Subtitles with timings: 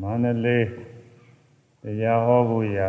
[0.00, 0.66] မန္တလေး
[1.82, 2.88] တရားဟောဖို့ရာ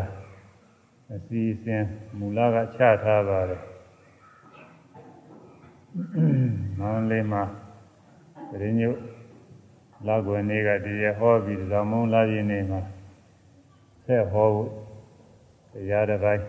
[1.13, 1.83] အစီအစဉ်
[2.17, 3.61] မူလကချထားပါတယ်
[6.79, 7.43] မန္တလေးမှာ
[8.49, 8.89] တရင်ညု
[10.07, 12.81] လောက်ွယ်နေ့ကတရားဟောပြီးသောင်းမုံလာရင်နေမှာ
[14.05, 14.69] ဆက်ဟောဖို့
[15.73, 16.43] တရားတစ်ပိုင်း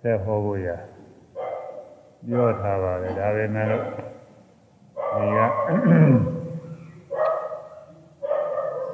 [0.00, 0.76] ဆက်ဟောဖို့ရာ
[2.26, 3.84] ပြောထားပါတယ်ဒါပေမဲ့လို့
[5.14, 6.27] ဒီက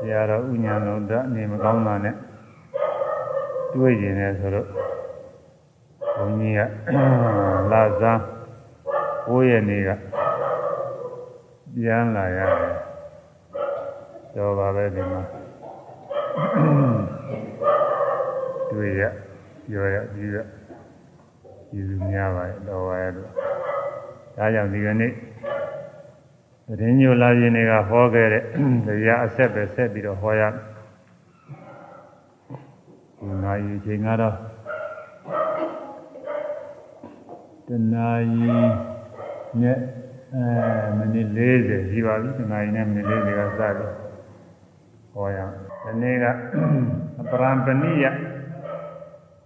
[0.04, 2.14] ဆရာတော်ဥညာလုံးဓာနေမကောင်းတာနဲ့
[3.72, 4.66] တွေ့ကျင်တယ်ဆိုတော့
[6.16, 6.60] ဘုန်းကြီးက
[7.72, 8.18] လာစား
[9.26, 9.90] 9ရက်နေ့က
[11.74, 12.76] ပြန်လာရတယ်
[14.34, 15.22] တော့ပါပဲဒီမှာ
[18.70, 19.02] တွေ့ရ
[19.68, 20.36] ပြောရပြီးရ
[21.70, 23.28] ကျေးဇူးများပါတယ်တော်ပါရဲ့လို့
[24.36, 25.12] ဒါကြောင့်ဒီကနေ့
[26.66, 28.42] တရင်ညိုလာရင်တွေကဟောခဲ့တဲ့
[28.86, 34.34] တရားအဆက်ပဲဆက်ပြီးတော့ဟောရဒီနာရီချိန်ကတော့
[37.66, 38.48] တနာရီ
[39.60, 39.78] နဲ့
[40.34, 40.44] အဲ
[40.96, 43.92] မိနစ်40ရှိပါပြီတနာရီနဲ့မိနစ်40ကစပြီး
[45.12, 45.38] ဟောရ
[45.82, 46.24] ဒီနေ့က
[47.20, 48.06] အပရံပဏိယ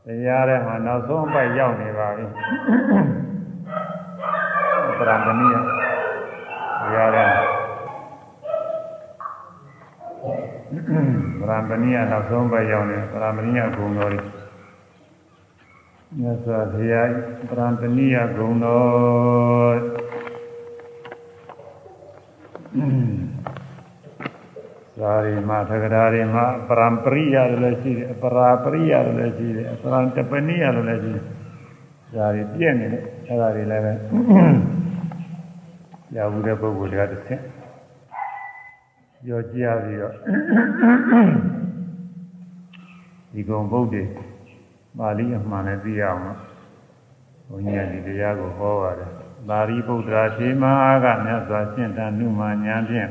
[0.05, 2.25] တရားထဲမှာနောက်ဆုံးအပိုက်ရောက်နေပါပြီ
[4.99, 5.78] ပရံပဏိယတ
[6.97, 7.29] ရားထဲ
[11.41, 14.23] ပရံပဏိယနောက်ဆုံးပိုက်ရောက်နေပရံပဏိယဂုဏ်တော်တွေ
[16.19, 17.09] မြတ်စွာဘုရား
[17.49, 19.77] ပရံပဏိယဂုဏ်တော်
[25.01, 26.37] သာရိမသက္ကရာရိမ
[26.69, 31.25] ပရံပရိယလည်းရှိတယ်ပရာပရိယလည်းရှိတယ်ပရံတပနိယလည်းရှိတယ်
[32.15, 33.93] ဒါတွေပြည့်နေတယ်အဲဒါတွေလည်းပဲ
[36.17, 37.43] ရဘူးတဲ့ပုဂ္ဂိုလ်တွေကတစ်ဆင့်
[39.25, 40.15] ပြောကြရပြီးတော့
[43.33, 43.97] ဒီကုံဗုဒ္ဓ
[44.99, 46.21] ပါဠိအမှန်နဲ့သိရအောင်
[47.49, 49.11] ဘုန်းကြီးကဒီတရားကိုဟောပါတယ်
[49.49, 53.09] ပါဠိဗုဒ္ဓရာသေမဟာကမြတ်စွာရှင်းတန်နုမာညာဖြင့်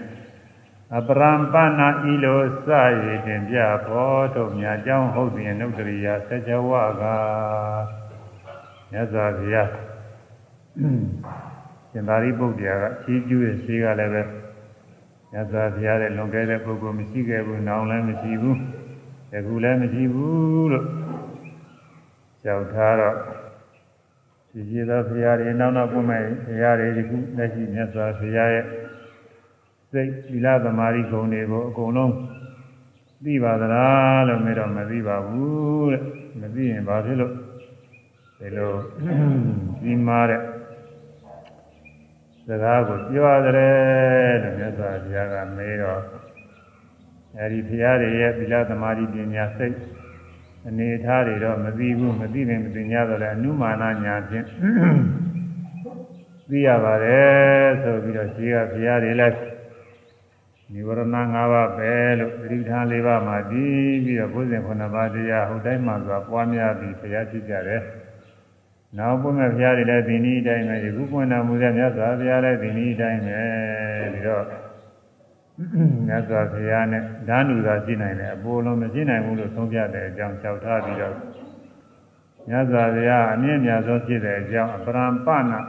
[0.95, 2.67] အပရံပနာဤလိုစ
[3.03, 6.71] ရည်တင်ပြဖို့တို့မြတ်ကြောင်းဟုတ်ပြင်နုတ္တရိယာသကြဝ
[7.01, 7.03] က
[8.91, 9.69] မြတ်စွာဘုရား
[11.97, 14.21] ရှင်သာရိပုတ္တရာကချီးကျူးရဲ့ရှိကလည်းပဲ
[15.31, 18.57] မြတ်စွာဘုရားရဲ့လွန်ကဲတဲ့ပုဂ္ဂိုလ်မရှိခဲ့ဘူးနောင်လည်းမရှိဘူး
[19.33, 20.85] ယခုလည်းမရှိဘူးလို့
[22.43, 23.15] ကြောက်ထားတော့
[24.49, 28.65] ရှိရှိသောဘုရားတွေနောက်နောက်ပွင့်မဲ့ဘုရားတွေဒီခုလက်ရှိမြတ်စွာဘုရားရဲ့
[29.91, 32.13] စိတ်သီလသမာဓိဂုဏ်တွေကိုအကုန်လုံး
[33.25, 36.03] သိပါသလားလို့မေးတော့မသိပါဘူးတဲ့
[36.41, 37.33] မသိရင်ဘာဖြစ်လို့
[38.39, 38.71] ဒီလို
[39.81, 40.41] ကြီးမားတဲ့
[42.47, 46.01] စကားကိုပြောရတယ်လို့မြတ်စွာဘုရားကမေးတော့
[47.37, 49.75] အဲဒီဘုရားတွေရဲ့သီလသမာဓိပညာစိတ်
[50.67, 54.45] အနေထားတွေတော့မသိဘူးမသိရင်မသိ냐တော့လည်းအနုမာနညာဖြင့်
[56.49, 59.37] သိရပါတယ်ဆိုပြီးတော့ရှိကဘုရားတွေလည်း
[60.73, 61.15] និဝရဏ၅
[61.53, 67.81] ပါးပဲလို့သတိထား၄ပါးမှာတည်ပြီးတော့ဘုဇင်9ပါးတရားဟိုတိုင်းမှာဆိုတာပွားများပြီးဘုရားကြည့်ကြတယ်။
[68.95, 73.41] နောက်ပွင့်မဲ့ဘုရားတွေလည်းဒီနည်းတိုင်းပဲဒီခုပွင့်တော်မူတဲ့မြတ်စွာဘုရားလည်းဒီနည်းတိုင်းပဲ
[74.13, 74.45] ပြီးတော့
[76.07, 81.15] မြတ်စွာဘုရားနဲ့ဓာနုသာရှိနိုင်တယ်အပေါ်လုံးမရှိနိုင်ဘူးလို့ဆုံးဖြတ်တဲ့အကြောင်းလျှောက်ထားပြီးတော့
[82.49, 85.61] မြတ်စွာဘုရားအမြင့်မြတ်ဆုံးဖြစ်တဲ့အကြောင်းအပရံပနာ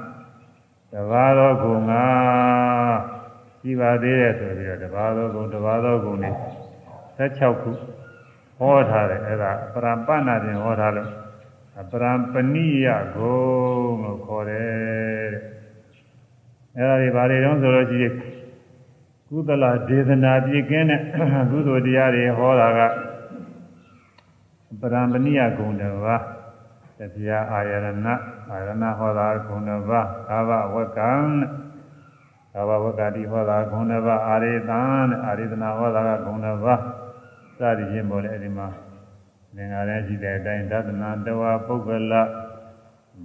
[0.92, 2.04] တဘာတော်ကုငါ
[3.60, 6.34] ရှိပါသေးတယ်ဆိုပြီးတော့တဘာသောဂုံတဘာသောဂုံနဲ့
[7.18, 7.70] 16ခု
[8.58, 11.10] ဟောထားတယ်အဲ့ဒါပရံပနာတင်ဟောထားလို့
[11.90, 15.42] ပရံပဏိယဂုံလို့ခေါ်တယ်တဲ့
[16.76, 18.14] အဲ့ဒါတွေဘာတွေတုံးဆိုလို့ရှိရင်
[19.28, 21.00] ကုသလဒေသနာပြည့်ကင်းတဲ့
[21.50, 22.80] ကုသိုလ်တရားတွေဟောတာက
[24.80, 26.16] ပရံပဏိယဂုံတော်ပါ
[26.98, 27.86] တရားအာယရဏ
[28.50, 30.00] အာရဏဟောတာဂုံတော်ပါ
[30.30, 31.12] အာဘဝကံ
[32.52, 34.80] သာဝဝကတိဟောတာဂုဏဘအာရိသံ
[35.24, 36.66] အာရိသနာဟောတာကဂုဏဘ
[37.58, 38.68] စသည်ချင်းပေါ်လေအဲဒီမှာ
[39.58, 42.14] သင်္ခါရရှိတဲ့အတိုင်းသဒ္ဒနာတဝါပုဂ္ဂလ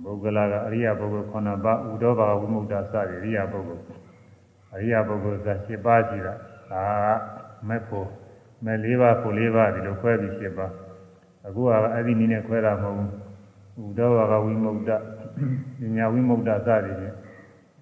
[0.04, 2.94] ပုဂ္ဂလကအရိယပုဂ္ဂိုလ်9ပါးဥဒောဘာဝိမုဒ္ဒစ
[3.24, 3.84] ရိယပုဂ္ဂိုလ်
[4.74, 6.34] အရိယပုဂ္ဂိုလ်က7ပါးရှိတာ
[6.74, 6.84] အာ
[7.68, 8.08] မဲ့ဖို့
[8.66, 10.72] မဲ့၄ပါးကို၄ပါးဒီလိုခွဲပြီး7ပါး
[11.48, 14.92] အခုကအဲ့ဒီနည်းနဲ့ခွဲတာမဟုတ်ဘူးဥဒောဘာဝိမုဒ္ဒ
[15.80, 17.06] ပညာဝိမုဒ္ဒစရိယ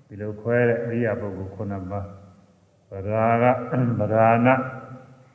[0.07, 1.51] ဒီလိုခွဲတဲ့အရိယပုဂ္ဂိုလ်
[1.83, 2.05] 9ပါး
[2.89, 3.45] ဗရာက
[3.99, 4.49] ဗရာဏ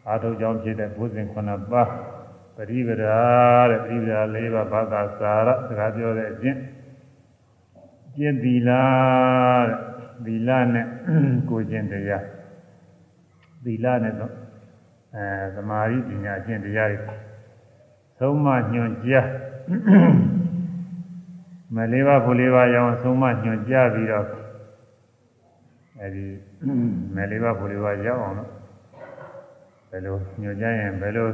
[0.09, 1.91] အာထုကြောင့်ဖြစ်တဲ့ဘုဇင်9ပါး
[2.57, 3.21] ပရိဗရာ
[3.71, 6.61] တဲ့ပရိဗရာ၄ပါးဘာသာစာရစကားပြောတဲ့အချင်း
[8.17, 8.71] ကျင့်သီလ
[9.67, 9.77] တဲ့
[10.25, 10.87] သီလနဲ့
[11.51, 14.33] ကိုကျင့်တရားသသီလနဲ့တော့
[15.15, 16.99] အဲသမာဓိပညာကျင့်တရားတွေ
[18.19, 19.29] သုံးမညွန်ကြား
[21.75, 24.27] မလေးပါးဖို့လေးပါးရောင်းသုံးမညွန်ကြားပြီးတော့
[26.01, 26.27] အဲဒီ
[27.17, 28.51] မလေးပါးဖို့လေးပါးရောက်အောင်လို့
[29.91, 31.29] ဘယ်လိုညွန်ကြားရင်ဘယ်လို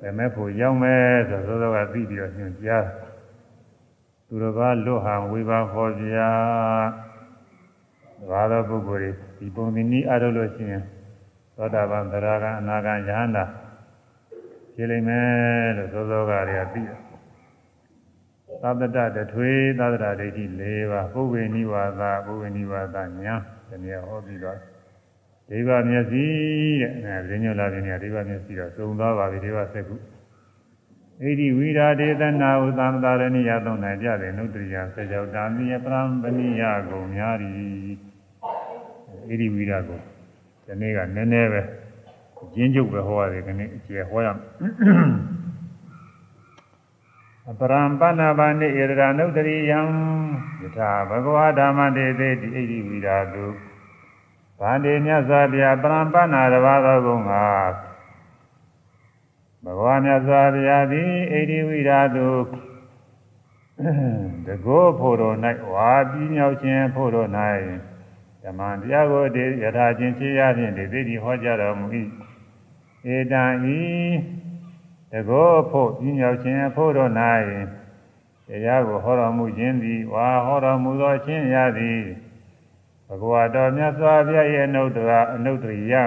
[0.00, 2.86] ဘယ်မဲ့ဖို့ရောက်မယ်ဆိုသောသောကသိပြီးတော့ညွန်ကြား
[4.26, 6.16] သူတော်ဘာလွတ်ဟံဝိပါဟောပြ
[8.30, 10.82] ဘာသောပုဂ္ဂိုလ်တွေဒီပုံသီနည်းအားထုတ်လို့ရှိရင်
[11.56, 13.44] သောတာပန်သရဂံအနာဂံယဟန္တာ
[14.74, 16.98] ဖြစ်လိမ့်မယ်လို့သောသောကတွေကသိတယ်
[18.62, 23.34] သတ္တတထွေသတ္တဒိဋ္ဌိ၄ပါးပုဗ္ဗေနိဝါဒပုဗ္ဗေနိဝါဒညာ
[23.68, 24.58] ဒီနေ့ဟောပြီးတော့
[25.48, 26.24] ဒိဗမျက်စိ
[26.80, 29.96] တဲ့အဲရင်းညွှန်လာခြင်းကဒိဗမျက်စိတော့သုံးသွားပါပြီဒိဗစက္ခု
[31.24, 37.34] ဣတိဝိရာဒေသနာဥသမ္တာရဏိယသုံးနိုင်ကြတယ်နုတ္တရိယစေကြောတာမိယပရံပဏိယကုံများ၏
[39.28, 40.00] ဣတိဝိရာကို
[40.66, 41.62] ဒီနေ့ကနည်းနည်းပဲ
[42.54, 44.28] ကျင်းကျုပ်ပဲဟောရတယ်ခဏအကျေဟောရ
[47.50, 49.80] အပရံပဏဘာနိဣရဒနုတ္တရိယံ
[50.62, 53.46] ယထာဘဂဝါဓမ္မတေတိဣတိဝိရာတု
[54.60, 57.44] ဗန္တိမြတ်စွာဘုရားပရံပဏတဘာသောကုံငါ
[59.64, 62.30] ဘဂဝါမြတ်စွာဘုရားသည်ဣတိဝိရာတု
[64.46, 65.36] တကောဖို့တော်၌
[65.72, 67.30] ဝါပြီးမြောက်ခြင်းဖို့တော်၌
[68.42, 71.86] ဓမ္မတရားကိုတည်ယထာချင်းဖြစ်ရဖြင့်ဒီသိတိဟောကြားတော်မူ၏
[73.14, 73.44] ဧတံ
[73.78, 73.80] ဤ
[75.12, 77.12] တကောဖို့ပြီးမြောက်ခြင်းဖို့တော်၌
[78.48, 82.00] တရားကိုဟောတော်မူခြင်းသည်ဝါဟောတော်မူသောခြင်းရသည်
[83.08, 86.02] ဘဂဝါတော်မြတ်စွာဘုရားရဲ့အနုတ္တရာအနုတ္တရိယံ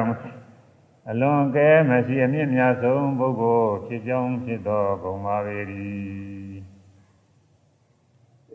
[1.10, 5.58] အလွန်ကဲမရှိအမြင့်မြတ်ဆုံးပုဂ္ဂိုလ်ဖြစ်ကြောင်းဖြစ်သောဂုဏ်ပါပေ၏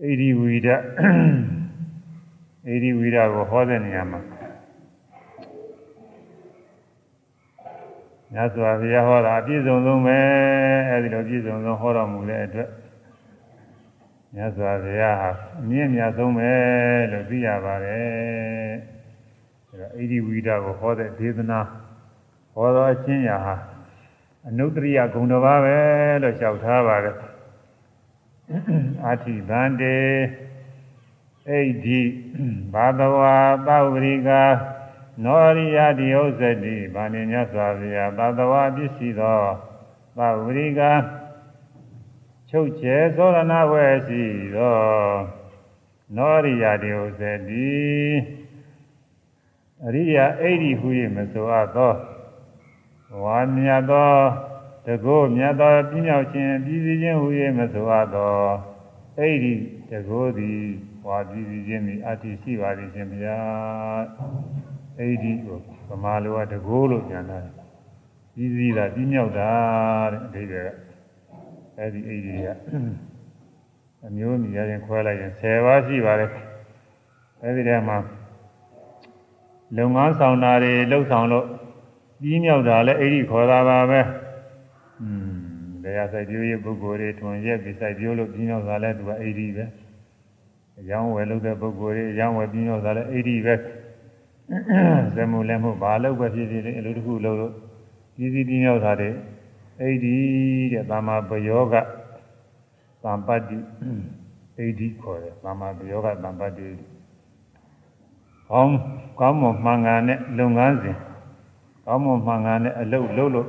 [0.01, 0.69] ဣတိဝိဒ
[2.67, 4.21] ဣတိဝိဒကိုဟောတဲ့နေရာမှာ
[8.33, 10.19] မြတ်စွာဘုရားဟောတာအပြည့်စုံဆုံးပဲ
[10.89, 12.69] အဲဒီလိုပြည့်စုံဆုံးဟောတော်မူတဲ့အတွက်
[14.37, 16.53] မြတ်စွာဘုရားဟာအမြင့်မြတ်ဆုံးပဲ
[17.11, 18.73] လို့သိရပါတယ်
[19.71, 21.61] အဲဒါဣတိဝိဒကိုဟောတဲ့ဒေသနာ
[22.55, 23.57] ဟောတော်အချင်းရာဟာ
[24.49, 25.77] အနုတ္တရိယဂုဏ်တော်ပါပဲ
[26.23, 27.17] လို့လျှောက်ထားပါတယ်
[29.05, 29.99] အာတိဗန္တေ
[31.47, 31.51] ဣ
[31.85, 32.01] ဒိ
[32.73, 34.43] ဘာတဝါသဝရိကာ
[35.25, 39.41] နောရိယတိဥစ္စတိဗာဏိမြတ်စွာဘုရားဘာတဝါပစ္စည်းသော
[40.17, 40.93] သဝရိကာ
[42.57, 44.23] ချုပ်ကျဲသောရဏဝဲရှိ
[44.57, 44.77] သော
[46.17, 47.75] နောရိယတိဥစ္စတိ
[49.85, 51.93] အရိယာဣဒိဟု၍မဆိုအပ်သော
[53.23, 54.13] ဝါမြတ်သော
[54.87, 57.27] တကောမြတ်သောပြင်းမြောက်ခြင်းပြည်စည်းခြင်းဟူ၍
[57.59, 58.35] မဆိုအပ်သော
[59.19, 59.55] အဲ့ဒီ
[59.91, 60.61] တကောသည်
[61.07, 63.39] ဝါပြည်စည်းခြင်းသည်အတ္တိရှိပါသည်ရှင်ဗျာ
[64.99, 65.59] အဲ့ဒီကို
[65.89, 67.39] ဗမာလိုကတကောလို့ပြန်တာ
[68.35, 69.53] ပြည်စည်းတာပြင်းမြောက်တာ
[70.13, 70.84] တဲ့အဓိပ္ပာယ်က
[71.79, 72.49] အဲ့ဒီအဲ့ဒီက
[74.07, 76.31] အမျိုးမြည်ရင်ခွဲလိုက်ရင်10ပါးရှိပါတယ်
[77.43, 77.99] အဲ့ဒီထဲမှာ
[79.77, 81.47] လုံငန်းဆောင်တာတွေလှုပ်ဆောင်လို့
[82.21, 84.01] ပြီးမြောက်တာလည်းအဲ့ဒီခေါ်တာပါပဲ
[85.03, 85.35] อืม
[85.83, 89.65] တရားစိုက်ပြိုးရဲ့ပုဂ္ဂိုလ်တွေထွန်ရက်ပြီးစိုက်ပြိုးလို့ပြီးမြောက်တာလည်းသူကအဲ့ဒီပဲ
[90.81, 93.55] အယောင်းဝယ်လုပ်တဲ့ပုဂ္ဂိုလ်တွေအယောင်းဝယ်ပြီးမြောက်တာလည်းအဲ့ဒီပဲ
[95.15, 97.53] ဇမှုလည်းမဟုတ်ဘာလို့ပဲဖြစ်ဖြစ်လေအလိုတစ်ခုလုပ်လို့
[98.17, 99.11] ကြီးစီးပြီးမြောက်တာတွေ
[99.81, 100.17] အဲ့ဒီ
[100.73, 101.75] တဲ့သာမပယောဂ
[103.03, 103.59] သံပတ္တိ
[104.57, 106.69] အဲ့ဒီခေါ်တယ်သာမပယောဂသံပတ္တိ
[108.51, 108.75] ကောင်း
[109.21, 110.97] ကောင်းမွန်မှန်ကန်တဲ့လုပ်ငန်းစဉ်
[111.87, 113.49] ကောင်းမွန်မှန်ကန်တဲ့အလုပ်လုပ်လို့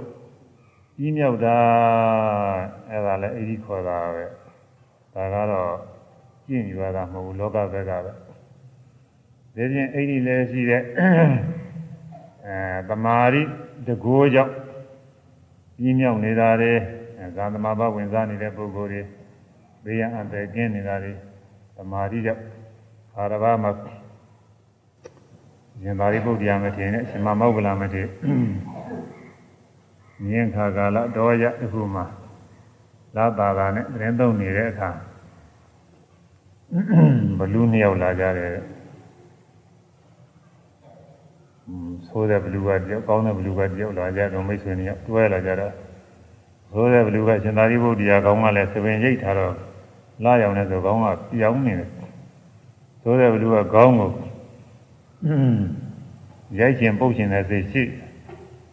[0.98, 1.58] ကြီးမြောက်တာ
[2.89, 4.25] အဲ့ဒါလည်းအဲ့ဒီခေါ်တာပဲ
[5.13, 5.72] ဒါကတော့
[6.48, 8.12] ကျင့်ယူရတာမဟုတ်ဘူးလောကဘက်ကပဲ
[9.55, 10.82] ဒီပြင်အဲ့ဒီလည်းရှိတဲ့
[12.48, 12.58] အဲ
[12.89, 13.41] တမာရီ
[13.88, 14.53] တကိုးကြောင့်
[15.82, 16.74] ကြီးမြောက်နေတာတွေ
[17.36, 19.01] ဇာသမာဘဝင်စားနေတဲ့ပုဂ္ဂိုလ်တွေ
[19.84, 21.13] ဘေးရန်အသက်ကင်းနေတာတွေ
[21.75, 22.44] တမာရီကြောင့်
[23.15, 23.72] အာရဘမှာ
[25.82, 28.05] ရှင်သာရိပုတ္တရာမထေရနဲ့ရှင်မမောဂလမထေရ
[30.25, 32.05] မြင်းခါကာလတော်ရတစ်ခုမှာ
[33.15, 34.89] လာတာတာနဲ့သတင်းသုံးနေတဲ့အခါ
[37.38, 38.51] ဘလူးနှစ်ယောက်လာကြတယ်
[42.07, 45.74] ဆိုးတဲ့ဘလူးကတယောက်ကောင်းတဲ့ဘလူးကတယောက်လာကြတော့မိတ်ဆွေနှစ်ယောက်တွဲလာကြတော့
[46.72, 49.53] ဆိုးတဲ့ဘလူးကရှင်သာရိပုတ္တရာကောင်းကလည်းသပင်ရိတ်ထားတော့
[50.24, 51.89] လာရောက်နေဆိုကောင်းကပြောင်းနေတယ်
[53.01, 54.12] ဆိုးတဲ့ဘလူးကကောင်းကို
[56.60, 57.84] ရိုက်ကျင်ပုတ်ကျင်တဲ့စိတ်ရှိ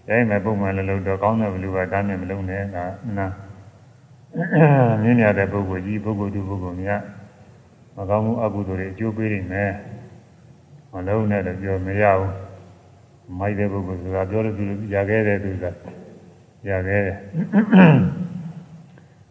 [0.09, 2.77] ရိုက်မယ်ပုံမှန်လည်းလို့တော့ကောင်းတဲ့ဘလူကတမ်းနဲ့မလုံးနဲ့က
[3.19, 3.27] နာ
[5.03, 7.01] မြင်ရတဲ့ပုဂ္ဂိုလ်ကြီးပုဂ္ဂိုလ်သူပုဂ္ဂိုလ်များ
[7.97, 9.73] မကောင်းမှုအကုသိုလ်တွေအကျိုးပေးနေမယ်
[10.93, 12.52] မလုံးနဲ့လည်းပြောမရဘူး
[13.39, 14.65] မိုက်တဲ့ပုဂ္ဂိုလ်ဆိုတာပြောလို့သူ
[14.95, 15.65] ရခဲ့တဲ့သူက
[16.69, 17.17] ရခဲ့တယ်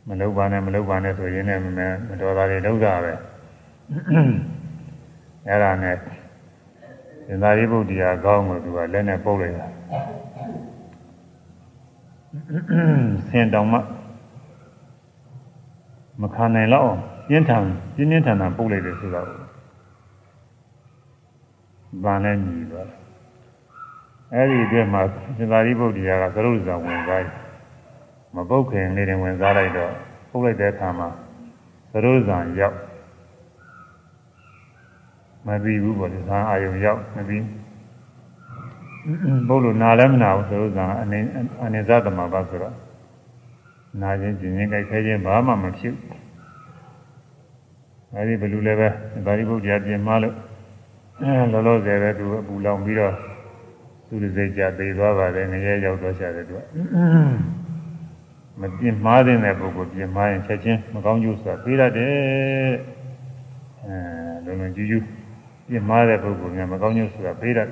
[0.08, 1.62] မလုပ်ပါနဲ့မလုပ်ပါနဲ့ဆိုရင်လည်း
[2.08, 3.14] မတော်တာတွေလောက်တာပဲ
[5.48, 5.96] အဲ့ဒါနဲ့
[7.28, 9.68] သင်္သာရိပုတ္တရာကောင်းကိုသူကလက်နဲ့ပုတ်လိုက်တာ
[13.28, 13.78] ဆင်တောင်မှ
[16.22, 16.92] မခံနိုင်တော့
[17.28, 17.64] ပြင်းထန်
[17.96, 19.28] ပြင်းပြင်းထန်ထန်ပုတ်လိုက်တယ်ဆိုတော့
[22.04, 23.01] ဗာနဲ့ညီသွားတယ်
[24.34, 25.02] အဲ့ဒီအတွက်မှာ
[25.38, 27.34] သင်္သာရိပုတ္တရာကသရုပ်ဇံဝင်သွားတယ်
[28.36, 29.92] မပုတ်ခင်နေတယ်ဝင်စားလိုက်တော့
[30.30, 31.10] ပုတ်လိုက်တဲ့အခါမှာ
[31.92, 32.78] သရုပ်ဇံရောက်
[35.46, 37.44] မပြီးဘူးပေါ့ဒီဇာအာယုံရောက်မပြီး
[39.48, 41.20] ဘုလို့နာလည်းမနာဘူးဆိုတော့ဇာအနေ
[41.64, 42.76] အနေဇသမပါဆိုတော့
[44.02, 45.96] နာခြင်းကျင်ခြင်းကြိုက်ခဲခြင်းဘာမှမဖြစ်
[48.14, 48.88] အဲဒီဘလူလည်းပဲ
[49.26, 50.36] ဒါရိပုတ္တရာပြင်မလို့
[51.22, 53.31] အဲလောလောဆယ်ပဲသူအပူလောင်ပြီးတော့
[54.12, 56.62] သူ့စိတ်ကြသေးသွားပါတယ်ငရဲရောက်တော့ရှာတယ်သူက
[58.60, 62.72] မပြင်းမှားတဲ့ပုဂ္ဂိုလ်ပြင်းမှားရင်ချက်ချင်းမကောင်းကျိုးဆိုတာပြေးရတယ်
[63.86, 65.04] အဲလုံးလုံးကျူးကျူး
[65.68, 67.68] ပြင်းမှားတဲ့ပုဂ္ဂိုလ်များမကောင်းကျိုးဆိုတာပြေးရတယ်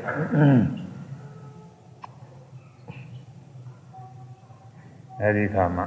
[5.22, 5.86] အဲဒီခါမှာ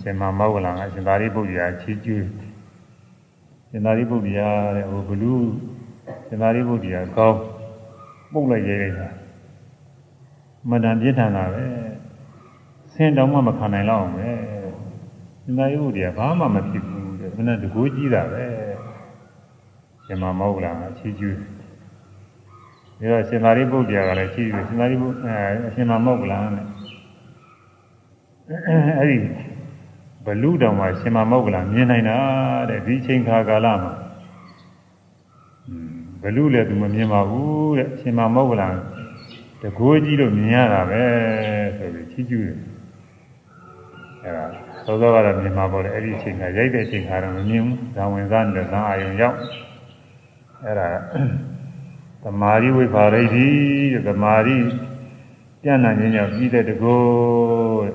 [0.00, 2.24] ရှင်မမောဂလံကရှင်သာရိပုတ္တရာချီးကျူး
[3.70, 5.46] ရှင်သာရိပုတ္တရာတဲ့ဟိုဘလူး
[6.26, 7.38] ရှင်သာရိပုတ္တရာကောင်း
[8.32, 9.08] ပုတ်လိုက်ရဲလိုက်တာ
[10.70, 11.64] မတန်ပြင်းထန်တာပဲ
[12.92, 14.28] ဆင်းတောင်မှမခံနိုင်တော့အောင်ပဲ
[15.42, 18.44] ရှင်သာရိပုတ္တရာဘာမှမဖြစ်ဘူးတဲ့မနဲ့တကူကြီးတာပဲ
[20.04, 21.38] ရှင်မမောဂလံကချီးကျူး
[22.98, 25.36] ပြီးတော့ရှင်သာရိပုတ္တရာကလည်းချီးကျူးရှင်သာရိပုအဲ
[25.74, 26.66] ရှင်မမောဂလံနဲ့
[28.98, 29.18] အဲ့ဒီ
[30.24, 32.18] ဘလူတောင်မှာရှင်မမောက္ကလမြင်နိုင်တာ
[32.70, 33.92] တဲ့ဒီချိန်ခါကာလမှာ
[36.22, 38.62] ဘလူလည်းသူမမြင်ပါဘူးတဲ့ရှင်မမောက္ကလ
[39.62, 41.04] တကိုးကြီးလို့မြင်ရတာပဲ
[41.78, 42.58] ဆိုပြီးချီးကျူးတယ်
[44.22, 44.44] အဲ့ဒါ
[44.86, 49.38] သောသောကတော့မြင်မှာပေါ့လေအဲ့ဒီချိန်ခါရိုက်တဲ့ချိန်ခါတော့မမြင်ဘူးဇာဝင်စားနေတဲ့ဇာအာယုံရောက်
[50.64, 50.88] အဲ့ဒါ
[52.22, 53.46] သမာဓိဝိပါရိတိ
[53.92, 54.56] တဲ့သမာဓိ
[55.62, 57.94] ပြန့်နှံ့ခြင်းကြောင့်ပြီးတဲ့တကိုးတဲ့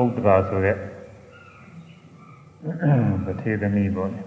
[0.00, 0.76] ဥဒ္ဒရာဆိုတဲ့
[3.24, 4.20] ပထေသမီးပေါ့လေ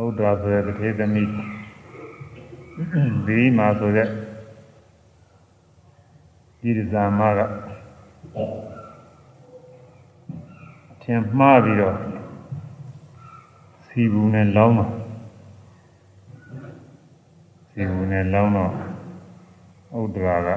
[0.00, 1.28] ဥဒ္ဒရာဆိုတဲ့ပထေသမီး
[3.26, 4.08] ဒီမှာဆိုတဲ့
[6.60, 7.40] ဒီဇာမက
[10.92, 11.96] အထင်မှားပြီးတော့
[13.86, 14.92] စီဘူးနဲ့လောင်းတော့
[17.70, 18.70] စီဘူးနဲ့လောင်းတော့
[20.00, 20.48] ဥဒ္ဒရာက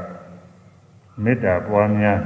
[1.24, 2.20] မေတ္တာပွားများ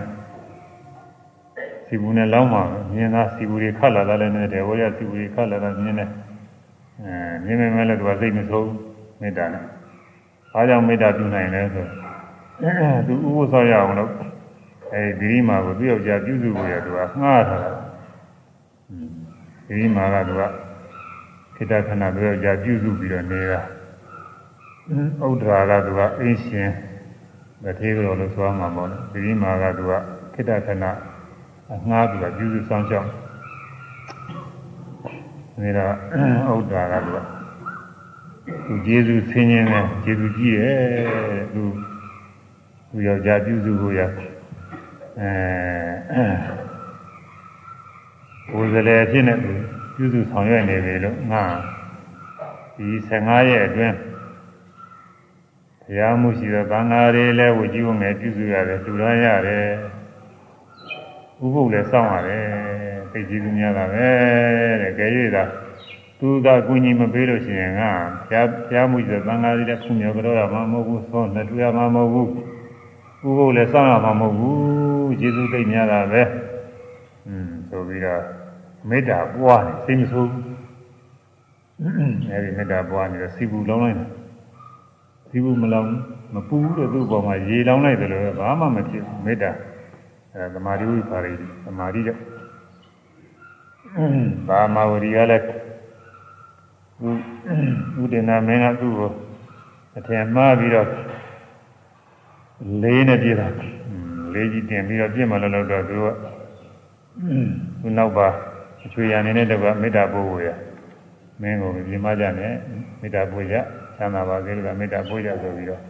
[1.86, 2.64] စီဘူးနဲ့လောင်းမှာ
[2.94, 6.10] မြင်တာစီဘူးတွေခတ်လာတာလည်းနဲ့တယ်ဝရစီဘူးတွေခတ်လာတာမြင်တယ်
[7.04, 7.14] အဲ
[7.44, 8.72] မြင်မြင်မဲ့လည်းသူကစိတ်မဆိုး
[9.22, 9.64] မေတ္တာနဲ့
[10.54, 11.86] အားကြောင့်မေတ္တာပြုနိုင်လဲဆို
[13.08, 14.12] သူဥပ္ပဆောရအောင်လို့
[14.94, 17.72] အဲဒီဒီမှာကိုသူ့ယောက်ျားပြုစုဖို့ရသူကငှားထားတာ
[19.68, 20.42] ဒီမှာကသူက
[21.56, 23.62] ခိတ္တခဏသူ့ယောက်ျားပြုစုပြီးတော့နေတာ
[25.28, 26.70] ဥဒ္ဒရာကသူကအင်းရှင်
[27.64, 29.92] မထေရတော်လို့ဆိုမှာပေါ့နော်ဒီမှာကသူက
[30.34, 30.86] ခိတ္တခဏ
[31.74, 33.10] အငှားသူကပြုစုဆောင်ကြောင်း
[35.60, 37.28] ဒါတော့ဥဒ္ဒရာကသူက
[38.66, 40.78] သူကျေးဇူးဆင်းရဲနဲ့ကျေးဇူးကြီးရဲ့
[41.54, 41.62] သူ
[42.90, 44.10] သူယောက်ျားပြုစုကိုရအဲ
[48.52, 49.52] ကိုယ်စလဲဖြစ်နေသူ
[49.96, 51.44] ပြုစုဆောင်ရွက်နေပြီလို့ငါ
[52.76, 53.96] ဒီ15ရက်အတွင်း
[55.82, 59.66] ဘုရားမှုရှိသောသံဃာတွေလည်းဝကြည့်ဝင်ငယ်ပြုစုရတယ်တူရရတယ်
[61.44, 64.08] ဥပုပ်လည်းစောင့်ရတယ် သိကြည့်သူများတာပဲ
[64.82, 65.44] တဲ့ကြရွေးတာ
[66.20, 76.22] သူကကုညီမပေးလို့ရှိရင်ကဘုရားဘုရားမှုရှိသောသံဃာတွေလည်းခုမြေကြောရမှာမဟုတ်ဘူးသောနှစ်တူရမှာမဟုတ်ဘူးဥပုပ်လည်းစောင့်ရမှာမဟုတ်ဘူးကျေးဇူးသိများတာပဲ
[77.28, 78.22] อืมဆိုပြီးတော့
[78.90, 80.46] မေတ္တာပွားတယ်စိတ်မဆိုးဘူး
[82.32, 84.10] အဲဒီမေတ္တာပွားနေတော့စီဘူးလောင်းလိုက်တယ်
[85.30, 85.90] စီဘူးမလောင်း
[86.34, 89.52] မပူဘူးတဲ့သူ့ဘောမှာရေလောင်းလိုက်တယ်လို့ဘာမှမဖြစ်ဘူးမေတ္တာ
[90.34, 91.34] အဲသမာဓိဝိပါရိ
[91.66, 92.22] သမာဓိကြောင့်
[94.48, 95.46] ဘာမဝရီကလည်း
[98.02, 99.12] ဥဒိနာမင်းကသူ့ကို
[99.98, 100.88] အထင်မှားပြီးတော့
[102.82, 103.48] လေးနဲ့ပြတာ
[104.34, 106.08] လေးကြီးတင်ပြီးတော့ပြစ်မှလို့တော့သူက
[107.82, 108.28] သူနောက်ပါ
[108.84, 110.50] အချွေရနေတဲ့တကွမေတ္တာပို့ဝေရ
[111.42, 112.54] မင်းကိုပြင်မကြနဲ့
[113.02, 113.54] မေတ္တာပို့ရ
[113.96, 115.82] ချမ်းသာပါစေလို့ကမေတ္တာပို့ရဆိုပြီးတော့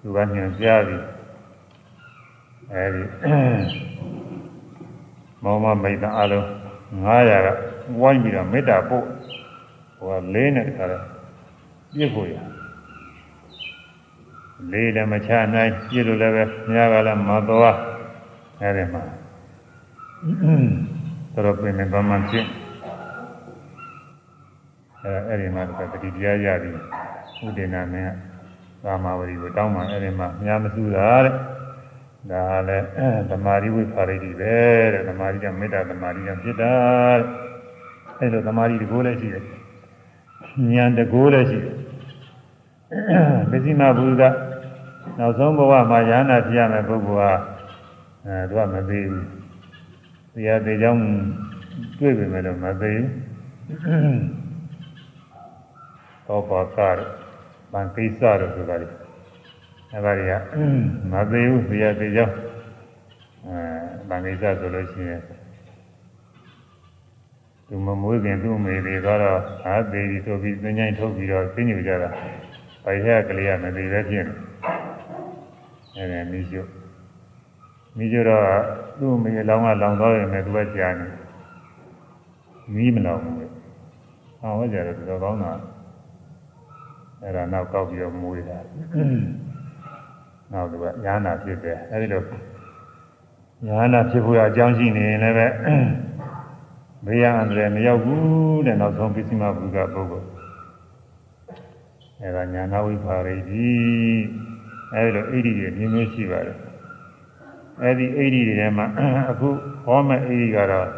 [0.00, 1.02] သူကညွှန်ကြားပြီး
[2.72, 3.02] အဲဒီ
[5.42, 6.61] မောမမိတ်တအလုံး
[6.92, 7.48] 900က
[8.00, 9.06] ဝိုင်းပြီးတော့မေတ္တာပို့
[9.98, 11.04] ဟိုကလေးနဲ့တခါတော့
[11.94, 12.34] ပြစ်ဖို့ရ
[14.72, 17.76] လေးလည်းမချနိုင်ပြစ်လို့လည်းပဲမြားကလည်းမသွား
[18.60, 19.02] အဲဒီမှာ
[21.34, 22.46] တော်ပြင်နေပါမှဖြစ်
[25.02, 26.76] အဲအဲ့ဒီမှာတတိတရားရပြီး
[27.46, 28.12] ဥဒေနာမင်း
[28.82, 31.34] ကသာမာဝရီကိုတောင်းမှအဲ့ဒီမှာမြားမစုတာတဲ့
[32.30, 32.86] ဒါလည်း
[33.30, 34.54] သမာဓိဝိဖာရိတိပဲ
[34.92, 36.74] တဲ့သမာဓိကမေတ္တာသမာဓိကဖြစ်တာ
[37.18, 37.24] တဲ့
[38.18, 39.44] အဲ့လိုသမာဓိတကိုးလည်းရှိတယ်
[40.72, 41.76] ဉာဏ်တကိုးလည်းရှိတယ်
[43.50, 44.34] ပစ္စည်းမဘုရား
[45.18, 47.32] နောက်ဆုံးဘဝမှာယန္တာဖြစ်ရမယ့်ပုဂ္ဂိုလ်ဟာ
[48.26, 49.26] အဲသူကမသိဘူး
[50.34, 51.02] တရားသေးကြောင်း
[51.98, 53.08] တွေ့ပေမဲ့တော့မသိဘူး
[56.26, 56.98] သောပါကရ
[57.72, 59.01] ဗန်ကိစ္စတို့ဆိုတာလေ
[59.94, 60.32] အဲပါတွေက
[61.12, 62.34] မသိဘူးတရားသေးကြောင်း
[63.46, 63.58] အဲ
[64.08, 65.22] ဗန်ကိစ္စဆိုလို့ရှိရင်
[67.66, 72.08] သူမမွေးခင်သူ့အမေတွေကတော့အာသေးပြီးဆိုပြီးသင်္ချိုင်းထုတ်ပြီးတော့သိညူကြတာ။
[72.84, 74.34] ဘာရကလေးကမသေးပဲဖြစ်နေ။
[75.96, 76.68] အဲဒါမိကျုပ်
[77.96, 78.44] မိကျုပ်တော့
[78.98, 81.06] သူ့အမေလောင်းကလောင်သွားရင်လည်းသူကကြာနေ။
[82.74, 83.34] မီးမလောင်ဘူး။
[84.40, 85.52] ဟောဟောကြတယ်တော်ကောင်းတာ။
[87.22, 88.58] အဲဒါနောက်ကောက်ပြီးတော့မွေးတာ။
[90.52, 92.22] နောက်သူကညာနာဖြစ်တယ်။အဲဒီလို
[93.66, 95.46] ညာနာဖြစ်ဖို့အကြောင်းရှိနေရင်လည်းပဲ
[97.06, 100.26] ဘေးရန်အန္တရာယ်မရောက်ဘူးတဲ့နောက်ဆုံးပစ္စည်းမဘုရားပုဂ္ဂိုလ်
[102.20, 103.70] အဲဒါညာနာဝိပါရိတိ
[104.94, 106.58] အဲဒီလိုအိဒီတွေမြင်မြင်ရှိပါတယ်
[107.82, 108.86] အဲဒီအိဒီတွေထဲမှာ
[109.30, 109.48] အခု
[109.84, 110.88] ဟောမဲ့အိဒီကတော့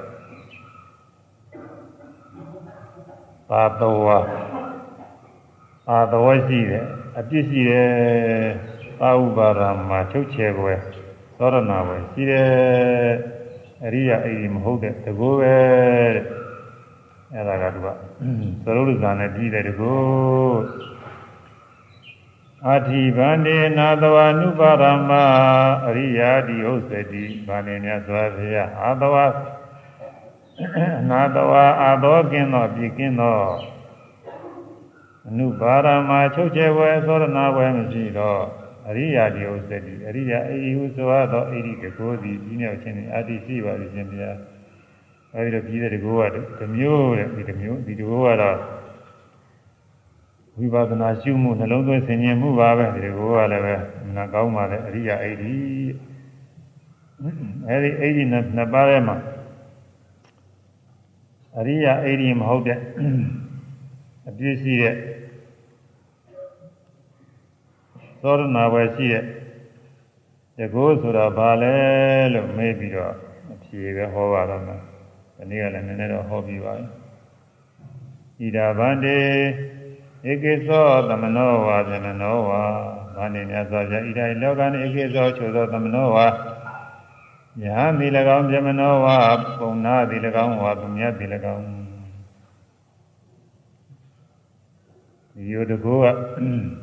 [3.49, 4.19] ပါတော်ဝါ
[5.89, 6.85] အာတော်ရှိတယ်
[7.19, 7.89] အပြစ်ရှိတယ်
[9.03, 10.75] အာဥပါဒမှာချုပ်ချယ်ပွဲ
[11.39, 12.49] သောရဏပွဲရှိတယ်
[13.85, 15.57] အရိယာအိဒီမဟုတ်တဲ့တကူပဲ
[16.15, 16.25] တဲ့
[17.33, 17.89] အဲ့ဒါကသူက
[18.65, 19.95] သရုပ်ဇာနဲ့ပြီးတယ်တကူ
[22.67, 25.11] အာတိဗန္ဒေနာတဝနုပါရမ
[25.87, 29.17] အရိယာတိဥစ္စတိဗန္ဒေမြတ်စွာဘုရားအာတဝ
[31.11, 33.39] နာတဝအာသောကင်းသောပြည့်ကင်းသော
[35.29, 38.45] အနုပါရမချုပ်ချယ်ဝဲသောရဏဝဲမရှိတော့
[38.89, 44.31] အရိယာဒီဥစ္စတိအရိယာအေဟိဟုဆိုသောအေရိတကိုးသည်ဒီမြောက်ခြင်းအာတိရှိပါလိမ့်ရှင်ဗျာ
[45.35, 48.59] အဲဒီတော့ပြီးတဲ့တကိုးကတမျိုးတဲ့ဒီတမျိုးဒီတကိုးကတော့
[50.59, 53.75] ဝိပဿနာရှုမှုနှလုံးသွင်းဆင်ခြင်မှုပါပဲဒီတကိုးကလည်းပဲ
[54.17, 55.55] ငါကောင်းပါလေအရိယာအေရိ
[57.69, 59.17] အဲဒီအေရိနှစ်ပါးထဲမှာ
[61.59, 62.79] အရိယာအေရိမဟုတ်တဲ့
[64.29, 64.95] အပြည့်ရှိတဲ့
[68.25, 69.25] သောရဏဘွယ်ရှိတဲ့
[70.59, 71.75] တကောဆိုတာဘာလဲ
[72.33, 73.15] လို့မေးပြီးတော့
[73.53, 74.81] အဖြေပဲဟောပါတော့မယ်
[75.37, 79.19] ဒီနေ့ကလည်းနည်းနည်းတော့ဟောပြီးပါပြီဣဒာဗန္တေ
[80.31, 82.63] ဧကေသောသမနောဝါသမနောဝါ
[83.17, 86.27] ဘာနေမြတ်စွာဘုရားဣဒာလောကနိဧကေသောချိုသောသမနောဝါ
[87.63, 88.07] ယဟမိ၎
[88.37, 89.19] င်းပြမနောဝါ
[89.59, 91.84] ပုံနာသည်၎င်းဝါသူမြတ်သည်၎င်း
[95.37, 96.07] ဒီယုတကောက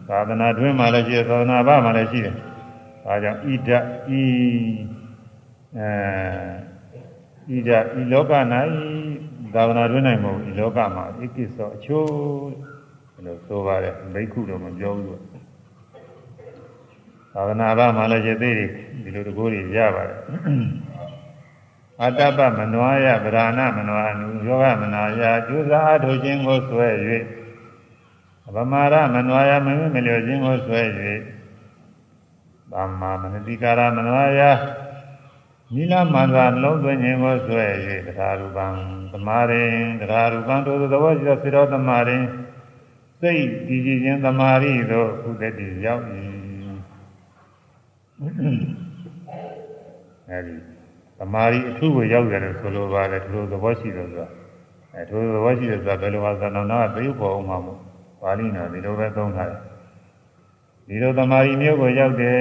[0.07, 2.35] သာသနာတွင်မှလည်းရှိတယ်သာသနာ့ဘာမှလည်းရှိတယ်။
[3.03, 4.23] ဒါကြောင့်ဣဒဤ
[5.77, 8.33] အဲဣဒဤလောက၌
[9.53, 12.09] သာသနာတွင်၌မဟုတ်ဤလောကမှာဧကိသောအချိုး
[13.25, 15.21] လို့ဆိုပါတယ်ဘိက္ခုတော့မပြောဘူးလို့
[17.33, 18.69] သာသနာ့ဘာမှလည်းရှိသေးတယ်
[19.03, 20.19] ဒီလိုတကောတွေရပါတယ်။
[22.01, 26.89] အတ္တပမနွာယဗราဏမနွာအနုယောဂမနာယကျူစာအထုတ်ခြင်းကိုဆွဲ၍
[28.55, 30.81] ဗမာရမနွာယမမမလျောခြင်းကိုဆွဲ၍
[32.71, 34.41] ဗမာမနတိကာရမနွာယ
[35.73, 37.65] နိလမန္တလုံးသွင်းခြင်းကိုဆွဲ၍
[38.07, 38.67] တရားရူပံ
[39.11, 42.23] သမာရင်တရားရူပံတို့သဘောရှိသောစေတော်သမာရင်
[43.19, 46.03] စိတ်တည်ကြည်ခြင်းသမာရိတို့ခုတည်းတည်ရောက်၏
[50.29, 50.55] အဲဒီ
[51.19, 54.27] သမာရိအထုကိုရောက်တယ်လို့ဆိုလိုပါတယ်ထိုသဘောရှိတယ်ဆိုတာ
[54.95, 57.81] အဲထိုသဘောရှိတယ်ဆိုတာဘယ်လိုပါသနာနာသရုပ်ပေါ်အောင်မှာမို့
[58.21, 59.61] ပါဠိတော်ဒီလိုပဲသုံးထားတယ်
[60.87, 62.37] ဒီလိုသမာဓိမျိုးကိုရောက်တယ်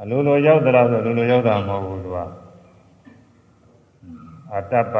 [0.00, 2.18] အလိုလိုရောက်သလားဆိုလိုလိုရောက်တာမဟုတ်ဘူးသူက
[4.54, 4.94] အတ္တပ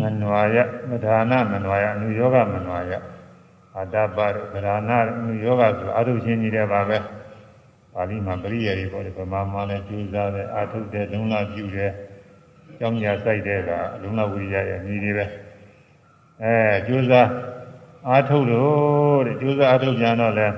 [0.00, 0.56] မနွာယ
[0.88, 2.92] မဒါနမနွာယအနုယောဂမနွာယ
[3.78, 4.18] အတ္တပ
[4.52, 6.98] ဗရာဏအနုယောဂဆိုအာထုချင်းကြီးတယ်ပါပဲ
[7.94, 11.92] ပါဠိမှာပရိယေတွေပေါ်တယ်ဗမာမှာလည်းကျူးစားတယ်အာထုတယ်လုံလပြုတယ်
[12.78, 13.70] ကြောင်းညာဆိုင်တဲ့က
[14.02, 15.26] လုံလဝိရိယရဲ့ညီတွေပဲ
[16.42, 17.28] အဲကျိုးစား
[18.08, 20.48] အာထုတ်လို့တဲ့ကျိုးစားအာထုတ်ပြန်တော့လဲ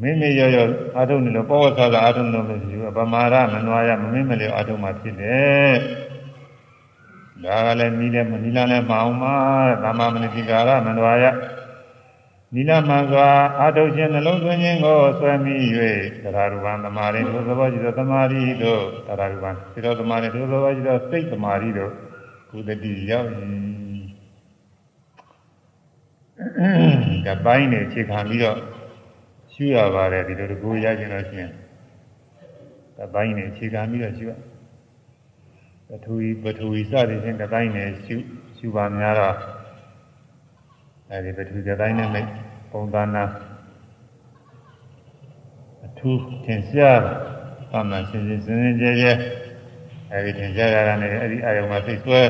[0.00, 0.66] မင်းမေရောရော
[0.96, 5.74] အာထုတ်နေလို့ပောဝဆာသာအာထုတ်လို့မရှိဘူးဗမာရမနွားရမမင်းမလျောအာထုတ်မှဖြစ်တယ်
[7.44, 9.34] ဒါကလည်းနီးလည်းမနီးလားလည်းမအောင်ပါ
[9.82, 11.24] သမ္မာမနတိကာရမန္တဝါယ
[12.54, 13.28] နိလမှန်စွာ
[13.60, 15.54] အာထုတ်ခြင်းနှလုံးသွင်းခြင်းကိုဆွဲမိ၍
[16.22, 21.92] သရရူပံသမာဓိတို့သဘောကြည့်သောသမာဓိတို့သရရူပံစေတောသမာဓိတို့သဘောကြည့်သောစိတ်သမာဓိတို့
[22.50, 23.28] ကုသတိရောက်၏
[27.26, 28.58] ကပိုင်းနေခြေခံပြီးတော့
[29.52, 31.52] ရှုရပါတယ်ဒီလိုတကူရခြင်းလို့ရှိရင်
[32.98, 34.32] ကပိုင်းနေခြေခံပြီးတော့ရှုရ
[35.88, 38.16] ပထဝီပထဝီစသည်ဖြင့်ကပိုင်းနေရှု
[38.56, 39.36] ရှုပါများတော့
[41.10, 42.28] အဲဒီပထဝီကတိုင်းနဲ့မိတ်
[42.70, 43.30] ပုံသဏ္ဍာန်
[45.84, 47.00] အထူးသင်ရှား
[47.70, 49.12] ပါမှစင်စင်စင်စင်ကြဲကြဲ
[50.12, 52.20] အဲဒီသင်ရှားရတာနဲ့အဲဒီအာယုံမှာစိတ်ဆွဲ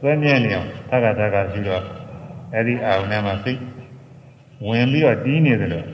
[0.00, 1.97] ဆွဲမြဲနေအောင်သက္ကသက္ကရှိတော့
[2.54, 3.60] အဲ့ဒီအာရုံထဲမှာစိတ်
[4.66, 5.86] ဝင်ပြီးတော့တီးနေတယ်လို့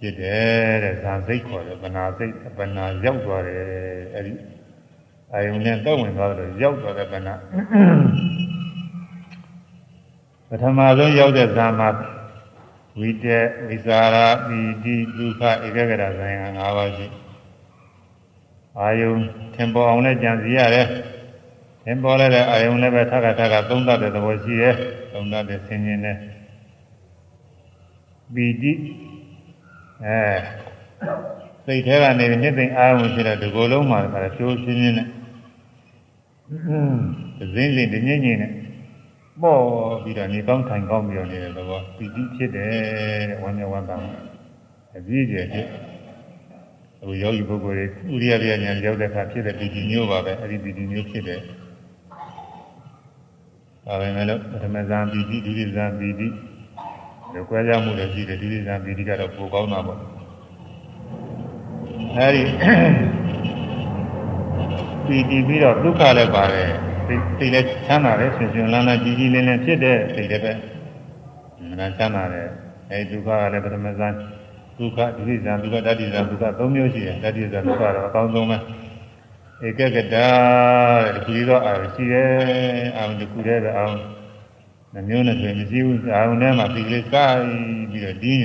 [0.00, 3.60] ဖြစ်တယ်တဲ့ဇာစိတ်ခေါ်တယ်ပနာစိတ်ပနာရောက်သွားတယ်
[4.14, 4.32] အဲ့ဒီ
[5.32, 7.34] အာယုန်နဲ့တောက်ဝင်သွားတယ်ရောက်သွားတဲ့ပနာ
[10.48, 11.88] ပထမဆုံးရောက်တဲ့ဇာမှာ
[13.00, 13.38] ဝိတေ
[13.68, 17.06] ဝိสารာပီတိဒုက္ခဧကဂရဆိုင်ရာ၅ပါးရှိ
[18.78, 19.20] အာယုန်
[19.54, 20.86] ထင်ပေါ်အောင်လည်းကြံစည်ရတယ်
[21.90, 24.74] သင်ပေါ်လည်းအာယုံလည်းပဲထပ်ခါထပ်ခါသုံးသပ်တဲ့သဘောရှိတယ်
[25.12, 26.16] သုံးသပ်တဲ့ဆင်ញင်တဲ့
[28.34, 28.72] ပီတိ
[30.04, 30.20] အဲ
[31.64, 35.08] စိတ်ထဲကနေနှစ်သိမ့်အာယုံဖြစ်တဲ့ဒီကိုယ်လုံးမှာလည်းဖြိုးဖြင်းဖြင်းနဲ့
[37.38, 38.52] အင်းဇင်းဇင်းတငိမ့်ငိမ့်နဲ့
[39.42, 39.62] ပေါ်
[40.02, 43.96] ပြီးတော့နေကောင်းထိုင်ကောင်းပြီးတော့နေတဲ့သဘောပီတိဖြစ်တယ်တဲ့ဝမ်းမြောက်ဝမ်းသာ
[44.96, 45.66] အပြည့်ကျဖြစ်
[47.00, 51.42] အခုယောဂီပုဂ္ဂိုလ်တွေဥရိယပြညာရောက်တဲ့အခါဖြစ်တဲ့ပီတိမျိုးပါပဲအဲ့ဒီပီတိမျိုးဖြစ်တယ်
[53.88, 56.26] ဒါပဲမဲ့လို့ပထမဇန်ပီတိဒုတိယဇန်ပီတိ
[57.32, 60.00] ဒီကွဲပြားမှုတွေရှိတယ်ဒုတိယဇန်ပီတိကတော့ပိုကောင်းတာပေါ့
[62.16, 62.42] အဲဒီ
[65.06, 66.70] ပီတိပြီးတော့ဒုက္ခလည်းပါတယ်
[67.06, 70.52] စိတ်စိတ်လည်းချမ်းသာတယ်ရှင်ရှင်လန်းလန်းကြီးကြီးလင်းလင်းဖြစ်တဲ့စိတ်လည်းပဲ
[71.70, 72.48] မနာချမ်းသာတယ်
[72.90, 74.12] အဲဒုက္ခကလည်းပထမဇန်
[74.78, 78.56] ဒုက္ခဒုတိယဇန်ဒုက္ခတတိယဇန်ဒုက္ခ၃မျိုးရှိတယ်တတိယဇန်ဒုက္ခတော့အကောင်းဆုံးပဲ
[79.66, 80.28] ဧကကတာ
[81.14, 82.30] တဲ့ဒီလိုတော့အာရှိတယ်
[82.96, 83.96] အာဒီခုတည်းပဲအောင်
[84.94, 88.36] နှမျိုးနဲ့ဆိုမရှိဘူးအာုံထဲမှာဒီကလေးစပြီးတော့ဒီ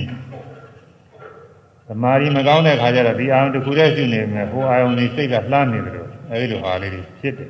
[1.88, 7.50] သမာဓိမကောင်းတဲ့ခါကျတော့ဒီအာုံတစ်ခုတည်းရှိနေမယ်ဟိုအာုံဒီစိတ်ကလှမ်းနေတယ်လို့အဲဒီလိုဟာလေးတွေဖြစ်တယ်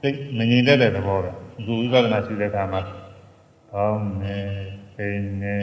[0.00, 2.80] စိတ်မငြိမ်သက်တဲ့သဘောပဲအခုဝိပဿနာရှိတဲ့အခါမှာ
[3.72, 4.36] ကောင်းနေ
[4.94, 5.08] ပိ
[5.42, 5.56] နေ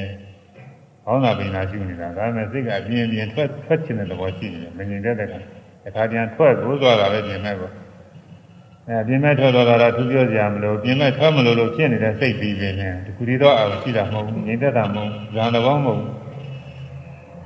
[1.09, 5.39] ကောင်းတာပိနာရှိနေတာဒါပေမဲ့စိတ်ကအပြင်းပြင်းထွက်ထွက်ချင်တဲ့သဘောရှိနေတယ်မငြိမ်သက်တဲ့အခါ
[5.87, 7.73] အခါပြန်ထွက်ကိုသွားတာပဲပြင်မဲ့ပေါ့
[8.87, 16.13] အဲပြင်မဲ့ထွက်တော့တာသူပြောကြမလို့ပြင်မဲ့ထွက်မလို့လို့ဖြစ်နေတဲ့စိတ်ပြီးနေတယ်ဒီခုဒီတော့အောင်ရှိတာမဟုတ်ဘူးငြိမ်သက်တာမဟုတ်ဘူးဇာန်တော်မဟုတ်ဘူး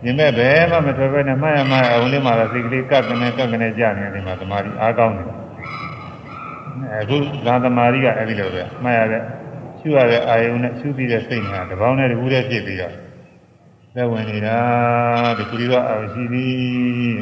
[0.04, 5.28] ပြင်မဲ့ဘယ်မှမထွက်ဘဲနဲ့မှတ်ရမှအောင်လေးမှာစိတ်ကလေးကပ်ကနေကပ်ကနေကြာနေတယ်မှာသမာဓိအားကောင်းတယ်
[7.02, 9.22] အခုဇာသမာဓိကအဲ့ဒီလိုပဲမှတ်ရတဲ့
[9.80, 12.94] ရှုရတဲ့အာယုံနဲ့ရှုပြီးတဲ့စိတ်ကတပေါင်းနဲ့တခုတည်းဖြစ်ပြီးတော့
[13.96, 14.60] သက်ဝင်နေတာ
[15.38, 17.18] ဒီကုရီတော့အာရှိသည်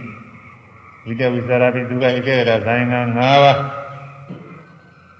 [1.06, 3.60] ဝိတဝိသရာပိသူကဧကေရဇိုင်းက၅ပါး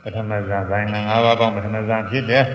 [0.04, 2.46] ပထမဇာဇိုင်းက၅ပါးပေါင်းပထမဇာဖြစ်တယ်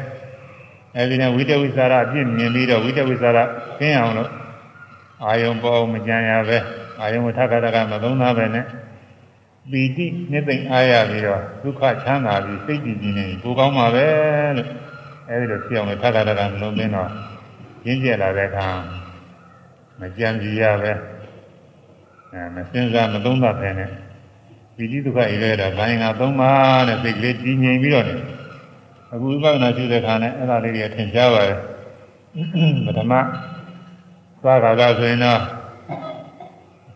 [0.97, 3.45] အဲဒီနဲ့ဝိတဝိသရာအပြည့်မြင်ပြီးတော့ဝိတဝိသရာ
[3.79, 4.31] ကျင်းအောင်လို့
[5.25, 6.59] အာယုံပေါ်မကြံရပဲ
[7.01, 8.65] အာယုံထခါတကမသုံးသားပဲနဲ့
[9.71, 14.07] ပီတိနှစ်သိမ့်အားရပြီးတော့ဒုက္ခချမ်းသာပြီးစိတ်တည်ကြည်နေကိုကောင်းမှာပဲ
[14.57, 14.69] လို့
[15.29, 17.11] အဲဒီလိုဖြစ်အောင်လို့ထထထထနှလုံးသွင်းတော့
[17.87, 18.69] ရင်းကျက်လာတဲ့အခါ
[20.01, 20.93] မကြံကြည်ရပဲ
[22.33, 23.91] အဲမစင်စားမသုံးသပ်ပဲနဲ့
[24.77, 26.53] ပီတိဒုက္ခဧကရာဘိုင်းကသုံးပါ
[26.89, 28.15] တဲ့စိတ်ကလေးတည်ငြိမ်ပြီးတော့နေ
[29.13, 31.59] အခုဝိပဿနာရှိတဲ့အခါနဲ့အဲ့ဒါလေးတွေထင်ရှားပါတယ်
[32.87, 33.13] ပထမ
[34.43, 35.41] သွားခါကဆိုရင်တော့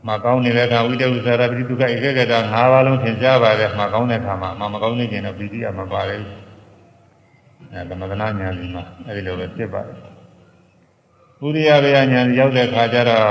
[0.09, 6.26] မကောင်းနေတဲ့အခါဝိတဝိသရာပိဒုက္ခဧကဂတ၅ပါးလုံးသင်ကြားပါတယ်မကောင်းတဲ့အခါမှာမမကောင်းနေခြင်းတော့ပိဋိယမပါဘူး
[7.72, 10.10] အဲသမထနာဉာဏ်ဒီမှာအဲဒီလိုပဲဖြစ်ပါတယ်
[11.46, 13.24] ဥရိယဘေယဉာဏ်ရောက်တဲ့အခါကျတော့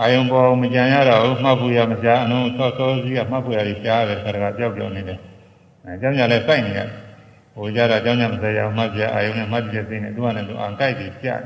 [0.00, 5.18] အာယုံပေါ်မကြံရတော့ဘူးမှတ်ဖို့ရမရှားအလုံးသောသောစီကမှတ်ဖို့ရတယ်ရှားတယ်ခါတကပြောက်ပြောက်နေတယ်
[5.84, 6.88] အဲကြောင့်ညာလဲစိုက်နေရတယ်
[7.54, 11.40] ဟိုကြတော့ကြောင့်ညာမစရအောင်မှတ်ပြအာယုံနဲ့မှတ်ပြစိနေသူကလည်းသူအောင်ကြိုက်ပြီးပြတယ်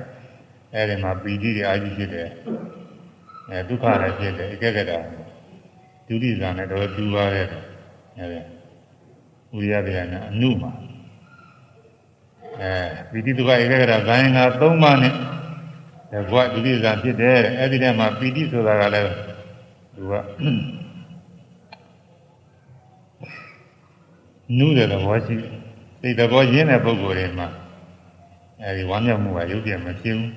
[0.75, 2.29] အဲဒီမှာပီတိတွေအာကြီးဖြစ်တယ်
[3.49, 4.93] အဲဒုက္ခလည်းဖြစ်တယ်ဧကဂတ
[6.07, 7.47] ဒုတိယဇာနဲ့တော့တူပါတယ်
[8.19, 8.41] အဲဒီ
[9.57, 10.73] ဥရိယဗျာနဲ့အနုမှာ
[12.61, 12.73] အဲ
[13.11, 15.15] ပီတိဒုက္ခဧကဂတဇာယင်က၃ပါးနဲ့
[16.13, 19.11] ဒါကဒုတိယဇာဖြစ်တယ်အဲဒီထဲမှာပီတိဆိုတာကလည်း
[19.95, 20.13] သူက
[24.59, 25.35] နုတဲ့သဘောရှိ
[26.01, 27.49] စိတ်သဘောရင်းတဲ့ပုဂ္ဂိုလ်တွေမှာ
[28.63, 30.31] အဲဒီဝမ်းမြောက်မှုကရုပ်ပြမဖြစ်ဘူး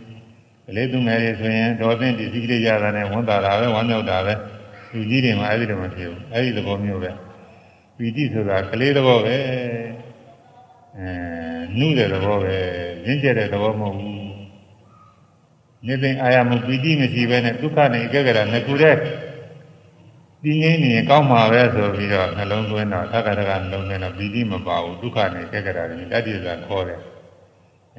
[0.66, 4.34] ကလေးသူငယ်တွေဆိုရင်ဒေါသင်တည်စည်းကလေးရတာနဲ့ဝန်တာတာပဲဝမ်းမြောက်တာပဲ
[4.92, 7.12] လူကြီးတွေမှာအဲ့ဒီလိုမဖြစ်ဘူးအဲ့ဒီသဘောမျိုးပဲ
[7.98, 9.36] ပီတိဆိုတာကလေးသဘောပဲ
[10.98, 11.10] အဲ
[11.78, 12.56] နှုတဲ့သဘောပဲ
[13.06, 14.15] ရင့်ကျက်တဲ့သဘောမဟုတ်ဘူး
[15.88, 18.96] နေသိအာရမှုပီတိမရှိဘဲနဲ့ဒုက္ခနဲ့အကြကြတာငကူတဲ့
[20.42, 27.02] ပြင်းငင်းနေရင်ကောင်းမှာပဲဆိုပြီးတော့နှလုံးသွင်းတော့သက္ကတကနှလုံးသွင်းတော့ပီတိမပါဘူးဒုက္ခနဲ့ကြကြတာတွေတတိယကခေါ်တယ်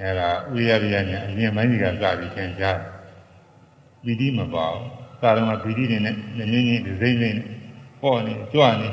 [0.01, 2.79] အဲဒါဥရရိယညာအရင်ပိုင်းကြီးကစပြီးသင်ကြား
[4.05, 4.88] ပီတိမပါဘူး
[5.20, 7.38] သာတော့ပီတိတွေနဲ့ငင်းငင်းဒစိမ့်စိမ့်
[8.01, 8.88] ပေါ့နေကြွနေ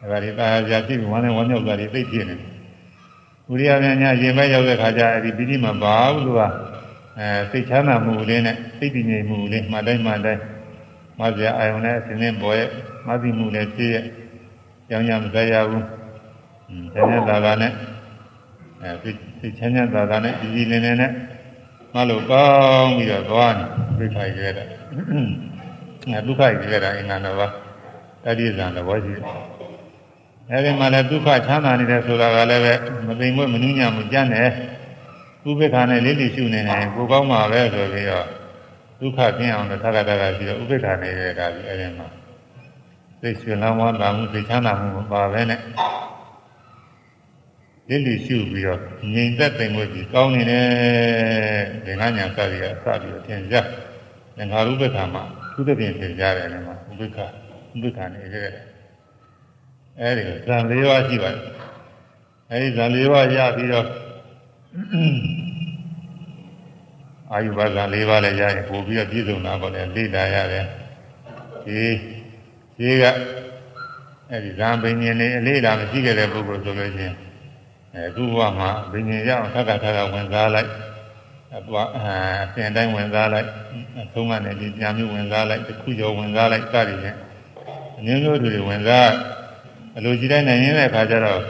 [0.00, 2.36] အဲဒါတွေတာယာပြဖြစ်ပြီးဝမ်းနဲ့ဝမ်းမြောက်တာတွေသိဖြစ်နေ
[3.50, 6.42] ဥရိယညာညာရင်ပဲရောက်တဲ့ခါကျအဲဒီပီတိမပါဘူးလို့က
[7.18, 10.42] အဲစိတ်ချမ်းသာမှုလေးနဲ့စိတ်တည်ငြိမ်မှုလေးမှတိုင်းမှတိုင်း
[11.18, 12.68] မဇ္ဇအာယုန်နဲ့အစဉ်နဲ့ပေါ်ရဲ့
[13.06, 14.04] မသိမှုနဲ့ဖြစ်ရဲ့
[14.88, 15.82] ကြောင်းကြမစရဘူး။
[16.94, 17.72] ဒါနဲ့သာသာနဲ့
[18.82, 21.12] အဲစိတ်ချမ်းသာသာနဲ့ဒီဒီလင်းလင်းနဲ့
[21.94, 22.46] မလို့ကော
[22.80, 23.64] င်းပြီးတော့သွားနေ
[23.98, 24.64] ဒုက္ခရခဲ့တာ။
[26.12, 27.48] အဲဒုက္ခရခဲ့တာအင်္ဂါတော်ပါ
[28.24, 29.24] တတိယဇံသဘောရှိတယ်။
[30.50, 32.74] အဲဒီမှာလည်းဒုက္ခချမ်းသာနေတယ်ဆိုတာကလည်းပဲ
[33.06, 34.48] မသိမ့်မမနှူးညံ့မကြမ်းနဲ့
[35.48, 38.26] ဥပေက္ခနဲ့လေးလိရှုနေနေကိုကောင်းမှာပဲဆိုပြီးတော့
[39.00, 42.08] ဒုက္ခကျင်းအောင်လို့သက္ကတကရှိတော့ဥပေက္ခနေတဲ့ဒါကြီးအဲဒီမှာ
[43.20, 45.60] သိရွှေလန်းဝမ်းသာမှုသိချမ်းသာမှုမပါပဲနဲ့
[47.88, 48.80] လေးလိရှုပြီးတော့
[49.14, 50.66] ငြိမ်သက်သိမ်ဝဲပြီးကောင်းနေတယ်
[51.84, 53.56] ဒီငါညာစသည်ကစပြီးတော့သင်ကြ
[54.36, 55.22] သင်္ခါရုပ္ပခါမှာ
[55.54, 58.48] သုတပြင်သင်ကြတယ်လည်းမှာဥပေက္ခဥပေက္ခနေတဲ့
[60.00, 61.44] အဲဒီဇံ၄ပါးရှိပါတယ်
[62.50, 63.86] အဲဒီဇံ၄ပါးရပြီးတော့
[67.32, 70.66] အာယုဘဇံ၄ပါးလည်းရရင်ပို့ပြီးတော့ပြည့်စုံတာပေါ့လေလေ့လာရတယ်
[71.66, 71.80] ဒီ
[72.78, 73.04] ဒီက
[74.30, 77.16] အဲဒီဇံပင်ရှင်လေးအလေးလာမရှိခဲ့တဲ့ပုဂ္ဂိုလ်ဆိုလို့ချင်း
[77.94, 80.70] အဲသူ့ဘဝမှာပင်ရှင်ရအောင်ထပ်ခါထပ်ခါဝင်စားလိုက်
[81.56, 83.48] အပွားအစင်တိုင်းဝင်စားလိုက်
[84.00, 87.18] အဆုံးမနဲ့ဒီပြန်မျိုးဝင်စားလိုက်တစ်ခုကျော်ဝင်စားလိုက်စသည်ဖြင့်
[87.98, 89.10] အမျိုးမျိုးတွေဝင်စား
[89.96, 91.40] အလိုကြည့်တိုင်းနိုင်ရတဲ့အခါကျတော့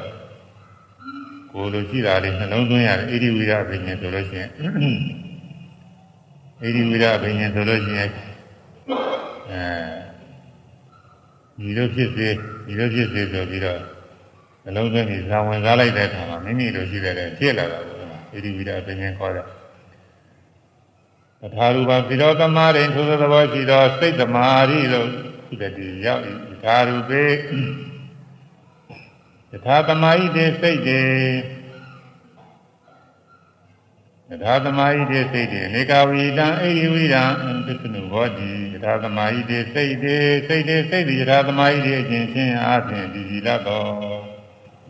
[1.52, 4.50] ကိုယ်လိုရှိတာလေးနှလုံးသွင်းရတယ်ဣတိဝိရပင်ရှင်ဆိုလို့ရှိရင်ဣ
[6.74, 8.10] တိဝိရပင်ရှင်ဆိုလို့ရှိရင်
[9.50, 9.56] အဲ
[11.60, 12.28] ဒီလိုဖြစ်စေ
[12.66, 13.80] ဒီလိုဖြစ်စေဆိုပြီးတော့
[14.64, 17.96] နှလုံးသွင်းပြီးဇာဝင်စားလိုက်တဲ့အခါမှာမိမိလိုရှိတဲ့ဖြစ်လာတာပေါ့
[18.32, 19.46] ဣတိဝိရပင်ရှင်ခေါ်တယ်
[21.40, 25.08] တထာရူပပိရောသမာရိထိုသဘောရှိသောစိတ်သမာဓိလို့
[25.48, 26.32] ဒီတည်းရောက်ဤ
[26.64, 27.22] သာရူပေ
[29.52, 31.00] ယထာသမာဟိတေစိတ်တေ
[34.30, 37.22] ယထာသမာဟိတေစိတ်တေနေကဝိတံအိဟိဝိတံ
[37.66, 43.88] သစ္စနုဘောတိယထာသမာဟိတေစိတ်တေစိတ်တေစိတ်တေယထာသမာဟိတေအခြင်းချင်းအားဖြင့်ဒီဒီလတော့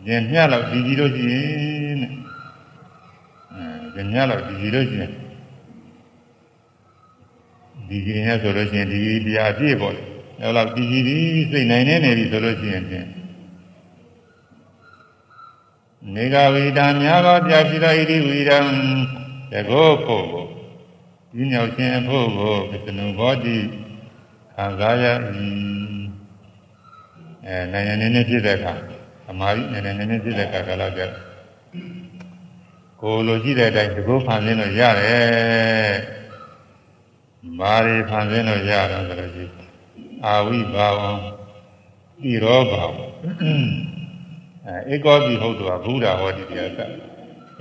[0.07, 1.35] ဉာဏ်မြတ်လို့ဒီဒီလို့ရှိရ
[1.89, 2.11] င်တဲ့
[3.95, 5.11] အဲဉာဏ်မြတ်လို့ဒီဒီလို့ရှိရင်
[7.89, 10.03] ဒီကြီးရဆိုလို့ရှိရင်ဒီတရားပြည့်ပေါ့လေ
[10.41, 11.17] အဲလောက်ဒီကြီးဒီ
[11.51, 13.07] စိတ်နိုင်နေနေပြီဆိုလို့ရှိရင်ဖြင့်
[16.15, 18.59] နေကဝိတာများသောပြရှိသောဣတိဝိရံ
[19.51, 20.45] တကောဖို့ကို
[21.33, 23.57] ဒီညောက်ခြင်းအဖို့ကိုပစ္စနုဘောတိ
[24.53, 25.05] ခံစားရ၏
[27.45, 28.73] အဲနိုင်နေနေဖြစ်တဲ့အခါ
[29.29, 31.01] အမာကြီးနေနေနေဖြစ်တဲ့အခါကလည်းကြ
[33.01, 35.93] ကိုလိုရှိတဲ့အတိုင်းတကောဖန်ဆင်းလို့ရတယ်
[37.59, 39.45] ဘာတွေဖန်ဆင်းလို့ရတာဆိုလို့ရှိ
[40.25, 43.92] အာဝိဘာဝံဣရောဘာဝအဲ
[44.93, 46.79] ဧကောတိဟုတ်တော်ဘုရားဟောဒီတရားက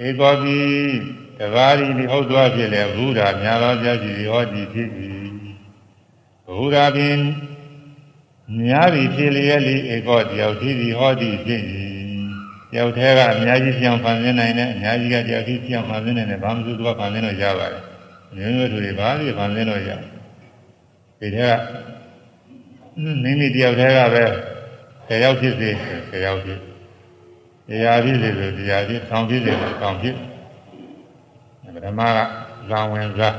[0.06, 0.58] ဧကောတိ
[1.38, 5.08] တဘာရီဒီဟုတ်တော်ဖြစ်လေဘုရားများသောပြည့်စုံဟောဒီဖြစ်ပြီ
[6.46, 7.18] ဘုရားပင်
[8.60, 11.82] များပြီဖြစ်လျက်လေဧကောတယောက်ဖြစ်ပြီးဟောဒီဖြစ်ပြီ
[12.72, 17.82] တယောက်တည်းကအများကြီးပြောင်းဖန်ဆင်းနိုင်တယ်အများကြီးကတယောက်ကြီးပြောင်းဖန်ဆင်းနိုင်တယ်ဘာမှမသူကဖန်ဆင်းလို့ရပါတယ်
[18.36, 19.90] မျိုးမျိုးတွေဘာလို့ဖန်ဆင်းလို့ရ
[21.20, 21.52] ဒီထဲက
[23.22, 24.24] မိမိတယောက်တည်းကပဲ
[25.06, 25.70] ဆယ်ယောက်ဖြစ်စေ
[26.10, 26.71] ဆယ်ယောက်ဖြစ်
[27.72, 30.16] တရားဖြစ်စေဆိုတရားဖြစ်ဆောင်းဖြစ်စေဆိုဆောင်းဖြစ်
[31.74, 32.18] ပထမက
[32.70, 33.36] ဇာဝင်စား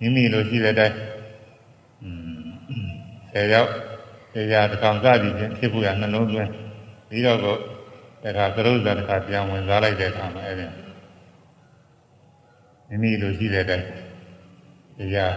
[0.00, 0.96] မိမိလိုရှိတဲ့အတိုင်း
[3.32, 3.70] ဆယ်ယောက်
[4.34, 6.50] တရားတစ်ကောင်စသည်ဖြင့်ဖြစ်ဖို့ရနှလုံးသွင်း
[7.08, 7.56] ပြီးတော့ကို
[8.22, 10.66] တခါသရုပ်ဇာတစ်ခါပြန်ဝင်စားလိုက်တဲ့အခါမှာအဲ့ဒီ
[12.88, 13.86] မိမိလိုရှိတဲ့အတိုင်း
[14.98, 15.34] တရား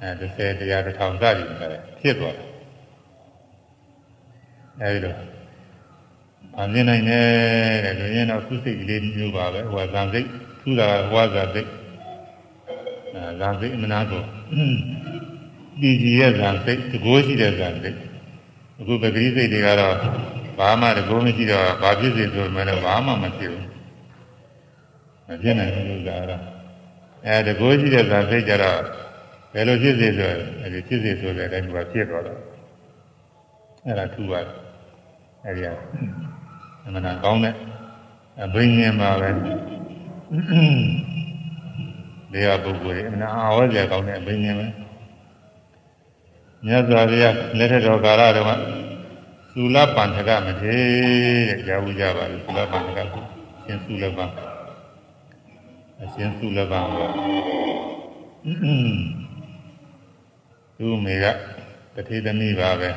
[0.00, 2.48] အဲ30တရားတစ်ထောင်စသည်ဖြင့်ဖြစ်သွားတယ်
[4.80, 5.33] အဲဒီလို
[6.60, 7.26] အမြင်နိုင်တယ်
[7.84, 10.26] တဲ့လူရင်းတော့သူ့စိတ်ကလေးမျိုးပါပဲဟိုကဇံစိတ်
[10.62, 11.68] သူ့တာဟိုကဇံစိတ်
[13.14, 14.22] အဲဇံစိတ်အမနာကို
[15.80, 17.98] ဒီကြီးရဲ့ဇံစိတ်တကိုးရှိတဲ့ဇံစိတ်
[18.80, 19.96] အခုပဂရိစိတ်တွေကတော့
[20.58, 23.68] ဘာမှတကိုးမရှိတော့ဘာဖြစ်စေဆိုမှလည်းဘာမှမဖြစ်ဘူး
[25.28, 26.42] မဖြစ်နိုင်ဘူးလို့ကတော့
[27.26, 28.80] အဲတကိုးရှိတဲ့ဇံစိတ်ကြတော့
[29.52, 32.40] ဘယ်လိုဖြစ်စေဆိုအဲဒီဖြစ်စေဆိုတဲ့အတိုင်းကဖြစ်သွားတော့
[33.86, 34.54] အဲ့ဒါထူပါတယ်
[35.44, 35.68] အဲ့ဒီက
[36.84, 37.54] အမှန်ကောင်းတဲ့
[38.42, 39.28] အဘိညာဉ်ပါပဲ
[42.32, 44.66] ဒီဟာပုဂ္ဂိုလ်ရဲ့အမှန်အာဝဇ္ဇကောင်းတဲ့အဘိညာဉ်ပဲ
[46.66, 48.52] မြတ်စွာဘုရားလက်ထက်တော်ကာလတုန်းက
[49.54, 50.76] သုလပန္ထကမထေ
[51.48, 52.98] တဲ့ကြားဘူးကြပါလေသုလပန္ထက
[53.64, 54.24] ရှင်သုလပံ
[56.00, 56.98] အရှင်သုလပံက
[60.78, 61.24] သူ့မိက
[61.94, 62.90] တထေသမီးပါပဲ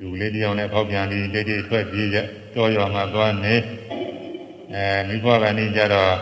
[0.00, 2.18] လူလေးတယောက်နဲ့ဖောက်ပြန်ပြီးတိတ်တိတ်ထွက်ပြေးကြ
[2.54, 3.54] ကြောရွာမှာသွားနေ
[4.74, 6.14] အဲမိဘကနေကြတော့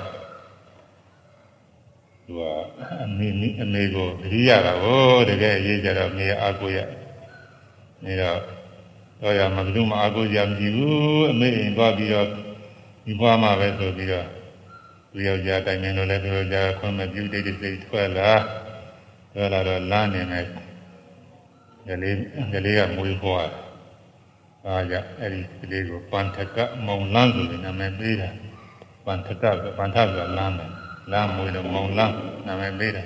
[2.25, 2.41] သူက
[3.05, 3.29] အမေ
[3.63, 6.79] အမေကိုတတိယတာကိုတကယ်ရေးကြတော့မေအာကိုရ
[8.05, 8.41] နေတော့
[9.21, 12.27] တော့ရမှာဘယ်သူမှအာကိုရမရှိဘူးအမေအိမ်သွားပြီးတော့
[13.05, 14.27] ဒီဘွားမှာပဲဆိုပြီးတော့
[15.13, 18.33] သူယောက်ျားတိုင်နေလို့လည်းသူယောက်ျားခွင့်မပြုတိတ်တိတ်ထွက်လာ
[19.33, 20.47] ထွက်လာတော့လမ်းနေမယ်
[21.89, 22.17] ကလေး
[22.53, 23.51] ကလေးကမွေးဖွား
[24.67, 28.31] အားကြအဲ့ဒီကလေးကိုပန္ထကမုံလန်းဆိုတဲ့နာမည်ပေးတာ
[29.07, 29.45] ပန္ထက
[29.79, 30.71] ပန္ထကလမ်းမယ်
[31.13, 32.15] လမ်းမွေးတော့မုံလန်း
[32.47, 33.05] နာမည်ပေးတာ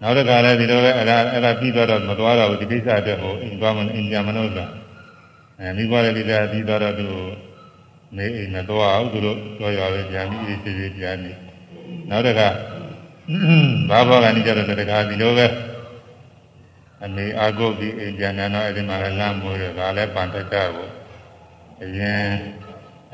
[0.00, 4.66] နောက်တစ်ခါလည်းဒီလိုပဲအဲ့ဒါအဲ့ဒါပြီးတော့မသွားတော့ဘူးဒီကိစ္စအတွက်ဟိုအိမ်သွားမအိမ်ကြမလို့ဆိုတာ
[5.60, 7.08] အဲမိဘလည်းဒီကပြီးတော့သူ
[8.16, 11.32] နေအိမ်မသွားအောင်သူတို့ကြောရွာပဲပြန်ပြီးအေးအေးပြန်နေ
[12.10, 12.48] နောက်တစ်ခါ
[13.90, 15.46] ဘာဘောကနေကြတော့တခါဒီလိုပဲ
[17.04, 20.88] အမေအာဂုတ်ဒီအိမ်ပြန်နေတော့အဲ့ဒီမှာလည်းလမ်းမိုးတယ်ဒါလည်းပန်တတကို
[21.82, 22.24] အရင်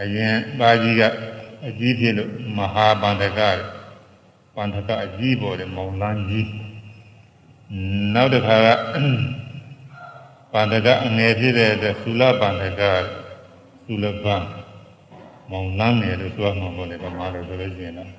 [0.02, 1.02] အရင်ပါကြီးက
[1.66, 3.40] အကြီးဖြစ်လို့မဟာပန်တက
[4.54, 6.48] ပန်တကအကြီးပေါ်တယ်မောင်လန်းကြီး
[8.14, 8.68] နောက်တစ်ခါက
[10.52, 12.82] ပန်တကအငယ်ဖြစ်တဲ့အတွက်သုလပန်တက
[13.86, 14.42] သုလပန်
[15.50, 18.10] မောင်လန်းတယ်လို့ပြောမှာပေါ့လေဗမာလိုဆိုလို့ရှိရင်တော့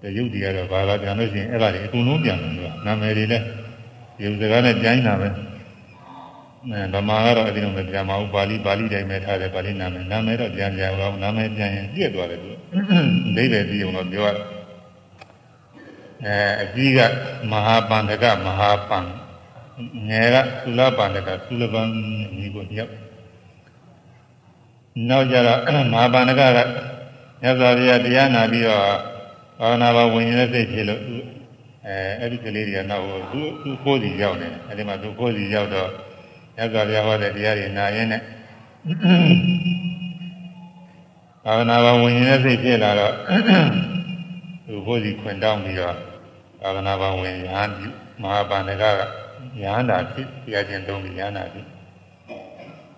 [0.00, 3.44] တရုပ်တွေကတော့ဘာသာပြန်လို့ရှိရင်အဲ့ဒါတွေအကုန်လုံးပြန်တယ်လို့နာမည်တွေလည်း
[4.22, 5.28] ရုပ်စကားနဲ့ကြိုင်းတာပဲ
[6.70, 12.50] အဲဗမာကတော့အဲ့ဒီလိုမပြန်ပါဘူးပါဠိပါဠိတိုင်းပဲထားတယ်ပါဠိနာမည်နာမည်တော့ပြန်ပြန်အောင်နာမည်ပြန်ရင်ပြည့်သွားတယ်သူ
[13.28, 14.30] အဓိပ္ပာယ်ပြီးအောင်တော့ပြောရ
[16.26, 16.98] အဲအကြီးက
[17.50, 19.06] မဟာပန္တကမဟာပန်
[20.08, 21.86] ငယ်ကသုလပန္တကသုလပန်
[22.36, 22.92] ဒီကိုတယောက်
[25.08, 25.60] နောက်ကြတော့
[25.92, 26.58] မဟာပန္နကက
[27.42, 28.82] မြတ်စွာဘုရားတရားနာပြီးတော့
[29.58, 31.02] ဘာဝနာဘဝင်ရတဲ့စိတ်ဖြစ်လို့
[31.88, 35.90] အဲအဲ့ဒီကလေးတွေကနောက်သူသူကိုယ်စီရောက်နေတယ်အဲ့ဒီမှာသူကိုယ်စီရောက်တော့
[36.56, 38.22] မြတ်စွာဘုရားဟောတဲ့တရားတွေနာရင်းနဲ့
[41.44, 43.14] ဘာဝနာဘဝင်ရတဲ့စိတ်ဖြစ်လာတော့
[44.66, 45.96] သူကိုယ်စီခွင်တောင်းပြီးတော့
[46.60, 47.72] ဘာဝနာဘဝင်ရဟန်း
[48.22, 48.84] မဟာပန္နကက
[49.62, 51.66] ရဟန္တာဖြစ်တရားချင်းသုံးပြီးရဟန္တာဖြစ်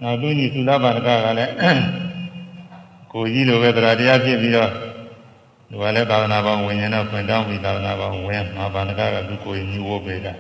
[0.03, 1.53] နောက်သူကြီးသုလပါဒကကလည်း
[3.12, 4.70] ကိုကြီးလိုပဲတရားတရားဖြစ်ပြီးတော့
[5.68, 10.33] သူကလည်းသာသနာပေါင်းဝင်ရင်တော့ခွင့်တောင်းပြီးသာသနာပေါင်းဝင်မှာပါဒကကသူကိုကြီးဝိုးပေးတာ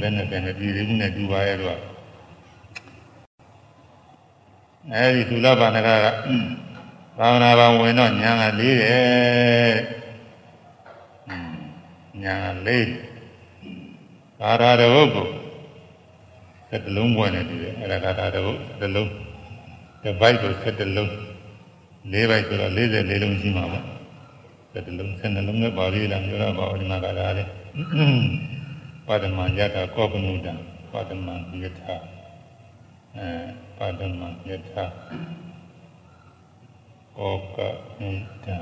[0.00, 1.78] ဘယ်နဲ့ဘယ်နဲ့ပြည်ရင်းနဲ့တူပါရဲ့တော့
[4.94, 5.88] အဲဒီသုလပါဒကက
[7.18, 9.74] သာသနာပေါင်းဝင်တော့ညာကလေးတယ်
[12.22, 12.86] ညာလေး
[14.40, 15.26] သာရတဝုတ်ကို
[16.68, 19.10] ဆက်တလုံးပွင့်နေတယ်အဲ့ဒါကသာတဝုတ်တစ်လုံး
[20.02, 21.12] တစ်ပိုက်ကိုဆက်တလုံး
[22.12, 23.84] လေးပိုက်ဆိုတော့44လုံးရှိမှာပေါ့
[24.72, 27.48] ဆက်တလုံးဆက်နှလုံးနဲ့ပါဠိလားပြောရပါဦးဒီမှာကလာတယ်
[29.06, 30.52] ပါဒမယတာကောပနုတံ
[30.92, 31.28] ပါဒမ
[31.62, 31.94] ယထာ
[33.16, 33.28] အဲ
[33.78, 34.84] ပါဒမယထာ
[37.16, 37.58] ကောက
[38.00, 38.10] နု
[38.44, 38.56] တံ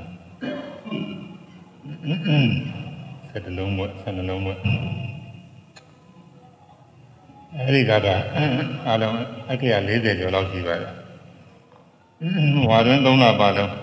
[3.29, 4.57] ဆက်တလုံးဘွဲ့ဆက်နှလုံးဘွဲ့
[7.57, 8.07] အဲဒီကက
[8.87, 9.15] အလုံး
[9.51, 10.98] အခေယ40ကျော်လောက်ရှိပါတယ်
[12.69, 13.73] ဝါတွင်း3လပါလုံး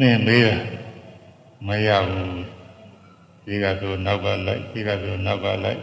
[0.00, 0.56] သင်ပေးတာ
[1.66, 2.34] မရဘူး
[3.46, 5.78] ဒီကဆိုနောက်ကလိုက်ဒီကဆိုနောက်ကလိုက်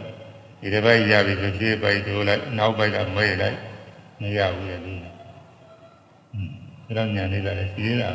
[0.60, 3.56] ဒီတစ်ပိုက်ရပြီဆိုဖြည့်ပိုက်ထိုးလိုက်နောက်ပိုက်ကမဲလိုက်
[4.20, 5.10] မရဘူးလေဒီဒါ
[6.96, 8.10] တော့ညာနေတာလေရှိသေးတာ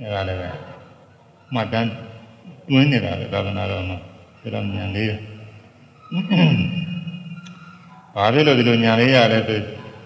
[0.00, 0.48] အဲဒါလည်းပဲ
[1.54, 1.88] မှတ်တမ်း
[2.70, 3.98] တွင်းနေတာလေသာသနာတော်မှာ
[4.42, 5.20] ဒါတော့ညာလေးတယ်
[8.14, 9.58] ဘာဖြစ်လို့ဒီလိုညာလေးရလဲဆို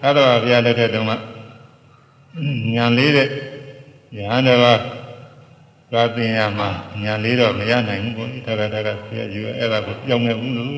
[0.03, 1.13] အဲ့တော့ဘုရားလက်ထက်တုန်းက
[2.73, 3.27] ညာလေးတဲ့
[4.17, 4.81] ယဟန်တပါး
[5.93, 6.69] သာသင်ရမှာ
[7.03, 10.69] ညာလေးတော့မရနိုင်ဘူးကိုတခါတခါဆရာယူအဲ့ဒါကိုပြောင်းနေဘူးလို့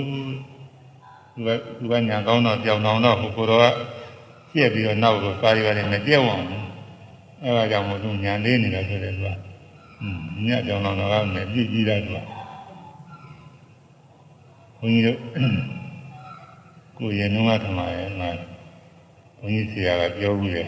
[1.33, 1.49] သူက
[1.79, 3.73] သူကညာကောင်းတော့ပြောင်းအောင်တော့ဟိုကိုတော့
[4.51, 6.65] ပြည့်ပြီးတော့နောက်ကိုစာရီပါတယ်မပြည့်အောင်ဘူး
[7.43, 9.29] အဲ့ဒါကြောင့်မို့သူညာလေးနေတာဆိုတယ်သူက
[10.47, 12.17] ညပြောင်းအောင်တော့လည်းပြည့်ကြည့်တာသူက
[14.79, 15.19] ဘုန်းကြီးတို့
[16.97, 18.29] ကိုရေနှုံးကထမရဲ့ငါ
[19.39, 20.63] ဘုန်းကြီးဆရာကပြောဘူးလေ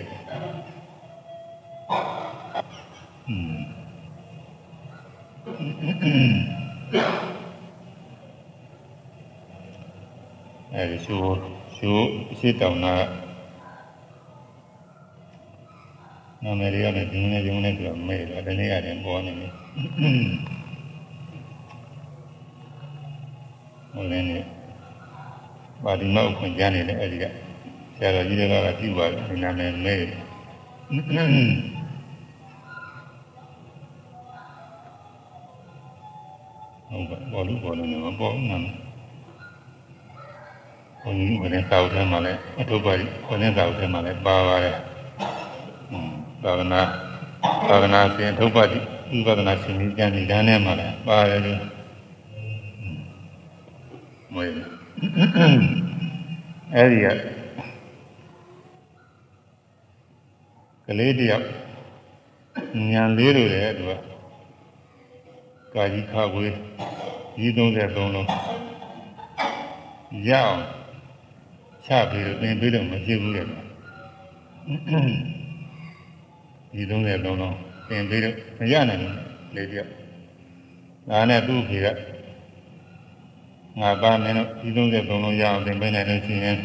[10.76, 11.38] အဲဒီရှိုး
[11.76, 12.08] ရှိုး
[12.40, 12.94] ရှိတောင်နာ
[16.44, 19.52] နာမည်တွေကလည်းဒီနေ့ဒီနေ့ဆိုမေးတယ်ဒီနေ့ရတယ်ပေါ်နေတယ်
[23.94, 24.40] ဟိုလည်းနေ
[25.84, 27.26] ပါဠိမအခွင့်ကြားနေတယ်အဲဒီက
[27.98, 30.20] ဆရာတော်ကြီးတွေကပြုပါတယ်ဒီနာမည်မေးတယ်
[36.92, 38.76] ဟုတ်ပါဘောလို့ဘောလို့နေမပေါ်ဘူးနာမည်
[41.02, 42.94] ဘုန်းကြီးဝင်တဲ့သာဝတ္ထမှာလည်းအထုပ်ပါ
[43.30, 44.76] ဝင်တဲ့သာဝတ္ထမှာလည်းပါပါတယ်
[46.44, 46.82] သာဝနာ
[47.68, 48.64] သာဝနာစဉ်ထုပ်ပါ
[49.18, 51.60] ဥပဒနာရှင်ကြီးကျမ်းဒီတန်းထဲမှာလည်းပါတယ်လို့
[54.34, 54.50] မွေး
[56.76, 57.08] အဲ့ဒီက
[60.86, 61.46] ကလေးတယောက်
[62.92, 64.11] ညံလေးလိုတယ်သူက
[65.76, 66.54] ကာကြီးခါဝေး
[67.38, 68.28] ကြီး33လုံး
[70.28, 70.60] ရအောင်
[71.86, 77.56] ချပြီးတော့သင်ပြီးတော့မဖြစ်ဘူးလေဒီ30လုံးလုံး
[77.88, 79.16] သင်ပြီးတော့မရနိုင်ဘူး
[79.56, 79.90] လေတယောက်
[81.10, 81.88] ဒါနဲ့သူ့ဖေက
[83.80, 86.58] ငါပါမင်းတို့ဒီ33လုံးရအောင်သင်ပေးနိုင်လို့ရှိရင်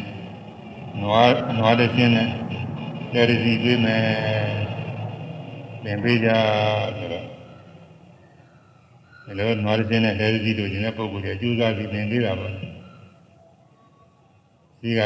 [1.01, 2.29] နွားနွားတစ်ချင်းနဲ့
[3.13, 4.03] လက်ရစီပေးမယ်
[5.83, 6.29] သင်ပေးကြ
[6.97, 7.36] ဆိုတော့
[9.27, 12.47] ဒီလိုနွားတစ်ချင်းနဲ့လက်ရစီတို့ခြင်းတဲ့ပုံကိုယ်ကြီးအကျိုးစားပြီးသင်ပေးတာပါ
[14.81, 15.01] ဒီက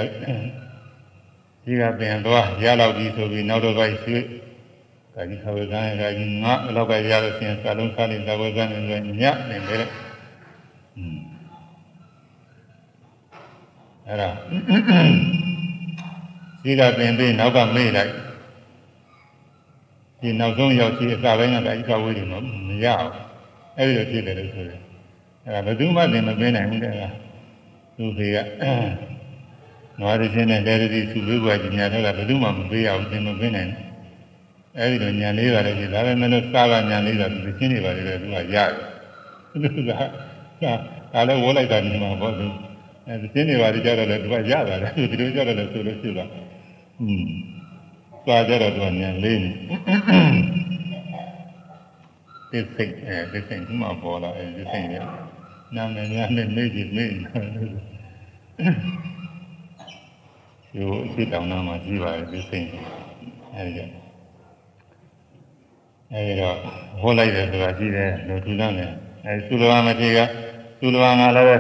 [1.64, 4.24] ဒီကပင်သွားရလောက်ပြီဆိုပြီးနောက်တော့ပိုက်ရွှေ့
[5.16, 9.86] ကာကြီးခဝေကံကာကြီးငါလောက်ပဲရလို့ရှိရင်စာလုံးစားနေသဝေကံနေဆိုညက်နေတယ်
[10.98, 11.20] อืม
[14.08, 14.30] အဲ့ဒါ
[16.64, 18.14] ဒီကပင်ပြီးနောက်ကမေ့လိုက်
[20.22, 22.34] ဒီနောက်ဆုံးရောက်ရှိအစာပိုင်းကကာကြီးခဝေတွေမ
[22.70, 23.31] မရအောင်
[23.82, 24.80] အဲ့ဒီလိုဖြစ်တယ်လို့ဆိုတယ်
[25.46, 27.02] အဲ့ဒါဘယ်သူမှသင်မပေးနိုင်ဘူးတဲ့က
[27.98, 28.38] သူဖေက
[30.00, 33.92] နွားရခြင်းနဲ့လက်ရည်သူပေးပွားကြီးညာတော့ဘယ်သူမှမပေးရဘူးသင်မပေးနိုင်ဘူး
[34.78, 38.72] အဲဒီလိုညာလေးပါလေဒီဒါလည်းမလို့စားကညာလေးတာသူချင်းနေပါလေသူကရတယ်
[39.64, 42.48] သူကဒါလည်းဝိုးလိုက်တာဒီမှာပေါ့သူ
[43.08, 46.26] အဲဒီချင်းနေပါလေကြတော့လေသူကရတာလေဒီလိုကြတော့လေဆိုလို့ရှိတာ
[47.02, 47.26] อืม
[48.26, 49.50] သွားကြတော့သူကညာလေးနေ
[52.52, 55.06] သစ္စိတ်အဲသစ္စိတ်ဒီမှာပေါ်လာအဲသစ္စိတ်ရဲ့
[55.76, 57.20] နာမည်များနဲ့မေ့ကြည့်မေ့ဒီ
[61.16, 62.68] အစ်တောင်နာမှာရှိပါတယ်ဒီစိတ်
[63.56, 63.80] အဲဒီက
[66.12, 66.56] အဲဒီတော့
[67.02, 68.72] ဟောလိုက်တယ်ဆိုတာရှိတယ်လူထူးတယ်
[69.26, 70.20] အဲသုလဝမထေက
[70.80, 71.56] သုလဝငါလည်းပဲ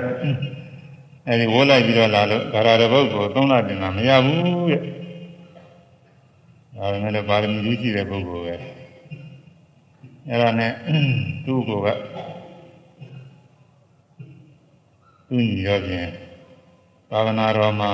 [1.27, 4.39] အဲဒီဝေါ်လိုက်ပြီးတော့လာလို့ဂါရတပုတ်ကိုသုံးလတင်တာမရဘူး
[4.69, 4.81] တဲ့
[6.75, 8.80] ဒါပေမဲ့လည်းပါရမီကြီးရှိတဲ့ပုဂ္ဂိုလ်ပဲ
[10.29, 10.71] အဲဒါနဲ့
[11.45, 11.87] သူ့ကိုက
[15.27, 16.07] သူညီရောပြင်
[17.09, 17.91] ဘာဝနာတော်မှာ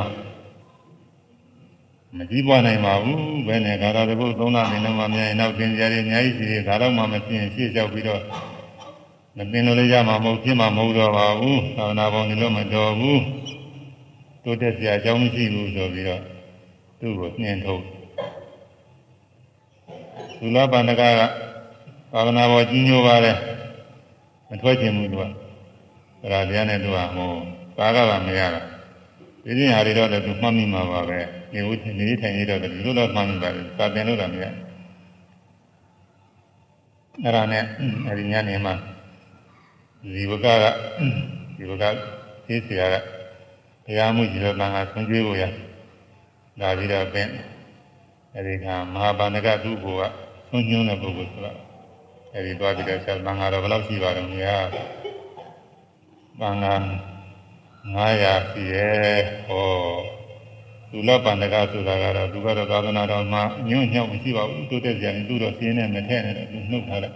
[2.17, 8.21] မကြည့်ပွားနိုင်ပါဘူးဘယ်နဲ့ဂါရတပုတ်သုံးလနေတော့မှမြန်နောက်သင်ကြရည်အများကြီးရှိတယ်ဒါတော့မှမပြင်းရှေ့လျှောက်ပြီးတော့
[9.38, 13.21] မပင်လို့လည်းရမှာမဟုတ်ဖြစ်မှာမဟုတ်တော့ပါဘူးသာဝနာပေါင်းနေလို့မတော်ဘူး
[14.43, 16.21] တိုးတက်စရာအကြောင်းမရှိဘူးဆိုပြီးတော့
[16.99, 17.84] သူ့ကိုနှင်ထုတ်
[20.39, 21.21] သုလပန္နကက
[22.12, 23.38] သာဝနာပေါ်ကြီးညိုပါတယ်
[24.49, 25.24] မထွက်ချင်ဘူးသူက
[26.32, 27.32] ဒါကြတဲ့သူကဟို
[27.78, 28.62] ပါကကမရတာ
[29.43, 31.20] ဒီနေ့ဟာတွေတော့လည်းသူမှတ်မိမှာပါပဲ
[31.53, 34.45] နေဦးနေထိုင်ရတော့ဒီလိုတော့မှတ်မိပါတယ်သာပင်လို့တော့မရ
[37.24, 37.64] အဲ့ဒါနဲ့
[38.08, 38.74] အဲဒီညနေမှာ
[40.14, 40.66] ဇီဝကက
[41.55, 41.84] ဇီဝက
[42.47, 42.95] သိစရာက
[43.86, 45.43] ဘုရားမှုကြီးတော့တန်ခါဆွံ့ကြွေးဖို့ရ
[46.60, 47.28] လာပြီးတော့ပင်
[48.36, 50.14] အဲဒီကမဟာဗန္ဒကသူ့ဘုရား
[50.47, 51.66] ဆွံ့ညွှန်းတဲ့ပုဂ္ဂိုလ်ဆိုတော့
[52.34, 54.55] အဲဒီသွားပြီးတော့ဆက်တန်ခါတော့ဘယ်လောက်ရှိပါတော့မြာ
[56.39, 56.75] တန်ခါ
[57.95, 59.67] 900ရှိရဲ့ဟော
[60.91, 67.13] သူလပန္ဒကဆိုတာကတော့သူကတော့သာသနာတော်မှာညွန့်ညောက်မရှိပါဘူးတိုးတက်ကြရင်သူ့တော့ပြင်းနေမထည့်နဲ့တော့သူနှုတ်ထားတယ်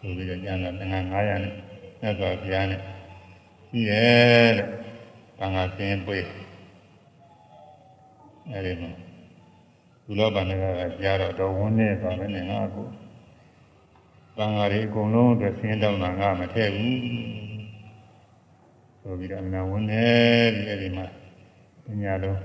[0.00, 1.52] ဆိုပြီးတော့ကျန်တာငါ900နဲ့
[2.00, 2.80] မြတ်စွာဘုရားနဲ့
[3.70, 4.66] ရှိရဲ့တဲ့
[5.38, 6.24] ဘာငါပြင်းပွေး
[8.52, 8.90] အဲဒီမှာ
[10.04, 12.86] သူလပန္ဒကကကြားတော့တော်ဝန်းနေပါပဲနဲ့ငါကို
[14.36, 16.98] ဘာငါတွေအကုန်လုံးအတွက်ဆင်းတောင်းတာငါမထည့်ဘူး
[19.00, 20.08] ဆိုပြီးတော့ငါဝန်းနေ
[20.54, 21.06] ပြီးအဲဒီမှာ
[21.84, 22.38] ပညာလုံး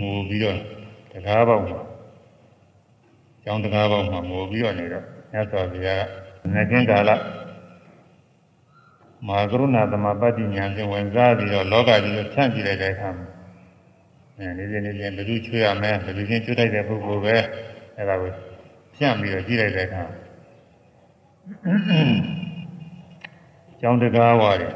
[0.00, 0.58] ငိုပြီးတော့
[1.12, 1.80] တကားပေါက်မှာ
[3.42, 6.04] ကျောင်းတကားပေါက်မှာငိုပြီးတော့နေတော့မြတ်စွာဘုရား
[6.54, 7.10] ငကင်းကာလ
[9.28, 13.26] မာကရုဏာသမပတ္တိညာဖြင့်ဝင်စားပြီးတော့လောကကြီးကိုဖြန့်ကြည့်လိုက်တဲ့အခါမှာ
[14.38, 17.36] အဲဒီနေ့နေ့ချင်းဘယ်သူချွေးရမလဲဘယ်သူချင်းချွေးလိုက်တဲ့ပုဂ္ဂိုလ်ပဲ
[17.96, 18.30] အဲဒါကို
[18.96, 20.02] ဖြန့်ပြီးတော့ကြည့်လိုက်တဲ့အခါ
[23.80, 24.74] ကျောင်းတကားဝါတယ်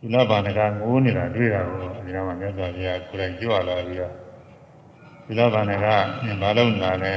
[0.00, 4.12] ကုလဘာနကငိုးနေတာတွေ့တာကိုဒီတော့မှမြတ်စွာဘုရားကိုယ်တိုင်ကြွလာပြီးတော့
[5.26, 5.86] ကုလဘာနက
[6.42, 7.14] ဘာလို့နာလဲ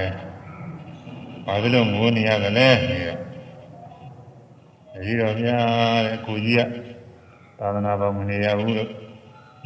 [1.46, 3.16] ဘာလို့ငိုးနေရသလဲနေတာ
[5.06, 5.58] ဒီတော့ဗျာ
[6.06, 6.62] တဲ့ကိုကြီးက
[7.60, 8.90] သာသနာပေါ်မနေရဘူးလို့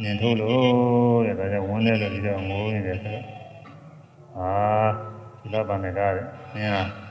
[0.02, 3.24] ညင်ထုတ်လို့တဲ့ဒါကြောင့်ဝန်းနေလို့ဒီတော့ငိုးနေတယ်ဆိုတော့
[4.38, 4.50] အာ
[5.40, 6.12] ကုလဘာနကတဲ့
[6.54, 7.03] နင်က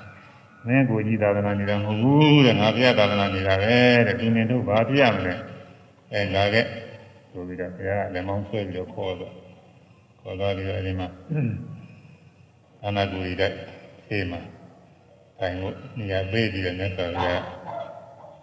[0.67, 3.75] မင်းကိုကြီးသာသနာနေတာမဟုတ်ဘူးတဲ့ငါဘုရားသာသနာနေတာပဲ
[4.07, 5.33] တဲ့သူနေတို့ဘာပြရမလဲ
[6.13, 6.65] အဲလာခဲ့
[7.31, 9.33] ဆိုပြီးတော့ဘုရားလက်မောင်းဆွဲပြီးတော့ခေါ်တော့
[10.21, 11.07] ခေါ်တော့ဒီတော့အဲဒီမှာ
[12.85, 13.55] အနာကူရီတိုက်
[14.09, 14.39] အေးမှာ
[15.39, 17.43] တိုင်လို့နေရာပေးပြီးတော့မြတ်စွာဘုရား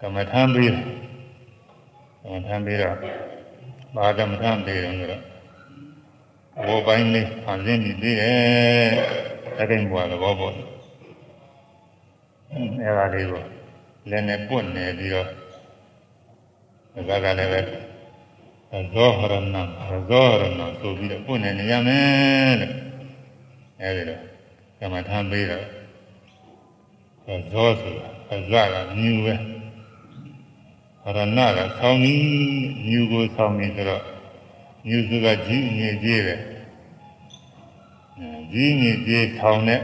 [0.00, 0.84] ကမ္မထမ်းပေးတယ်
[2.22, 2.96] ကမ္မထမ်းပေးတော့
[3.96, 5.22] ဘာကမ္မထမ်းပေးတယ်ဆိုတော့
[6.66, 8.90] ဘောပိုင်းလေးဖန်ဆင်းပြီးသေးတယ်
[9.58, 10.54] တကိမ့်ဘွားသဘောပေါ့
[12.52, 13.42] အဲဒါလေးကို
[14.10, 15.28] လည်းနဲ့ပွတ်နေပြီးတော့
[17.08, 17.60] ဒါကလည်းပဲ
[18.94, 19.56] ဇောဟရဏ
[20.08, 22.72] ဇောဟရဏဆိုပြီးတော့ပွတ်နေနေရမယ်တဲ့
[23.80, 24.20] အဲဒီတော့
[24.78, 25.66] ကမ္မထမ်းပေးတော့
[27.52, 29.34] ဇောဆိုတာအဇကမြူပဲ
[31.02, 32.22] ဟရဏကဆောင်းပြီး
[32.86, 34.02] မြူကိုဆောင်းပြီးဆိုတော့
[34.86, 36.34] မြူစုကကြီးငြိကြီးပဲ
[38.52, 39.82] ကြီးငြိကြီးထောင်တဲ့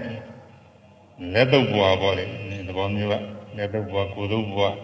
[1.32, 2.24] လက်တော့ဘွားပေါ့လေ
[2.68, 3.14] သဘောမျိုးက
[3.56, 4.74] လက်တော့ဘွားကိုယ်တော့ဘွား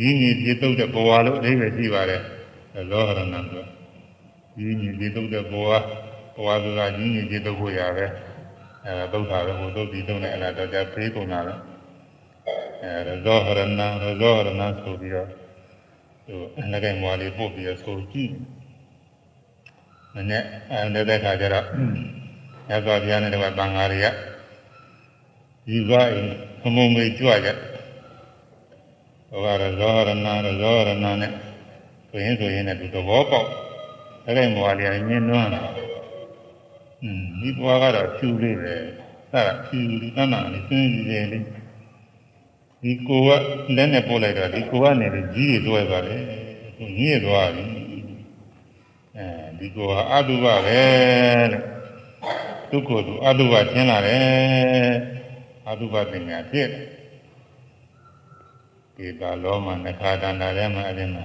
[0.00, 2.22] ရင်းကြီးပြတုတ်တဲ့ဘဝလို့အဓိပ္ပာယ်ရှိပါတယ်
[2.90, 3.64] လောဟရဏံဆို
[4.60, 5.68] ရင်းကြီးပြတုတ်တဲ့ဘဝ
[6.34, 8.06] ဘဝဆိုတာရင်းကြီးပြတုတ်ဖို့ရပဲ
[8.86, 11.54] အဲသုတ်တာပဲဟိုသုတ်ပြီးတုံးတဲ့အလားတော့ကြဖေးကုန်တာပဲ
[12.82, 15.28] အဲရောဟရဏံရောဟရဏံဆိုပြီးတော့
[16.26, 16.34] သူ
[16.72, 18.32] လက်ကင်မွားလေးပို့ပြီးတော့ဆိုကြည့်
[20.14, 21.66] မနဲ့အဲတဲ့ခါကျတော့
[22.70, 24.06] ရသော်ဘုရားနဲ့တကွာတန်ဃာတွေက
[25.68, 27.48] ဒီပါအိမ်ခမုံမေကြွကြ
[29.28, 30.90] ဟိုကတော့ဇောရဏရောဇောရဏ
[31.20, 31.32] နဲ့
[32.10, 33.48] ဆိုရင်ဆိုရင်လည်းသူသဘောပေါက်
[34.26, 35.50] အဲ့ဒီဘွားလေးကညင်းနွမ်း
[37.02, 38.74] อืมဒီဘွားကတော့ဖြူလေးပဲ
[39.32, 41.38] အဲ့ဒါဖြူလေးတန်းတန်းလေးစင်းကြည့်တယ်လေ
[42.82, 43.28] ဒီကိုက
[43.76, 46.22] လက်နဲ့ပို့လိုက်တော့ဒီကိုကနေလေကြီးတွေတွဲသွားတယ်
[46.76, 47.64] သူညည်းသွားပြီ
[49.16, 49.26] အဲ
[49.58, 50.80] ဒီကိုကအတုပပဲ
[51.52, 51.64] လို့
[52.70, 55.23] သူကိုယ်သူအတုပကျင်းလာတယ်
[55.68, 56.82] အတုပပညာဖြစ်တယ်
[58.96, 61.24] ဒီပါလောမနခါတန္တာထဲမှာအဲ့ဒီမှာ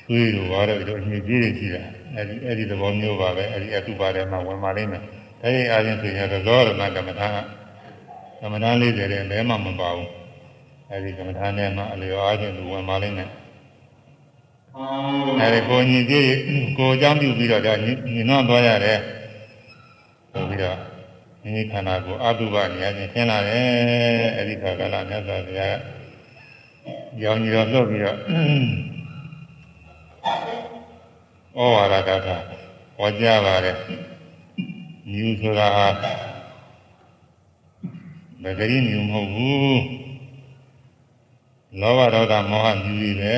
[0.00, 1.82] ချွေးလိုပါတော့ဒီအမြင့်ကြီးတွေရှိတာ
[2.14, 5.02] အဲ့ဒီအဲ့ဒီသဘောမျိုးပါပဲအဲ့ဒီအတုပါထဲမှာဝင်ပါလိမ့်မယ်
[5.40, 7.28] ဒါရင်အားဖြင့်ဆိုရင်သောရဏကမ္မထာ
[8.40, 10.10] ကမ္မထာလေးတွေလည်းဘယ်မှမပါဘူး
[10.90, 13.30] အဲ့ဒီကမ္မထာထဲမှာအလျော်အားဖြင့်သူဝင်ပါလိမ့်မယ်
[15.40, 16.26] အဲဒီကိုညီကြီး
[16.78, 17.92] ကိုအကြောင်းပြုပြီးတော့ဒါညီ
[18.28, 18.98] နှောသွားရတယ်
[20.32, 20.78] ဆိုပြီးတော့
[21.42, 25.78] မိမိခန္ဓာကိုအတုပနေရာချင်းရှင်းလာတယ်အဲဒီခါကလာမြတ်စွာဘုရား
[27.22, 28.16] ရောင်ကြီးတော်လွတ်ပြီးတော့
[31.56, 32.36] ဩဝါဒကထာ
[32.96, 33.76] ဟောကြားပါတယ်
[35.10, 35.88] မြူဆိုတာဟာ
[38.42, 39.82] မဂရိမြူမဟုတ်ဘူး
[41.80, 43.36] လောဘဒေါသမောဟမြူတွေပဲ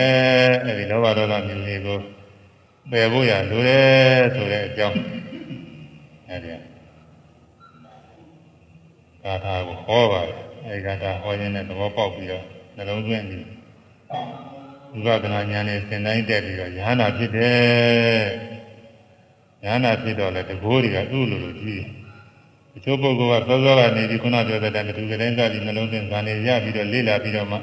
[0.65, 1.99] အဲဒီလောဘဒေါသမြူတွေကို
[2.91, 4.99] ပယ်ဖို့ရလိုတယ်ဆိုတဲ့အကြောင်း
[6.29, 6.70] အဲဒီ
[9.25, 12.45] ကာထာကိုဟောပါတယ်အဲဒီကာထာဟောခြင်းနဲ့သဘောပေါက်ပြီးတော့
[12.77, 13.47] နှလုံးသွင်းပြီး
[15.05, 18.25] ဝိပဿနာဉာဏ်နဲ့သင်တိုင်းတက်ပြီးတော့ယ ahanan ဖြစ်တယ်
[19.63, 21.85] ယ ahanan ဖြစ်တော့လေတကိုးတွေကသူ့လိုလိုကြီး
[22.73, 27.57] တချို့ပုဂ္ဂိုလ်ကသောသောကနေပြီးခုနပြောတဲ့တတူကတိုင်းစားပြီးနှလုံးသွင်းဇာနေရပြီးတော့လေ့လာပြီးတော့မှ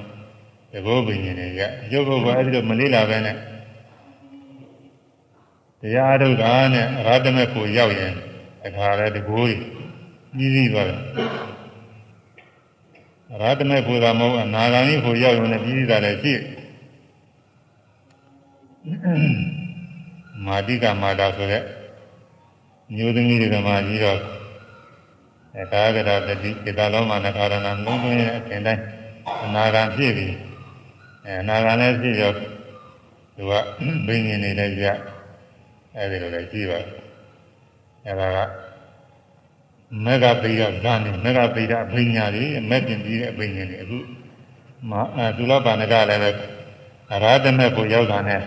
[0.74, 3.36] တကိုးပင်ရှင်တွေရတချို့ပုဂ္ဂိုလ်အဲဒီလိုမလေ့လာပဲနဲ့
[5.82, 8.14] တရားအထုတ်တာနဲ့အရဟတမေဖို့ရောက်ရင်
[8.66, 9.77] အခါလဲတကိုးကြီး
[10.38, 11.00] ကြီးသွားတယ်
[13.32, 16.34] အရဟတမေဖို့သာမဟုတ်အနာဂါမိဖို့ရောက်ရင်လည်းကြီးကြီးတာလည်းရှိ
[20.46, 21.64] မာတိကမာတာဆိုတဲ့
[22.96, 24.20] မျိုးသမီးတွေကမှကြီးတော့
[25.56, 28.84] အဲကာယကတာတတိစေတလုံးမှာနခါရဏလုံးသွင်းရဲ့အထင်တိုင်း
[29.46, 30.34] အနာဂံဖြစ်ပြီး
[31.26, 32.32] အဲအနာဂံလည်းဖြစ်ရော
[33.36, 33.54] သူက
[34.08, 34.86] ဘိညာဉ်နေလည်းကြ
[35.96, 36.80] အဲဒီလိုလည်းကြည့်ပါ
[38.06, 38.67] အဲဒါက
[40.06, 43.98] မေဃပိယဇာနေမေဃပိယအဘိညာတွေအမဲ့ပြင်ပြီးတဲ့အဘိညာတွေအခု
[44.90, 46.32] မအဲဒုလပါဏကလည်းပဲ
[47.14, 48.42] အရာဓမေကိုရောက်တာနဲ့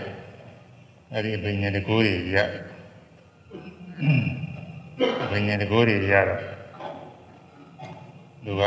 [1.13, 2.39] အဲ့ဒီအဘိညာတကိုးတွေရ
[5.25, 6.41] အဘိညာတကိုးတွေရတော့
[8.45, 8.63] သူက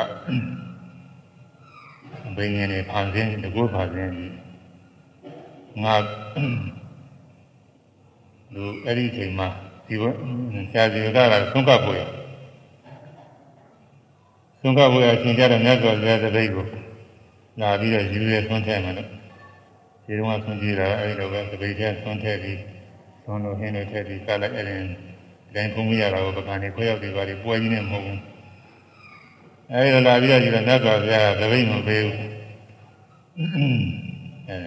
[2.28, 4.34] အဘိညာတွေဖန်ဆင်းတကိုးဖန်ဆင်းပြီး
[5.84, 5.96] ငါ
[8.54, 9.48] လူအဲ့ဒီချိန်မှာ
[9.88, 10.04] ဒီဘ
[10.72, 12.02] ဆရာကြီးကလည်းသုံးကပ်ဖို့ရ
[14.64, 16.66] သုံးကပ်ဖို့ရအချိန်ကြတော့မြတ်စွာဘုရားတပည့်ကို
[17.62, 19.10] လာပြီးတော့ယူရဲသွန်းထဲမှာလို့
[20.06, 22.60] ဒီတော့ဆွန်ကြည့်တာအဲဒီတော့ပဲသပိတ်ထဲဆွန်ထည့်ပြီး
[23.24, 24.76] ဆွန်လို့ဟင်းလို့ထည့်ပြီးကလိုက်အဲ့ဒီ
[25.56, 28.20] တိုင်းခုံးမရတာကိုပကံနေခွဲရောက်ပြီးပါလိပွဲကြီးနဲ့မဟုတ်ဘူး
[29.72, 32.18] အဲဒီတော့လာပြီးတော့ဒီတော့နတ်စွာဘုရားသပိတ်မပေးဘူး
[34.50, 34.58] အဲ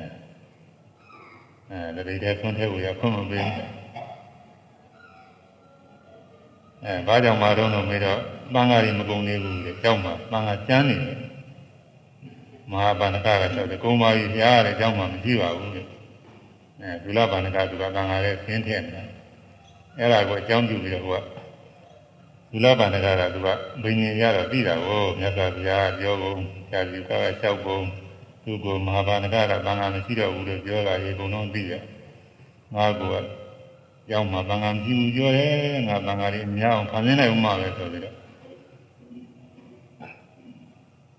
[1.70, 3.85] အဲသပိတ်ထဲဆွန်ထည့်ဖို့ရခွင့်မပေးဘူး
[6.84, 8.20] အဲဘာကြောင့်မတော့လို့မေးတော့
[8.52, 11.18] ပန်းကားကြီးမကုန်သေးဘူးလေကြောက်မှာပန်းကားကျန်းနေတယ်
[12.70, 15.82] မဟာဗန္ဒကကဆိုတယ်ကုံပါကြီးဘုရားရဲ့ကြောက်မှာမရှိပါဘူးလေ
[16.80, 19.04] အဲဒုလဗန္ဒကသူကပန်းကားရဲ့ဆင်းထည့်နေတာ
[19.98, 21.22] အဲ့ဒါကိုအကြောင်းပြုပြီးတော့ဟိုက
[22.52, 23.48] ဒုလဗန္ဒကကသူက
[23.82, 27.84] ဘိညာဉ်ရတော့သိတာကိုမြတ်စွာဘုရားပြောကုန်ဆရာကြီးကလျှောက်ကုန်
[28.44, 31.82] သူကမဟာဗန္ဒကကပန်းကားမရှိတော့ဘူးလို့ပြောတာရေကုန်တော့သိတယ်
[32.74, 33.02] ငါက
[34.12, 38.14] ရောက်မှာဘင်္ဂါပြူပြောတယ်ငါဘင်္ဂါလေးအများအောင်ဖန်ဆင်းနိုင်ဦးမှာပဲဆိုပြီးတော့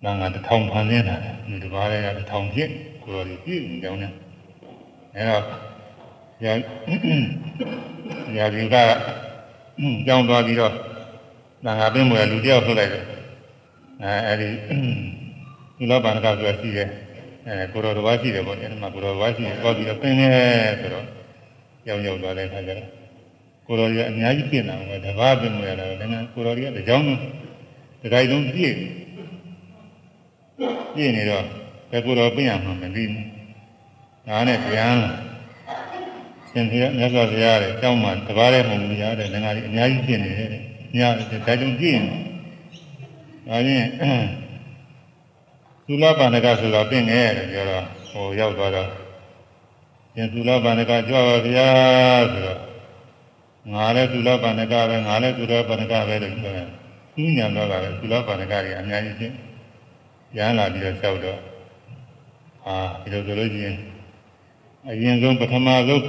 [0.03, 1.15] ဘင်္ဂါတစ်ထောင်ဖန်ဆင်းတာ
[1.47, 2.69] ဒီတစ်ပါးလေးကတစ်ထောင်ဖြစ်
[3.03, 4.11] ကိုယ်တော်ကြီးပြည့်နေကြောင်းနဲ့
[5.15, 5.43] အဲတော့
[6.45, 6.53] ရာ
[8.37, 8.75] ရာဒီက
[10.05, 13.03] ကြောင်းသွားပြီးတော့ဘင်္ဂါပင်းမွေလူတယောက်ထုတ်လိုက်တယ်
[14.03, 14.47] အဲအဲဒီ
[15.77, 16.89] ဒီလောဘန္ကဆိုရှိတယ်
[17.47, 20.27] အဲကိုတော်တော်ဘာရှိတယ်ပေါ့အဲဒီမှာကိုတော်ဘာရှိတယ်သွားပြီးတော့ပင်းနေ
[20.81, 21.16] ဆိုတော့
[21.87, 22.89] ရောက်ရောက်သွားတဲ့အခါကျတော့
[23.67, 25.99] ကိုတော်ကြီးအများကြီးပြင်လာတယ်တဘာပြင်မရတာလည်း
[26.33, 27.19] ကိုတော်ကြီးကတကြောင်လုံး
[28.01, 28.73] တခိုင်လုံးပြည့်
[30.95, 31.43] ပြည့်နေတော့
[31.91, 33.25] ဘယ်ကိုတော်ပြင်ရမှာမသိဘူး
[34.27, 35.11] ဒါနဲ့ပြန်လာ
[36.49, 40.49] ရှင်ဘုရားမြတ်စွာဘုရားရဲ့ကျောင်းမှာတဘာလည်းမဟုတ်ဘူးရားတဲ့ငါကြီးအများကြီးပြင်နေတယ်
[40.97, 42.17] ညာဒါကြောင့်ပြည့်နေ
[43.47, 43.87] ဒါချင်း
[45.85, 48.89] သုလပန္နကဆိုတော့ပြင်ခဲ့ရတယ်ပြောတော့ဟိုရောက်သွားတော့
[50.19, 51.69] ရှင်သုလပန္နကကြွပါဗျာ
[52.31, 52.59] ဆိုတော့
[53.73, 56.67] ငါလည်းသုလပန္နကပဲငါလည်းသုလပန္နကပဲလို့ပြောတယ်
[57.15, 59.35] သူညံတော့တာပဲသုလပန္နကတွေအများကြီးချင်း
[60.37, 61.39] ရမ်းလာပြီးတော့လျှောက်တော့
[62.65, 63.77] အာဒီလိုဆိုလို့ရှိရင်
[64.89, 66.03] အရင်ဆုံးပထမဆုံး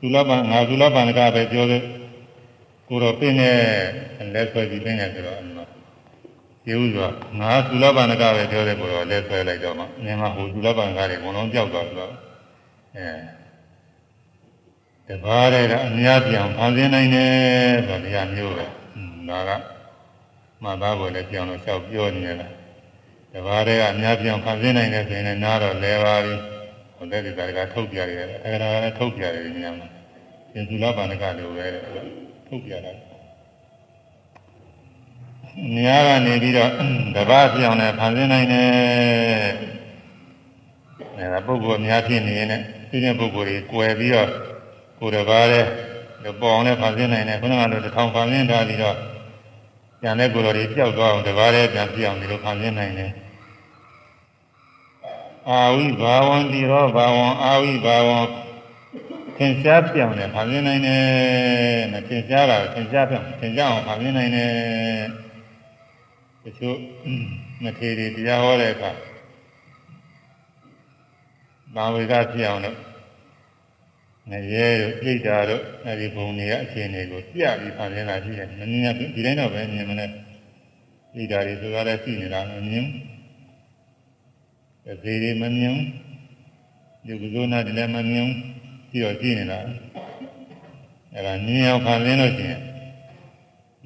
[0.00, 1.82] သုလပန်ငါသုလပန္နကပဲပြောတယ်
[2.88, 3.56] ကိုတော့ပြင်းနဲ့
[4.34, 5.38] လက်ဆွဲပြီးပြင်းနေဆိုတော့
[6.64, 7.08] ကျေဥစွာ
[7.40, 9.84] ငါသုလပန္နကပဲပြောတယ်ကိုတော့လက်ဆွဲလိုက်တော့မှ
[10.20, 12.12] ငါကဟိုသုလပန္နကတွေဘုံလုံးကြောက်သွားတော့
[12.96, 13.08] အဲ
[15.08, 17.32] တပါးတဲ့ကအများပြောင်ဖန်ဆင်းနိုင်တယ်
[17.88, 18.66] ဆိုတရားမျိုးပဲ
[19.28, 19.50] ဒါက
[20.62, 22.48] မှတ်သားဖို့လည်းပြောင်းလို့လျှောက်ပြောနေရတာ
[23.32, 26.34] တပါးတဲ့ကအများပြောင်ဖန်ဆင်းနိုင်တယ်ဆိုရင်လည်းနားတော့လဲပါပြီ
[26.96, 29.88] ဟိုတဲ့ဒီကထုတ်ပြရတယ်အဲဒါကလည်းထုတ်ပြရတယ်ညမှာ
[30.52, 31.66] ရှင်သုလပန္နကလိုပဲ
[32.46, 32.92] ထုတ်ပြတာ
[35.74, 36.70] နေရာကနေပြီးတော့
[37.16, 38.68] တပါးပြောင်းတယ်ဖန်ဆင်းနိုင်တယ်
[41.16, 44.28] အဲဒါပုဂ္ဂိုလ်အများဖြစ်နေရင်လည်း ဒီတဲ့ပုဂ္ဂိုလ်တွေကိုယ်ပြီးတော့
[44.98, 45.66] ကိုယ်တစ်ပါးတဲ့
[46.40, 48.96] ပေါ်အောင်လည်းဖန်ဆင်းနိုင်တယ်ခုနကလိုတစ်ထောင်ဖန်ဆင်းထားပြီးတော့
[50.02, 53.12] ကျန်တဲ့ကိုယ်တော်တွေပျောက်သွားအောင်တစ်ပါးတဲ့ပြန်ပြအောင်ဒီလိုဖန်ဆင်းနိုင်တယ်
[55.48, 58.18] အာဝိဘာဝံတိရောဘာဝံအာဝိဘာဝံ
[59.36, 61.02] သင်ရှားပြောင်းတယ်ဖန်ဆင်းနိုင်တယ်
[61.92, 64.50] နဲ့သင်ရှားတာသင်ရှားပြောင်းသင်ရှားအောင်ဖန်ဆင်းနိုင်တယ်
[66.44, 66.76] တချို့
[67.62, 68.90] မထေရီတရားဟောတဲ့အခါ
[71.74, 72.78] ဘာဝေကဖြစ်အောင်လို့
[74.30, 80.06] ငရဲတို့ပြိတ္တာတို့အဲဒီဘုံတွေရဲ့အခြေအနေကိုပြပြီးဖန်ဆင်းလာရှိတယ်။မမြင်ဒီတိုင်းတော့ပဲမြင်မလဲ။
[81.12, 85.86] ပြိတ္တာတွေဆိုတာလည်းရှိနေတာမမြင်ဘူး။သေတွေမမြင်ဘူး။
[87.06, 88.36] ဒီကုသိုလ်နာတွေလည်းမမြင်ဘူး။
[88.90, 89.58] ပြီးတော့ရှိနေတာ။
[91.14, 92.60] အဲဒါမြင်အောင်ဖန်ဆင်းလို့ရှိရင်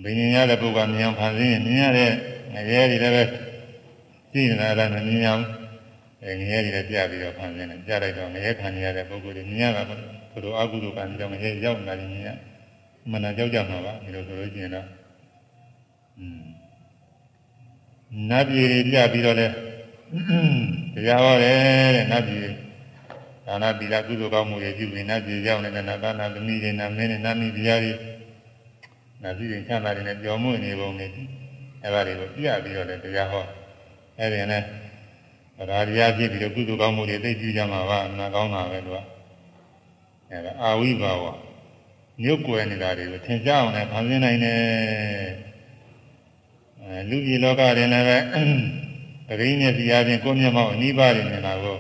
[0.02, 2.10] ဘိညာရတဲ့ပုဂ္ဂိုလ်မြင်အောင်ဖန်ဆင်းရင်မြင်ရတဲ့
[2.54, 3.22] ငရဲတွေလည်းပဲ
[4.32, 5.44] ရှိနေတာလည်းမမြင်အောင်
[6.22, 9.98] အဲငရဲတွေလည်းပြပြီးတော့ဖန်ဆင်းတယ်။ပြလိုက်တော့ငရဲခံရတဲ့ပုဂ္ဂိုလ်တွေမြင်ရတာပေါ့။
[10.32, 12.28] သူတို့အကုသိုလ်ကံကြောင့်ငရဲရောက်လာရင်မြင်ရ
[13.12, 14.86] မနာကြောက်ကြမှာပါဒီလိုဆိုလို့ရှိရင်တော့
[16.18, 16.42] อืม
[18.30, 19.46] နတ်ပြည်တွေပြပြီးတော့လဲ
[20.94, 22.40] တရားဟောတယ်တဲ့နတ်ပြည်
[23.46, 27.92] ဒါနပြည်လာကုသိုလ်ကောင်းမှုတွေပြုပြီးနတ်ပြည်ရောက်နေတဲ့နတ်သားနတ်သမီးတွေနတ်မင်းတွေနတ်မိဖုရားတွေ
[29.22, 31.06] နတ်ပြည်ချမ်းသာတွေနဲ့ကြော်မွေ့နေပုံတွေ
[31.84, 33.44] အဲဒါတွေကိုပြပြီးတော့လဲတရားဟော
[34.18, 34.62] အဲဒီနဲ့
[35.58, 39.02] ဗရာတရားဖြစ်ပြီးတော့ကုသိုလ်ကောင်းမှုတွေသိကြည့်ကြမှာပါနာကောင်းတာပဲလို့
[40.30, 41.24] အဲဒါအာဝိဘာဝ
[42.22, 44.58] မြုပ်ကွယ်နေတာတွေကိုထင်ရှားအောင်လည်းဖန်ဆင်းနိုင်တယ်
[46.82, 48.16] အဲလူကြီးလောကတွင်လည်းပဲ
[49.38, 51.78] တရင်းနဲ့စီအားဖြင့်ကိုယ်မျက်မှောက်အနိဗ္ဗာန်နေတာကို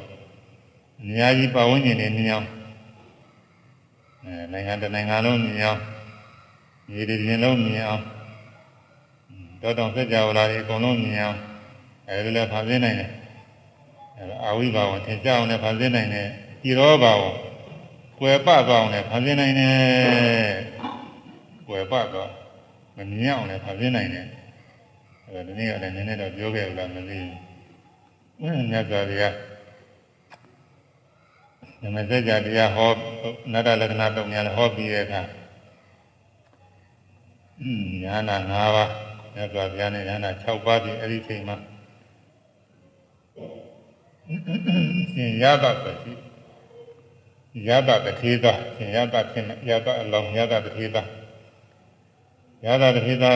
[1.00, 2.48] အများကြီးပဝန်းကျင်နေမြင်အောင်
[4.24, 5.80] အဲနိုင်ငံတနိုင်ငံလုံးမြင်အောင်
[6.90, 8.02] မြေတွေပြင်လုံးမြင်အောင်
[9.62, 11.38] တောတောင်စัจ java လာတွေအကုန်လုံးမြင်အောင်
[12.08, 13.10] အဲဒီလည်းဖန်ဆင်းနိုင်တယ်
[14.18, 16.28] အဲအာဝိဘာဝထင်ရှားအောင်လည်းဖန်ဆင်းနိုင်တယ်
[16.68, 17.22] ဤရောဘာဝ
[18.18, 20.54] ကွယ်ပသွားအောင်လည်းဖန်ဆင်းနိုင်တယ်
[21.68, 22.30] ကွယ်ပသွား
[22.96, 24.26] မမြင်အောင်လည်းဖန်ဆင်းနိုင်တယ်
[25.26, 27.18] အဲဒါဒီနေ့ကလည်းနည်းနည်းတော့ပြောခဲ့လို့လားမသိ
[28.40, 29.34] ဘူးမြတ်စွာဘုရား
[31.94, 32.90] မစကြာတရားဟော
[33.52, 35.22] နတ္တလက္ခဏာတုံညာဟောပြီးတဲ့အခါ
[38.02, 38.90] ညာနာ၅ပါး
[39.34, 41.56] မြတ်စွာဘုရားနဲ့ညာနာ6ပါးပြီးအဲ့ဒီချိန်မှာ
[44.28, 46.12] ရှင်ရတပဲရှိ
[47.68, 51.02] ရတတထေသာရှင်ရတဖြစ်နေရတအလောင်းရတတထေသာ
[52.64, 53.32] ရတတထေသာ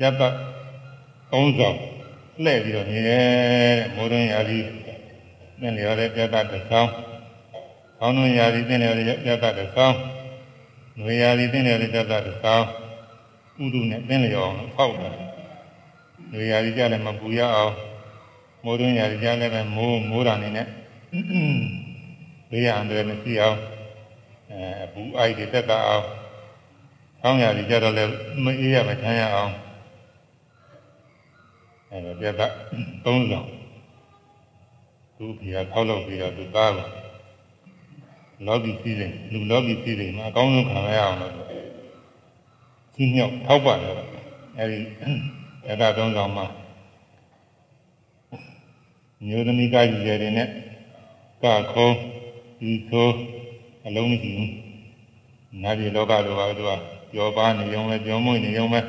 [0.00, 0.22] ရတ
[1.32, 1.78] အုံးဆောင်
[2.42, 4.58] လှည့်ပြီးတော့နေတယ်မိုးတွင်းရာသီ
[5.60, 6.90] နဲ့လျော်တဲ့ပြတ်တစ်ဆောင်း။
[7.98, 9.96] ကောင်းသောရာသီနဲ့လျော်တဲ့ပြတ်တစ်ဆောင်း။
[11.00, 12.66] ငွေရာသီနဲ့လျော်တဲ့ပြတ်တစ်ဆောင်း။
[13.62, 15.10] ဥဒုနဲ့သင်လျော်အောင်ဖောက်တာ။
[16.32, 17.74] ငွေရာသီကြလည်းမပူရအောင်
[18.64, 20.66] မိုးတွင်းရာသီကြလည်းပဲမိုးမိုးတာနေနဲ့
[22.50, 23.58] ဘေးရန်တွေမရှိအောင်
[24.50, 26.04] အဲဘူးအိုက်တွေတက်တာအောင်။
[27.22, 28.10] ကောင်းရာသီကြတော့လည်း
[28.44, 29.52] မအေးရမထမ်းရအောင်။
[31.90, 32.46] အဲဒါပြတ်တာ
[33.04, 33.48] သုံးဆောင်
[35.16, 36.88] သူ့ဖေကထောက်လုပ်ပြီးတော့သူသားကို
[38.46, 41.47] လောကီစည်းစိမ်လူလောကီစည်းစိမ်မှာအကောင်းဆုံးခံရအောင်လို့
[42.98, 43.94] ကြီးမြောက်ထောက်ပါတယ်
[44.58, 44.80] အဲဒီ
[45.66, 46.46] ရတသုံးဆောင်မှာ
[49.26, 50.48] မျိုးသမီးကကြီးတွေနဲ့
[51.42, 51.94] ကခုံး
[52.60, 53.08] ဒီဆို
[53.86, 54.52] အလုံးမရှိဘူး
[55.62, 56.70] နာပြည်လောကလိုပါသူက
[57.12, 58.80] ကြောပါနေုံပဲကြောမွေ့နေုံပဲ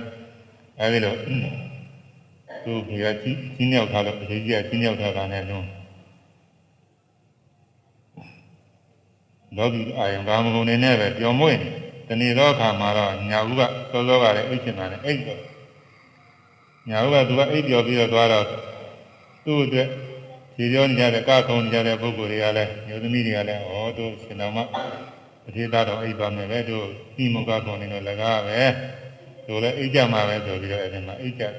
[0.80, 1.14] အဲဒီလို
[2.66, 5.68] သူ့ကြီးကကြီးကြီးမြောက်ထားလို့အကြီးကြီးကကြီးမြောက်ထားတာနဲ့လုံး
[9.58, 11.89] လောကီအာယံကာမဂုဏ်တွေနဲ့ပဲပျော်မွေ့နေတ
[12.22, 15.42] ဏီသောအခါမှာတော့ညာဥကစောစောကလည်းအိတ်ချင်တာနဲ့အိတ်တော့
[16.90, 18.46] ညာဥကသူကအိတ်ပျော်ပြီးတော့သွားတော့
[19.46, 19.90] သူ့အတွက်
[20.56, 24.60] ခြေပြောနေကြတဲ့ကခုံနေကြတဲ့ပုဂ္ဂိုလ်တွေကလည်းမျိုးသမီးတွေကလည်းဩတို့ရှင်တော်မ
[25.44, 26.86] ပတိသားတော်အိတ်ပါမယ်ပဲတို့
[27.24, 28.60] ဤမုကခုံနေတော့လကားပဲ
[29.48, 31.54] တို့လည်းအိတ်ကြမှာပဲဆိုပြီးတော့အဲဒီမှာအိတ်ကြတယ်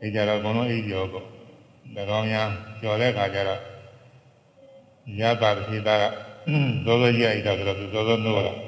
[0.00, 1.26] အိတ်ကြတော့ဘုံလုံးအိတ်ပြောပေါ့၎
[2.18, 2.48] င်းများ
[2.82, 3.60] ကြော်တဲ့ခါကျတော့
[5.20, 6.04] ရတာတိသားက
[6.84, 8.58] သောသောကြီးအိတ်တော့ဆိုတော့သူသောသောနိုးတော့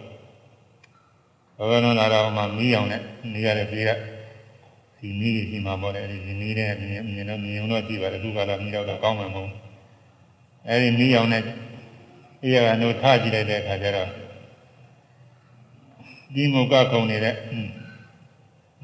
[1.57, 3.03] သောသောနိုးလာတော့မှမီးအောင်နဲ့
[3.33, 3.91] နေရတဲ့ပြေက
[4.99, 9.51] ဒီမီးကြီးရှိမှာပေါ့လေအဲဒီမီးနဲ့မြင်မြင်တော့မြင်တော့ကြည့်ပါလေအခုကတော့မီးတော့ကောင်းမှာမဟုတ်
[10.69, 11.43] အဲဒီမီးအောင်နဲ့
[12.43, 14.11] အေးရကနိုးထားကြည့်လိုက်တဲ့အခါကျတော့
[16.35, 17.35] ဒီမုကခုံနေတဲ့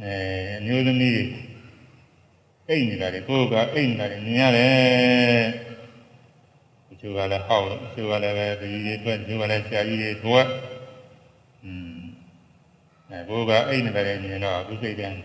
[0.03, 0.15] အဲ
[0.59, 1.17] အမျိုးသမီး
[2.69, 5.72] အိတ်နေတာလေကိုယ်ကအိတ်နေတာလေမြင်ရတယ်
[7.03, 10.47] ချို့ကလည်းဟောက်ချို့ကလည်းပဲဒီကြီးတွေအတွက်ချို့ကလည်းဆရာကြီးတွေအတွက်
[11.65, 11.95] อืม
[13.11, 15.17] အဲဘိုးကအဲ့နေတယ်မြင်တော့သူစိတ်တန်း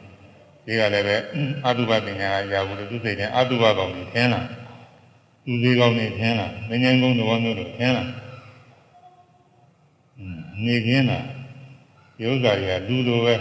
[0.66, 1.16] ဒီကလည်းပဲ
[1.66, 4.42] အတုပပညာရာဘူးလို့သူစိတ်တန်းအတုပကောင်ကြီးထင်းလာ
[5.46, 8.04] သူသေးကောင်ကြီးထင်းလာမင်းငယ်ကုန်းသဘောမျိုးလို့ထင်းလာ
[10.18, 11.20] อืมနေခင်းလာ
[12.18, 13.36] ဒီဥစ္စာတွေကလူလိုပဲ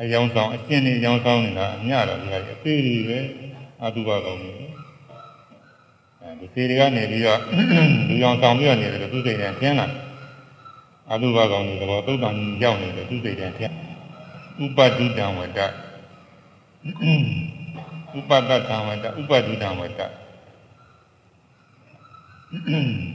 [0.00, 3.18] အယောင်ဆောင်အကျင့်တွေအယောင်ဆောင်နေတာအများတော်ကြီးအသေးကြီးပဲ
[3.84, 4.67] အတုပကောင်ကြီး
[6.38, 7.40] ဒီစီတွေကနေပြီးတော့
[8.08, 9.86] လူရောင်ဆောင်ပြီးတော့နေတယ်သူစိတ်နဲ့ထင်းလာ
[11.10, 13.74] အတုဘကောင်တွေတော့သုတ်တန်ရောက်နေတယ်သူစိတ်နဲ့ထင်း
[14.64, 15.60] ဥပဒုတံဝတ္တ
[18.18, 20.00] ဥပဒတံဝတ္တဥပဒုတံဝတ္တ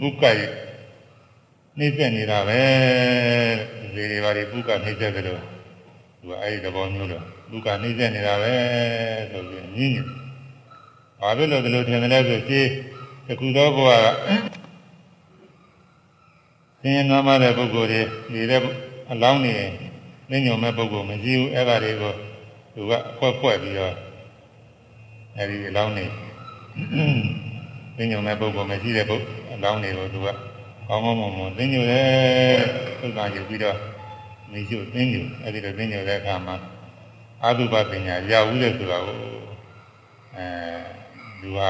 [0.02, 0.52] ဘုက္ကရဲ့
[1.78, 2.62] နှိမ့်ဆက်နေတာပဲ
[3.94, 5.42] ဒီတွေပါတွေဘုက္ကနှိမ့်ဆက်ကြလို့
[6.20, 8.54] သူကအဲ့ဒီသဘောမျိုးတော့ဘုက္ကနှိမ့်ဆက်နေတာပဲ
[9.32, 10.08] ဆိုပြီးညင်းညင်း
[11.20, 12.68] ဘာဖြစ်လို့ဒီလိုထင်တယ်လဲဆိုကြည်
[13.28, 14.06] တခုသောဘဝက
[16.82, 18.02] သင်္နာမတဲ့ပုဂ္ဂိုလ်တွေ
[18.34, 18.62] နေတဲ့
[19.12, 19.56] အလောင်းနေ
[20.30, 22.14] သိညုံမဲ့ပုဂ္ဂိုလ်မရှိဘူးအဲ့ဒါတွေကို
[22.74, 23.96] သူကဖွဲ့ဖွဲ့ပြီးတော့
[25.38, 26.06] အဲဒီအလောင်းနေ
[27.98, 30.28] သိညုံမဲ့ပုဂ္ဂိုလ်မရှိတဲ့ပုဂ္ဂိုလ်အလောင်းတွေကိုသူက
[30.88, 32.60] ကောင်းကောင်းမွန်မွန်သိညုံတယ်
[33.00, 33.78] သုက္ကယူပြီးတော့
[34.52, 36.56] မိရှုသိညုံအဲ့ဒီလိုသိညုံတဲ့အခါမှာ
[37.44, 39.16] အာသုဘပညာရဘူးတဲ့ဆိုတာကို
[40.36, 40.46] အဲ
[41.42, 41.70] သူဟာ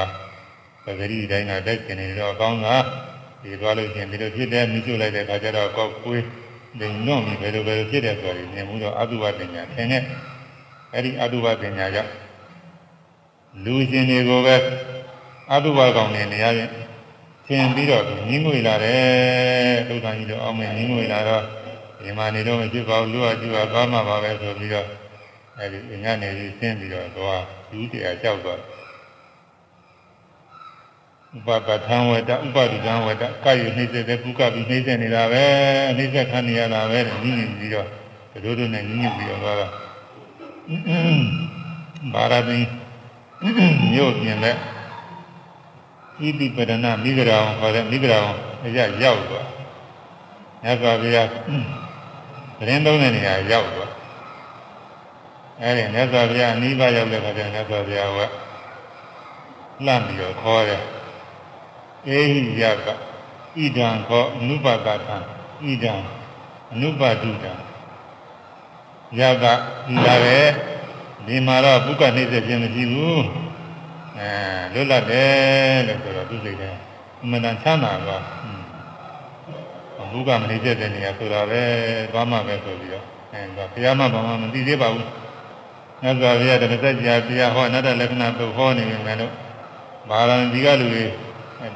[0.84, 2.76] ပဂရိတိုင်းကတက်ကျင်နေတော့ကောင်းတာ
[3.42, 6.24] ဒီသွားလို့ရှင်ဒီလိုဖြစ်တယ်မြှုပ်လိုက်တဲ့အခါကျတော့ကောက်ကွေး
[6.78, 10.02] နေညွန့်ပြီးဘယ်လိုဘယ်လိုဖြစ်တယ်ဆိုတာမြင်မှုတော့အတုဝပညာသင်တဲ့
[10.92, 12.12] အဲ့ဒီအတုဝပညာကြောင့်
[13.64, 14.56] လူရှင်တွေကိုပဲ
[15.52, 16.68] အတုဝကောင်နေနေရရင်
[17.46, 21.42] သင်ပြီးတော့ညင်းငွေလာတယ်ဒုက္ခကြီးတော့အောင်မယ်ညင်းငွေလာတော့
[22.04, 24.88] ဒီမှာနေတော့မဖြစ်ပါဘူးလူကကြည့်ပါသွားမှာပါပဲဆိုပြီးတော့
[25.58, 28.60] အဲ့ဒီညနေပြီးဆင်းပြီးတော့သွားယူတရားကြောက်သွား
[31.34, 35.44] ဥပပထံဝတ္တဥပဒုတံဝတ္တကာယနှိမ့်ဆက်တဲ့ပုကပြီးနှိမ့်ဆက်နေတာပဲ
[35.96, 37.88] နှိမ့်ဆက်ခံနေရတာပဲညင်ညင်ပြီးတော့
[38.44, 39.68] တို့တို့နဲ့ညင်ညင်ပြီးတော့သွားတာ
[42.12, 42.58] ဘာရတိ
[43.92, 44.56] မြို့ပြင်တဲ့ဣ
[46.40, 48.18] တိပဒနာမိဂရာခေါ်တဲ့မိဂရာ
[48.64, 49.48] အရရောက်သွား
[50.62, 51.28] မြတ်စွာဘုရား
[52.58, 53.92] သတင်းသုံးတဲ့နေရာရောက်သွား
[55.62, 58.18] အဲဒီမြတ်စွာဘုရားအနိဗ္ဗာန်ရောက်တဲ့ခါကျမြတ်စွာဘုရားက
[59.86, 60.82] လှမ်းပြီးတော့ခေါ်တယ်
[62.08, 65.16] အေဟိယကဣဒံခောအနုပကထံ
[65.64, 65.94] ဣဒံ
[66.72, 67.52] အနုပတုတံ
[69.18, 69.44] ယက
[69.86, 70.38] ဒီလာပဲ
[71.26, 73.24] ဒီမှာတော့ဘုက္ကနှိမ့်စေခြင်းမရှိဘူး
[74.18, 74.30] အဲ
[74.72, 76.70] လွတ်လပ်တယ်လို့ဆိုတော့သူစိတ်ထဲ
[77.22, 78.22] အမှန်တန်ချမ်းသာတော့
[80.12, 81.62] ဘုက္ကမနှိမ့်စေတဲ့နေရာဆိုတော့ပဲ
[82.12, 85.08] သွားမှပဲဆိုပြီးတော့အဲဒါဘုရားမှဘာမှမသိသေးပါဘူး
[86.02, 89.32] မြတ်စွာဘုရားတပည့်ဆက်ကြာတရားဟောအနတ္တလက္ခဏာပုဟောနေပြီမယ်လို့
[90.10, 91.04] ဘာလာဒီကလူတွေ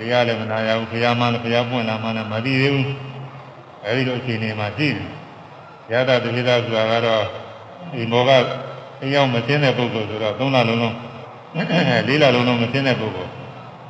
[0.01, 2.89] တရားလည်းမနာရဘူးဘုရားမှလည်းဘုရားပွင့်လာမှလည်းမသိသေးဘူး
[3.85, 5.05] အဲဒီလိုအခြေအနေမှာရှိတယ်
[5.93, 7.25] ရတာတပိသဆိုတာကတော့
[7.93, 8.31] ဒီမောက
[9.03, 10.97] အရောက်မသိတဲ့ပုဂ္ဂိုလ်ဆိုတော့သုံးလလုံးလုံး
[12.09, 13.31] လေးလလုံးလုံးမသိတဲ့ပုဂ္ဂိုလ်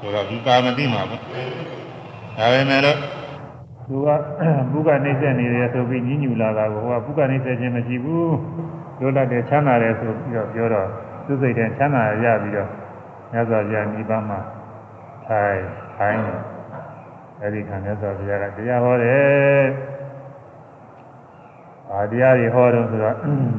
[0.01, 2.99] ဆိုတော့ဒီကာမတိမှာပေါ့ဒါပေမဲ့လို့
[3.89, 4.09] သူက
[4.73, 8.37] ဘုကနေဆက်နေတယ်ဆိုပြီးညှဉ်းညူလာတာကိုဟိုကဘုကနေဆက်ခြင်းမရှိဘူး
[9.01, 10.89] လွတ်လပ်တယ်ချမ်းသာတယ်ဆိုပြီးတော့ပြောတော့
[11.27, 12.69] သူစိတ်ထဲချမ်းသာရပြီးတော့
[13.33, 14.41] မြတ်စွာဘုရားနိဗ္ဗာန်မှာ
[15.27, 16.21] ထိုင် ထိုင်
[17.43, 19.67] အဲဒီခံမြတ်စွာဘုရားကတရားဟောတယ်
[21.93, 23.15] အာတရားတွေဟောတော့ဆိုတော့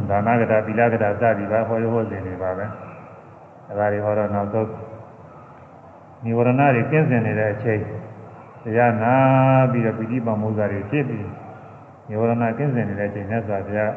[0.09, 2.65] ဒါနကတာပိလကတာစသည်ပါဟောရဟောစဉ်တွေပါပဲ
[3.69, 4.69] အဲဒါတွေဟောတော့နောက်ဆုံး
[6.23, 7.81] និဝရဏတွေကင်းစင်နေတဲ့အချိန်
[8.63, 9.13] တရားနာ
[9.71, 11.27] ပြီးတော့ပိဋိပမောဇ္ဇာတွေဖြစ်ပြီး
[12.09, 13.93] និဝရဏကင်းစင်နေတဲ့အချိန်မြတ်စွာဘုရား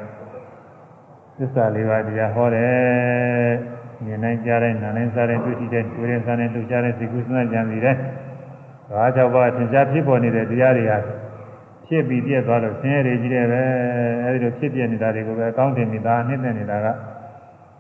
[1.39, 3.53] သစ္စာလေးပါးတရားဟောတယ်
[4.05, 7.97] မြင်နိုင်ကြတဲ့နာနိုင်စားတဲ့တွေ့ထိတဲ့တွေ့တဲ့စားတဲ့တွေ့ကြတဲ့သိကုသနာကြံစီတဲ့
[8.93, 10.99] ဘာကြောင့်ပါသင်္ချာဖြစ်ပေါ်နေတဲ့တရားတွေဟာ
[11.87, 13.63] ဖြစ်ပြီးပြည့်သွားလို့ဆင်းရဲတွေကြီးတယ်ပဲ
[14.25, 16.87] အဲဒီလိုဖြစ်ပြနေတာတွေကိုပဲအကောင်းတင်နေတာနှိမ့်နေနေတာက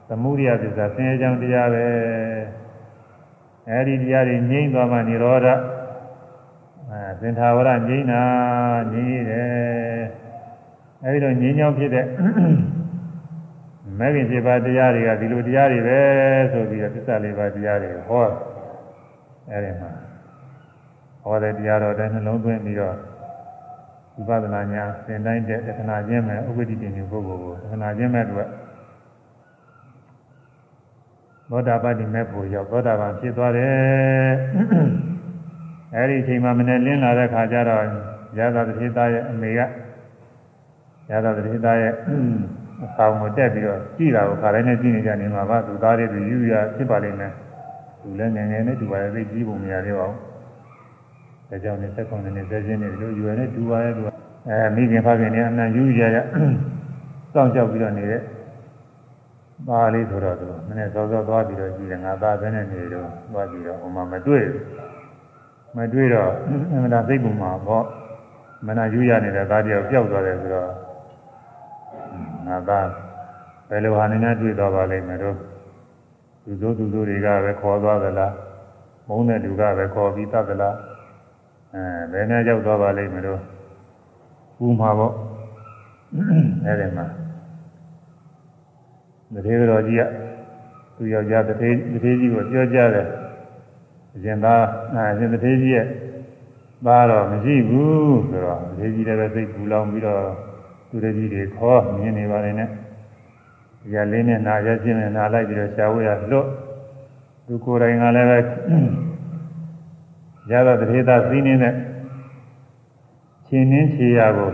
[0.09, 1.85] သမုဒိယသစ္စာဆင်းရဲကြောင်းတရားပဲ
[3.71, 5.49] အဲဒီတရားတွေငြိမ့်သွားမှនិရောဓ
[6.91, 8.23] အဲသင်္ထာဝရငြိမ့်တာ
[8.93, 10.03] ငြိမ့်တယ်
[11.05, 12.07] အဲဒီလိုငြိမ့်ကြောင်းဖြစ်တဲ့
[13.99, 16.01] မဂ္ဂင်7ပါးတရားတွေကဒီလိုတရားတွေပဲ
[16.53, 18.27] ဆိုပြီးတော့သစ္စာလေးပါးတရားတွေဟော
[19.51, 20.02] အဲဒီမှာ
[21.23, 22.97] ဟောတဲ့တရားတော်တိုင်းနှလုံးသွင်းပြီးတော့
[24.15, 28.49] ဝိပဿနာညာသင်တိုင်းတဲ့တခဏချင်းမဲ့ဥပ္ပတိတင်ပုဂ္ဂိုလ်ကိုတခဏချင်းမဲ့တို့
[31.51, 34.33] သောတာပတိမဲ့ဖို့ရောက်သောတာပန်ဖြစ်သွားတယ်
[35.95, 37.85] အဲဒီအချိန်မှာမနေ့လင်းလာတဲ့ခါကျတော့
[38.39, 39.61] ရသတိသားရဲ့အမေက
[41.11, 41.93] ရသတိသားရဲ့
[42.85, 47.33] အဆောင်ကိုတက်ပြီးတော့ကြည့်တာကိုခါတိုင်းနဲ့ကြည့်နေကြနေမှာပါသူသားတွေသူယူရဖြစ်ပါလိမ့်မယ်
[48.03, 50.32] သူလည်းငယ်ငယ်နဲ့သူပါရဲ့သိကြည့်ပုံမရသေးပါဘူး
[51.53, 54.03] ဒါကြောင့်လည်းသက်ကုန်နေသက်ချင်းနေလို့ယူရတဲ့သူပါရဲ့သူ
[54.49, 56.17] အဲမိခင်ဖခင်နဲ့အမှန်ယူရရ
[57.33, 58.21] စောင့်ကြောက်ပြီးတော့နေတဲ့
[59.69, 64.45] ပါလေးဆိုတော့သူနည်းနည်းစောစောသွားပြီးတော့ကြည့်တယ်ငါသားပဲနဲ့နေတော့သွားပြီးတော့ဟိုမှာမတွေ့
[65.77, 66.31] မတွေ့တော့
[66.73, 67.85] အမှန်တရားစိတ်ပုံမှာပေါ့
[68.67, 70.71] မနာယူရနေတဲ့သားတယောက်ပျောက်သွားတယ်ဆိုတော့
[72.47, 72.89] ငါသား
[73.69, 75.37] ဘယ်လိုဟာနေနဲ့တွေ့တော့ပါလိမ့်မယ်တော့
[76.45, 78.33] သူတို့သူတို့တွေကပဲခေါ်သွားသလား
[79.09, 80.77] မုန်းတဲ့လူကပဲခေါ်ပြီးတတ်သလား
[81.75, 83.41] အဲဘယ်နဲ့ရောက်သွားပါလိမ့်မယ်တော့
[84.65, 85.15] ဥမှာပေါ့
[86.67, 87.07] အဲဒီမှာ
[89.35, 90.03] တထေးတော်ကြီးက
[90.97, 93.07] သူယောက်ျားတထေးတထေးကြီးကိုပြောကြတယ်
[94.15, 94.63] အရှင်သား
[95.13, 95.87] အရှင်တထေးကြီးရဲ့
[96.87, 100.21] သားတော့မရှိဘူးဆိုတော့တထေးကြီးလည်းပဲစိတ်ပူလောင်ပြီးတော့
[100.89, 102.69] သူတကြီးတွေခေါ်မြင်နေပါလေနဲ့
[103.95, 106.47] ရလေးနဲ့နာရချင်းနဲ့နာလိုက်ပြီးတော့ရှားဝဲရလွတ်
[107.47, 108.39] သူကိုယ်တိုင်ကလည်းပဲ
[110.51, 111.75] ရတော့တထေးသားစီးနေတဲ့
[113.47, 114.51] ရှင်နှင်းခြေရကို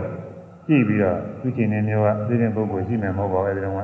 [0.65, 3.79] ကြည့်ပြီးတော့သူရှင်နှင်းမျိုးကသိတဲ့ပုဂ္ဂိုလ်ရှိမယ်မဟုတ်ပါဘူးအဲဒီတော့က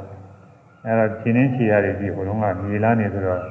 [0.85, 3.41] အဲတော့ရှင်နှင်းခြေရတွေကြည့်ဟိုတုန်းကမြေလားနေဆိုတော့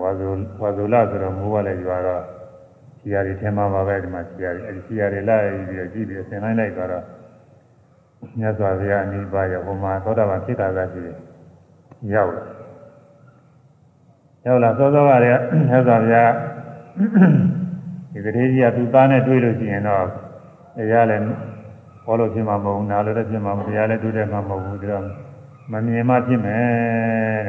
[0.00, 0.28] ဝါဇု
[0.60, 2.22] ဝါဇုလဆိုတော့မိုးပါလေကြွားတော့
[3.00, 7.04] ခြေရတွေထင်မှာပါပဲဒီမှာခြေရတွေအဲဒီခြေရတွေလိုက်ပြီးတော့ကြည့်ပြီးဆင်လိုက်လိုက်သွားတော့
[8.38, 11.16] မြတ်စွာဘုရားအနိဗ္ဗာန်ရောက်ဟိုမှာသောတာပန်ဖြစ်တာကရှိတယ်
[12.14, 12.42] ရောက်လာ
[14.46, 16.30] ရောက်လာသောသောကလည်းမြတ်စွာဘုရား
[18.12, 20.04] ဒီကလေးကြီးကသူ့သားနဲ့တွေ့လို့ရှိရင်တော့
[20.76, 21.22] တရားလည်း
[22.04, 25.04] ဘောလို့ဖြစ်မှာမဟုတ်ဘူးနားလည်းဖြစ်မှာမတရားလည်းတွေ့တယ်မှာမဟုတ်ဘူးဒါတော့
[25.72, 27.44] မမြင်မှဖြစ်မယ်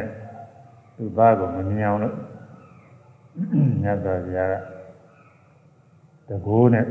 [0.95, 2.15] သူ့သားကိုမမြင်အောင်လို့
[3.81, 4.55] မြတ်စွာဘုရားက
[6.29, 6.85] တကိုးနဲ့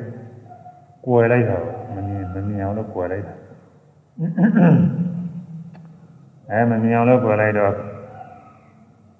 [1.06, 1.58] ကွယ်လိုက်တာ
[1.94, 3.34] မမြင်မမြင်အောင်လို့ကွယ်လိုက်တာ
[6.50, 7.72] အဲမမြင်အောင်လို့ကွယ်လိုက်တော့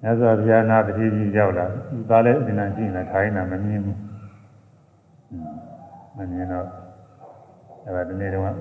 [0.01, 3.97] မြတ်စွာဘုရားနာတတိကြီးရောက်လာသူသားလည်းအစဉ်အကြည့်နေထိုင်နေတာမမြင်ဘူး
[6.17, 6.67] မမြင်တော့
[7.85, 8.53] အဲဒါဒီနေ့တော့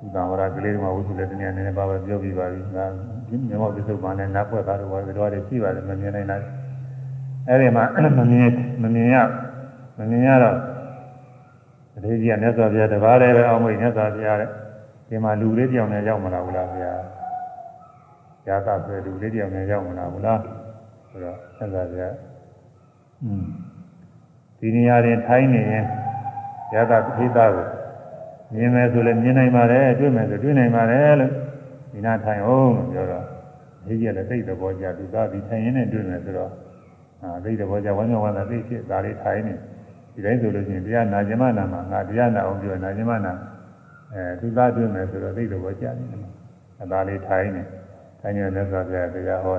[0.00, 2.84] ဒီကံဝရကလေးကဝိသုလည်းတနည်းနည်းနည်းပါပဲပြောပြပါပြီငါ
[3.48, 6.36] မြမောပစ္စုပန်နဲ့နားပွက်သားတော့ဘာတွေတော့ရှိပါတယ်မမြင်နိုင်တာ
[7.48, 7.84] အဲဒီမှာ
[8.18, 8.50] မမြင်
[8.82, 9.16] မမြင်ရ
[9.98, 10.56] မမြင်ရတော့
[11.92, 14.48] တတိကြီးကမြတ်စွာဘုရားတပါးတည်းပဲအောင်းမိတ်မြတ်စွာဘုရားတဲ့
[15.08, 16.92] ဒီမှာလူလေးတယောက်နဲ့ရောက်မလာဘူးလားဗျာ
[18.46, 20.40] ဇာတာဆိုလူလေးတယောက်နဲ့ရောက်မလာဘူးလား
[21.12, 22.00] ဆိုတော့ဆက်စားကြ
[23.24, 23.44] อืม
[24.58, 25.84] ဒီနေရာတွင်ထိုင်းနေရင်
[26.70, 27.52] ဇာတာပိသကို
[28.54, 31.32] မြင်မယ်ဆိုလည်းမြင်နိုင်ပါတယ်တွေ့မယ်ဆိုတွေ့နိုင်ပါတယ်လို့
[31.92, 33.24] ဒီနာထိုင်အောင်လို့ပြောတော့
[33.86, 36.52] ဒီကြီးလည်းသိတဲ့ဘောကြသူသားဒီထိုင်ရင်းနဲ့တွေ့မယ်ဆိုတော့
[37.22, 39.54] အာသိတဲ့ဘောကြဝမ်းမြောက်ဝမ်းသာသိဖြစ်ဒါလေးထိုင်နေ
[40.14, 43.32] ဒီတိုင်းဆိုလို့ရှိရင်တရားနာကျမနာမှာငါတရားနာအောင်ပြောနာကျမနာ
[44.12, 46.20] အဲသူသားတွေ့မယ်ဆိုတော့သိတဲ့ဘောကြနေတယ်
[46.80, 47.62] အဲဒါလေးထိုင်နေ
[48.20, 49.58] ထိုင်နေတဲ့ဆိုပြတရားဟော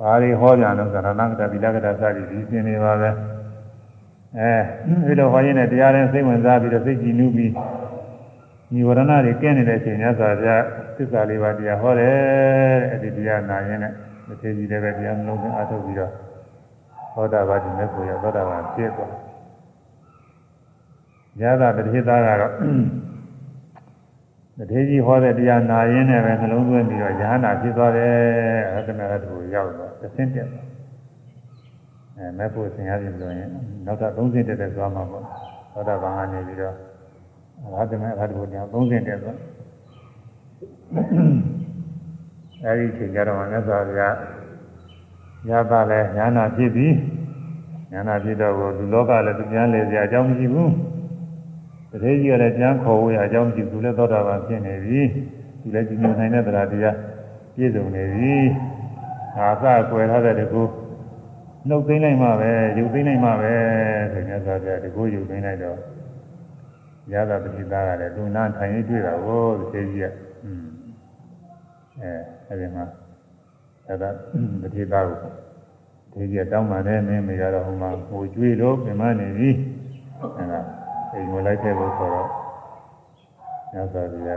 [0.00, 3.10] ဘာတွေဟောကြလို့ဆိုတော့နာကတပိလကတစသည်ဒီပြင်နေပါပဲ
[4.38, 4.52] အဲ
[5.06, 7.52] ဒီလိုဟောရင်းနဲ့တရားရင်စိတ်ဝင်စားပြီးတော့စိတ်ကြည်နူးပြီး
[8.72, 10.48] ညီဝရဏတွေကင်းနေတဲ့အချိန်ညဆိုပြ
[10.96, 13.94] သစ္စာလေးပါးတရားဟောတယ်အဲ့ဒီတရားနာရင်လည်း
[14.26, 16.12] မထေကြီးလည်းပဲတရားနှလုံးသွင်းအားထုတ်ပြီးတော့
[17.14, 19.12] သောတာပတိမဲ့ကိုရသောတာပန်ဖြစ်သွား
[21.40, 22.52] ညသာတတိသားကတော့
[24.58, 28.12] တထေကြီးဟောတဲ့တရားနာရင်းနဲ့ပဲနှလုံးသွင်းပြီးတော့ယ ahanan ဖြစ်သွားတယ်
[28.74, 30.66] အတ္တနာတူရောက်တော့သင်တက်သွား
[32.16, 33.48] အဲမဲ့ဖို့ဆင်ရပြီဆိုရင်
[33.86, 35.24] နောက်ထပ်30တက်တက်သွားမှာပေါ့
[35.72, 36.74] သောတာပန်ကနေပြီးတော့
[37.64, 39.36] အရဟတမေအရဟတဘုရား30တက်သွား
[42.64, 44.14] အဲဒီချိန်ကြတော့မြတ်စွာဘုရား
[45.50, 46.86] ရပါလဲညာနာဖြစ်ပြီ
[47.92, 50.70] ညာနာဖြစ်တော့လူလောကလည်းသူပြန်လေစရာအကြောင်းမရှိဘူး
[51.90, 55.00] တတိကြီးကလည်းပြန်ခေါ်ဝေးအကြောင်းမရှိဘူးလည်းသောတာပန်ဖြစ်နေပြီ
[55.60, 56.96] သူလည်းကြည်ညိုနိုင်တဲ့တရားတရား
[57.54, 58.34] ပြည့်စုံနေပြီ
[59.36, 60.62] အာသကွယ်ထားတဲ့တကူ
[61.68, 63.54] နှုတ်သိမ့်လိုက်မှပဲယူသိမ့်လိုက်မှပဲ
[64.12, 65.78] ဆိုမြတ်စွာဘုရားတကူယူသိမ့်လိုက်တော့
[67.12, 70.06] ရတာပတိသားကလည်းသူနာထိုင်နေတွေ့တာကိုတတိကြီးက
[70.44, 70.66] อืม
[72.00, 72.10] အဲ
[72.48, 72.84] အဲဒီမှာ
[73.86, 74.08] အဲဒါ
[74.62, 75.16] တတိသားကို
[76.12, 79.50] ဒီကြီးတောင်းပန်တဲ့မင်းမရတော့ဟိုမှာငိုကြွေးလို့ပြင်မနေပြီ
[80.38, 80.60] အဲဒါ
[81.12, 82.28] အိမ်ကိုလိုက်ခဲ့လို့ဆိုတော့
[83.72, 84.30] ညသာကြီးက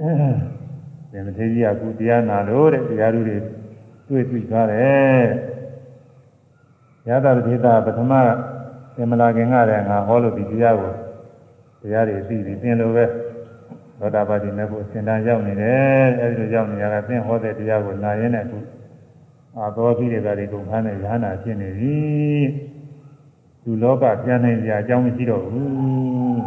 [0.00, 0.10] အဲ
[1.12, 3.38] ဒီမထေကြီးကအခုတရားနာလို့တဲ့တရားသူတွေ
[4.08, 5.24] တွေ့တွေ့သွားတယ်
[7.08, 8.12] ရသတတိသားပထမ
[8.96, 10.92] သင်္မလာခင်ကတည်းကငါဟောလို့ဒီတရားကို
[11.82, 13.04] တရားတွေသိပြီးသင်လို့ပဲ
[13.98, 18.58] သောတာပတိမေဖို့စင်တန်ရောက်နေတယ်အဲဒီလိုရောက်နေရတာသင်ဟောတဲ့တရားကိုနာရင်းနဲ့အခု
[19.58, 21.96] အာသောပိတွေကတွေကုန်ခန်းနဲ့ရဟနာဖြစ်နေပြီ
[23.64, 26.42] လူလောကပြန်နိုင်ကြအကြောင်းမရှိတော့ဘူး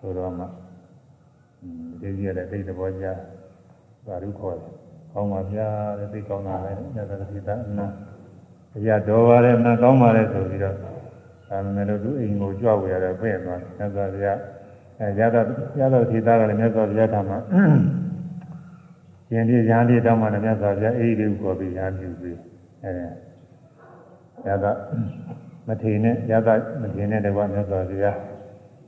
[0.00, 0.44] ဆိုတော့မှ
[2.00, 3.06] ဒီကြီးရတဲ့သိတဲ့ဘောကြ
[4.06, 4.72] သာရုခေါ်တယ်
[5.12, 7.86] ကောင်းပါဗျာတဲ့သိကောင်းတာပဲညတတိတအနာ
[8.76, 10.88] အရာတော်ပါတယ်နာကောင်းပါတယ်ဆိုပြီးတော့ဒါ
[11.48, 14.34] ပေမဲ့လို့သူအိမ်ကိုကြွဝရတဲ့ပြည့်သွားတယ်ညသာဗျာ
[14.98, 15.40] အဲရတာ
[15.78, 17.38] ရတော့ထေသားကလည်းမြတ်စွာဘုရားထာမှာ
[19.28, 22.38] ရှင်ဒီရဟန်းဒီတောင်းမှလည်းမြတ်စွာဘုရားအေးလေးကိုပြီးရဟန်းပြုပြီး
[22.84, 22.90] အဲ
[24.46, 24.72] ရတာ
[25.68, 28.18] မထေနဲ့ရတာမထေနဲ့တကွာမြတ်စွာဘုရား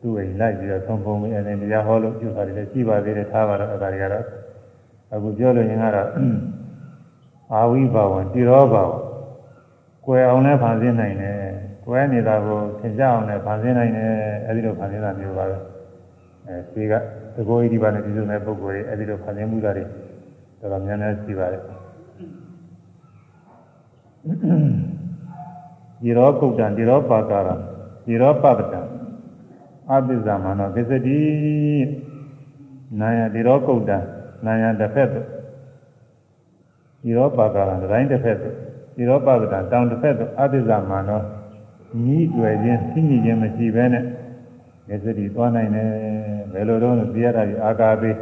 [0.01, 4.25] သူ့အိမ်လိုက်ပြီးတော့သုံးပုံပြီးအဲဒီတရားဟောလို့ပြုတာလည်းရှိပါသေးတယ်ထားပါတော့အဲဒါတွေကတော့
[5.15, 6.09] အခုပြောလို့ရင်ကတော့
[7.53, 8.93] အာဝိဘာဝံတိရောဘာဝ
[10.07, 11.39] ကွယ်အောင်လည်းဖန်ဆင်းနိုင်တယ်
[11.87, 14.11] ကွယ်နေတာကိုသင်ကြအောင်လည်းဖန်ဆင်းနိုင်တယ်
[14.47, 15.57] အဲဒီလိုဖန်ဆင်းတာမျိုးပါပဲ
[16.47, 16.93] အဲဒီက
[17.35, 19.85] သဘောဣတိပါနဲ့ဒီလိုမဲ့ပုဂ္ဂိုလ်တွေအဲဒီလိုဖန်ဆင်းမှုတာတွေ
[20.61, 21.63] တော်တော်များများရှိပါတယ်
[26.03, 27.49] ဒီရောကုတ်တံဒီရောပါကာရ
[28.07, 28.81] ဒီရောပပတံ
[29.91, 31.21] အပိဇာမနောသစ္စတိ
[33.01, 33.99] နာယဒီရောကုတ်တံ
[34.45, 35.27] နာယတစ်ဖက်သို့
[37.03, 38.55] ဒီရောပါကာရတိုင်းတစ်ဖက်သို့
[38.97, 41.21] ဒီရောပပတံတောင်တစ်ဖက်သို့အပိဇာမနော
[42.05, 44.05] ညီးတွေ့ခြင်းသိညီခြင်းမရှိဘဲနဲ့
[44.89, 45.89] သစ္စတိသွားနိုင်တယ်
[46.53, 48.17] ဘယ်လိုတော့သိရတာဒီအာကာပေး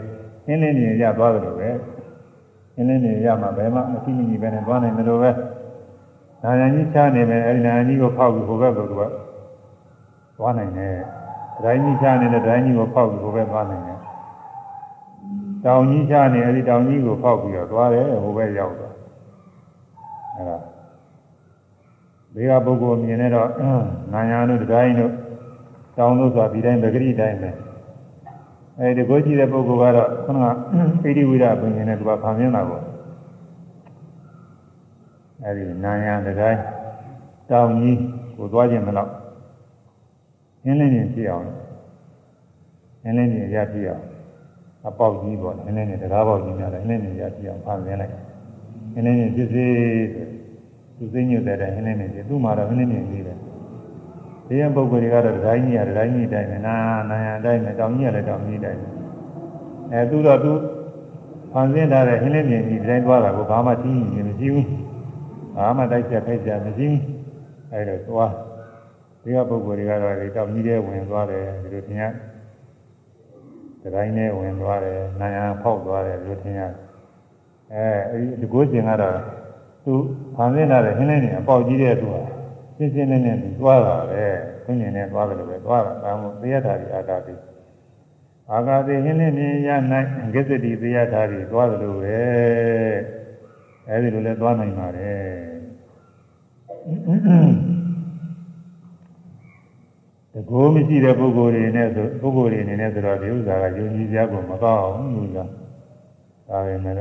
[0.46, 1.70] အင်းလင်းနေရသွားတယ်လို့ပဲ
[2.76, 5.30] အင်းလင်းနေရမှာဘယ်မှအသိညီပဲနဲ့သွားနိုင်တယ်လို့ပဲ
[6.42, 9.02] နာယံကြီးချားနေမယ်အဲဒီနာယံကြီးကိုဖောက်ပြီးဟိုဘက်ကိုသူက
[10.38, 10.96] သွားနိုင်တယ်
[11.64, 13.98] ဒိုင်းကြီးချားနေတဲ့ဒိုင်းကြီးကိုဖောက်ပြီးဟိုဘက်သွားနိုင်တယ်
[15.64, 18.94] တောင်ကြီးချားနေအဲဒီတောင်ကြီးကိုဖောက်ပြီးတော့သွားတယ်ဟိုဘက်ရောက်သွား
[20.36, 20.58] အဲဒါ
[22.34, 23.48] ဘေကပုဂ္ဂိုလ်မြင်နေတော့
[24.12, 25.12] နာယံတို့ဒိုင်းတို့
[25.98, 27.50] တောင်းလို့ဆိုတာဒီတိုင်းပဂရိတိုင်းပဲ
[28.78, 30.46] အဲဒီကိုကြည့်တဲ့ပုဂ္ဂိုလ်ကတော့ခုနက
[31.02, 32.82] ပိဋိဝိရပင်နဲ့သူကဖန်ဆင်းတာပေါ့
[35.44, 36.60] အဲဒီနာယံတတိုင်း
[37.50, 37.98] တောင်းကြီး
[38.36, 39.10] ကိုသွားခြင်းမလို့
[40.64, 41.46] အင်းလင်းနေပြအောင်
[43.04, 44.02] အင်းလင်းနေရပြအောင်
[44.86, 48.14] အပေါက်ကြီးပေါ့အင်းလင်းနေတကားပေါက်ကြီးများတယ်အင်းလင်းနေရပြအောင်ဖန်ဆင်းလိုက်
[48.94, 49.66] အင်းလင်းနေဖြစ်စေ
[50.96, 53.38] သူစိတ်ညွတ်တဲ့အင်းလင်းနေသူ့မှာတော့အင်းလင်းနေနေတယ်
[54.46, 56.76] ဒီရင်ပုဂ္ဂိုလ်တွေကတော့ဒိုင်းကြီးရဒိုင်းကြီးတိုင်းနာ
[57.10, 58.80] နာယံတိုင်းနဲ့တောင်ကြီးရလည်းတောင်ကြီးတိုင်း
[59.92, 60.52] အဲသူတော့သူ
[61.52, 64.81] ဖန်ဆင်းထားတဲ့ဟင်းလင်းမြင်ကြီးတိုင်းသွားတာကိုဘာမှသိရင်မရှိဘူး
[65.56, 66.98] ဘာမှတိုက်ချက်ဖိတ်ချက်မရှိဘူး
[67.72, 68.32] အဲဒါသွား
[69.22, 72.04] ဒီကပုဂ္ဂိုလ်တွေကတော့ဒီတောင်ကြီးထဲဝင်သွားတယ်ဒီလိုသင်ရ
[73.94, 76.62] ဒိုင်းထဲဝင်သွားတယ်နာယံဖောက်သွားတယ်ဒီလိုသင်ရ
[77.72, 79.16] အဲအဲဒီတကိုးရှင်ကတော့
[79.84, 79.92] သူ
[80.34, 82.22] ဖန်ဆင်းလာတဲ့ဟင်းလေးနဲ့အပေါက်ကြီးတဲ့သူဟာ
[82.76, 84.24] ရှင်းရှင်းလင်းလင်းသူသွားတာပဲ
[84.64, 87.34] ခွင့်မြင်နဲ့သွားတယ်လို့ပဲသွားတာဒါမှမဟုတ်တရားဓာတ်အာကာတိ
[88.52, 92.20] အာကာတိဟင်းလေးမြင်ရနိုင်ဂစ္စတိတရားဓာတ်ကြီးသွားတယ်လို့ပဲ
[93.88, 95.22] အဲဒီလိုလဲသွားနိုင်ပါတယ်
[100.34, 105.44] တကိုးမရှိတဲ့ပုဂ္ဂိုလ်တွေနဲ့ဆိုပုဂ္ဂိုလ်တွေအနေနဲ့ဆိုတော့ဒီဥစ္စာကယုံကြည်ကြဖို့မကောင်းဘူးလို့ဆိုတာ
[106.48, 106.96] ဒါပဲမဲ့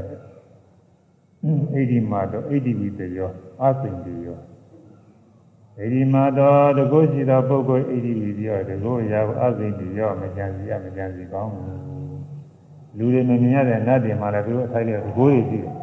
[1.73, 3.29] အိဒီမာတော့အိဒီဝိတယော
[3.61, 4.37] အသိဉ္ဇယော
[5.79, 11.79] အိဒီမာတော့တကိုးရှိသောပုဂ္ဂိုလ်အိဒီဝိတယောတကိုးရာအသိဉ္ဇယောမကြံစီရမကြံစီကောင်းဘူး
[12.97, 15.80] လူတွေမမြင်ရတဲ့နတ်တွေမှာလည်းသူတို့အထိုက်တဲ့တကိုးတွေရှိတယ်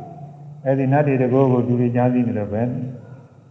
[0.64, 2.62] အဲ့ဒီနတ်တွေတကိုးကိုလူတွေကြားသိနေလို့ပဲ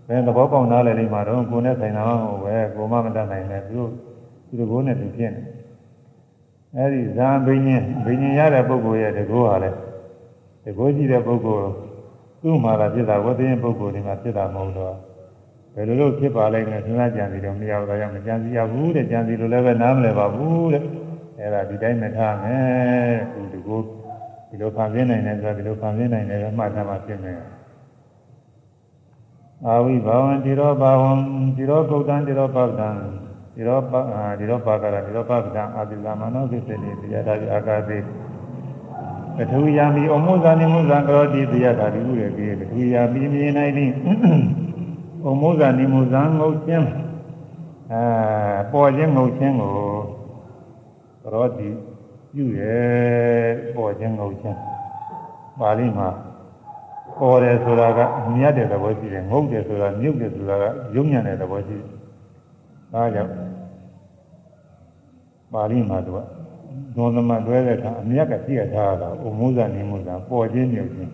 [0.07, 3.91] ဘယ်သဘောပေါက်နားလည်နေမှာတော့ကိုယ်နဲ့ဆိုင်တာမဟုတ်ပဲကိုမမတတ်နိုင်နဲ့သူတို့
[4.47, 5.41] သူတကိုးနဲ့သူဖြစ်နေ
[6.75, 9.77] အဲ့ဒီဇာဘိညာဉ်ဘိညာဉ်ရတဲ့ပုဂ္ဂိုလ်ရဲ့တကိုးဟာလည်း
[10.65, 11.69] တကိုးကြည့်တဲ့ပုဂ္ဂိုလ်
[12.41, 14.95] သူ့မှာလာဖြစ်တာဝတ္တရင်ပုဂ္ဂိုလ်ဒီမှာဖြစ်တာမဟုတ်တော့
[15.73, 20.83] ဘယ်လိုလုပ်ဖြစ်ပါလိမ့်မယ်စဉ်းစားကြံစီတော့မရဘူးဒါကြောင့်မကြံစီရဘူးတဲ့ကြံစီလို့လည်းပဲနားမလည်ပါဘူးတဲ့
[21.39, 23.96] အဲ့ဒါဒီတိုင်းမထားမယ်သူတကိုး
[24.49, 27.39] ဒီလိုခံပြနိုင်တယ်ဆိုတာဒီလိုခံပြနိုင်တယ်မှတ်ထားမှဖြစ်မယ်
[29.65, 31.11] အာဝိဘာဝံတိရောဘာဝံ
[31.57, 32.89] တိရောကုတ်တံတိရောပပ္ပံ
[33.55, 33.93] တိရောပ
[34.39, 37.97] တိရောပါကရတိရောပပ္ပံအာတိသမနောကိစ္စတိတရားတာအာကာတိ
[39.35, 43.91] ပထဝီယာမိအမှုဇာနိမှုဇာကရောတိတရားတာဒီဥရပြေပထဝီယာမိမြင်နိုင်သည်
[45.25, 46.87] အမှုဇာနိမှုဇာငုတ်ခြင်း
[47.91, 48.03] အဲ
[48.71, 49.73] ပေါ်ခြင်းငုတ်ခြင်းကို
[51.23, 51.69] ကရောတိ
[52.33, 54.57] ပြုရဲ့ပေါ်ခြင်းငုတ်ခြင်း
[55.59, 56.09] ပါဠိမှာ
[57.19, 57.99] ပေါ်တယ်ဆိုတာက
[58.35, 60.63] မြတ်တဲ့သဘောရှိတယ်ငုတ်တယ်ဆိုတာမြုပ်တယ်ဆိုတာက
[60.95, 61.87] ယုံညံ့တဲ့သဘောရှိတယ်
[62.93, 63.31] ဒါကြောင့်
[65.53, 66.19] ပါဠိမှာသူက
[66.95, 71.11] ဒုံသမတွဲတဲ့အခါအမြတ်ကပြည့်ထားတာဥမိုးဇာနေမိုးဇာပေါ်ခြင်းမြုပ်ခြင်း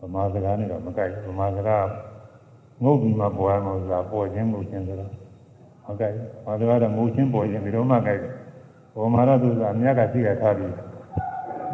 [0.00, 1.86] ဗမာစကားနဲ့တော့မကိုက်ဘူးဗမာစကား
[2.82, 5.10] ငုတ်ပြီးမှပေါ်ရမှာဆိုတာပေါ်ခြင်းမြုပ်ခြင်းဆိုတော့
[5.84, 8.24] ဟုတ်ကဲ့ဗမာစကားတော့ငုတ်ခြင်းပေါ်ခြင်းဒီလိုမှကိုက်တ
[8.94, 10.74] ယ်ဗမာတော့သူကအမြတ်ကပြည့်ထားပြီး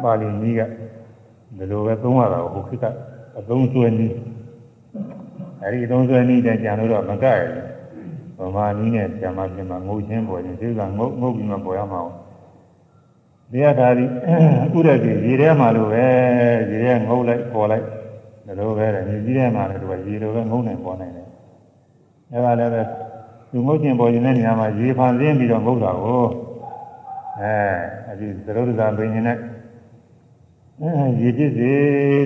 [0.03, 0.61] ပါဠိနည်းက
[1.57, 2.85] ဒီလိုပဲသုံးရတာကိုဟိုခေတ်က
[3.37, 4.17] အသုံးဆွဲနည်း
[5.63, 7.37] အဲဒီအသုံးဆွဲနည်းတဲ့ကြံလို့တော့မကရ
[8.37, 12.01] ဘူးဗမာနည်းနဲ့ကြံမှပြင်မှာငုတ်ချင်းပေါ်ရင်ဒီကငုတ်ငုတ်ပြီးမှပေါ်ရမှာ
[13.51, 14.05] တရားဓာရီ
[14.73, 16.05] ဥရတိရေထဲမှာလို့ပဲ
[16.69, 17.85] ရေထဲငုတ်လိုက်ပေါ်လိုက်
[18.45, 21.27] ဒီလိုပဲမြေကြီးထဲမှာလည်းသူကရေလိုပဲငုတ်နိုင်ပေါ်နိုင်တယ်
[22.31, 22.81] အဲဒါလည်းပဲ
[23.51, 26.23] သူငုတ်ချင်းပေါ်ရင်တဲ့နေရာမှာရေဖန်ဆင်းပြီးတော့ငုတ်တာကို
[27.41, 27.53] အဲ
[28.07, 29.37] အဲဒီသရုပ်ဒဇာဘိညာဉ်နဲ့
[30.81, 30.89] အဲ
[31.21, 31.71] ရည်ဖြစ်စေ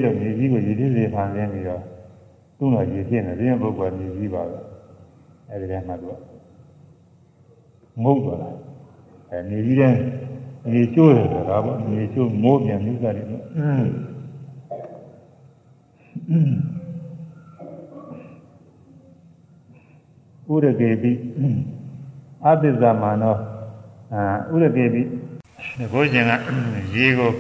[0.04, 1.82] လို့မြေကြီးကိုရည်ဖြစ်စေဖန်ဆင်းပြီးတော့
[2.58, 4.58] သူ့တော်ရည်ဖြစ်နေတယ်ပုဂ္ဂိုလ်မြေကြီးပါပဲ
[5.50, 6.16] အဲဒီထဲမှာသူက
[8.04, 8.50] ငုတ်သွားတာ
[9.30, 9.94] အဲမြေကြီးတဲ့
[10.70, 13.26] မြေကျိုးတယ်ဆိုတာပေါ့မြေကျိုးမိုးပြန်မြုပ်တာတယ်
[20.52, 21.12] ဥရကေပိ
[22.46, 23.36] အသစ္စာမာနော
[24.14, 26.32] အာဥရကေပိဒီကိုရှင်က
[26.96, 27.32] ရေကို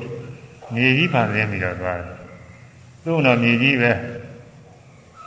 [0.74, 2.18] မြေကြီးဖန်ဆင်းပြီးတော့သွားတယ်
[3.04, 3.92] သူ့တော့မြေကြီးပဲ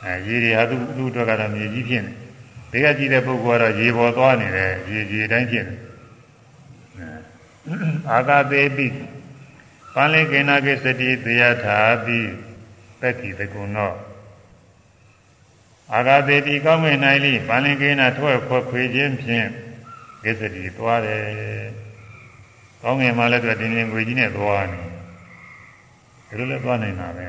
[0.02, 2.12] အဲရေတွေဟာသူ့သူ့အတွက်ကတော့မြေကြီးဖြစ်နေ
[2.70, 5.76] ဘေးကကြည့်တဲ့ပုဂ္ဂိုလ်ကတော့ရေပေါ်သွားနေတယ်ရေကြီးတိုင်းဖြစ်နေ
[8.10, 8.86] အာဂသေပိ
[9.94, 12.18] ပန္လေကေနာကေစတိသေယထာပိ
[13.00, 13.92] ပက္ခိတကုဏော
[15.94, 19.48] အာဂသေတိကောင်းမဲ့နိုင်လိပန္လေကေနာထွက်ခွက်ခွေခြင်းဖြင့်
[20.26, 21.22] ကေစတိသွားတယ်
[22.82, 24.80] ကောင်းငယ်မှလည်းသူတင်းတင်းခွေကြီးနဲ့သွားနေ
[26.28, 27.26] ဒီလိုလည်းသွားနိုင်တာပဲ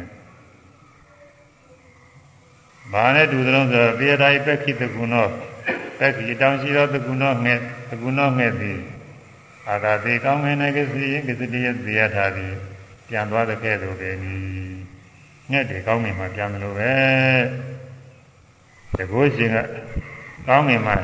[2.94, 5.28] ဘာနဲ့တူသလုံးဆိုတော့သေတာဤပက္ခိတကုဏော
[6.00, 7.60] ပက္ခိတောင်ရှိသောတကုဏောငှက်
[7.90, 8.80] တကုဏောငှက်သည်
[9.70, 12.54] အာသာတိကောင်းငယ်နေကစီကစတိယသေယထာသည်
[13.08, 14.36] ပြန်သွားတဲ့ကဲ့သို့ပဲနီ
[15.52, 16.92] ငှက်တွေကောင်းငယ်မှာပြန်တယ်လို့ပဲ
[18.98, 19.58] တကောရှင်က
[20.48, 20.96] ကောင်းငယ်မှာ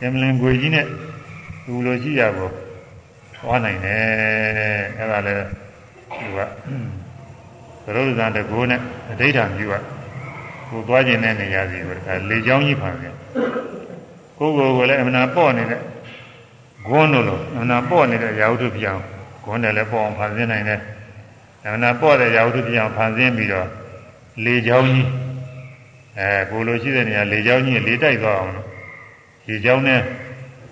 [0.00, 0.86] ဇမလင်ကိုကြီးနဲ့
[1.70, 2.48] သူလိုရှိရကို
[3.42, 4.00] သွားနိုင်တယ်
[4.98, 5.46] အဲ့ဒါလည်း
[6.10, 6.38] သူက
[7.84, 8.80] သရုပ်ဇန်တကိုးနဲ့
[9.10, 9.74] အဋ္ဌာပြုက
[10.68, 13.14] ကိုသွားခြင်းတဲ့နေရာစီကိုတခါလေချောင်းကြီးဖန်တယ်
[14.38, 15.80] ကိုကိုကိုလည်းအမှန်ပေါ့နေတဲ့
[16.86, 19.02] ဂွန်းတို့လိုအမှန်ပေါ့နေတဲ့ရာဟုတုပြောင်း
[19.44, 20.80] ဂွန်းတယ်လည်းပေါ့အောင်ဖန်ဆင်းနိုင်တယ်
[21.64, 23.68] အမှန်ပေါ့တဲ့ရာဟုတုပြောင်းဖန်ဆင်းပြီးတော့
[24.44, 25.08] လေချောင်းကြီး
[26.18, 28.66] အဲကိုလိုရှိတဲ့နေရာလေချောင်းကြီးလေတိုက်သွားအောင်လို့
[29.48, 30.00] လေချောင်းနဲ့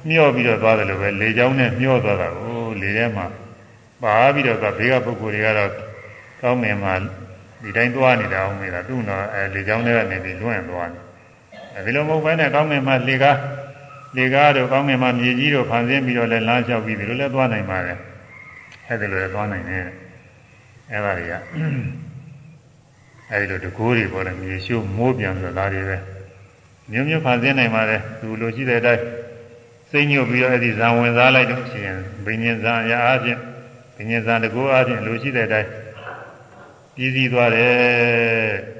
[0.08, 3.26] မျောပြီးတော့သွားတယ်လို့ပဲလေချောင်းနဲ့မျောသွားတာကိုလေထဲမှာ
[4.02, 5.70] ပါပြီးတော့ဘေးကပုဂ္ဂိုလ်တွေကတော့
[6.42, 6.94] ကောင်းငင်မှာ
[7.62, 11.04] ဒီတိုင်းသွားနေတာအောင်နေတာသူ့တော့အဲလေချောင်းတွေကနေပြီးလွင့်သွားတယ်
[11.74, 13.38] အဲဒီလိုမဟုတ်ဘဲနဲ့ကောင်းငင်မှာလေကား
[14.16, 17.98] လေကားတို့ကောင်းငင်မှာမြေကြီးတို့ဖန်ဆင်းပြီးတော့လည်းလမ်းလျှောက်ပြီးဒီလိုလည်းသွားနိုင်ပါတယ်
[18.88, 19.82] အဲဒီလိုလည်းသွားနိုင်တယ်
[20.92, 21.34] အဲဒါတွေက
[23.30, 25.96] အဲဒီလိုတကိုးတွေပေါ်တယ်မြေရှိုးမိုးပြန်ဆိုသားတွေပဲ
[26.90, 29.02] မျိုးမျိုးဖန်ဆင်းနိုင်ပါတယ်သူလိုရှိတဲ့အတိုင်း
[29.90, 33.40] စိတ်ညွတ်ပြီးတော့အဲ့ဒီဇံဝင်စားလိုက်တော့ရှိရင်ဘိညာဉ်ဇံအရာအချင်း
[33.96, 35.70] ဘိညာဉ်ဇံတကူအချင်းလိုရှိတဲ့အတိုင်း
[36.94, 38.78] ပြည်စည်းသွားတယ်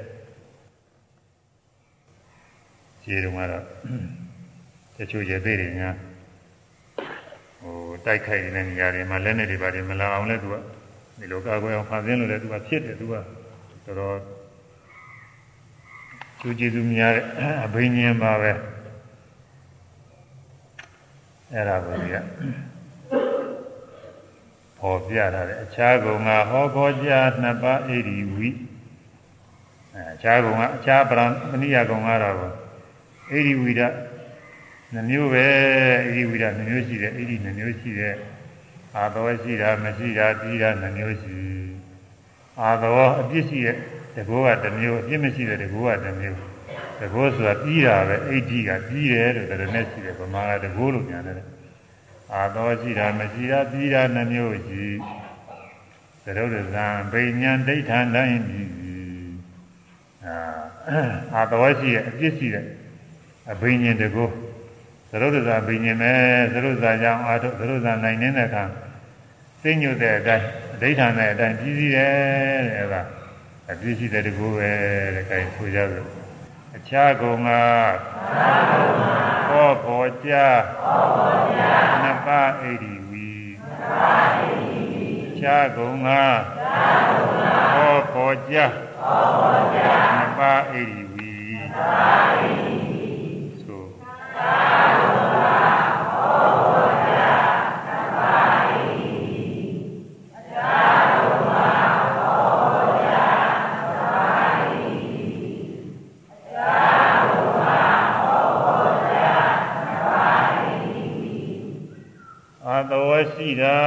[3.03, 3.63] ခြေတုံးကတော့
[4.95, 5.95] တချို့ရေသေးတွေများ
[7.61, 7.75] ဟို
[8.05, 10.55] တိုက်ခိုက်နေတဲ့နေရာတွေမှာလက်နဲ့တွေပါတယ်မလာအောင်လဲသူက
[11.19, 13.25] ဒီလိုကာကွယ်အောင်ဖန်ဆင်းလို့လဲသူကဖြစ်တယ်သူကတော်
[13.99, 14.15] တော်
[16.39, 17.23] ကျူးကျေးဇူးများတဲ့
[17.65, 18.51] အဘိညာဉ်ပါပဲ
[21.53, 22.17] အဲ့ဒါကိုကြီးက
[24.77, 27.09] ပေါ်ပြထားတယ်အခြားကုံကဟောပေါ်ကြ
[27.41, 28.49] နှစ်ပါးဣရိဝိ
[29.93, 31.19] အဲအခြားကုံကအခြားပရ
[31.51, 32.41] မဏိယကုံကတော့ဣ
[33.31, 33.81] ရိဝိဒ
[34.93, 35.45] နှမျိုးပဲ
[36.05, 38.15] ဣရိဝိဒနှမျိုးရှိတယ်ဣရိနှမျိုးရှိတယ်
[38.95, 41.35] အာသောရှိတာမရှိတာပြီးတာနှမျိုးရှိ
[42.61, 43.75] အာသောအပြစ်ရှိတဲ့
[44.15, 46.39] တကောကတစ်မျိုးအပြစ်မရှိတဲ့တကောကတစ်မျိုး
[46.99, 51.35] တကောဆိုတာပြီးတာပဲအိဋ္ဌိကပြီးတယ်လို့တရနဲ့ရှိတယ်ဗမာကတကောလို့ညာတယ်
[52.33, 54.85] အာသောရှိတာမရှိတာပြီးတာနှမျိုးရှိ
[56.23, 58.69] သရုပ်ဇံဗိညာဉ်ဒိဋ္ဌံတိုင်းပြီး
[60.25, 60.35] အာ
[61.33, 62.65] အာသောရှိတဲ့အပြစ်ရှိတဲ့
[63.51, 64.29] အဘိညာဉ်တကော
[65.11, 66.11] သရုပ်ဇာဘိညာဉ်ပဲ
[66.53, 68.63] သရုပ်ဇာကြောင့်အာထုသရုပ်ဇာနိုင်နေတဲ့အခါ
[69.61, 70.45] သိညွတ်တဲ့အတိုင်း
[70.81, 72.13] ဒိဋ္ဌံတဲ့အတိုင်းပြီးစီတယ်
[72.67, 73.01] တဲ့အဲဒါ
[73.71, 74.71] အပြည့်ရှိတဲ့တကူပဲ
[75.15, 76.18] တဲ့ခိုင်ဆိုကြစို့
[76.79, 77.49] အခြားကုံက
[79.47, 80.33] ဟောပေါ်ကြ
[82.01, 83.31] နှစ်ပါးဣရိဝီ
[85.27, 86.09] အခြားကုံက
[87.73, 88.57] ဟောပေါ်ကြ
[90.15, 91.33] နှစ်ပါးဣရိဝီ
[93.61, 93.83] ဆို
[113.33, 113.77] ရှိတာ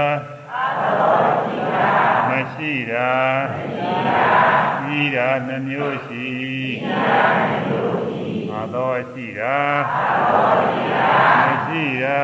[2.82, 3.10] မရှိတာ
[4.82, 6.26] ပြီးတာနှမျိုးရှိ
[8.50, 9.56] အာသောရှိတာ
[11.40, 12.20] မရှိတာ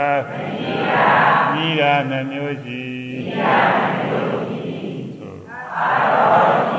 [1.50, 2.82] ပြီးတာနှမျိုးရှိ
[3.42, 3.56] အာ
[4.10, 6.77] သောရှိ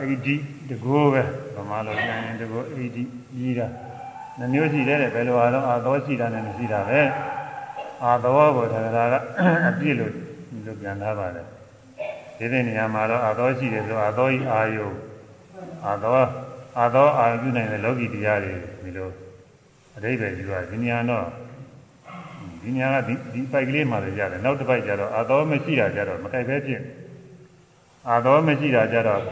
[0.00, 0.36] အိဒီ
[0.68, 1.22] တကောပဲ
[1.56, 3.02] ဗမာလိုပြန်ရင်တကောအိဒီ
[3.34, 3.66] ပြီးတာ
[4.38, 7.00] နှမျိုးရှိတယ်တဲ့ဘယ်လိုအားလုံးအာသောရှိတာနဲ့မရှိတာပဲ
[8.04, 9.14] အာသောကိုသက္ကရာက
[9.68, 10.12] အပြည့်လို့
[10.66, 11.46] လို့ပြန်ထားပါတယ်
[12.38, 14.86] ဒီတဲ့နေရာမှာတော့အာသောရှိတယ်ဆိုအာသောဤအာယု
[15.86, 16.20] အာသော
[16.78, 18.52] အာသောအာယုပြုနိုင်တဲ့လောကီတရားတွေ
[18.82, 19.10] ဒီလို
[19.96, 21.26] အတိပ္ပယ်ယူတာဒီနေရာတော့
[22.62, 26.82] ဒီနေရာကဒီဒီပိုက်ကလေးမှလည်းရတယ်နောက်တစ်ပိုက်ကျတော့အာသောမရှိတာကျတော့မကြိုက်ပဲဖြစ်
[28.10, 29.22] အာသောမရှိတာကြတော့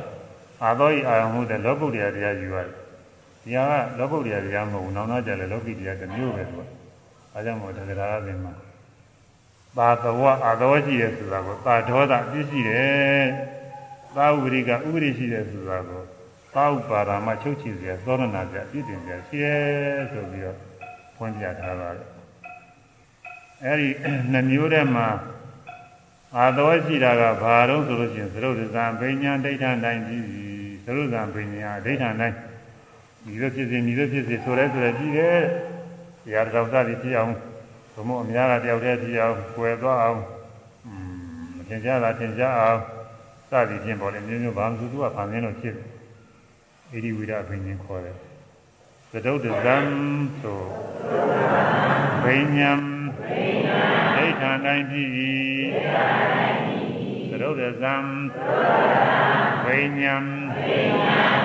[0.62, 2.74] အာသောဤအာယုံမှုတဲ့လောကုတ္တရာတရားယူရတယ်။
[3.44, 3.64] ဒီဟာ
[3.96, 6.62] ကလောကုတ္တရာတရားမဟုတ်ဘူး။နောက်နောက်ကျလည်းလောကိတရားတစ်မျိုးပဲသူက။
[7.34, 8.54] အဲကြောင့်မို့တက္ကရာအပြင်မှာ
[9.76, 13.24] သာသဝအာသောရှိတယ်ဆိုတာကိုသာဒေါသအပြစ်ရှိတယ်။
[14.16, 16.02] သာဝိရိကဥပရိရှိတယ်ဆိုတာကို
[16.54, 20.58] သာဥပါရမချုပ်ချီစရာသောရဏပြအပြစ်တင်စရာရှိတယ်ဆိုပြီးတော့
[21.16, 22.08] ဖွင့်ပြထားပါတယ်။
[23.64, 23.88] အဲဒီ
[24.32, 25.08] နှမျိုးထဲမှာ
[26.36, 30.45] အာသောရှိတာကဘာတော့ဆိုလို့ရှိရင်သရုပ်ဇံဘိညာဒိဋ္ဌံတိုင်းပြီး
[30.86, 32.36] သရုပ်ဇံဘိညာဒိဋ္ဌံတိုင်း
[33.24, 35.38] ဒီလိုဖြစ်စေဒီလိုဖြစ်စေဆိုရဲဆိုရဲပြီးတယ်။
[36.32, 37.32] ရာတော်စသည်ဖြစ်အောင်
[37.94, 40.20] ဘုမို့အများကတယောက်တည်းဖြစ်အောင်ကွယ်သွားအောင်
[41.56, 42.80] မထင်ရှားတာထင်ရှားအောင်
[43.50, 45.86] စသည်ဖြင့်ပေါ်လေမျိုးမျိုးဘာမှသူကဖန်ဆင်းလို့ဖြစ်တယ်။
[46.92, 48.16] ဣတိဝိဒဘိညာခေါ်တယ်။
[49.12, 49.76] သရုပ်ဇံ
[50.40, 50.60] ဆို
[52.24, 52.72] ဘိညာ
[53.24, 53.80] ဘိညာ
[54.16, 55.10] ဒိဋ္ဌာတိုင်းကြည့်၏
[57.30, 57.94] သရုပ်ရဇံ
[59.66, 60.22] ဝိညာဉ်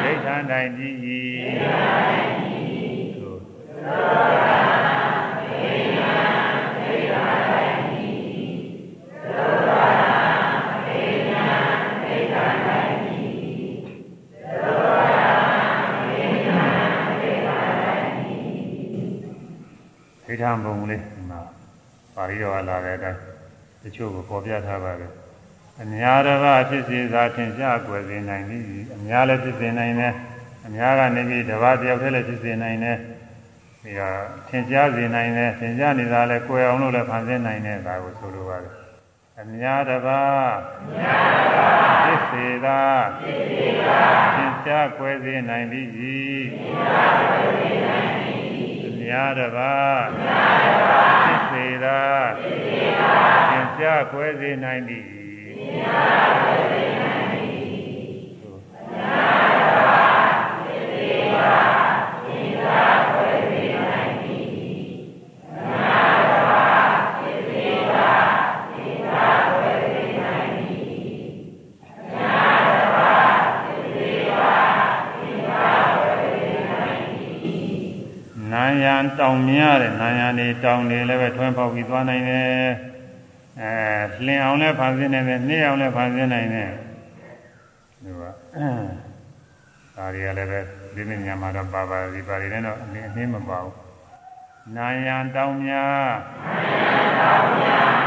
[0.03, 0.97] ဒိဋ္ဌာတိုင်းကြည့်၏
[20.25, 21.03] ဒိဋ္ဌာဘုံလေး
[22.15, 23.19] ပါဠိတော်လာတဲ့အတိုင်း
[23.81, 25.20] တချို့ကိုပေါ်ပြထားပါတယ်
[25.79, 26.39] အများတော်
[26.69, 28.63] ဖြစ်စေသာထင်ရှားကွယ်စေနိုင်သည်
[28.95, 30.13] အများလည်းဖြစ်စေနိုင်တယ်
[30.65, 32.97] အများကနေပြီးတပါးတယောက်တည်းလည်းဖြစ်စေနိုင်တယ်
[33.83, 34.19] ပြီးတော့
[34.49, 38.73] ထင်ရှားစေနိုင်တယ်ထင်ရှားနေတာလည်းကွယ်အောင်လို့လည်းဖန်ဆင်းနိုင်တယ်ဒါကိုဆိုလိုပါတယ်
[39.39, 40.53] အများတပါး
[42.03, 42.81] ဖြစ်စေသာ
[44.35, 45.87] သင်္ချာကွယ်စေနိုင်သည်
[48.85, 50.01] အများတပါး
[51.23, 51.99] ဖြစ်စေသာ
[53.51, 55.10] သင်္ချာကွယ်စေနိုင်သည်နာယံ
[79.19, 82.65] တောင်များတဲ့နာယံနေတောင်နေလည်းပဲထွန်းပေါက်ပြီးသွားနိုင်တယ်
[83.61, 83.73] အဲ
[84.25, 86.69] လင်အောင်လည်းဖန်ဆင်းနိုင်တယ်နှိမ့်အောင်လည်းဖန်ဆင်းနိုင်တယ်
[88.03, 90.59] ဒီကဒါတွေကလည်းပဲ
[90.95, 93.75] ဒီနေ့ညမှာတော့ပါပါဒီပါတွေလည်းတော့အနည်းအနည်းမပါဘူး
[94.75, 96.09] နာယံတောင်များ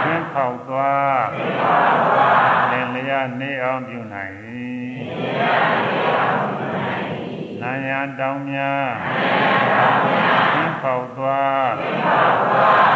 [0.03, 1.23] ထွန်းပေါက်သွား
[2.71, 4.35] လင်လျာနှိမ့်အောင်ပြုနိုင်
[7.61, 8.87] နာယံတောင်များ
[10.83, 11.69] ပေါက်သွား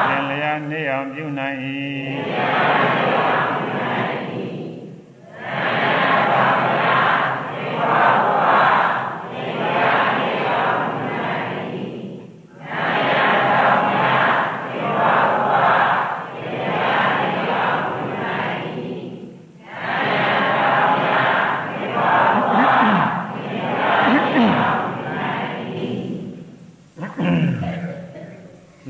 [0.09, 0.28] သင်လျာ
[0.71, 2.98] နေအောင်ပြုနိုင်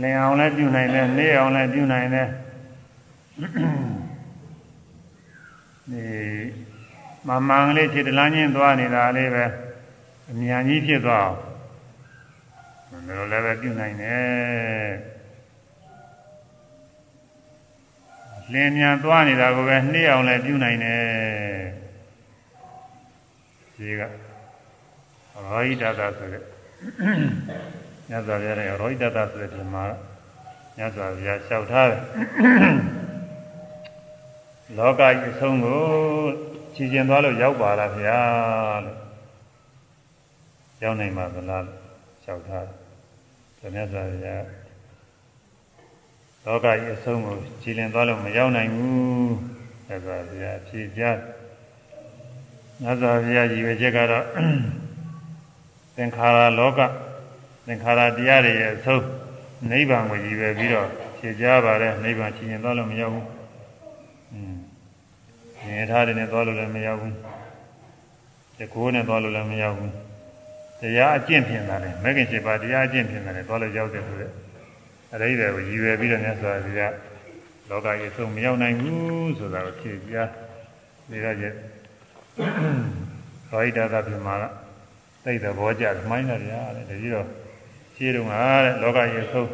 [0.03, 2.29] လည်းပြုနိုင်တယ်နေအောင်လည်းပြုနိုင်တယ်
[5.93, 6.05] ဒီ
[7.27, 9.45] မမန်ကလေးခြေတလန်းချင်းသွားနေတာလေးပဲ
[10.31, 14.91] အမြန်ကြီးဖြစ်သွားအောင်ဒါလိုလည်းပဲပြုနိုင်တယ်
[18.53, 21.03] လင်းမြန်သွားနေတာကိုပဲနှိမ့်အောင်လည်းပြုနိုင်တယ်
[23.77, 24.11] ဒီကရော
[25.49, 26.43] ဟိတတာဆိုတဲ့
[28.11, 29.85] ညဇာပြတဲ့ရောဟိတတာဆိုတဲ့ဒီမှာ
[30.77, 32.03] မြတ်စွာဘုရားလျှောက်ထားတယ်
[34.77, 35.83] လောကကြီးအဆုံးကို
[36.75, 38.21] ခြေကျင်သွားလို့ရောက်ပါလားဗျာ
[38.85, 38.99] လို့
[40.83, 41.79] ရောက်နိုင်ပါသလားလို့
[42.23, 42.67] လျှောက်ထား
[43.59, 44.45] တယ်မြတ်စွာဘုရား
[46.45, 49.35] လောကကြီးအဆုံးကိုခြေလင်သွားလို့မရောက်နိုင်ဘူး
[49.87, 51.19] မြတ်စွာဘုရားဖြေကြား
[52.83, 54.25] မြတ်စွာဘုရားကြီးပဲချက်ကတော့
[55.97, 56.81] သင်္ခါရလောက
[57.69, 59.05] သင်္ခါရတရားတွေရဲ့အဆုံး
[59.71, 60.89] နိဗ္ဗာန်ကိုရည်ရွယ်ပြီးတော့
[61.19, 63.27] ဖြေကြပါတယ်နိဗ္ဗာန်ချင်ရင်သွားလို့မရောက်ဘူး။
[64.33, 64.57] อืม
[65.63, 67.15] ဉာဏ်ထားတယ်နဲ့သွားလို့လည်းမရောက်ဘူး။
[68.59, 69.93] တကိုးနဲ့သွားလို့လည်းမရောက်ဘူး။
[70.81, 74.31] တရားအကျင့်ဖြင့်သာတယ်မဂ္ဂင်7ပါးတရားအကျင့်ဖြင့်သာတယ်သွားလို့ရောက်တယ်ဆိုတဲ့
[75.13, 76.95] အရိဒယ်ကိုရည်ရွယ်ပြီးတော့မြတ်စွာဘုရား
[77.69, 80.17] လောကကြီးဆုံးမရောက်နိုင်ဘူးဆိုတာကိုဖြေပြ
[81.11, 81.53] နေရရဲ့
[83.49, 84.45] ဟောဣဒတာပြမှာက
[85.25, 87.29] သိတဲ့ဘောကြမိုင်းတယ်ဗျာတဲ့ဒါကြီးတော့
[87.99, 89.49] ရှင်းတော့ငါတဲ့လောကကြီးအဆုံး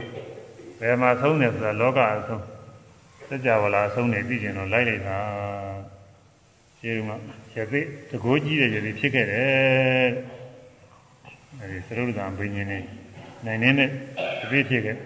[0.80, 2.42] ဘယ်မှာဆုံးတယ်ဆိုတာလောကအဆုံး
[3.28, 5.18] စัจ java လာအဆုံးနေသိကျင်တော့လိုက်လိုက်တာ
[6.78, 7.20] ရှင်းတော့
[7.56, 7.80] ရသိ
[8.10, 10.08] တကိုးကြီးတဲ့ရည်ဖြစ်ခဲ့တယ်
[11.60, 12.78] အဲဒီသရုပ်ကံဘိညာဉ်နေ
[13.44, 13.88] နိုင်နေတဲ့
[14.40, 14.98] တပိဖြစ်ခဲ့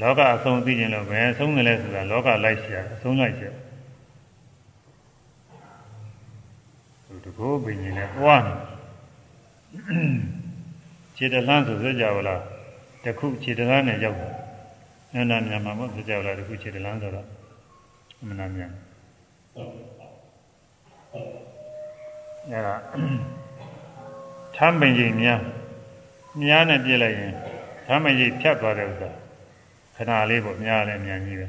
[0.00, 3.50] လောကအဆုံးသိကျင်လို့ဘယ်ဆုံးတယ်လဲဆိုတာလောကလိုက်ရှာအဆုံးလိုက်ရှာ
[7.24, 8.54] တကိုးဘိညာဉ်နဲ့တွားနေ
[11.22, 12.36] ခြေတလန်းဆိုစကြဝဠာ
[13.04, 17.26] တခုခြေတလန်းနဲ့ရောက်တယ်နန္ဒမြန်မှာမို့စကြဝဠာတခုခြေတလန်းဆိုတော့
[18.20, 18.72] အမှန်တရားမြန်
[22.50, 22.74] အဲဒါ
[24.56, 25.40] ထမ်းပင်ကြီးများ
[26.42, 27.32] များနဲ့ပြည့်လိုက်ရင်
[27.86, 29.10] ထမ်းပင်ကြီးဖြတ်သွားတဲ့ဥစ္စာ
[29.96, 31.46] ခဏလေးပေါ့များလည်းမြန်ကြီးပဲ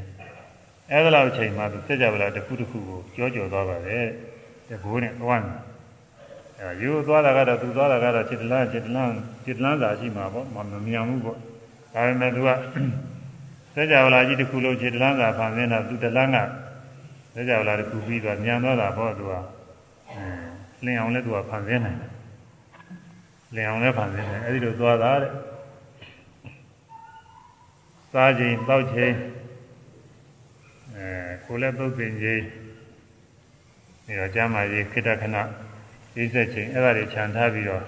[0.91, 4.05] အဲဒါလောက်အချိန်မှသူစကြဝဠာတခုတခုကိုကြောကြောသွားပါတယ်
[4.69, 5.70] တကူနဲ့သွားတယ်
[6.61, 9.13] အဲယူသွားတာကတော့သူသွားတာကတော့จิตလန်းจิตလန်း
[9.45, 10.57] จิตလန်းသာရှိမှာပေါ့မ
[10.87, 11.37] မြန်ဘူးပေါ့
[11.93, 12.49] ဒါပေမဲ့သူက
[13.75, 16.37] စကြဝဠာကြီးတစ်ခုလုံးจิตလန်းသာဖန်ဆင်းတာသူတလန်းက
[17.35, 19.33] စကြဝဠာတစ်ခုပြီးသွားမြန်သွားတာပေါ့သူက
[20.85, 22.11] လင်အောင်လည်းသူကဖန်ဆင်းနိုင်တယ်
[23.55, 25.31] လင်အောင်လည်းဖန်ဆင်းတယ်အဲဒီလိုသွားတာတဲ့
[28.11, 29.15] စားခြင်းတောက်ခြင်း
[30.95, 31.07] အဲ
[31.45, 32.41] ကိုလည်းပုတ်ပင်ကြီး
[34.05, 35.37] ပြီးတော့ကျမ်းမာရေးခိတ္တခဏ
[36.17, 37.83] ရေးဆက်ချိန်အဲ့ဒါတွေခြံထားပြီးတော့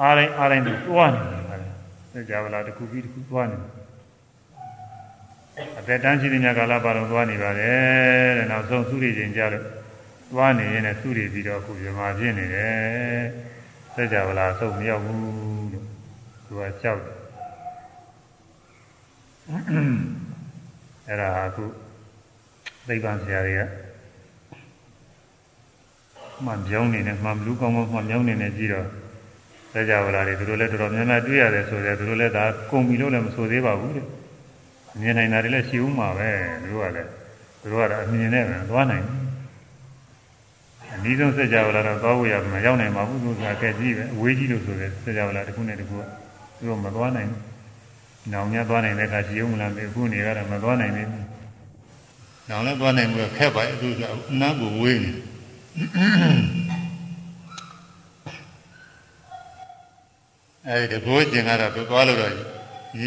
[0.00, 1.72] အားတိုင်းအားတိုင်းသူတွားနေတယ်ခါတယ်
[2.12, 3.70] သိကြပါလားတစ်ခုပြီးတစ်ခုတွားနေတယ်
[5.78, 9.64] အသက်တန်းရှိတဲ့ညကာလပါတော့တွားနေပါတယ်တဲ့နောက်ဆုံးသုရိချိန်ကြလို့
[10.32, 13.22] တွားနေရင်လည်းသုရိပြီးတော့အခုပြမာဖြစ်နေတယ်
[13.94, 15.20] သိကြပါလားဆုံးမရောက်ဘူး
[15.72, 15.86] လို့
[16.46, 17.16] သူကကြောက်တယ်
[21.08, 21.64] အဲ့ဒါအခု
[22.88, 23.62] သိပ္ပံဆရာတွေက
[26.44, 28.86] မှန်ပြောင်းနေနဲ့မှန်ဘလူးကောင်းကောင်းမှန်ပြောင်းနေနဲ့ကြည့်တော့
[29.72, 34.06] စကြဝဠာတွေသူတို့လည်းတော်တော်များများတွေ့ရတယ်ဆိုတော့သူတို့လည်းဒါကုန်ပြီလို့လည်းမဆိုသေးပါဘူးတဲ့
[35.00, 36.30] မြင်နိုင်တာတွေလည်းရှိဦးမှာပဲ
[36.62, 37.08] သူတို့ကလည်း
[37.62, 39.18] သူတို့ကတော့အမြင်နဲ့ပဲသွားနိုင်တယ်
[40.94, 46.02] အနည်းဆုံးစကြဝဠာတော့သွားဖို့ရမှာရောက်နိုင်မှာဘူးသူကကဲကြီးပဲအဝေးကြီးလို့ဆိုတဲ့စကြဝဠာတစ်ခုနဲ့တစ်ခုက
[46.58, 47.40] သူတို့မသွားနိုင်ဘူး။
[48.32, 51.24] နောင်များသွားနိုင်တဲ့အခါရှိဦးမလားမေအခုနေကတော့မသွားနိုင်သေးဘူး။
[52.48, 54.02] နောင်လည်းသွားနိုင်မှုခက်ပါအခုက
[54.32, 55.12] အနားကိုဝေးနေ။
[60.68, 62.32] အဲဒီတကိုးကျင်ကတော့သူသွားလို့တော့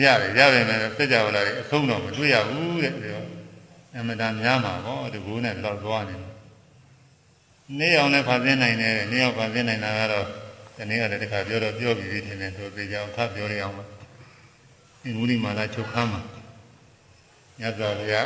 [0.04, 3.24] ရတယ်ရတယ်နဲ့စကြဝဠာတွေအဆုံးတော့မတွေ့ရဘူးတဲ့ပြော
[3.98, 6.32] အမတန်များမှာပေါ့တကိုးနဲ့တော့သွားနေတယ်
[7.80, 10.26] နေအောင်လည်းဖန်ဆင်းနိုင်တယ်နေအောင်ဖန်ဆင်းနိုင်တာကတော့
[10.76, 13.86] ဒီနေ့ကလည်းတခါပြောတော့ပြောပြီးပြီထင်တယ်သူပြေကြအောင်ထပ်ပြောရအောင်ပါ
[15.02, 16.22] ဒီမူလီမာလာချုပ်ခမ်းမှာ
[17.60, 18.22] ညဇောဗျာ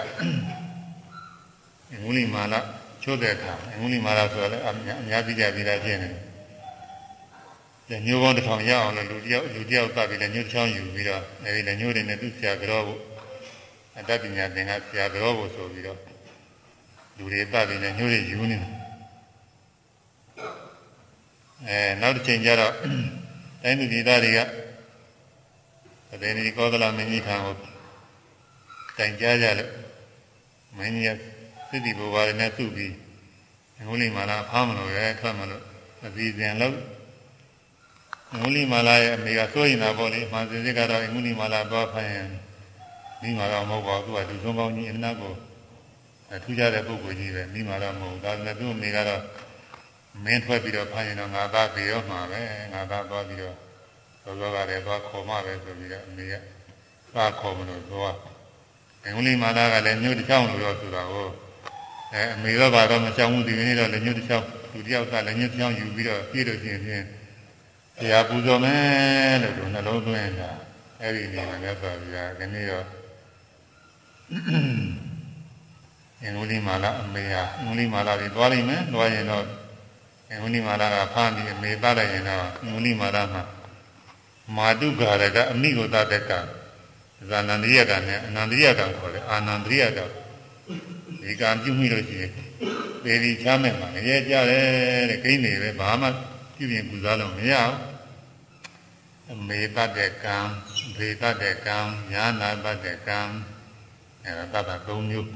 [1.90, 2.60] ဒီမူလီမာလာ
[3.06, 4.72] ချုပ်တဲ့အခါဒီမူလီမာလာဆိုတော့လည်းအ
[5.08, 6.10] များကြီးကြပြီးသားဖြစ်နေ
[7.90, 13.02] တယ်ညိုးပေါင်းတစ်ထောင်ရအောင်လို့လူတယောက်လူတယောက်ပတ်ပြီးလည်းညိုးတစ်ချောင်းယူပြီးတော့အဲဒီလည်းညိုးတွေနဲ့သူ့ဆရာကြောဖို့
[13.98, 16.00] အတ္တပညာသင်္ကဆရာကြောဖို့ဆိုပြီးတော့
[17.18, 18.72] လူတွေပတ်ပြီးလည်းညိုးတွေယူနေတယ်
[21.68, 22.74] အဲနောက်တစ်ချိန်ကျတော့
[23.64, 24.40] တိုင်းသူပြည်သားတွေက
[26.22, 27.56] သေနီကောသလမင်းကြီးထံကို
[28.98, 29.72] တိုင်ကြားကြလို့
[30.78, 31.35] မင်းကြီးက
[31.76, 32.94] စစ်တီဘောပါရနဲ့သူ့ပြီး
[33.88, 35.64] ငုလိမာလာဖားမလို့ရဲထွက်မလို့
[36.06, 36.76] အစီအစဉ်လို့
[38.40, 42.30] ငုလိမာလာရဲ့အမေကစိုးရင်တာပေါ့လေမှန်စစ်စစ်ကတော့ငုလိမာလာသွားဖိုင်ရင်
[43.22, 45.34] မိမာတော့မဟုတ်ပါဘူးသူကလူဆုံးကောင်းကြီးအနာကို
[46.44, 49.24] ထူးခြားတဲ့ပုဂ္ဂိုလ်ကြီးပဲမိမာတော့မဟုတ်ဒါပေမဲ့သူ့အမေကတော့
[50.24, 52.42] မင်းထွက်ပြီးတော့ဖမ်းရင်တော့ငါသားပြေရောမှာပဲ
[52.74, 53.56] ငါသားသွားပြီးတော့
[54.24, 56.34] သောသောကလည်းသွားခေါ်မှပဲဆိုပြီးတော့အမေက
[57.14, 58.16] သွားခေါ်မလို့သွား
[59.04, 61.28] အင်္ဂလိပ်မာလာကလည်းညှို့တစ်ချောင်းလို့တော့ဆိုတာကို
[62.16, 67.06] အဲအမေတော့ဘာတော့မချောင်းဘူးဒီနေ့တော့လည်းညှို့တစ်ချောင်းလူတယောက်ကလည်းညှို့တစ်ချောင်းယူပြီးတော့ပြေးလို့ရှိရင်ဖြင့်
[67.98, 70.52] တရားပူဇော်မယ်လို့သူနှလုံးသွင်းတာ
[71.02, 72.86] အဲ့ဒီနေမှာလည်းဆိုပြီးတော့ဒီနေ့တော့
[76.22, 79.46] အင်္ဂလိပ်မာလာအမေဟာအင်္ဂလိပ်မာလာတွေသွားလိမ့်မယ်သွားရင်တော့
[80.32, 83.44] အမုနိမာလာကဖမ်းပြီးအမေသားလိုက်ရင်တော့အမုနိမာလာမှာ
[84.56, 86.32] မာတုဂါရကအမိကိုသတဲ့က
[87.30, 90.00] ဇာနန္ဒိယကနဲ့အနန္ဒိယကခေါ်တယ်အာနန္ဒိယက
[91.26, 92.32] ဒီကံပြုမိလို့ရှိရင်
[93.04, 96.08] ပေဒီချမ်းမဲ့မှာရဲကြတယ်တဲ့ကိန်းနေပဲဘာမှ
[96.56, 97.78] ပြုပြင်ပူဇော်လို့မရဘူး
[99.32, 100.38] အမေတတ်တဲ့ကံ
[100.98, 101.78] ဘေတတ်တဲ့ကံ
[102.12, 103.20] ညာနာတတ်တဲ့ကံ
[104.26, 105.30] အဲဒါတတ်တာ၃မျိုး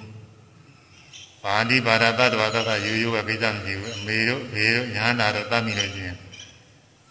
[1.43, 6.17] ပါဠိဘာသာတ္တဝါသတ္တရိုးရိုးပဲပြဿမရှိဘူးအမေတို့ဘေတို့ညာနာတို့သတ်မိလို့ရှိရင်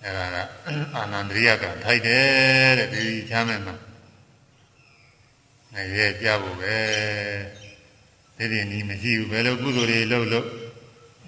[0.05, 0.36] အဲဒါက
[0.94, 3.74] အာနန္ဒရိယကထိုက်တယ်တဲ့ဒီချမ်းမဲ့မှာ
[5.74, 6.76] အဲရဲ့ကြဖို့ပဲ
[8.39, 10.47] ဒီဒီနီးမရှိဘူးဘယ်လိုကုသိုလ်တွေလုပ်လို့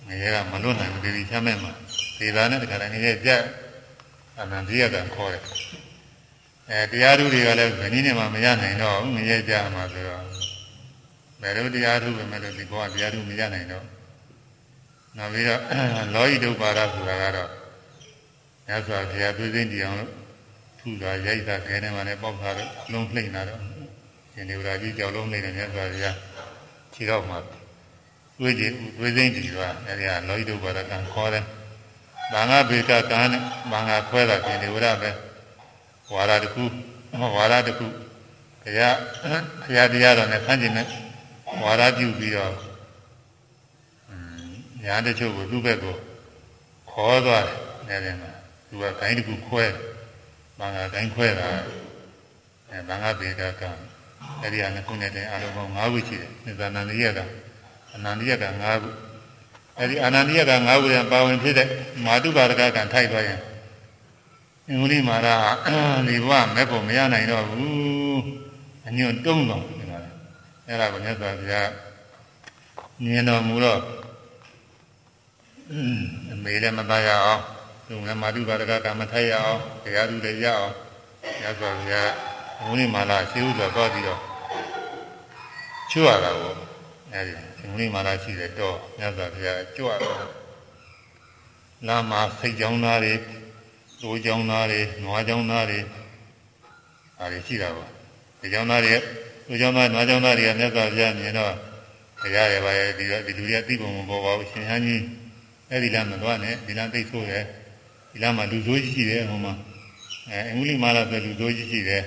[0.09, 1.73] ငရဲကမလွတ်နိုင်ဘူးဒီဒီချမ်းမဲ့မှာ
[2.19, 3.31] ဒေသာနဲ့တခါတည်းငရဲကြ
[4.39, 5.43] အာနန္ဒရိယကခေါ်တယ်
[6.71, 10.25] အဲတရားဓုတွေကလည်းဘယ်နည်းနဲ့မှမရနိုင်တော့ဘူးငရဲကြမှာဆိုတော့
[11.41, 13.85] ဘယ်လိုတရားထုပဲမဲ့လို့ဒီကောတရားထုမရနိုင်တော့
[15.17, 15.61] နောက်ပြီးတော့
[16.15, 17.51] လောဟိတုပါဒဆိုတာကတော့
[18.69, 20.13] ညစွာဘုရားသွေးသိမ်းတရားလို့
[20.79, 23.61] ထူတာရိုက်တာခဲနေမှလည်းပေါက်တာတော့လုံးလှိမ့်တာတော့
[24.33, 26.17] ရှင်ဒေဝရာကြီးကြောက်လုံးလှိမ့်တယ်ညစွာဘုရား
[27.01, 27.37] ခြေတော့မှ
[28.39, 31.45] သွေးကြီးသွေးသိမ်းကြည့်သွားအဲဒီကလောဟိတုပါဒကံခေါ်တယ်
[32.33, 35.11] ဘာငါဘေကကံနဲ့ဘာငါခွဲတာရှင်ဒေဝရာပဲ
[36.13, 36.65] ဝါရတခု
[37.37, 37.87] ဝါရတခု
[38.63, 38.97] ဘုရား
[39.65, 40.87] ဘုရားတရားတော်နဲ့ဆန့်ကျင်တဲ့
[41.63, 42.55] ဝါဒပြုပြီးတော့
[44.85, 45.97] ညာတချို့ကိုသူ့ဘက်ကို
[46.91, 47.59] ခေါ်သွားတယ်
[47.89, 48.31] နေတယ်မှာ
[48.69, 49.65] သူကဂိုင်းတစ်ခုခွဲ
[50.59, 51.49] ဘာငါဂိုင်းခွဲတာ
[52.71, 53.63] အဲဘာငါဘေကက
[54.43, 57.19] အဲ့ဒီအနခုနဲ့တဲ့အလုံးပေါင်း၅ခုရှိတယ်နိသနန္ဒိယက
[57.95, 58.91] အနန္ဒိယက၅ခု
[59.79, 61.69] အဲ့ဒီအနန္ဒိယက၅ခုရပါဝင်ဖြစ်တဲ့
[62.05, 63.41] မာတုပါရကကံထိုက်သွားရင်
[64.69, 65.29] အင်္ဂလိပ်မာရ
[66.09, 68.23] ဒီဘဝမဲ့ဖို့မရနိုင်တော့ဘူး
[68.87, 69.65] အညွန့်တုံးတော့
[70.67, 71.71] အဲ့ဒါကိုမြတ်စွာဘုရား
[73.03, 73.81] မြင်တော်မူတော့
[76.31, 77.43] အမေလည်းမသားရအောင်
[77.87, 80.73] သူကမာတုပါဒကကမထိုက်ရအောင်တရားသူလည်းရအောင်
[81.41, 82.11] မြတ်စွာဘုရား
[82.61, 84.21] ဘုန်းကြီးမာလာရှိဥစွာတော့ပြီးတော့
[85.91, 86.53] ချွတ်ရတာကို
[87.13, 90.19] အဲ့ဒီဘုန်းကြီးမာလာရှိတဲ့တော့မြတ်စွာဘုရားကြွတော့
[91.87, 93.15] လာမှာစိတ်ကြောင်းသားတွေ
[94.03, 95.79] တိုးကြောင်းသားတွေနွားကြောင်းသားတွေ
[97.19, 97.91] ဒါတွေရှိတာပေါ့
[98.41, 98.95] ဒီကြောင်းသားတွေ
[99.49, 101.55] လူကြောင့်သားနွားကြောင့်သားတွေကမြတ်စွာဘုရားမြင်တော့
[102.23, 105.03] တရားရပါရဲ့ဒီတော့ဒီလူတွေကသိပုံမပေါ်ပါဘူးရှင်ဟန်းကြီး
[105.71, 107.45] အဲ့ဒီလမ်းမသွားနဲ့ဒီလမ်းသိဆိုးတယ်
[108.13, 109.55] ဒီလမ်းမှာလူဆိုးကြီးရှိတယ်ဟိုမှာ
[110.31, 112.03] အဲအင်္ဂလိပ်မာလာဆိုလူဆိုးကြီးရှိတယ်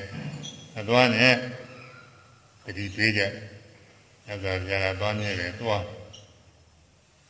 [0.75, 1.33] မသွားနဲ့
[2.65, 3.21] တတိသေးကြ
[4.25, 5.83] မြတ်စွာဘုရားကသွားမြဲတယ်သွား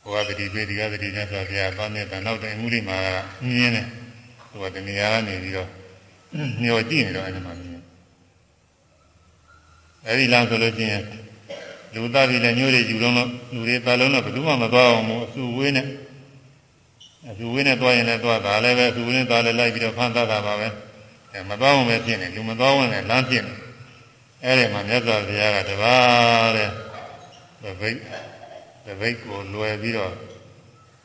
[0.02, 2.98] ဘဝတတိပေဒီကတတိမြတ်စွာဘုရားသွားမြဲတယ်နောက်တိုင်းမှုလိမှာ
[3.46, 3.86] မြင်းတယ်
[4.50, 5.68] ဟိုကတဏှာကနေပြီးတော့
[6.62, 7.82] မျောကြည့်နေတော့အဲ့ဒီမှာမြင်
[10.06, 10.92] အဲ့ဒီလမ်းဆိုလို့ချင်း
[11.94, 15.86] လူသားတွေလည်းညို့တွေယူလုံးလို့လူတွေပါလုံးတော့ဘယ်သူမှမသွားအောင်မို့အစုဝေးနဲ့
[17.30, 20.83] အစုဝေးနဲ့သွားရင်လည်းသွားတာလည်းပဲအစုဝေးနဲ့သွားလည်းလိုက်ပြီးတော့ဖန်သတာပါပဲအဲ
[21.50, 23.54] မသွားအောင်ပဲဖြစ်နေလူမသွားဝင်လည်းလမ်းဖြစ်နေ
[24.44, 26.70] အဲ့ဒီမှာမြတ်စွာဘုရားကတပါးတဲ့
[27.80, 27.98] ဗိတ်
[29.00, 30.12] ဗိတ်ကိုလွယ်ပြီးတော့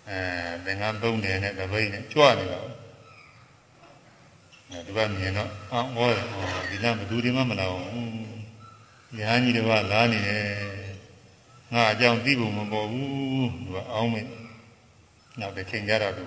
[0.10, 0.20] အဲ
[0.66, 2.60] သင်္ကန်းသုံးတယ်နဲ့ဗိတ်နဲ့ကြွနေတာ
[4.70, 6.10] အဲဒီကမြင်တော့အော်ဟော
[6.70, 8.20] ဒီလမ်းဘယ်သူတွေမှမလာဘူး
[9.20, 10.46] ရဟန်းကြီးတွေကလာနေတယ်
[11.74, 14.22] ငါအကြောင်းသိဖို့မပေါ်ဘူးသူကအောင်းမေ
[15.40, 16.24] နောက်တစ်ချိန်ကြတော့သူ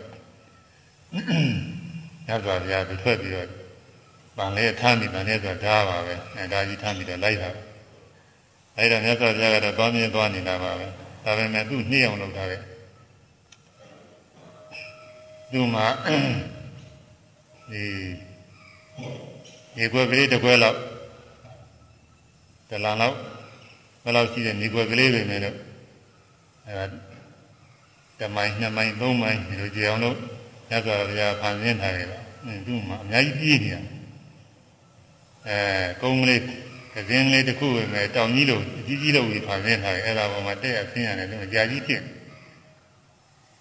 [2.29, 3.62] ရသော်ဗျာသူထွက်ပြီးတော့
[4.37, 7.51] ဗန်လေးထမ်းပြီးဗန်လေးဆိုဓာပါပဲအဲဒါကြီးထမ်းပြီးတော့လိုက်တာ
[8.79, 10.87] အဲဒါမြတ်စွာဘုရားကတော့သွားမြင်သွားနေတာပါပဲ
[11.25, 12.57] ဒါပေမဲ့သူ့နှိမ့်အောင်လုပ်တာပဲ
[15.53, 15.87] သူ့မှာ
[17.71, 17.85] ဒီ
[19.77, 20.79] ဒီကွယ်ကလေးတစ်ကွယ်လောက်
[22.71, 23.17] တလန်လောက်
[24.03, 25.57] ဘယ်လောက်ရှိတဲ့မြေကွက်ကလေးပဲနဲ့တော့
[26.67, 26.85] အဲဒါ
[28.19, 30.17] တမိုင်းနှစ်မိုင်းသုံးမိုင်းဒီလိုကြအောင်လို့
[30.71, 32.19] ရသော်ဗျာဖန်ဆင်းထားရတာ
[32.67, 33.85] သူ့မှာအများကြီးပြည့်နေတယ်
[35.49, 35.59] အဲ
[36.03, 36.41] ကုန်းကလေး
[36.95, 42.03] ကစင်းလေးတစ်ခုပဲမဲ့တောင်ကြီးလိုအကြီးကြီးလို့ပြီးဖန်ဆင်းထားတယ်အဲ့ဒါပေါ်မှာတက်ရဆင်းရတယ်သူအကြာကြီးဖြစ်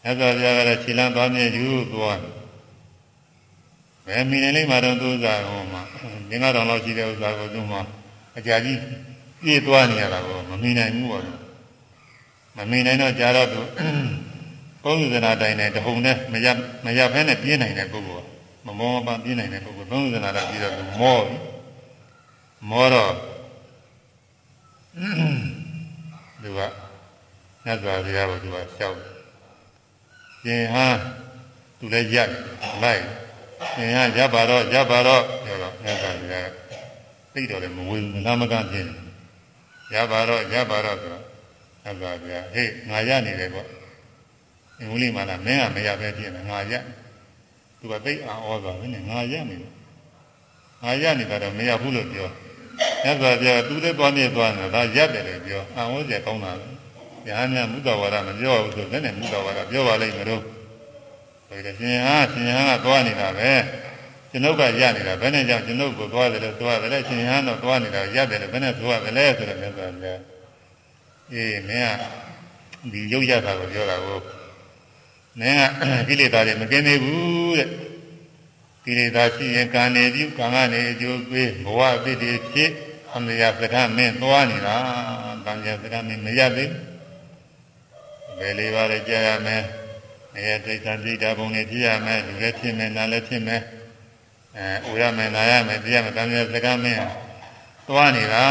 [0.04, 2.20] ရသော်ဗျာကတော့ခြေလမ်းသွားမြဲယူသွား
[4.06, 5.82] ဘယ်မိနေလိမ့်မှာတော့သူ့ဥစ္စာဟိုမှာ
[6.30, 7.82] ငင်းကတော့လောက်ရှိတဲ့ဥစ္စာကိုသူ့မှာ
[8.38, 8.80] အကြာကြီး
[9.42, 11.24] ပြည့်သွားနေရတာကိုမမီနိုင်ဘူးပေါ့
[12.58, 13.62] မမီနိုင်တော့ကြာတော့သူ
[14.84, 16.48] ပုံစံနာတိုင်းနဲ့တဟုန်နဲ့မရ
[16.86, 18.26] မရဖဲနဲ့ပြင်းနိုင်တဲ့ပုဂ္ဂိုလ်
[18.66, 21.51] မမောမပန်းပြင်းနိုင်တဲ့ပုဂ္ဂိုလ်ပုံစံနာတော့ပြီးတော့သူမောပြီ
[22.70, 23.14] မောတော့
[26.42, 26.60] သူက
[27.66, 28.98] ညတ်စွာဘုရားကိုသူကရှောက်
[30.44, 30.86] ပြင်ဟာ
[31.80, 32.30] သူလည်းရက်
[32.84, 33.04] လိုက်
[33.76, 36.50] ပြင်ဟာရပ်ပါတော့ရပ်ပါတော့ပြောတော့ညတ်စွာဘုရား
[37.34, 38.90] သိတော့လည်းမဝေဘူးနာမကပြင်း
[39.94, 41.24] ရပါတော့ရပါတော့ဆိုတော့
[41.84, 43.68] ဟောပါဗျာဟေးငါရနေတယ်ပေါ့
[44.80, 46.74] အင်္ဂလိပ်မှာလားမင်းကမရပဲပြင်းတယ်ငါရ
[47.80, 49.72] သူကသိအောင်ဩသွားဘယ်နဲ့ငါရနေတယ်
[50.84, 52.30] ငါရနေတာတော့မရဘူးလို့ပြော
[53.06, 56.68] ရသော်ဗျာသူလည်းသွားနေသွားတယ်ဒါရတယ်လို့ပြောအံ့ဩစရာကောင်းတာပဲ
[57.26, 60.44] ညာညာမုဒ္ဒဝါဒမပြောဘူးဆိုလည်းနဲ့မုဒ္ဒဝါဒပြောပါလိမ့်မလို့
[61.48, 63.52] ဆိုရင်ရှင်ဟာရှင်ဟာကသွားနေတာပဲ
[64.32, 70.22] ကျွန်ုပ်ကရနေတာဘယ်နဲ့ကြောင့်ကျွန်ုပ်ကိုသွားတယ်လို့သွားတယ်လေရှင်ဟန်တော့သွားနေတာရတယ်လို့ဘယ်နဲ့သွားတယ်လဲဆိုတော့မြတ်စွာဘုရား
[71.34, 74.20] အေးမင်းကဒီရုပ်ရတာကိုပြောတာကို
[75.40, 75.62] မင်းက
[76.08, 77.68] ကိလေသာတွေမကင်းသေးဘူးတဲ့
[78.84, 82.72] ကိလေသာရှိရင်ကံနေပြုကံကနေအကျိုးပေးဘဝအဖြစ်တွေဖြစ်
[83.16, 84.78] အမရစကားမင်းသွားနေတာ
[85.46, 86.72] ကံရစကားမင်းမရသေး
[88.38, 89.64] ဘယ်လေးပါးလဲကြားရမယ်
[90.34, 93.62] နေရာတိတ်္ဆာတိတ်တာဘုံတွေဖြစ်ရမယ်လူလည်းဖြစ်မယ်နာလည်းဖြစ်မယ်
[94.58, 97.04] အဲဥရမယ်နာရမယ်ပြရမယ်တမ်းမြတ်စကားမင်း
[97.88, 98.46] သွားနေတာ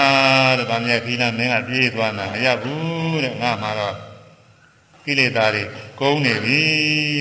[0.58, 4.09] တဲ့တမ်းမြတ်ခိနာမင်းကပြေးသွားတာမရဘူးတဲ့ငါမှတော့
[5.10, 5.62] ကိလေသာတွေ
[6.00, 6.60] ကုန်နေပြီ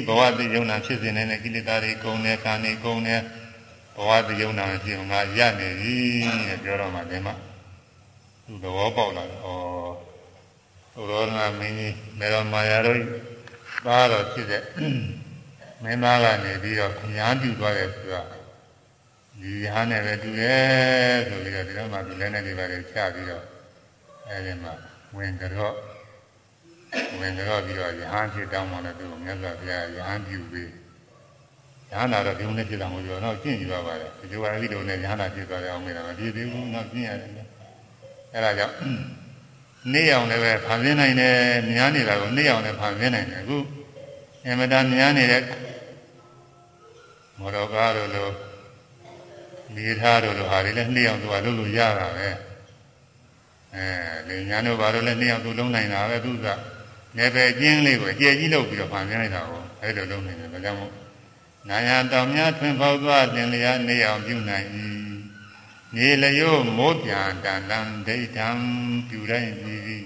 [0.08, 3.16] ဘဝတည်ယုံနာဖြစ်စေနေတဲ့ကိလေသာတွေကုန်နေကာနေကုန်နေ
[3.96, 5.96] ဘဝတည်ယုံနာဖြစ်ငါရနေပြီ
[6.48, 7.36] တဲ့ပြောတော့မှဒီမှာ
[8.46, 9.48] သူသဘောပေါက်လာတယ်ဩ
[10.96, 13.02] ဘုရောနာမင်းကြီးမေရမာယာတို့
[13.86, 14.64] သားတော်ဖြစ်တဲ့
[15.84, 18.22] မင်းသားကနေပြီးတော့ညာပြုသွားတယ်ဆိုတာ
[19.42, 23.44] ဒီဟာနဲ့ပဲတူတယ်ဆိုပြီးတော့ဒီတော့မှဒီလည်းနဲ့ဒီပါလေချပြီးတော့
[24.28, 24.74] အဲဒီမှာ
[25.16, 25.76] ဝင်ကြော့
[27.20, 30.70] ဝင်ကြော့ပြီးတော့ယဟန်ဖြစ်တောင်းမှလည်းသူမြတ်စွာဘုရားယဟန်ပြုပြီး
[31.92, 37.32] ယဟန်လာတော့ဒီုံနဲ့ဖြစ်တာမဟုတ်ဘူးတော့ကျင့်ကြည့်ပါပါတယ်ဒီလိုပါဠိလိုနဲ့ယဟန်လာဖြစ်သွားတယ်အောင်မေးတာမဖြစ်သေးဘူးတော့ကျင့်ရတယ်
[38.34, 38.76] အဲဒါကြောင့်
[39.94, 41.36] နေအောင်လည်းပဲဖန်ဆင်းနိုင်တယ်
[41.70, 43.58] များနေတာကိုနေအောင်လည်းဖန်ဆင်းနိုင်တယ်အခု
[44.46, 45.44] အမတန်များနေတဲ့
[47.40, 48.30] မော်တော်ကားတို့လို
[49.76, 52.30] နေထားတို့လိုဟာတွေလည်းနှိအောင်သူကလုပ်လို့ရတာပဲ
[53.76, 53.86] အဲ
[54.28, 56.48] လေညာတို့ဘာလို့လဲနှိအောင်သူလုံးနိုင်တာပဲသူက
[57.18, 60.94] နေပဲအကျင်းလေးကိုအကျယ်ကြီးလုပ်ပြီးတော့ဖန်ဆင်းလိုက်တာကိုအဲလိုလုံးနိုင်တယ်ဒါကြောင့်မို့
[61.70, 64.68] နာယတောင်များထွင်ပေါက်သွားတင်လျာနေအောင်ပြုနိုင်၏
[65.96, 68.50] နေလျို့မိုးပြန်တန်တန်ဒိဋ္ဌံ
[69.10, 69.98] ပြုတိုင်းပြီးပြီ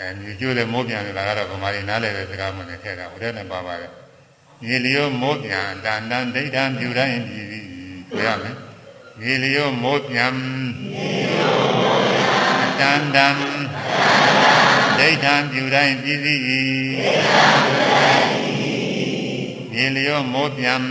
[0.00, 3.92] အဲမြေကျိုးတဲ့မိုးပြန်ဆိုတာကတော့ဗမာတွေနားလည်တဲ့စကားမှလည်းထည့်တာဟိုတည်းနဲ့ပါပါတယ်
[4.62, 7.60] မြေလျို့မိုးပြန်တန်တန်ဒိဋ္ဌံပြုတိုင်းပြီးပြီ
[8.08, 8.56] ဆိုရမယ်
[9.20, 10.34] မြေလျောမိုးပြန်
[12.80, 13.36] တန်တန်
[14.98, 16.42] ဒိဋ္ဌံပြုတိုင်းပြည်စည်း၏
[19.72, 20.82] မြေလျောမိုးပြန်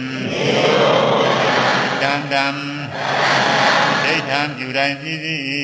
[2.02, 2.56] တန်တန်
[4.04, 5.44] ဒိဋ္ဌံပြုတိုင်းပြည်စည်း၏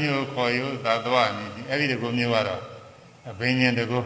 [0.00, 2.62] မျိုးခေါ်ယူသာသဝနိအဲ့ဒီတကူမျိုးကတော့
[3.28, 4.00] အဘိညာဉ်တကူ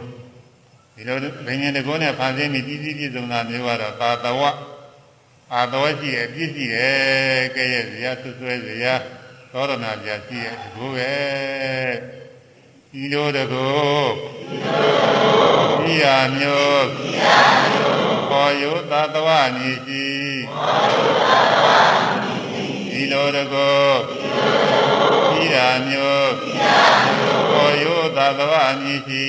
[0.95, 1.17] ဒီလို
[1.47, 4.41] ဘိညာဉ်တကူနဲ့ဖန်ဆင်းပြီးပြည်ပြည်ပြည်စုံတာမျိုးကတော့သာသဝ
[5.53, 8.93] အာသဝရှိရဲ့ပြည့်စုံရဲ့ကဲရဲ့ဇရာဆွဆွဲဇရာ
[9.51, 11.13] သောရဏပြရှိရဲ့တကူပဲ
[12.91, 13.67] ဒီလိုတကူ
[15.81, 16.87] ဒီဟာမျိုး
[18.29, 20.05] ခေါ်ယူသာသဝနိရှိ
[22.91, 24.24] ဒီလိုတကူ
[25.39, 26.33] ဤရာမျိုး
[27.51, 29.25] ပေါ်ယောသသဝမြည်ရှိ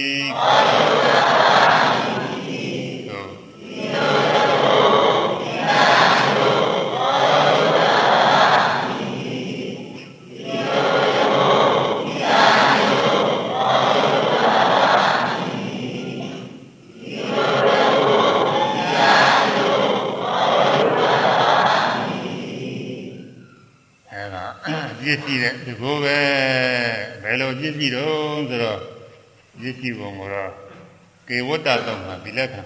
[25.06, 26.18] ပြည့်စည်တဲ့ဒီကိုပဲ
[27.22, 28.80] ဘယ်လိုပြည့်စည်တော့ဆိုတော့
[29.60, 30.52] ပြည့်စည်ပုံကတော့
[31.28, 32.62] ကေဝတ္တသုံးမှာဒီလက်ခံ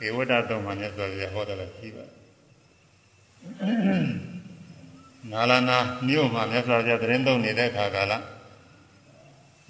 [0.00, 2.04] ကေဝတ္တသုံးမှာမြတ်စွာဘုရားဟောတယ်လို့ရှိပါ
[5.30, 8.12] နာလနာမြို့မှာမြတ်စွာဘုရားသတင်းသုံးနေတဲ့အခါကာလ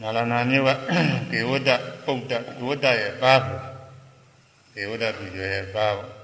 [0.01, 0.71] နာလနာမြို့က
[1.33, 1.71] ကေဝတ္တ
[2.05, 3.43] ပုဒ္ဒကေဝတ္တရဲ့သား
[4.75, 6.24] ကေဝတ္တသူရဲ့သားပေါ့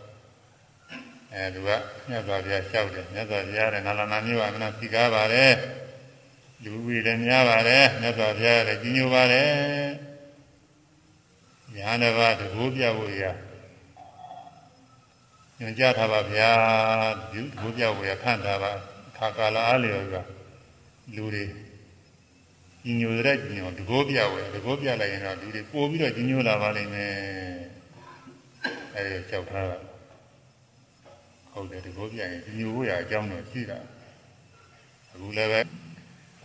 [1.34, 1.70] အဲသူက
[2.08, 5.54] မြတ်စွာဘုရားလျှောက်တယ်မြတ်စွာဘုရားရဲ့နာလနာမျိုးအမှန်သိကားပါတယ်
[6.64, 9.50] လူဝိလည်းများပါတယ်မြတ်စွာဘုရားလည်းကြီးညိုပါတယ်
[11.76, 13.24] ညာတစ်ပါးတကူပြဖို့ရ
[15.58, 16.50] ညွှန်ကြားထားပါဗျာ
[17.32, 18.72] ဒီတကူပြဖို့ရခန့်ထားပါ
[19.16, 20.14] ခါကာလအားလျော်က
[21.16, 21.44] လူတွေ
[22.82, 27.14] ကြီးညိုတဲ့ကြီးညိုတကူပြဖို့တကူပြလိုက်ရင်တော့လူတွေပို့ပြီးတော့ကြီးညိုလာပါလိမ့်မယ်
[28.94, 29.89] အဲဒီကြောက်ထားတာ
[31.52, 33.78] ဟုတ်တယ်ဒီဘိုးပြရင်ဒီမျိုးရအကြောင်းတော့ရှိတာ
[35.12, 35.60] အခုလည်းပဲ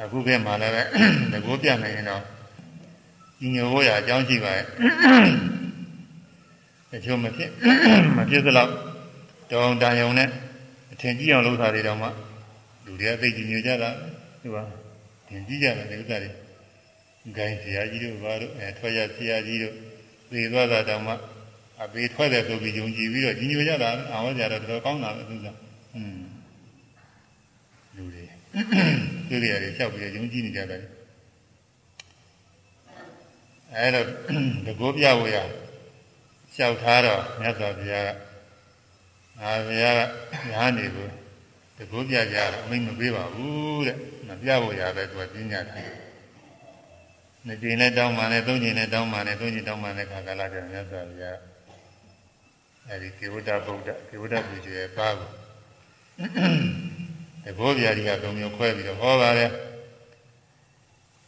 [0.03, 0.83] အခုပြမှလည်းပဲ
[1.31, 2.23] ဒီဘိုးပြနိုင်ရင်တော့
[3.39, 4.65] ဒီမျိုးရအကြောင်းရှိပါရဲ့
[6.91, 7.49] တချို့မဖြစ်
[8.17, 8.71] မဖြစ်သလောက်
[9.51, 10.29] တောင်းတန်ယုံနဲ့
[10.93, 12.07] အထင်ကြီးအောင်လုပ်တာတွေတော့မှ
[12.85, 13.89] လူတွေအသိကြီးညိုကြတာ
[14.41, 14.63] ဒီပါ
[15.27, 16.29] သင်ကြီးကြတယ်ဒီဥစ္စာတွေ
[17.37, 19.75] ဂိုင်းဆရာကြီးတို့ဘာတို့အဲထွက်ရဆရာကြီးတို့
[20.31, 21.13] သိသွားတာတောင်မှ
[21.81, 25.47] အပေထွက်တယ်ဆိုပြီးယုံကြည်ပြီးတော့ညီညွတ်ကြတာအာဝကြတော့တော်တော်ကောင်းတာပဲသူက
[25.95, 26.17] อืม
[27.95, 28.23] လူတွေ
[29.27, 30.81] သူတွေရတယ်လျှောက်ပြီးယုံကြည်နေကြတယ်
[33.75, 34.05] အဲတော့
[34.65, 35.37] တကောပြဝေရ
[36.53, 38.09] လျှောက်ထားတော့မြတ်စွာဘုရားက
[39.41, 39.99] အာဘုရားက
[40.51, 41.07] ညာနေကို
[41.77, 43.97] တကောပြကြတော့အမိန့်မပေးပါဘူးတဲ့
[44.27, 45.91] မပြဖို့ရပဲသူကပြညာတယ်
[47.45, 51.37] နှစ်ကြိမ်နဲ့တောင်းမှလည်းသုံးကြိမ်နဲ့တောင်းမှလည်းသုံးကြိမ်တောင်းမှလည်းခါကာလကျမြတ်စွာဘုရား
[52.89, 55.29] အဲဒီကေဝတ္တဗုဒ္ဓကေဝတ္တပူဇေရဲ့ပါကို
[57.43, 59.51] တဘောဗျာဒီကသုံးမျိုးခွဲပြီးတော့ဟောပါတယ်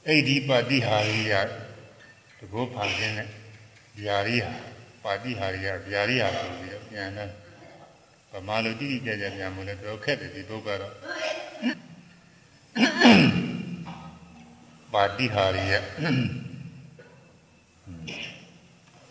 [0.07, 3.27] အိဒီပတိဟာရိယတဘောဖန်ခြင်းနဲ့
[4.01, 4.53] ဗျာရိဟာ
[5.03, 7.29] ပါတိဟာရိယဗျာရိဟာဆိုပြီးတော့ပြန်တယ်
[8.31, 10.93] ဗမာလိုတိတိကျကျပြန်မလို့တော့ခက်တယ်ဒီဘုတ်ကတော့
[14.93, 15.73] ပါတိဟာရိယ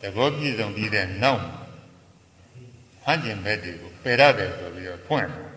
[0.01, 1.43] တဘောပြည့်စုံပြီးတဲ့နောက်
[3.07, 5.51] ဟန်ကျင်ဘက်တွေကိုပယ်ရတယ်ဆိုပြီးတော့ဖွင့်တယ်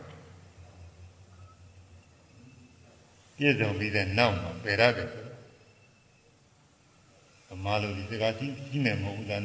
[3.37, 9.37] ပြည့်စုံပြီးတဲ့နောက်မှာပယ်ရတယ်ဆိုဗမာလူဒီစကားကြီးကြီးမယ်မဟုတ်ဘူးဒါ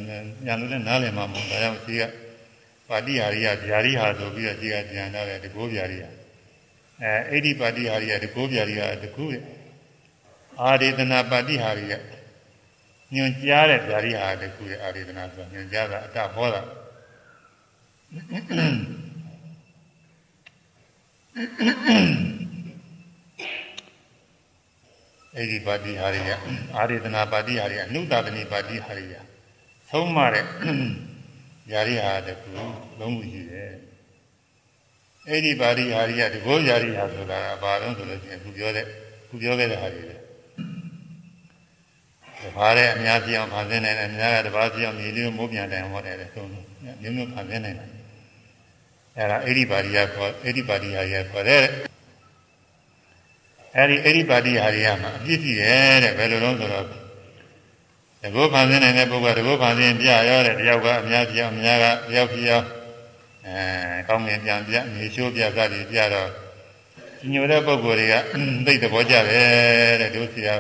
[0.46, 2.02] ညာလို့လည်းနားလည်မှာမဟုတ်ဒါကြောင့်ဒီက
[2.88, 6.04] ပါတိဟာရိယဗျာရိဟာဆိုပြီးတော့ဒီကကြံထားတယ်ဒီကိုဗျာရိယ
[7.02, 9.42] အဲအိဋ္ဌိပါတိဟာရိယဒီကိုဗျာရိယတခုတဲ့
[10.62, 11.94] အာရိဒနာပါတိဟာရိယ
[13.14, 16.62] ညွန်ကြားတဲ့ဗျာရိဟာတခုတဲ့အာရိဒနာဆိုညွန်ကြားတာအတဟောတာ
[25.36, 26.30] အဲ့ဒီပါတိဟာရိယ
[26.76, 29.14] အာရိဒနာပါတိဟာရိယအနုတတနိပါတိဟာရိယ
[29.90, 30.44] သုံးမတဲ့
[31.72, 32.50] ယာရိဟာတကူ
[32.98, 33.72] လုံးမှုရှိတယ်
[35.28, 38.86] အဲ့ဒီပါတိဟာရိယတကောယာရိဟာဆိုတာဘာလို့ဆိုလို့ရှိရင်ခုပြောတဲ့
[39.28, 40.16] ခုပြောခဲ့တဲ့ဟာတွေလေ
[42.56, 47.93] ဘာတဲ့အများကြီးအောင်ဖန်ဆင်းနိုင်တယ်အများကတပါးကြီးအောင်မြေလေးမိုးပြန်တိုင်ဟောတယ်လေသုံးမျိုးမျိုးဖန်ဆင်းနိုင်တယ်
[49.16, 51.64] အဲ့ဒါအဲ့ဒီပါရိယခေါ်အဲ့ဒီပါရိယရခေါ်တဲ့
[53.76, 56.86] အဲ့ဒီအဲ့ဒီပါရိယဟာရမှာအပြည့်ကြည့်တယ်တဲ့ဘယ်လိုလုံးဆိုတော့
[58.22, 62.62] တကောဖန်ဆင်းနိုင်တဲ့ပုဂ္ဂိုလ်တကောဖန်ဆင်းပြရောတဲ့တယောက်ကအများကြီးအောင်အများကတယောက်ဖြစ်ရော
[63.46, 66.30] အဲကောင်းငင်ပြန်ပြမြေချိုးပြစသည်ပြတော့
[67.32, 68.14] ညိုတဲ့ပုဂ္ဂိုလ်တွေက
[68.66, 70.54] သိတဲ့ဘောကြတယ်တဲ့တို့ဆရာ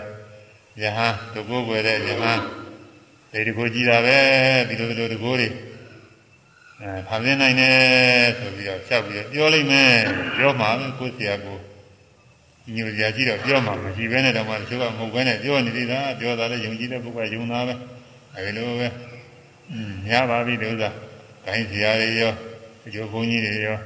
[0.82, 2.40] ယဟန်တကောွယ်တဲ့ယဟန်
[3.32, 4.18] ဒီတကောကြည်တာပဲ
[4.68, 5.48] ဒီလိုဒီလိုတကောတွေ
[6.82, 9.92] အဲဖန်ဆင်းနိုင်တယ်ဆိုပြီးတော့ဖြတ်ပြီးပြောလိုက်မယ်
[10.36, 10.68] ပြောမှာ
[10.98, 11.58] ကိုဆရာကို
[12.74, 17.74] ညိုကြကြည့်တော့ပြောမှမရှိဘဲနဲ့တော့မှတချို့ကမဟုတ်ဘဲနဲ့ပြောနေသေးတာပြောတာလည်းယုံကြည်တဲ့ပုဂ္ဂိုလ်ကယုံတာပဲ
[18.34, 18.88] အဲဒီလိုပဲ
[19.70, 20.90] อืมရပါပြီဒီဥစ္စာ
[21.44, 22.32] ဂိုင်းစရာတွေရော
[22.86, 23.78] အကျိုးဘုန်းကြီးတွေရော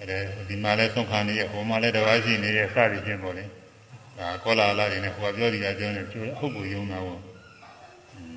[0.00, 0.04] အဲ
[0.48, 3.44] ဒီမှာလည်းဆုံးခံနေရဟိုမှာလည်းတပါးရှိနေရစသည်ဖြင့်ပေါ့လေ
[4.18, 7.20] ဒါကောလာလာတွေနဲ့ဟိုကပြောဒီကပြောနေကျိုးဟုတ်ကိုယုံတာပေါ့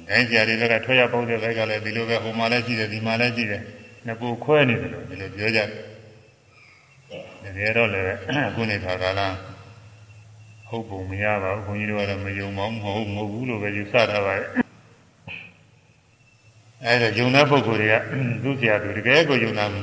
[0.10, 3.64] ဂိုင်းစရာတွေကထွက်ရပေါက်တဲ့ဘက်ကလည်းဒီလိုပဲဟိုမှာလည်းရှိတယ်ဒီမှာလည်းရှိတယ်
[4.06, 5.68] နှစ်ခုခွဲနေတယ်လို့ဒီလိုပြောကြတယ်
[7.44, 8.06] တကယ်တော့လည်း
[8.48, 9.22] အခုနေခါကာလ
[10.68, 14.50] ဟုတ်ပုံမရပါဘူးခွန်ကြီးတို့ကတော့မယုံပါဘူးမဟုတ်မဟုတ်ဘူးလို့ပဲယူဆထားပါတယ်
[16.86, 17.96] အဲဒါယုံတဲ့ပုဂ္ဂိုလ်တွေက
[18.44, 19.76] သူ့ဆရာသူတကယ်ကိုယုံတာမ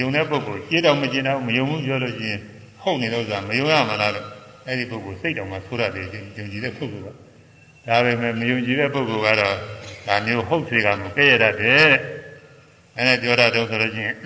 [0.00, 2.40] ယုံတဲ့ပုဂ္ဂိုလ်ကြည့်တော့မကျင်တော့မယုံဘူးပြောလို့ရှိရင်
[2.80, 4.26] ဟုတ်နေတော့ဆိုတာမယုံရမှာလားလို့
[4.66, 7.08] အဲဒီပုဂ္ဂိုလ်စိတ်တော်မှာဆိုရတယ်ယုံကြည်တဲ့ပုဂ္ဂိုလ်က
[7.86, 9.56] ဒါပေမဲ့မယုံကြည်တဲ့ပုဂ္ဂိုလ်ကတော့
[10.06, 11.90] ဒါမျိုးဟုတ်စေကမကဲ့ရတတ်တယ်
[12.96, 14.16] အဲနဲ့ပြောတာတော့ဆိုလို့ရှိရင်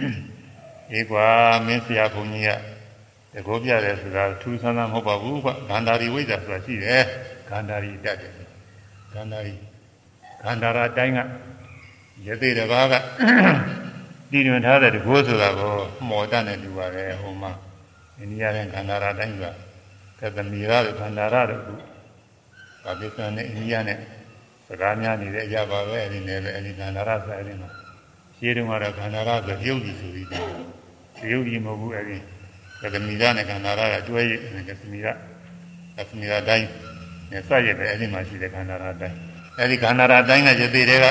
[0.93, 1.27] အေးကွာ
[1.67, 2.51] မင်းဆရာဘုန်းကြီးက
[3.35, 7.03] တကောပြတယ်ဆိုတာထူးဆန်းဆန်းမဟုတ်ပါဘူးကွဂန္ဓာရီဝိဇ္ဇာဆိုတာရှိတယ်
[7.49, 8.33] ဂန္ဓာရီတတ်တယ်
[9.15, 9.55] ဂန္ဓာရီ
[10.43, 11.21] ဂန္ဓာရာတိုင်းက
[12.27, 12.95] ရသေးတပါးက
[14.31, 15.75] တည်တွင်ထားတဲ့တကောဆိုတာကို
[16.09, 17.53] မော်တတ်နေလူပါတယ်ဟိုမှာ
[18.19, 19.45] အိန္ဒိယရဲ့ဂန္ဓာရာတိုင်းက
[20.21, 21.75] ကသမီရတို့ဂန္ဓာရတို့ခု
[22.85, 23.99] ပါကိစ္စတန်နဲ့အိန္ဒိယနဲ့
[24.67, 27.71] စကားများနေတဲ့အရာပါပဲအဲဒီနယ်ပဲအဲဒီဂန္ဓာရဆိုအဲဒီမှာ
[28.41, 30.43] ရှင်းတုန်းကတော့ခန္ဓာရဆိုရုပ်ကြီးဆိုပြီးတယ်
[31.33, 32.17] ရုပ်ကြီးမဟုတ်ဘူးအဲဒီ
[32.81, 34.33] ကသမီရနဲ့ခန္ဓာရကတွဲရ
[34.69, 35.07] ကသမီရ
[35.97, 36.67] ကသမီရတိုင်း
[37.31, 39.17] နဲ့စရပဲအဲဒီမှာရှိတဲ့ခန္ဓာရတိုင်း
[39.59, 41.07] အဲဒီခန္ဓာရတိုင်းကယသိတွေက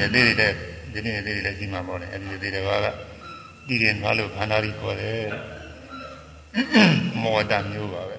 [0.00, 0.52] ယသိတွေတဲ့
[0.92, 2.88] ဒီနေ့ယသိတွေလည်းရှိမှာပေါ့လေအဲဒီယသိတွေက
[3.68, 5.30] တည်ရင်သွားလို့ခန္ဓာရီခေါ်တယ်
[7.22, 8.16] မောတမျိုးပါပဲ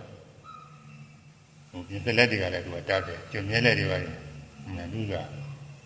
[1.70, 4.14] ဟိုပြင်စလက်တွေကလည်းသူကတတ်တယ်ကျွမြဲလက်တွေပါရင်
[4.94, 5.14] သူက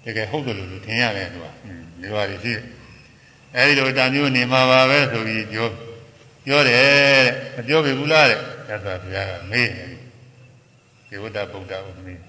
[0.04, 2.62] တကယ်ဟုတ်တယ်လို့ထင်ရတယ်သူကဒီလိုပါရှိတယ်
[3.56, 5.68] အဲဒီလိုတမျိုးနေမှာပါပဲဆိုပြီးပြော
[6.46, 7.26] ပြောတယ်
[7.56, 9.88] မပြောပြီဘူးလားတဲ့သက်သာဘုရားကမေးတယ်
[11.10, 12.20] ဒီဝတ္တဗုဒ္ဓကိုမေး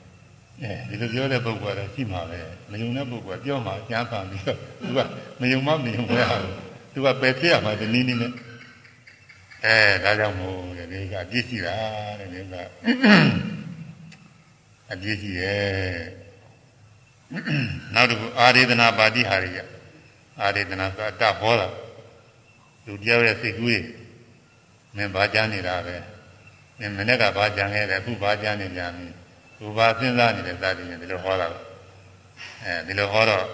[0.63, 2.39] အဲဒီလိုပြောတဲ့ပုဂ္ဂိုလ်ကတော့ရှိမှာပဲ
[2.71, 4.99] မယုံတဲ့ပုဂ္ဂိုလ်ကပြောမှကြားပါပြီးတော့သူက
[5.41, 6.37] မယုံမှမယုံပဲဟာ
[6.93, 8.33] သူကပယ်ဖြစ်ရမှာဒီနည်းနည်းနဲ့
[9.65, 11.77] အဲဒါကြောင့်မို့တဲ့ဒီကအပြစ်ရှိတာ
[12.19, 12.55] တဲ့ဒီက
[14.93, 16.24] အပြစ်ရှိရဲ့
[17.95, 19.59] နောက်တစ်ခုအာရေဒနာပါတိဟာရိယ
[20.41, 21.69] အာရေဒနာဆိုအတဟောတာ
[22.87, 23.81] လူတယောက်ရဲ့စိတ်ကူးရေ
[24.97, 25.97] မင်းဘာကြမ်းနေတာပဲ
[26.79, 29.07] မင်းမနေ့ကဘာကြမ်းခဲ့တယ်အခုဘာကြမ်းနေပြန်ပြီ
[29.59, 31.47] သူဘာစဉ်းစားနေတဲ့သာတိနဲ့ဒီလိုဟောတာ
[32.65, 33.45] အဲဒီလိုဟောတော့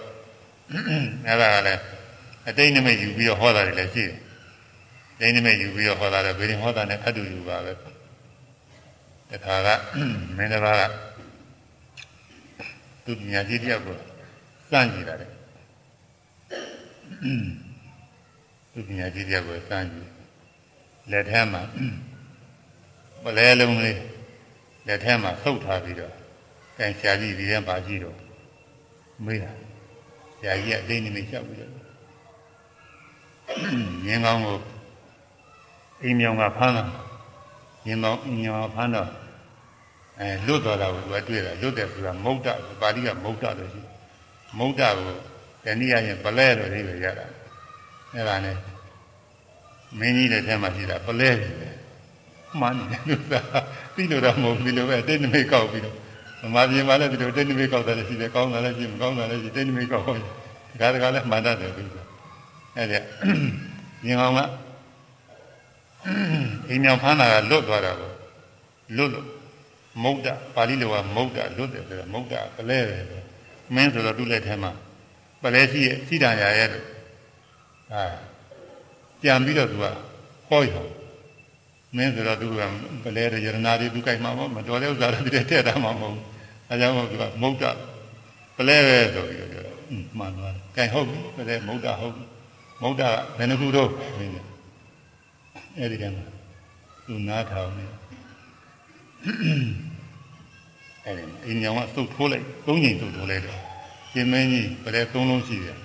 [1.27, 1.81] အဲ့ဒါကလည်း
[2.48, 4.16] အတိတ်နမိတ်ယူပြီးတော့ဟောတာတွေလည်းရှိတယ်
[5.20, 7.73] တိတ်နမိတ်ယူပြီးတော့ဟောတာလည်းဘယ်ရင်ဟောတာနဲ့အတူယူပါပဲ
[9.31, 9.69] တခါက
[10.36, 10.82] မင်းတစ်ပါးက
[13.05, 13.97] သူပညာကြီးတယောက်ကို
[14.70, 15.31] စမ်းကြည့်တာတဲ့
[18.72, 20.09] သူပညာကြီးတယောက်ကိုစမ်းကြည့်
[21.10, 21.62] လက်ထဲမှာ
[23.22, 24.01] ပလဲလုံးလေး
[24.86, 26.14] လက်ထဲမှာဆုပ်ထားပြီးတော့
[26.78, 28.16] အဲဆရာကြီးဒီထဲမှာကြည့်တော့
[29.24, 29.52] မေးတာ
[30.39, 31.72] ဆရာကြီးကအသိနေမိလျှောက်ပြီးတော့
[34.05, 34.59] ငင်းကောင်းကို
[36.02, 36.85] အိမ်မြောင်ကဖမ်းတာ
[37.86, 39.09] ငင်းကောင်းအိမ်မြောင်ကဖမ်းတော့
[40.20, 42.48] အဲလွတ်တော်တာကိုသူကတွေ့တာလွတ်တယ်ဆိုတာမုတ်တ
[42.80, 43.82] ပါဠိကမုတ်တလို့ရှိ
[44.59, 45.16] မုတ်တကို
[45.64, 47.26] တနည်းအားဖြင့်ပလဲလို့အိဗယ်ရတာ
[48.14, 48.56] အဲ့ဒါနဲ့
[49.98, 51.68] မင်းကြီးတဲ့ထဲမှာရှိတာပလဲပြီပဲ
[52.60, 53.40] မှန်တယ်လို့သာ
[53.94, 55.97] ပြီးလို့တော့မဟုတ်ဘူးဒီလိုပဲတိတ်နမိတ်ကောက်ပြီးတော့
[56.42, 60.28] မမပြေမှာလည်းဒီလိုတိတ်နမိတ်ကောက်တယ်ရှိတယ်ကောင်းတာလည်းရှိမကောင်းတာလည်းရှိတိတ်နမိတ်ကောက်ဟုတ်ဒါ
[60.80, 62.06] ကတကလည်းမှန်တတ်တယ်ပြီးတော့
[62.76, 63.01] အဲ့ဒါ
[64.05, 64.40] မြင်အောင်က
[66.68, 68.10] အိမ်မြောင်ဖမ်းတာကလွတ်သွားတာကို
[68.97, 69.26] လွတ်လို့
[70.03, 73.05] မုတ်တပါဠိလိုကမုတ်တလွတ်တယ်ဆိုတော့မုတ်တပလဲတယ်
[73.75, 74.73] မင်းဆိုတော့သူ့လက်ထဲမှာ
[75.43, 76.87] ပလဲရှိရဲ့ရှိတာရရဲ့လို့
[77.93, 78.05] အာ
[79.21, 79.87] ပြန်ပြီးတော့သူက
[80.49, 80.73] ဟောရ
[81.97, 82.61] မင်းဆိုတော့သူက
[83.05, 86.25] ပလဲရရနာတွေသူကြိုက်မှာမတော်တဲ့ဥစ္စာတွေထည့်တာမှမဟုတ်ဘူး
[86.69, 87.65] အဲကြောင့်မို့သူကမုတ်တ
[88.57, 89.77] ပလဲပဲဆိုပြီးတော့ပြောတယ်
[90.19, 92.15] မှန်သွားတယ်ကြိုက်ဟုတ်ပြီပလဲမုတ်တဟုတ်
[92.83, 94.33] မုတ်တကဘယ်နှခုတော့မင်း
[95.79, 96.25] အဲ့ဒီကမှာ
[97.07, 97.85] သူနားထောင်နေ
[101.05, 103.59] အဲ့ဒီအင်းညောင်ကသုတ်ထိုးလိုက်သုံးချိန်သုတ်ထိုးလိုက်တော့
[104.12, 105.76] ရှင်မင်းကြီးပလဲသုံးလုံးရှိတယ်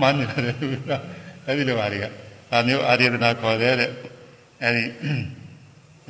[0.00, 0.90] မှန်းနေတယ်သူက
[1.46, 2.04] အဲ့ဒီလိုပါတွေက
[2.50, 3.90] ဒါမျိုးအာရိယနာခေါ်တဲ့တဲ့
[4.62, 4.84] အဲ့ဒီ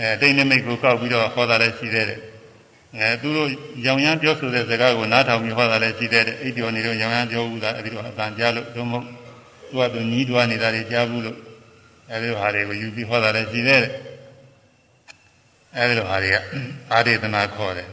[0.01, 2.19] အဲတိတ်နမိတ်ကိုကောက်ပြီးတော့ဟောတာလည်းရှိတဲ့တဲ့
[2.97, 3.49] အဲသူတို့
[3.87, 9.07] ရောင်ရမ်းပြောဆိုတဲ့စကားကိုနားထောင်ပြီးဟောတာလည်းရှိတဲ့တဲ့အိပ်တော်နေတော့ရောင်ရမ်းပြောဘူးသားအဲ့ဒီတော့အတန်ကြားလို့သို့မဟုတ်
[9.71, 11.39] သူကသူညီးတွားနေတာတွေကြားဘူးလို့
[12.11, 13.93] အဲ့ဒီဟာတွေကိုယူပြီးဟောတာလည်းရှိတဲ့တဲ့
[15.77, 16.37] အဲဒီလိုဟာတွေက
[16.93, 17.89] အာရိသနာခေါ်တယ်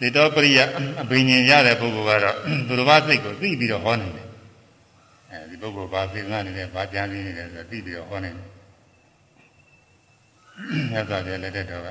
[0.00, 0.60] ဒီတော့ပရိယ
[1.02, 2.36] အဘိညာဉ်ရတဲ့ပုဂ္ဂိုလ်ကတော့
[2.66, 4.26] သူတော်ဘာစိတ်ကိုသိပြီးတော့ဟောနေတယ်
[5.30, 8.46] အဲဒီပုဂ္ဂိုလ်ဘာသိငါနေတယ်ဘာကြံနေတယ်ဆိုသိပြီးတော့ဟောနေတယ်
[10.90, 11.88] မြတ်စွာဘုရားလက်ထက်တော်က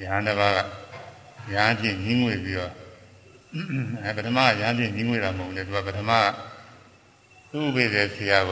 [0.00, 2.72] ယဟန်တစ်ပါးကယဟန်ချင်းညီးငွေပြီးတော့
[4.04, 6.10] အဲပထမယဟန်ချင်းညီးငွေတာမဟုတ်လေသူကပထမ
[7.50, 8.50] သူ့ဘေးတဲ့ဆရာက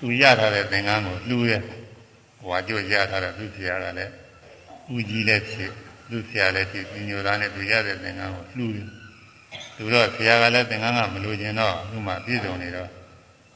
[0.00, 1.58] သူရထားတဲ့သင်္ကန်းကိုလှူရဲ
[2.44, 4.12] ဟွာကြွရထားတဲ့သူ့ဆရာကလည်း
[4.92, 5.72] ဦးကြီးလည်းဖြစ်
[6.10, 8.88] သူ့ဆရာလည်းဖြစ်ညိုသားနဲ့သူရတဲ့သင်္ကန်းကိုလှူတယ်
[9.76, 12.88] သူတော့ဆရာကလည်းသင်္ကန်းကမလိုချင်တော့သူ့မှာပြည့်စုံနေတော့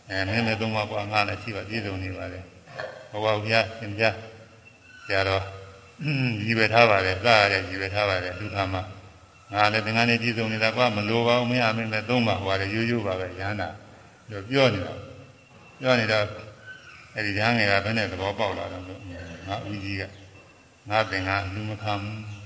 [0.09, 2.41] အဲမင်းလည်းသုံးပါကွာငါလည်းရှိပါပြည့်စုံနေပါလေ
[3.11, 4.05] ဘဝဘုရားရှင်ပြ
[5.05, 5.43] ဆရာတော်
[6.43, 8.83] ကြီးပဲထားပါလေစရတယ်ကြီးပဲထားပါလေလူသားမှာ
[9.53, 13.69] ငါလည်းသင်္ကန်းနဲ့ပြည့်စုံနေတာကွာမလိုပါဘူးမင်းအမင်းလည်းသုံးပါဟွာလေရိုးရိုးပါပဲရဟန္တာ
[14.31, 14.95] လို့ပြောနေတာ
[15.81, 16.48] ပြောနေတော့
[17.19, 20.03] အဲ့ဒီရဟန်းငယ်ကဘယ်နဲ့သဘောပေါက်လာတော့ငါဦးကြီးက
[20.91, 21.93] ငါသင်္ကန်းလူမခံ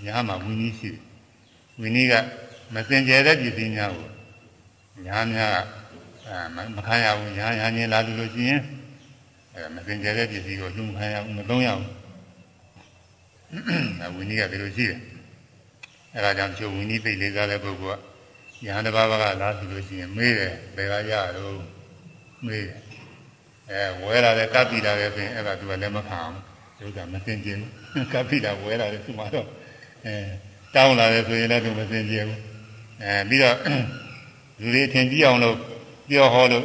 [0.07, 1.01] ရဟမှာဝင်းကြီးရှိတယ်
[1.81, 2.15] ဝင်းကြီးက
[2.74, 4.09] မစင်ကြဲတဲ့ပြည်စည်းများကို
[5.07, 5.51] ညာများ
[6.27, 8.61] အဲမခံရဘူးညာညာချင်းလာလို့လို့ရှိရင်
[9.55, 11.90] အဲမစင်ကြဲတဲ့ပြည်စည်းကိုလူမခံရဘူးမသုံးရဘူး
[14.01, 15.01] အဲဝင်းကြီးကဒီလိုရှိတယ်
[16.15, 21.57] အဲဒါကြောင့်ချိုးဝင်းကြီးသိလေးစားတဲ့ပုဂ္ဂိုလ်ကညာတစ်ပါးပါးကလာပြီလို့ရှိရင်မေးတယ်ဘယ်ကရတော့
[22.47, 22.91] မေးတယ်
[23.73, 26.36] အဲဝဲလာတဲ့ကပ်ပြီလာတဲ့ပြင်အဲ့ဒါသူကလည်းမခံအောင်
[26.78, 27.59] ဒုက္ခမစင်ကြင်
[28.12, 29.47] ကပ်ပြီလာဝဲလာတဲ့သူမှတော့
[30.07, 30.15] အဲ
[30.74, 32.40] တောင်းလာတယ်ဆိုရင်လည်းသူမစင်ကြင်ဘူး
[33.03, 33.57] အဲပြီးတော့
[34.61, 35.57] လူတွေထင်ကြည့်အောင်လို့
[36.09, 36.65] ပြောဟောလို့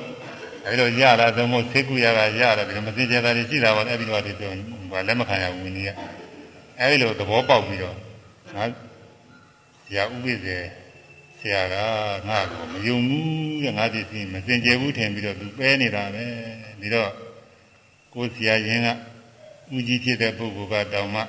[0.65, 4.51] အဲလိုရတာသုံးဖို့သိကုရကရတယ်ပြီးတော့မစင်ကြတာတွေရှိတာပါအဲ့ဒီတော့ဒီပြော
[4.91, 5.89] ဘာလက်မခံရဘူးဝင်းကြီးက
[6.79, 7.95] အဲဒီလိုသဘောပေါက်ပြီးတော့
[8.55, 8.63] ငါ
[9.95, 10.55] ရာဥပိ္ပေ
[11.39, 11.75] ဆရာက
[12.29, 16.25] ငါ့ကိုမယုံဘူးတဲ့ငါဒီစီမစင်ကြဘူးထင်ပြီးတော့သူပဲနေတာပဲ
[16.79, 17.11] ပြီးတော့
[18.13, 18.87] ကိုဆရာရင်က
[19.75, 21.21] ဦးကြီးဖြစ်တဲ့ပုဂ္ဂိုလ်ကတောင်မှ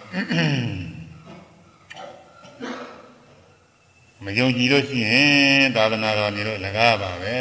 [4.25, 7.37] မယုံကြည်လို့ရှိရင်သာသနာတော်နေလို့လကားပါပဲ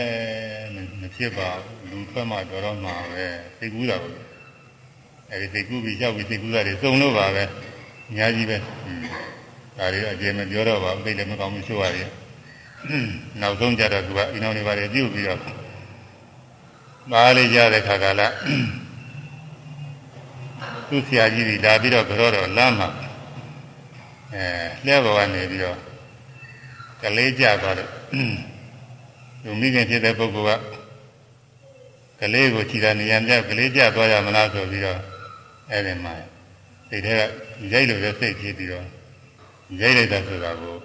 [1.02, 3.26] မဖြစ်ပါဘူးလူထွက်မှတော်တော့မှာပဲ
[3.60, 4.10] သိကူးတာပဲ
[5.32, 7.44] အဲဒီသိကူးပြီးရောက်ပြီးသိကူးတာတွေစုံလို့ပါပဲ
[8.10, 8.58] အများကြီးပဲ
[9.78, 12.10] ဒါတွေအကျေမပြောတော့ပါဘူးသိလည်းမကောင်းဘူးဆိုရတယ်
[13.42, 15.40] နောက်ဆုံးကြတော့သူကအိမ်တော်တွေပါတယ်ပြုတ်ပြီးတော့
[17.12, 18.28] မားလေးရတဲ့ခါကလာ
[20.90, 22.90] သူ့ဆရာကြီးကြီးလာပြီးတော့ကြောတော့လမ်းမှာ
[24.34, 24.46] အဲ
[24.86, 25.78] လဲဘဝနေပြီးတော့
[27.02, 27.90] ကလေးကြသွားတယ်
[29.44, 30.60] သူမိခင်ဖြစ်တဲ့ပုဂ္ဂိုလ်
[32.20, 35.00] ကကလေးကိုခြိတာနေရံပြကလေးကြသွားရမလားဆိုပြီးတော့
[35.72, 36.14] အဲ့ဒီမှာ
[36.90, 37.22] စိတ်ထဲက
[37.72, 38.86] ရိုက်လို့လည်းစိတ်ဖြစ်ပြီးတော့
[39.82, 40.76] ရိုက်လိုက်တာဆိုတာကို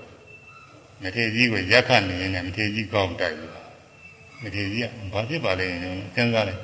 [1.02, 3.61] မထေကြီးကိုရက်ခတ်နေရင်မထေကြီးကောင်းတိုက်ဘူး
[4.42, 5.84] မထေကြီးကဘာဖြစ်ပါလဲစ
[6.20, 6.60] ဉ်းစားလိုက်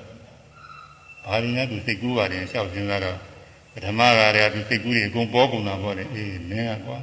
[1.25, 3.19] ဘာရင်းနဲ့သူစိတ်ကူးပါတယ်ရှောက်စဉ်းစားတော့
[3.73, 6.99] ပထမကတည်းကသူစိတ်ကူးတွေအကုန်ပေါ်ကုန်တာပေါ့လေအေးမင်းကကွာ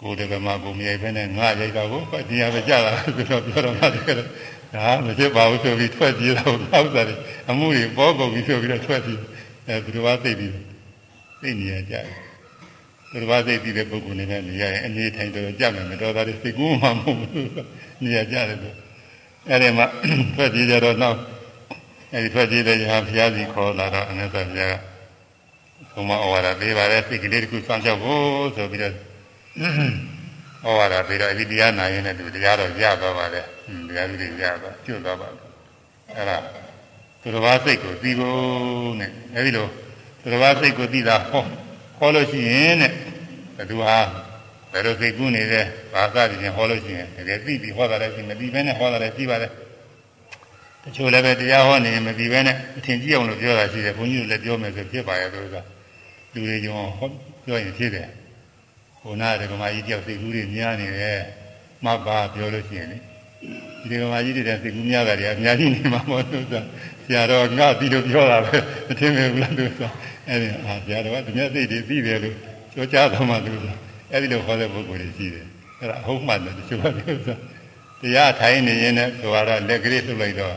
[0.00, 4.26] ကိုယ်တကမှကိုမြိုက်ဖဲနဲ့ငါရိုက်တာကိုပတ်တရားပဲကြတာဆိုတော့ပြောတော့မှတကယ်ဒါ
[5.04, 7.18] မဖြစ်ပါဘူးဆိုပြီးထွက်ပြေးတော့နောက်စားတယ်
[7.50, 9.20] အမှုတွေပေါ်ကုန်ပြီဆိုပြီးတော့ထွက်ပြေး
[9.66, 10.52] အဲသူတော်ဘာသိပြီး
[11.40, 12.06] သိနေရကြတယ်
[13.10, 17.50] သူတော်ဘာသိပြီးတဲ့ပုဂ္ဂိုလ်နေနဲ့နေရရင်အနေထိုင်တော့ကြမယ်မတော်တာတွေစိတ်ကူးမှမဟုတ်ဘူး
[18.02, 18.74] နေရကြတယ်ဆို
[19.48, 19.86] အဲ့ဒီမှာ
[20.34, 21.18] ထွက်ပြေးကြတော့နောက်
[22.12, 24.76] အဲ့ဒီထွက်ပြေးတဲ့ရဟန်းဘုရားကြီးခေါ်လာတော့အနန္တဘုရား
[25.90, 28.94] ကဘုမဩဝါဒပေးပါလေစိတ်ကလေးတစ်ခုစောင့်ရှောက်ဖို့ဆိုပြီးတော့
[30.64, 33.40] ဩဝါဒပေးတော့ဒီတရားနာရင်လည်းသူတရားတော့ရသွားပါလေ
[33.88, 35.28] တရားကြီးတွေရသွားကျွတ်သွားပါ
[36.14, 36.36] အဲ့ဒါ
[37.22, 39.66] သူတော်ဘာစိတ်ကိုသိဖို့နဲ့အဲဒီလို
[40.22, 41.42] သူတော်ဘာစိတ်ကိုသိတာဟော
[41.98, 42.92] ဟောလို့ရှိရင်တဲ့
[43.56, 43.96] ဘသူဟာ
[44.72, 45.60] ဘယ်လိုစိတ်ကူးနေလဲ
[45.92, 49.48] ဘာသာပြင်ဟောလို့ရှိရင်တကယ်သိပြီးဟောတာလည်းရှိမသိဘဲနဲ့ဟောတာလည်းရှိပါလေ
[50.82, 55.56] တချို့လည်းပဲတရားဟောနေရင်မသိဘဲနဲ့အထင်ကြီးအောင်လို့ပြောတာရှိတယ်ဘုန်းကြီးတို့လည်းပြောမယ်ဆိုဖြစ်ပါရဲ့လို့က
[56.32, 57.08] လူတွေကြောဟော
[57.44, 58.08] ပြောရင်ဖြစ်တယ်
[59.00, 61.20] ဟိုနာဒကမာကြီးတယောက်စိတ်ကူးတွေများနေတယ်
[61.84, 62.98] မှတ်ပါပြောလို့ရှိရင်လေ
[63.88, 66.62] ဒီဒကမာကြီးတွေတဲ့စိတ်ကူးများတာတွေအများကြီးနေမှာမဟုတ်ဘူးဆို
[67.04, 68.56] ဆရာတော်ငါပြီးလို့ပြောတာပဲ
[68.88, 69.90] မထင်ဘူးလားသူဆို
[70.28, 72.36] အဲ့ဒီအာဆရာတော်ကဒီမြတ်စိတ်တွေပြီးတယ်လို့
[72.74, 75.46] ပြောကြတော့မှသူဆို အဲ့ဒီလိုခေါ်တဲ့ပုဂ္ဂိုလ်တွေရှိတယ်
[75.80, 77.36] အဲ့ဒါအဟုတ်မှန်တယ်တချို့ကပြောဆို
[78.02, 80.56] တရားထိုင်နေရင်လည်းဆိုတော့လက်ကလေးလှုပ်လိုက်တော့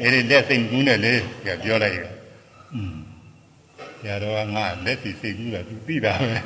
[0.00, 1.12] အဲ့ဒီလက်စိတ်ကူးနဲ့လေ
[1.44, 2.00] ပြောလိုက်ရ
[2.74, 2.94] อืม
[4.00, 6.38] ဆရာတော်ကငါလက်စီစိတ်ကူးတာသူသိတာပဲ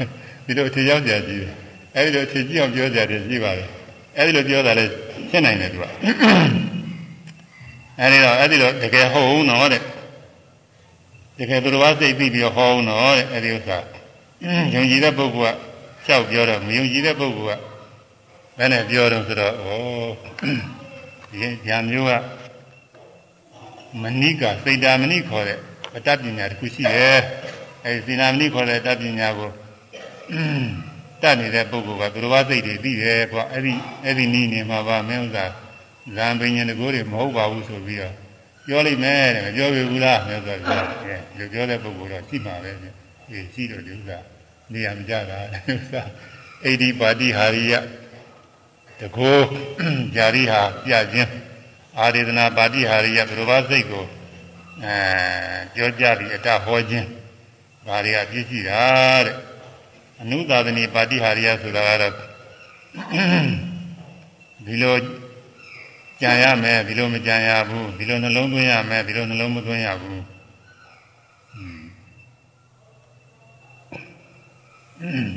[0.46, 1.52] ဒီလိုထင်ရောက်ကြကြည့်တယ်
[1.96, 3.68] အဲဒီလိုထင်ကြည့်အောင်ပြောကြတယ်ရှိပါတယ်
[4.18, 4.90] အဲဒီလိုပြောတာလည်း
[5.30, 5.84] ရှင်းနိုင်တယ်သူက
[8.00, 9.82] အဲဒီတော့အဲဒီလိုတကယ်ဟုတ်အောင်တော့တဲ့
[11.38, 13.78] တကယ်သူတော်ဘာစိတ်ပြီးပြီးဟောအောင်တော့တဲ့အဲဒီဥစ္စာ
[14.74, 15.73] ယုံကြည်တဲ့ပုဂ္ဂိုလ်က
[16.04, 17.62] လျှောက်ပြောတော့မယုံကြည်တဲ့ပုဂ္ဂိုလ်က
[18.58, 19.70] ဘယ်နဲ့ပြောတော့ဆိုတော့ဩ
[21.30, 22.12] ဒီညာမျိုးက
[24.02, 25.58] မဏိကစိတ်တာမဏိခေါ်တဲ့
[25.96, 27.18] အတ္တပညာတစ်ခုရှိတယ်
[27.84, 29.50] အဲဒီစိနာမဏိခေါ်တဲ့တ္တပညာကို
[31.22, 33.72] တတ်နေတဲ့ပုဂ္ဂိုလ်ကသူတော်ဘာစိတ်တွေသိတယ်ကွာအဲ့ဒီ
[34.04, 35.44] အဲ့ဒီနီးနေမှာပါမင်းဥစ္စာ
[36.16, 38.14] ဇံပင်ញတကိုးတွေမဟုတ်ပါဘူးဆိုပြီးတော့
[38.66, 42.88] ပြောလိုက်မယ်တဲ့မပြောဘူးလားမြတ်စွာဘုရားကဲဒီပြောတဲ့ပုဂ္ဂိုလ်တော့ရှိမှာပဲဒီ
[43.54, 44.18] ရှိတော့ဒီဥစ္စာ
[44.72, 46.02] နေရာမကြတာဥစ္စာ
[46.64, 47.74] အိဒီပါတိဟာရိယ
[49.00, 49.38] တကော
[50.16, 51.30] ญาတိဟာပြခြင်း
[51.98, 54.04] အာရေဒနာပါတိဟာရိယဘုရားစိတ်ကို
[54.84, 54.96] အဲ
[55.74, 57.08] ပြောကြပြီးအတဟောခြင်း
[57.86, 58.84] ဘာတွေကပြည့်စုံတာ
[59.26, 59.36] တဲ့
[60.20, 62.14] အနုသာသနီပါတိဟာရိယဆိုတာကတော့
[64.66, 64.96] ဒီလို
[66.20, 70.22] ကြံရမယ်ဒီလိုမကြံရဘူးဒီလိုနှလုံးသွင်းရမယ်ဒီလိုနှလုံးမသွင်းရဘူး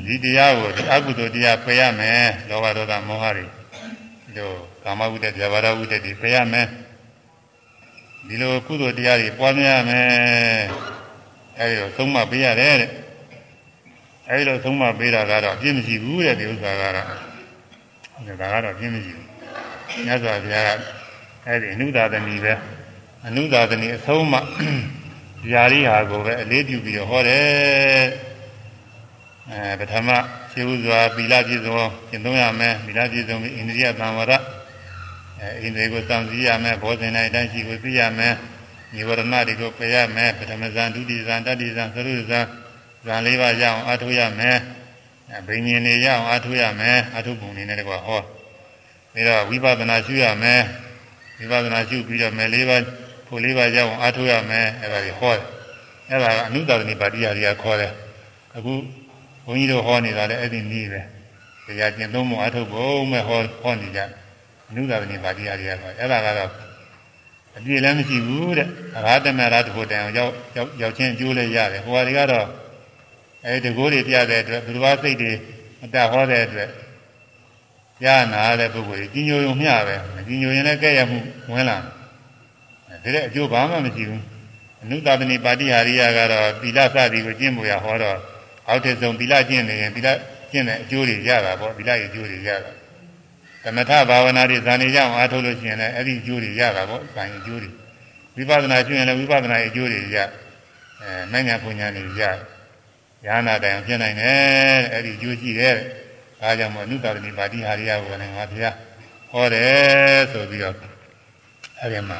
[0.06, 4.50] ဒီတရားကိုဒီအကုသိုလ်တရားပယ်ရမယ်လောဘဒေါသမောဟတွေဒီလို
[4.82, 6.66] ကာမဝိတ္တဇဘာရဝိတ္တတွေပယ်ရမယ်
[8.26, 10.08] ဒီလိုကုသိုလ်တရားတွေပွားများရမယ်
[11.58, 12.90] အဲဒီတော့သုံးမပေးရတယ်တဲ့
[14.28, 17.14] အဲဒီလိုသုံးမပေးတာကတော့အပြည့်မရှိဘူးတဲ့ဒီဥစ္စာကတော့ဒါ
[18.52, 19.26] ကတော့အပြည့်မရှိဘူး
[20.06, 20.82] မြတ်စွာဘုရားက
[21.46, 22.54] အဲ့ဒီအနုသာသနီပဲ
[23.26, 24.38] အနုသာသနီအဆုံးမှ
[25.52, 28.27] ຢာရိဟာကိုပဲအလေးပြုပြီးတော့ဟောတယ်
[29.50, 30.08] အဲပထမ
[30.52, 34.32] ခြေဥစွာပီလာပြည့်စုံကျင့်သုံးရမယ်ပီလာပြည့်စုံပြီးအိန္ဒိယသံဝရ
[35.38, 38.34] အဲအိန္ဒိယကိုစံစည်းရမယ်ဘောဇင်တိုင်းတိုင်းရှိကိုသိရမယ်
[38.94, 42.46] ညီဝရဏတွေကိုပယ်ရမယ်ပထမဇန်ဒုတိယဇန်တတိယဇန်သရုဇန်
[43.04, 44.56] ဇန်လေးပါးရအောင်အားထုတ်ရမယ်
[45.46, 48.22] ဘိညာဉ်တွေရအောင်အားထုတ်ရမယ်အားထုတ်ပုံတွေနဲ့တကွာဟော
[49.12, 50.62] ပြီးတော့ဝိပဿနာရှုရမယ်
[51.38, 52.76] ဝိပဿနာရှုပြီးတော့မယ်လေးပါ
[53.26, 55.44] ဖို့လေးပါရအောင်အားထုတ်ရမယ်အဲ့ဒါကြီးဟောတယ်
[56.10, 57.92] အဲ့ဒါကအနုတ္တနိပါတိယတွေကခေါ်တယ်
[58.56, 58.72] အခု
[59.48, 61.00] ဘုန်းကြီးတို့ဟောနေတာလည်းအဲ့ဒီနည်းပဲ
[61.66, 64.00] တရားကျင့်သုံးမှုအားထုတ်ဖို့မဲ့ဟောဟောနေကြ
[64.68, 66.50] အနုတ္တနိပါတိယတွေကခေါ်အဲ့ဒါကတော့
[67.56, 68.68] အပြည့်လည်းမရှိဘူးတဲ့
[69.06, 70.32] ရာတမရာတဖို့တန်အောင်ရောက်
[70.80, 72.46] ရောက်ချင်းအကျိုးလည်းရတယ်ဟိုဟာတွေကတော့
[73.44, 75.32] အဲတကိုးတွေပြတဲ့အတွက်ဘုရားစိတ်တွေ
[75.84, 76.70] အတဟောတဲ့အတွက်
[78.04, 81.18] ရနာတဲ့ပုဂ္ဂိုလ်ကြီးညိုယုံမျှပဲမကြီးညိုရင်လည်းကဲ့ရမှု
[81.52, 81.78] ဝင်လာ
[83.04, 84.24] တယ်ဒါတဲ့အကျိုးဘာမှမရှိဘူး
[84.82, 88.18] အနုတတနိပါတိဟာရိယကတော့သီလစသည်ကိုကျင့်မှုရဟောတော့
[88.68, 90.08] အောက်ထဆုံးသီလကျင့်နေရင်သီလ
[90.50, 92.72] ကျင့်တဲ့အကျိုးတွေရတာပေါ့သီလရဲ့အကျိုးတွေရတာ
[93.64, 97.70] သမထဘာဝနာတွေဇာနေကြအောင်အားထုတ်လို့ရှိရင်လည်းအဲ့ဒီအကျိုးတွေရတာပေါ့ဇာရင်အကျိုးတွေ
[98.36, 100.18] ဝိပဿနာကျင့်ရင်လည်းဝိပဿနာရဲ့အကျိုးတွေရ
[101.02, 102.22] အဲနိုင်ငံပညာတွေရ
[103.26, 105.74] ရဟနာတိုင်ဖြစ်နိုင်တယ်အဲ့ဒီအကျိုးရှိတယ်
[106.40, 108.74] ဒါကြောင့်မို့အနုတ္တရဏိပါတိဟာရိယကိုလည်းငါဘုရား
[109.30, 110.76] ဟောတယ်ဆိုပြီးတော့
[111.80, 112.18] အဲဒီမှာ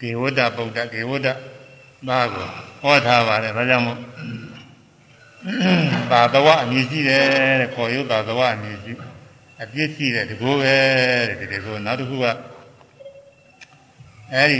[0.00, 2.46] ကေဝတ္တပုဒ္ဒကေဝတ္တဘာကို
[2.82, 3.98] ဟောထားပါတယ်ဒါကြောင့်မို့
[6.10, 7.24] သာသဝအမည်ရှိတယ်
[7.60, 8.92] တဲ့ခေါ်ရုပ်သာသဝအမည်ရှိ
[9.62, 10.74] အပြစ်ရှိတဲ့ဒီကိုပဲ
[11.28, 12.26] တဲ့ဒီကိုနောက်တစ်ခုက
[14.34, 14.58] အဲဒီ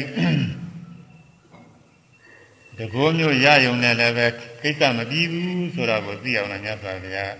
[2.79, 4.27] တကောမျိုးရယုံနဲ့လည်းပဲ
[4.63, 7.35] ကိစ္စမပြီးဘူးဆိုတာကိုသိအောင်လည်းမြတ်စွာဘုရား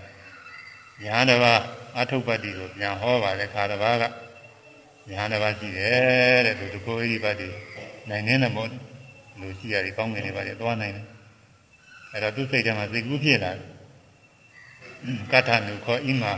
[1.03, 1.61] ညာတစ်ပါး
[1.99, 4.03] အထုပ္ပတ္တိကိုပြန်ဟောပါတယ်ခါတစ်ပါးက
[5.09, 7.47] ညာတစ်ပါးရှိတယ်တဲ့သူတကောဣတိပတ္တိ
[8.09, 8.90] နိုင်နေတဲ့မို့
[9.41, 11.05] လူရှိရတယ်ကောင်းငင်နေပါတယ်သွားနိုင်တယ်
[12.11, 13.65] အဲ့တော့သူစိတ်ထဲမှာစိတ်ကူးဖြစ်လာတယ်
[15.31, 16.33] ကထနုခောဣမာ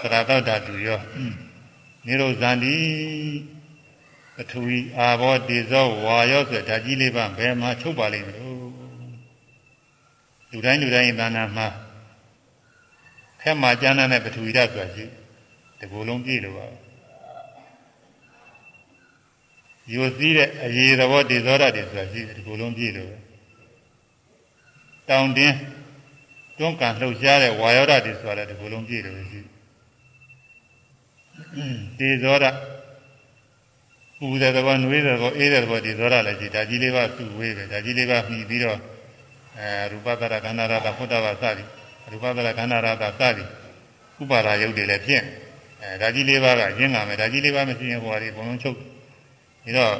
[0.00, 1.00] သရတောဓာတုယော
[2.06, 2.76] နိရောဇန္တိ
[4.34, 8.56] ပထဝီအာဘောတေဇောဝါယောဆိုဓာကြီးလေးပါဘယ်မှာချုပ်ပါလိမ့်မလို့
[10.50, 11.68] လူတိုင်းလူတိုင်းသာနာမှာ
[13.40, 15.04] ခက်မှာကျမ်းတဲ့ပထဝီဓာတ်ဆိုတာရှိ
[15.80, 16.66] တကူလုံးပြည့်လို့ပါ
[19.92, 23.12] ယူစည်းတဲ့အရေသဘောတေဇောဓာတ်တွေဆိုတာရှိတကူလုံးပြည့်လို့
[25.08, 25.56] တောင်တင်း
[26.58, 29.40] တွန်းကန်လှုပ်ရှားတဲ့ဝါယောဓာတ်တွေဆိုတာလည်းတကူလုံးပြည့်လို့ရှိ
[31.98, 32.56] တေဇောဓာတ်
[34.18, 38.78] ပူတဲ့သဘောနှွေးတဲ့သဘောအေးတဲ့သဘောဒီသောရလည်းရှိဒါကြီးလေးပါသူ့ဝေးပဲဒါကြီးလေးပါမှီပြီးတော့
[39.58, 41.68] အဲရူပသရခန္ဓာရတာဖုတ္တဝါစသည်
[42.12, 43.48] ရူပသရခန္ဓာရတာစသည်
[44.22, 45.22] ဥပါဒာယုတ်တွေလည်းဖြစ်
[45.82, 48.76] အဲဒါကြီးလေးပါကရင်းလာမယ်ဒါကြီးလေးပါမရှိရင်ဟိုဟာဒီဘုံလုံးချုပ်
[49.66, 49.96] ပြီးတော့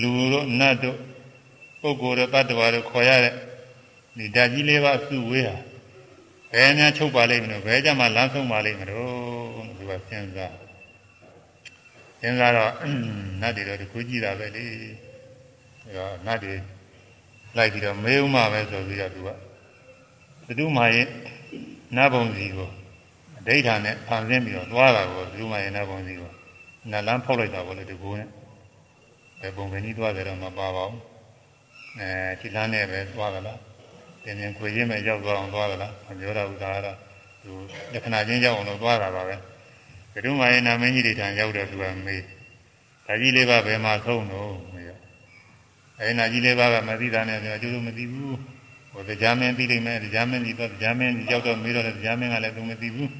[0.00, 0.98] လူတို့နတ်တို့
[1.80, 3.34] ပုဂ္ဂိုလ်တို့တ attva တို့ခေါ်ရတဲ့
[4.18, 5.56] ဒီဓာကြီးလေးပါသူ့ဝေးဟာ
[6.52, 9.08] ဘယ်များချုပ်ပါလိမ့်မလို့ဘယ်ကြမှာလမ်းဆုံးပါလိမ့်မလို့
[9.78, 10.54] ဒီကစဉ်းစား
[12.20, 12.72] စဉ်းစားတော့
[13.40, 14.66] နတ်တွေတော့ဒီကိုကြည့်တာပဲလေ
[15.96, 16.54] ဒါနတ်တွေ
[17.56, 19.28] လိုက်ပြီးတော့မေးဥမပဲဆိုပြီးတော့သူက
[20.46, 21.08] ဘသူမှရင်
[21.96, 22.70] နတ်ဘုံစီကို
[23.36, 26.30] အဋ္ဌာနဲ့ဖန်ဆင်းပြီးတော့သွားတာကိုဘသူမှရင်နတ်ဘုံစီကို
[26.90, 28.28] နတ်လန်းဖောက်လိုက်တာပေါ့လေဒီကိုနဲ့
[29.40, 31.02] ဘယ်ပုံပဲနီးသွားတယ်တော့မပါပါဘူး
[31.98, 32.10] အဲ
[32.40, 33.58] ခြေလန်းနဲ့ပဲသွားကြလား
[34.24, 36.96] တင်ရင်ခွေချင်းပဲရောက်သွားအောင်သွားကြလားမပြောတော့ဘူးဒါကတော့
[37.42, 37.52] သူ
[37.92, 39.36] လက္ခဏာချင်းရောက်အောင်လို့သွားတာပါပဲ
[40.12, 42.22] ဘုရုမာယေနာမင်းကြီးတွေထံရောက်တော့သူကမေး
[43.06, 44.90] ဒါကြီးလေးပါဘယ်မှာဆုံးတော့မေးရ
[45.98, 48.36] အဲနာကြီးလေးပါကမသိတာနဲ့ပြောကျိုးလို့မသိဘူး
[48.92, 53.10] ဟိုတရားမင်းသိလိမ့်မယ်တရားမင်းကြီးတော့တရားမင်းရောက်တော့မေးတော့တရားမင်းကလည်းသူမသိဘူး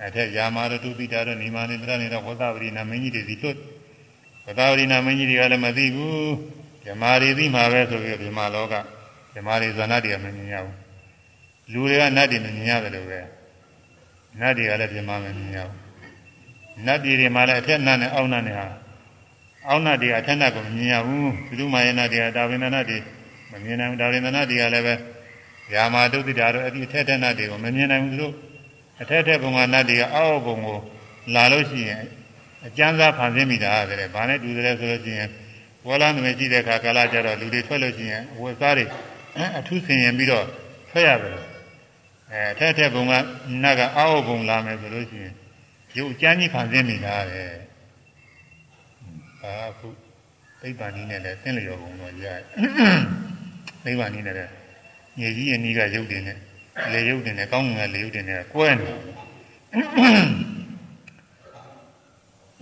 [0.00, 3.58] အဲထက်ယာမာတော့သူသိတာတော့နေမာနေတရနေတော့ဝသပရိနာမင်းကြီးတွေစီလွတ်
[4.48, 6.32] ဝသာဝရိနာမင်းကြီးတွေကလည်းမသိဘူး
[6.84, 8.74] ဓမ္မာတွေသိမှာပဲဆိုပြီးဓမ္မာလောက
[9.34, 10.76] ဓမ္မာတွေဇာနာတွေကမမြင်ရဘူး
[11.72, 13.20] လူတွေကနတ်တွေမမြင်ရတယ်လို့ပဲ
[14.40, 15.78] နတ်တွေကလည်းဓမ္မာမမြင်ရဘူး
[16.86, 18.66] နတ်ပြည်တွေမှာလည်းအထက်နတ်နဲ့အောက်နတ်နဲ့ဟာ
[19.68, 22.98] အောက်နတ်တွေအထက်နတ်ကိုမမြင်ရဘူးဘုသူမာယနာတွေကတာဝိန္ဒနာတွေ
[23.50, 24.94] မမြင်နိုင်ဘူးတာဝိန္ဒနာတွေကလည်းပဲ
[25.74, 28.34] ယာမာတုတိတာတို့အဲ့ဒီအထက်ထက်နတ်တွေကိုမမြင်နိုင်ဘူးသူတို့
[29.00, 30.78] အထက်ထက်ဘုံကနတ်တွေကအောက်ဘုံကို
[31.34, 32.02] လာလို့ရှိရင်
[32.66, 35.30] အကျမ်းစာဖန်ဆင်းမိတာတဲ့ဘာနဲ့တူတယ်ဆိုလို့ရှိရင်
[35.86, 38.84] ဝလာနမေကြည့်တဲ့အခါကာလကြတော့လူတွေထွက်လို့ရှိရင်ဝတ်စားတွေ
[39.58, 40.46] အထူးဆင်ရင်ပြီးတော့
[40.90, 41.38] ထွက်ရတယ်
[42.32, 43.12] အဲအထက်ထက်ဘုံက
[43.62, 45.34] နတ်ကအောက်ဘုံလာမယ်ဆိုလို့ရှိရင်
[45.98, 47.50] ရုပ်ကျမ်းကြီးဖန်ဆင်းမိတာတဲ့
[49.42, 49.88] အာခု
[50.60, 52.40] သိပ္ပံနည်းနဲ့လည်းသင်လျော်ဘုံတော့ရတယ်
[53.84, 54.52] သိပ္ပံနည်းနဲ့လည်း
[55.18, 56.38] ညကြီးအနီးကရုပ်တွေနဲ့
[56.92, 58.90] လေရုပ်တွေနဲ့ကောင်းငယ်လေရုပ်တွေနဲ့ကွဲနေ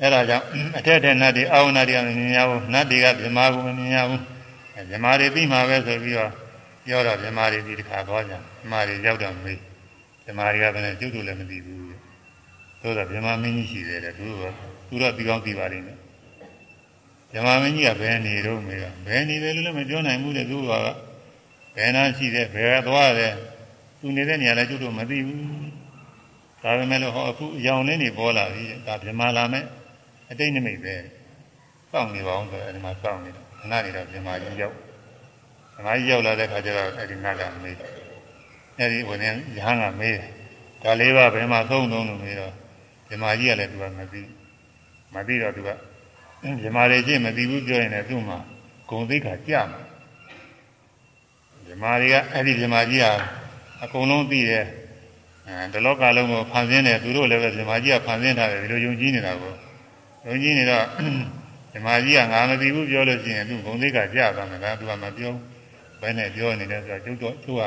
[0.01, 0.45] အဲ့ဒါကြောင့်
[0.79, 4.23] အထက်ထက်နတ်တွေအာဝနာတွေကမမြင်ရဘူးနတ်တွေကဗြမာကိုမမြင်ရဘူး
[4.91, 6.33] ဗြမာတွေပြီးမှပဲဆိုပြီးတော့
[6.85, 9.59] ပြောတော့ဗြမာတွေဒီတစ်ခါသွားကြဗြမာတွေရောက်တော့မေး
[10.25, 11.83] ဗြမာတွေကဘယ်နဲ့ကျုပ်တို့လည်းမသိဘူး
[12.83, 14.43] သို့တော့ဗြမာမင်းကြီးရှိတယ်တဲ့သူက
[14.89, 15.99] သူတော့ဒီကောင်းသိပါလိမ့်မယ်
[17.33, 20.73] ဗြမာမင်းကြီးကဘယ်နေတော့မေးတော့ဘယ်နေတယ်လို့လည်းမပြောနိုင်ဘူးတဲ့သူက
[21.77, 23.35] ဘယ်နာရှိတယ်ဘယ်သွားတယ်
[24.01, 25.43] သူနေတဲ့နေရာလည်းကျုပ်တို့မသိဘူး
[26.63, 29.65] ဒါပေမဲ့လို့ဟောအခုအယောင်လေးနေပေါ်လာပြီဒါဗြမာလာမဲ့
[30.31, 30.95] အတိတ်နိမိတ်ပဲ
[31.91, 34.75] စောင့်နေပါအောင်ဆိုအဲဒီမှာစောင့်နေတော့ခဏနေတော့မြန်မာကြီးရောက်
[35.75, 37.77] မြန်မာကြီးရောက်လာတဲ့ခါကျတော့အဲဒီနတ်ကမေး
[38.79, 40.19] အဲဒီဝင်နေရဟန်းကမေး
[40.83, 42.53] ဒါလေးပါဘယ်မှာသုံးသုံးလို့မေးတော့
[43.09, 44.23] မြန်မာကြီးကလည်းသူကမသိ
[45.15, 45.71] မသိတော့သူက
[46.61, 48.39] မြန်မာတွေချင်းမသိဘူးပြောရင်လည်းသူ့မှာ
[48.89, 49.81] ဂုံသိက္ခာကြမှာ
[51.65, 53.13] မြန်မာတွေကအဲ့ဒီမြန်မာကြီးဟာ
[53.83, 54.65] အကုန်လုံးသိတယ်
[55.47, 59.53] အဲဒီလောကလုံးကိုဖန်ဆင်းတယ်သူတို့လည်းပဲမြန်မာကြီးကဖန်ဆင်းထားတယ်ဒီလိုယုံကြည်နေတာကို
[60.27, 60.85] ဘုန်းကြီးနေတော့
[61.75, 65.33] ဓမ္မကြီးကငါမသိဘူးပြောလို့ရှိရင်သူဘုံသိကကြာသွားမယ်ဒါသူကမပြော
[66.01, 67.63] ဘယ်နဲ့ပြောနေလဲဆိုတော့ကျုပ်တို့သူက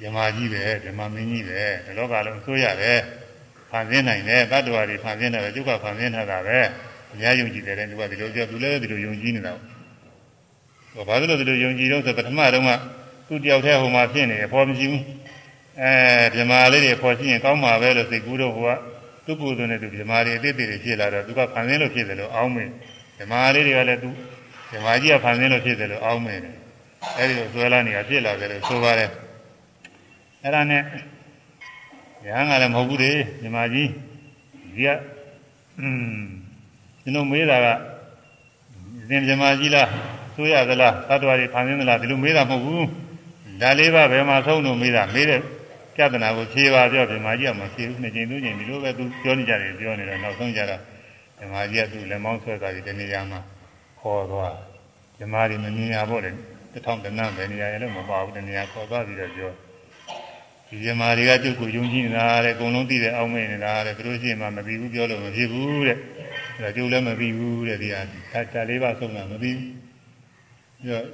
[0.00, 2.98] ဓမ္မကြီးပဲဓမ္မမင်းကြီးပဲဒီလောကလုံးဆိုရတယ်
[3.70, 6.58] ဖန်ဆင်းနိုင်တယ်တတ္တဝါတွေဖန်ဆင်းတယ်ကျုပ်ကဖန်ဆင်းထားတာပဲ
[7.12, 9.52] အများယုံကြည်တယ်သူကဒီလိုပြောသူလည်းဒီလိုယုံကြည်နေတာ
[10.94, 12.70] ဟောဘာလို့ဒီလိုယုံကြည်တော့ဆိုပထမတုန်းက
[13.28, 15.04] သူတယောက်တည်းဟိုမှာဖြစ်နေတယ်ပေါ်မရှိဘူး
[15.82, 15.92] အဲ
[16.34, 18.95] ဓမ္မလေးတွေပေါ်ရှိရင်ကောင်းမှာပဲလို့စိတ်ကူးတော့ဟိုက
[19.26, 22.72] သူ့ကိုယ်သွင်းတဲ့သူဓမ္မတွေအတိတ်တွေဖြစ်လာတော့သူကဖန်ဆင်းလို့ဖြစ်တယ်လို့အောင်းမင်း
[23.18, 24.10] ဓမ္မလေးတွေကလည်းသူ
[24.72, 26.54] ဓမ္မကြီးကဖန်ဆင်းလို့ဖြစ်တယ်လို့အောင်းမင်းတယ်
[27.18, 29.10] အဲဒီလိုဆွဲလာနေတာဖြစ်လာတယ်လို့ဆိုပါတယ်
[30.42, 30.82] အဲ့ဒါနဲ့
[32.26, 33.12] ရဟန်းကလည်းမဟုတ်ဘူးလေ
[33.42, 33.88] ဓမ္မကြီး
[34.74, 34.88] ဒီက
[35.80, 36.26] အင်း
[37.02, 37.66] ကျွန်တော်မေးတာက
[39.08, 39.88] သင်ဓမ္မကြီးလား
[40.34, 42.86] ဆိုရသလားသတ္တဝါတွေဖန်ဆင်းသလားဒီလိုမေးတာမဟုတ်ဘူး
[43.60, 45.40] ဒါလေးပါဘယ်မှာဆုံးလို့မေးတာမေးတဲ့
[45.96, 50.80] ပြဿနာကိုဖြေပါပြောပြမာကြီးကမဖြေဘူးနှစ်ချိန်သုံးချိန်ဒီလိုပဲသူပြောနေကြတယ်ပြောနေတော့နောက်ဆုံးကြတော့
[51.38, 53.40] ဓမ္မကြီးကသူ့လက်မောင်းဆွဲသွားပြီးတနေရာမှာ
[54.00, 54.54] ခေါ်သွား
[55.20, 56.30] ဓမ္မကြီးမမြင်ရပေါ့လေ
[56.72, 59.52] တထောင်တနန်းပဲနေရာရလို့မပါဘူးတနေရာခေါ်သွားပြီးတော့ပြော
[60.68, 65.96] ဒီဓမ္မတွေကသူ့ကိုယုံကြည်နေတာတဲ့အကုန်လုံးသိတဲ့အောက်မေ့နေတာတဲ့သူတို့ရှိမှမပြီးဘူးပြောလို့မဖြစ်ဘူးတဲ့
[66.62, 68.00] ဒါကျုပ်လည်းမပြီးဘူးတဲ့ဒီဟာ
[68.52, 69.72] ဒါလေးပါဆုံးတာမပြီးဘူး
[70.80, 71.04] ပြီးတော့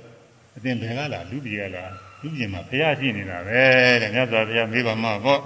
[0.57, 1.85] အတင်ဘယ်ကလာလူပြည်ကလာ
[2.23, 3.63] လူပြင်မှာဘုရားရှိနေတာပဲ
[4.03, 5.41] တဲ့မြတ်စွာဘုရားမေးပါမှာပေါ့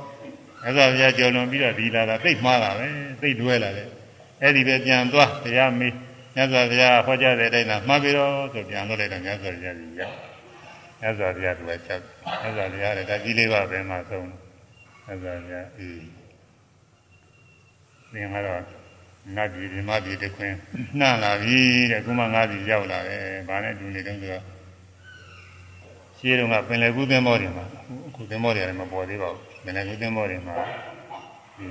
[0.63, 2.87] မြတ်စွာဘုရားကြော်လွန်ပြီးတော့ဒီလာတာသိမှားတာပဲ
[3.21, 3.89] သိတွဲလာတယ်
[4.43, 5.93] အဲ့ဒီပဲပြန်သွားဘုရားမေး
[6.35, 10.15] မြတ်စွာဘုရားဟောကြားတဲ့အတိုင်းသာမှားပြီးတော့ဆိုပြန်လို့လိုက်တော့မြတ်စွာဘုရားကြီးရောက်
[11.01, 12.01] မြတ်စွာဘုရားကလည်းချက်
[12.43, 14.27] မြတ်စွာဘုရားလည်းဒါကြီးလေးပါပဲမှာဆုံး
[15.07, 15.99] မြတ်စွာဘုရားအေး
[18.13, 18.63] သင်ကတော့
[19.37, 20.57] နတ်ပြည်ဒီမပြည်တခွင်း
[20.99, 21.59] နှံ့လာပြီ
[21.91, 24.56] တဲ့ခုမှငါးပြည်ရောက်လာတယ်။ဘာနဲ့တူနေတုန်းဆိုတော့
[26.19, 27.65] ရှင်းတော့ကပင်လယ်ကူးသင်းမောတွေမှာ
[28.09, 30.57] အခုသင်းမောတွေလည်းမပေါ်သေးပါဘူးပင်လယ်ကူးသင်းမောတွေမှာ
[31.59, 31.67] ဒီ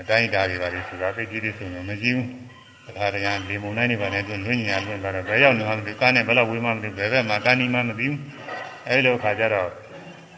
[0.00, 2.26] အတိုင်းဓာတ်တွေပါလေဆိုတာသိကြည့်လို့ဆိုတော့မရှိဘူး
[2.86, 8.16] တခါတည်းကလေမုန်တိုင်းတွေပါလေသူလွင့်ညာလွင့်လာတော့ဘယ်ရောက်နေမှမသိကားနဲ့ဘယ်လောက်ဝေးမှမသိဘယ်ဘက်မှာကားနီးမှမသိဘူး
[8.88, 9.68] အဲဒီလိုခါကျတော့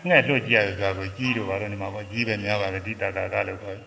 [0.07, 3.78] ငှက်လွတ်ကြည့်ရတယ်ဆိုတာကိုကြီးတို့ပါတော့နေမှာပေါ့ကြီးပဲများပါပဲဒီတာတာကလို့ခေါ်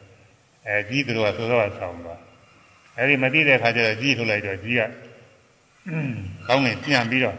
[0.67, 2.19] အဲကြီးတို့ကစောစောကဆောင်းသွား
[2.97, 4.81] အဲဒီမသိတဲ့ခါကျတော့ကြီးထုတ်လိုက်တော့ကြီးက
[6.47, 7.37] ကောင်းနေပြန်ပြီးတော့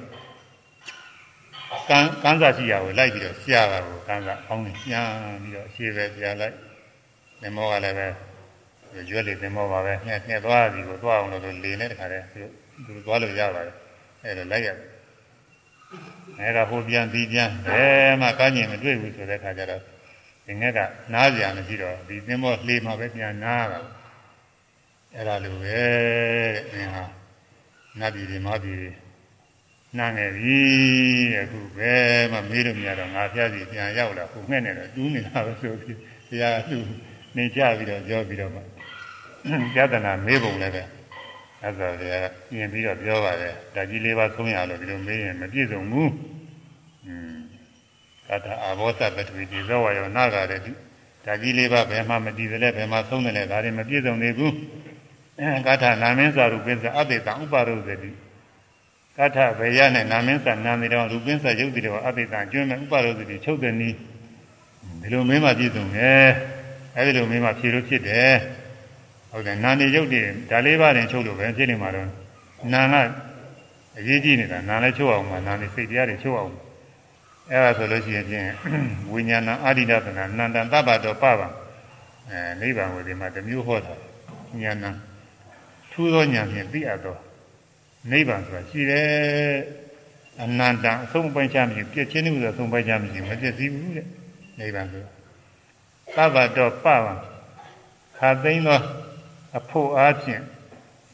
[1.88, 5.06] ကန်းကန်းစာရှိရာကိုလိုက်ပြီးတော့ရှားတာကိုကန်းစာအောင်းနေပြန်
[5.42, 6.54] ပြီးတော့ရှေ့ပဲပြလိုက်
[7.40, 8.06] သင်္ဘောကလည်းပဲ
[9.10, 12.42] ရွက်လေသင်္ဘောပါပဲငှက်ငှက်သွားပြီကိုသွားအောင်လို့လေနဲ့တခါတည်းသူ
[12.86, 13.76] သူသွားလို့ရပါတယ်
[14.24, 14.78] အဲဒါလိုက်ရတယ်
[16.40, 19.82] အဲဒါဟိုပြန်ပြီးပြန်ဘယ်မှကန်းကျင်မတွေ့ဘူးဆိုတဲ့ခါကျတော့
[20.46, 20.78] ဒီငှက်က
[21.14, 23.80] နားကြံမရှိတော့ဒီသင်္ဘောလှေမှာပဲပြန်နားတာ
[25.14, 25.78] အဲ့ဒါလိုပဲ
[26.54, 27.04] တဲ့အင်းဟာ
[27.98, 29.03] နတ်ပြည်တွေမပြည်တွေ
[29.98, 30.58] နားငယ်ပြီ
[31.32, 31.92] တဲ့ခုပဲ
[32.32, 35.98] မှမေးလို့မရတော့ငါဖျားစီပြန်ရောက်လာခုငှက်နေတော့တူးနေတာပဲဆိုပြီး
[36.28, 36.78] တရားသူ
[37.36, 38.60] နေကြပြီးတော့ပြောပြီးတော့မှ
[39.74, 40.82] ပြဒနာမေးပုံလည်းပဲ
[41.62, 42.02] အဲ့ဒါက
[42.50, 46.12] ပြင်ပြီးတော့ပြောပါတယ်ဓာကြီးလေးပါသုံးရလို့ဒီလိုမေးရင်မပြည့်စုံဘူး
[47.06, 47.36] อืม
[48.26, 50.72] ကထာအဘောသပတ္တိဒီဇောဝယောနာဂရတိ
[51.24, 54.54] ဓာကြီးလေးပါဘယ်မှမတည်တယ်လဲဘယ်မှသုံးတယ်လဲဒါတွေမပြည့်စုံသေးဘူး
[55.40, 58.10] အဲကထာနာမင်းစာရူပင်းစာအဘိတံဥပါရုဇတိ
[59.18, 63.96] ကထာဘေရနဲ့နာမင်းစာနာမည်တော်ရူပင်းစာယုတ်တိတော်အဘိတံကျွမ်းမဲ့ဥပါရုဇတိချုပ်တဲ့နည်း
[65.00, 66.28] ဒီလိုမင်းမှပြည့်စုံတယ်
[66.96, 68.32] အဲဒီလိုမင်းမှဖြေလို့ဖြစ်တယ်
[69.30, 70.20] ဟုတ်တယ်နာနေရုပ်တွေ
[70.50, 72.08] ဒါလေးပါးတင်ချုပ်လို့ပဲဖြစ်နေမှာတော့
[72.72, 72.94] နာက
[73.98, 76.52] အရေးကြီးနေတာနာလည်းချုပ်အောင်မှာနာနေစိတ်တရားတွေချုပ်အောင်
[77.50, 78.46] အဲဒါဆိုလို့ရှိရင်ဖြင့်
[79.12, 81.48] ဝိညာဏအာရိဒသနာနန္တန်သဗ္ဗတောပပံ
[82.30, 83.94] အဲနိဗ္ဗာန်ဝေဒီမှာတစ်မျိုးဟောတာ
[84.62, 84.96] ဉာဏ်
[85.92, 87.16] ထူးသောဉာဏ်ဖြင့်သိအပ်သော
[88.10, 89.08] နိဗ္ဗာန်ဆိုတာရှိတယ်
[90.42, 94.06] အနန္တအဆုံးပိုင်းချမရှိပြည့်ချင်းမှုဆိုအဆုံးပိုင်းချမရှိမပြည့်စည်ဘူးတဲ့
[94.58, 95.10] နိဗ္ဗာန်ဆိုတာ
[96.34, 97.14] သဗ္ဗတောပပံ
[98.18, 98.80] ခါသိမ်းသော
[99.58, 100.42] အဖို့အားဖြင့်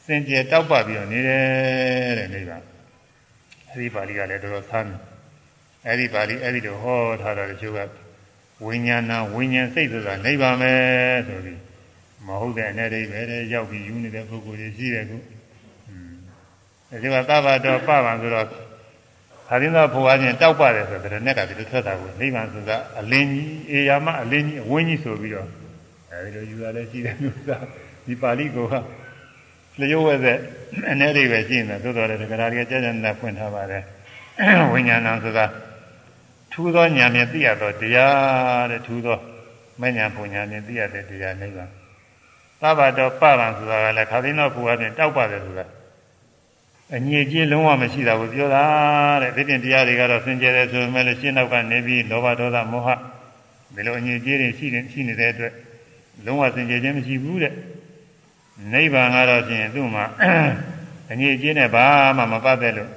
[0.04, 2.62] စင်ကြယ်တောက်ပပြီးတော့နေတယ်တဲ့နိဗ္ဗာန်
[3.70, 5.00] အဲဒီပါဠိကလည်းတော်တော်ဆန်းတယ်
[5.86, 7.80] အဲဒီပါဠိအဲဒီလိုဟောထားတာတချို့က
[8.64, 10.72] ဝိညာဏဝိညာဉ်စိတ်ဆိုတာနိဗ္ဗာန်ပဲ
[11.26, 11.60] ဆိုပြီး
[12.26, 13.20] မဟုတ်တဲ့အနေနဲ့ပဲ
[13.52, 15.39] ရောက်ပြီးယူနေတဲ့ပုဂ္ဂိုလ်တွေရှိတယ်ခုအဲ
[16.90, 18.46] ဒီကသဗ္ဗတော်ပပံဆိုတော့
[19.48, 25.48] ခါရင်းသောဘုရားချင်းတောက်ပါတယ်ဆိုတော့တဲ့ကဒီလိုထွက်တာကိုနိဗ္ဗာန်ဆိုတာအလင်းကြီးအေယာမအလင်းကြီးအဝင်းကြီးဆိုပြီးတော့
[26.10, 27.58] အဲဒီလိုယူရလဲရှိတယ်လို့သာ
[28.06, 28.74] ဒီပါဠိကိုက
[29.80, 30.38] လျှို့ဝဲတဲ့
[30.90, 33.82] အနေတွေပဲရှိနေတယ်သို့တော်လည်းဒကာရီကကြာကြာနာဖွင့်ထားပါတယ်
[34.72, 35.44] ဝိညာဏဆိုတာ
[36.52, 39.18] ထူးသောဉာဏ်ဖြင့်သိရသောတရားတဲ့ထူးသော
[39.80, 41.70] မဉဏ်ပုံဉာဏ်ဖြင့်သိရတဲ့တရားနိဗ္ဗာန်
[42.60, 45.66] သဗ္ဗတော်ပရံဆိုတာကလည်းခါသိတော့ဘုရားဖြင့်တောက်ပါတယ်ဆိုတာ
[46.96, 48.64] အငြိကြီးလုံးဝမရှိတာကိုပြောတာ
[49.22, 52.88] တဲ့ဒီပြင်တရားတွေကတော့စင်ကြယ်တယ်ဆိုပေမဲ့လည်းရှင်းနောက်ကနေပြီးလောဘဒေါသမောဟ
[53.74, 55.52] ဒီလိုအငြိကြီးတွေရှိနေရှိနေတဲ့အတွက်
[56.26, 57.54] လုံးဝစင်ကြယ်ခြင်းမရှိဘူးတဲ့
[58.72, 60.04] နိဗ္ဗာန်ကတော့ဖြင့်သူ့မှာ
[61.10, 61.86] အငြိကြီးနဲ့ဘာ
[62.16, 62.90] မှမပတ်သက်လို့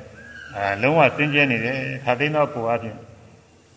[0.55, 2.97] အာလုံးဝစင်ကြယ်နေတယ်ခါသိတော့ဘုရားဖြင့်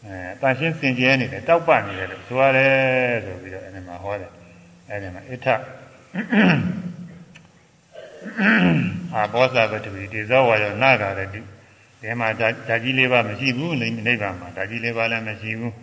[0.05, 2.72] အဲတန်ရှင်းစင်ကြဲနေတယ်တောက်ပနေတယ်လို့ဆိုရတယ်
[3.24, 4.30] ဆိုပြီးတော့အဲဒီမှာဟောတယ်
[4.88, 5.48] အဲဒီမှာအဋ္ဌ
[9.14, 11.40] အာဘောဇပတ္တိတေဇောဝါယောနာဂရတိ
[12.00, 12.48] ဒီမှာဓာ
[12.82, 15.74] ကြီးလေးပါမရှိဘူးနိဗ္ဗာန်မှာဓာကြီးလေးပါလည်းမရှိဘူး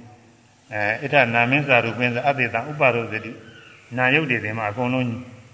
[0.73, 3.31] အဲအဋ္ဌနာမင်းစာရူပင်းစာအတေတံဥပါရုသတိ
[3.97, 5.07] နာယုတ်တွေဒီမှာအကုန်လုံး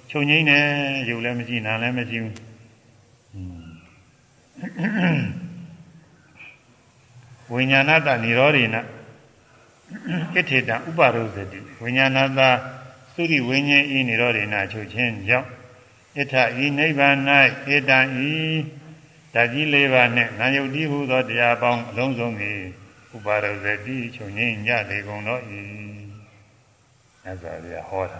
[0.09, 0.57] ချုပ်ငိမ့်နေ
[1.09, 2.35] ယုတ်လည်းမရှိနာလည်းမရှိဘူး
[7.51, 8.75] ဝိညာဏတនិရောဓိန
[10.33, 12.49] ဣထေတံဥပါရုဇတိဝိညာဏသာ
[13.13, 15.47] သုရိဝိညာဉ်ဤនិရောဓိနချုပ်ခြင်းကြောင့်
[16.15, 16.33] ဣထ
[16.63, 17.17] ဤနိဗ္ဗာန်၌
[17.73, 18.33] ဧတံဤ
[19.33, 22.29] ဓာကြီးလေးပါးနှင့်နာယုတ်တိဟုသောတရားပေါင်းအလုံးစုံ၏
[23.15, 25.41] ဥပါရုဇတိချုပ်ငြိမ်းကြလေကုန်တော့၏
[27.25, 28.19] အဲဒါရဟောတာ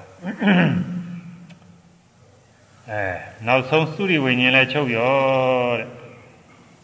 [2.90, 3.04] အဲ
[3.48, 5.14] နောက်ဆုံးသုရိဝိညာဉ်လည်းချုပ်ရော
[5.80, 5.90] တဲ့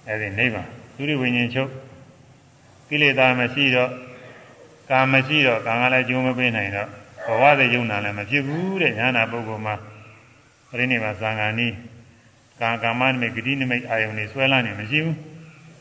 [0.07, 1.71] အဲဒီနိဗ္ဗာန်သုရိဝိညာဉ်ချုပ်
[2.87, 3.91] ကိလေသာမရှိတော့
[4.89, 6.89] ကာမရှိတော့ကံကလည်းကျိုးမပေးနိုင်တော့
[7.27, 9.75] ဘဝတဲ့ယုံနာလည်းမဖြစ်ဘူးတဲ့ညာနာပုဂ္ဂိုလ်မှာ
[10.69, 11.73] ပြိဋိဘာသံဃာနီး
[12.61, 15.17] ကာကာမနိမိတ်ဂတိနိမိတ်အာယုန်တွေဆွဲလန်းနေမရှိဘူး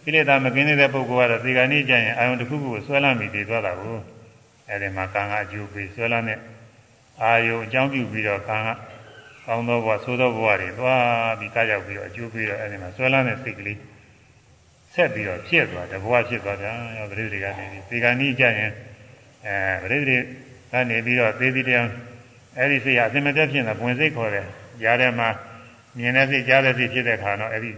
[0.05, 3.97] ကိလေသာမကင်းတဲ့ပုဂ္ဂိုလ်ကတော့သေဂာနိကျရင်အာယုန်တစ်ခုခုကိုဆွဲလန်းပြီးတည်သွားတာကို
[4.69, 6.39] အဲဒီမှာကံကအကျိုးပေးဆွဲလန်းတဲ့
[7.23, 8.69] အာယုန်အကြောင်းပြုပြီးတော့ကံက
[9.47, 13.79] ကောင်းသောဘဝဆိုးသောဘဝတွေသွားပြီးကားရောက်ပြီးတော့အကျိုးပေးတော့အဲဒီမှာဆွဲလန်းတဲ့စိတ်ကလေး
[14.95, 18.73] ဆက်ပြီးတော့ဖြစ်သွားတယ်ဘဝဖြစ်သွားတယ်ရောပရိသေကနေပြီးသေကဏီကြရင်
[19.47, 20.17] အဲပရိသေ
[20.73, 21.89] ကနေပြီးတော့သေသည်တရား
[22.59, 24.47] အဲဒီစိတ်ဟာအစင်မပြတ်ဖြစ်နေတာပွင့်စိတ်ခေါ်တယ်
[24.83, 25.29] ကြားထဲမှာ
[25.99, 27.73] မြင်တဲ့စိတ်ကြားတဲ့စိတ်ဖြစ်တဲ့ခါတော့အဲဒီ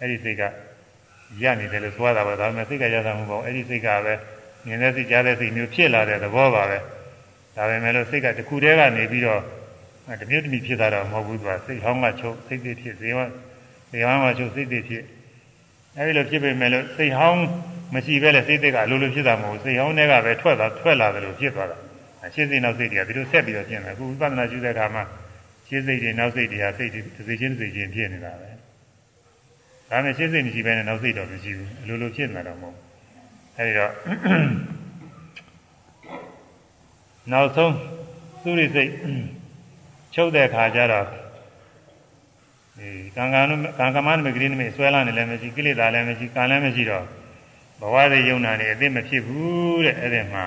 [0.00, 0.42] အဲဒီစိတ်က
[1.42, 4.14] ရနေတယ်လို့သွားတာပါဒါပေမဲ့စိတ်ကရတာမဟုတ်ပါဘူးအဲဒီစိတ်ကပဲ
[4.66, 6.78] မြင်တဲ့စိတ်ကြားတဲ့စိတ်မျိုးဖြစ်လာတဲ့သဘောပါပဲ
[7.56, 9.40] ဒါပေမဲ့လို့စိတ်ကတခုတည်းကနေပြီးတော့
[10.20, 13.18] တမျိုးတမျိုးဖြစ်တာတော့မဟုတ်ဘူးသူကစိတ်ဟောင်းကချုပ်စိတ်တွေဖြစ်ဇေဝ
[13.90, 15.04] ဇေဝမှာချုပ်စိတ်တွေဖြစ်
[15.96, 17.42] အဲဒီလိုဖြစ်ပေမဲ့လို့စိတ်ဟောင်း
[17.94, 21.78] မရှိပဲလေစိတ်တွေကအလိုလိုဖြစ်တာမဟုတ်ဘူးစိတ်ဟောင်းတွေကပဲထွက်သွားထွက်လာတယ်လို့ဖြစ်သွားတာ
[22.34, 25.02] ရှင်းစိတ်နောက်စိတ်တွေကဒီလိုဆက်ပြီးတော့ဖြစ်နေအခုဝိပဿနာရှုတဲ့အခါမှာ
[25.72, 28.50] ရှင်းစိတ်တွေနောက်စိတ်တွေကစိတ်တွေတစ်စိချင်းတစ်စိချင်းဖြစ်နေတာပဲ
[29.90, 32.76] ဒါနဲ့ရှင်းစိတ်မရှိဘဲနဲ့နောက်စိတ်တော့မရှိဘူးအလိုလိုဖြစ်နေတာတော့မဟုတ်
[33.58, 33.92] အဲဒီတော့
[37.32, 37.74] နောက်ဆုံး
[38.42, 38.90] သုရိစိတ်
[40.14, 41.06] ချုပ်တဲ့ခါကျတော့
[42.78, 43.40] ဒီကံကံ
[43.78, 47.04] ကံကမနမဂရိနမေဆွဲလာနေလည်းမရှိကိလေသာလည်းမရှိကံလည်းမရှိတော့
[47.80, 50.44] ဘဝရဲ့ယုံနာနေအသိမဖြစ်ဘူးတဲ့အဲ့ဒီမှာ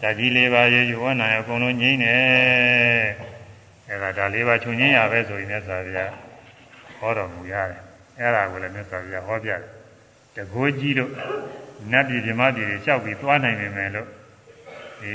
[0.00, 3.33] ဓာကြီးလေးပါးရေယောနာရအကုန်လုံးငြိမ့်နေ
[3.88, 6.12] အဲ့ဒါဒါလေးပါးချုပ်ငြိမ့်ရပဲဆိုရင်မြတ်စွာဘုရား
[6.98, 7.80] ဟောတော်မူရတယ်
[8.18, 9.60] အဲ့ဒါကိုလည်းမြတ်စွာဘုရားဟောပြတယ်
[10.36, 11.10] တကိုးကြီးတို့
[11.92, 14.08] နတ်ပြည်ပြမပြည်တွေလျှောက်ပြီးသွားနိုင်နေမယ်လို့
[15.02, 15.14] ဒီ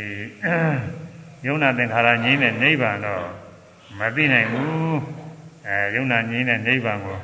[1.46, 3.24] ယုံနာသင်္ခါရငြိမ့်တဲ့နိဗ္ဗာန်တော့
[4.00, 5.00] မသိနိုင်ဘူး
[5.68, 7.18] အဲအဲယုံနာငြိမ်းတဲ့နိဗ္ဗာန်ကို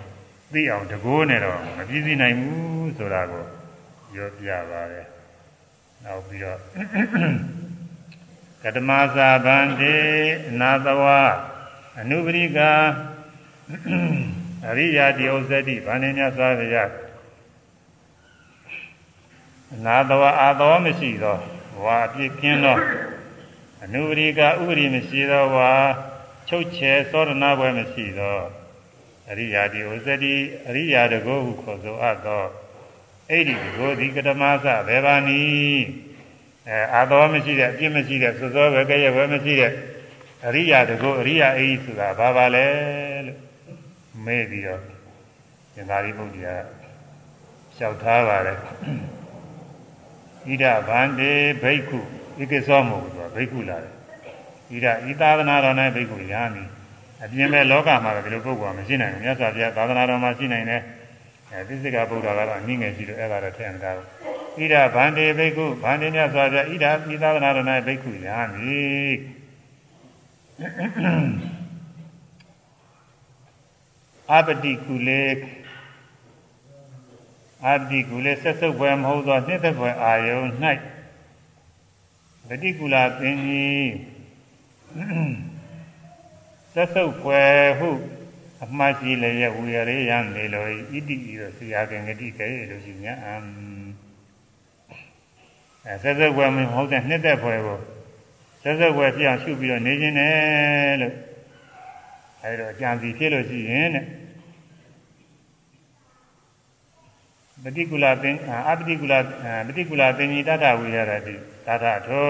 [0.54, 3.44] သိအောင်တကိုးနဲ့တော့မပြည့်စည်နိုင်ဘူးဆိုတာကို
[4.14, 5.06] ပြောပြပါတယ်
[6.04, 6.60] နောက်ပြီးတော့
[8.68, 9.98] ကတမသာဗန္တိ
[10.50, 11.04] အနာတဝ
[12.00, 12.60] အနုပရိက
[14.68, 16.92] အရိယာတိဥစ္စတိဗန္နေမြတ်စွာဘုရား
[19.74, 21.38] အနာတဝအာတော်မရှိသော
[21.84, 22.78] ဝါအပြည့်ကင်းသော
[23.84, 25.72] အနုပရိကဥပရိမရှိသောဝါ
[26.48, 28.40] ချုပ်ချယ်သောရဏဘွယ်မရှိသော
[29.30, 30.36] အရိယာတိဥစ္စတိ
[30.68, 32.46] အရိယာတကိုဟုခေါ်ဆိုအပ်သော
[33.30, 35.44] အဲ့ဒီတကိုဒီကတမသဘေဘာနီ
[36.70, 39.72] အဲအာတော်မရှိတဲ့အပြစ်မရှိတဲ့သုသောပဲကြရဲ့ပဲမရှိတဲ့
[40.46, 42.66] အရိယာတကိုအရိယာအိဆိုတာဘာပါလဲ
[43.28, 43.40] လို့
[44.26, 44.82] မေးပြီးတော့
[45.74, 46.56] ရှင်သာရိပုတ္တရာ
[47.76, 48.60] လျှောက်ထားပါတယ်ဣ
[50.62, 51.32] ဒဗန္တေ
[51.62, 53.94] ဘိက္ခုဣကိသောမဟုတ်ဘူးသူကဘိက္ခုလာတယ်
[54.72, 56.64] ဣဒဤသာသနာတော်၌ဘိက္ခုရာမီ
[57.24, 60.82] အပြင်မဲ့လောကမှာတော့ဒီလိုပုဂ္ဂိုလ်ကမရှိနိုင်ဘူးမြတ်စွာဘုရားသာသနာတော်မှာရှိနိုင်တယ်
[61.52, 63.92] အဲသစ္စကဗုဒ္ဓကတော့အနည်းငယ်ရှိလို့အဲ့ဒါတော့ထည့်နေတာ
[64.58, 68.84] ဣဒဗန္တေဘိက္ခုဗန္တေမြတ်စွာဘုရားဣဒဤသာသနာတော်၌ဘိက္ခုရာမီ
[74.32, 75.26] အပတိကုလေ
[77.66, 80.50] အပတိကုလေဆက်စုပ်ပွဲမဟုတ်သောနှစ်သက်ပွဲအာယုန်၌
[82.48, 83.92] ပတိကုလာပင်ကြီး
[86.74, 87.90] သက်သုတ်ဖွယ်ဟု
[88.64, 93.14] အမှတ်ရှိလျက်ဝီရရေယံနေလိုဣတိဤသို့ဆရာကင်ဂတိကဲလို့ရှိညာ
[95.88, 97.80] အဲဆက်ဆက်ွယ်မင်းမဟုတ်တဲ့နှစ်သက်ဖွယ်ကို
[98.64, 101.14] ဆက်ဆက်ွယ်ပြောင်းရှုပြီးတော့နေခြင်းနဲ့လို့
[102.44, 104.06] အဲဒါအကြံစီဖြစ်လို့ရှိရင်တဲ့
[107.64, 108.36] ပฏิကူလာပင်
[108.70, 109.20] အပฏิကူလာ
[109.68, 111.36] ပฏิကူလာပင်ညတတဝိရတတိ
[111.66, 112.28] သာသထော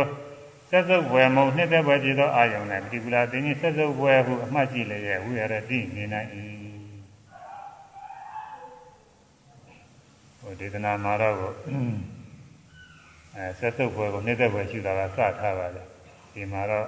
[0.69, 6.30] ဆက်စုပ်ဘွယ်မုံနှစ်သက်ဘွယ်ဖြစ်သောအာယုံနဲ့ပฏิကူလာပင်ညဆက်စုပ်ဘွယ်ဟုအမှတ်ရှိလျက်ဝိရတတိနေနိုင်၏
[10.40, 11.36] ဟောဒေသနာမှာတော့
[13.37, 15.83] အဲဆက်စုပ်ပွဲကိုနှစ်သက်ပွဲရှိတာကစထားပါလေ
[16.33, 16.87] ဒီမှာတော့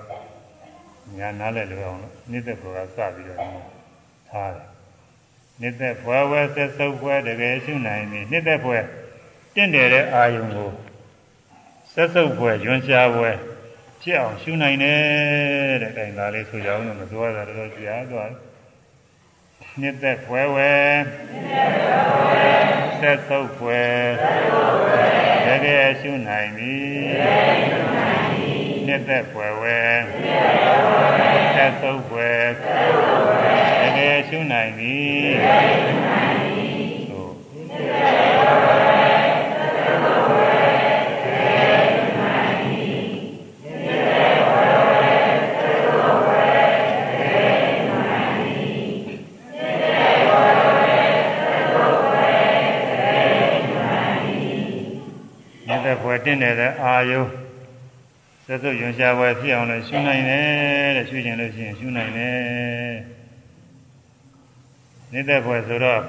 [1.17, 3.39] ညာနားလဲလို့အောင်လို့နှစ်သက်ပွဲကစပြီးတော့
[4.29, 4.67] ထားတယ်
[5.61, 8.83] နှစ်သက်ဘွယ်ဝဲဆက်စုပ်ဘွယ်တကယ်ရှုနိုင်ပြီနှစ်သက်ဘွယ်
[9.55, 10.71] တင့်တယ်တဲ့အာယုံကို
[11.93, 13.37] ဆက်စုပ်ဘွယ်ရွံ့ရှားဘွယ်
[14.01, 18.31] ဖြစ်အောင်ရှုနိုင်တယ်တဲ့တိုင်သားလေးဆိုကြအောင်လို့မပြောတာတော့ကြားသွား
[19.81, 20.71] နှစ်သက်ဘွယ်ဝဲ
[22.99, 23.97] ဆက်စုပ်ဘွယ်
[25.25, 25.26] တ
[25.65, 26.75] ကယ်ရှုနိုင်ပြီ
[28.85, 29.79] နှစ်သက်ဘွယ်ဝဲ
[31.53, 32.47] ဆက်စုပ်ဘွယ်
[33.97, 36.06] ကယ်ရှုနိုင်သည်
[56.17, 57.21] တ်တဲ့ဘွယ်တင်းနေတဲ့အာယု
[58.47, 62.37] သစ္စုယွန်ရှားဘွယ်ဖြစ်အောင်လို့ရှုနိုင်တယ်တဲ့ရှုခြင်းလို့ရှိရင်ရှုနိုင်တယ်
[65.13, 66.01] နေတဲ့ဘွယ်ဆိုတော့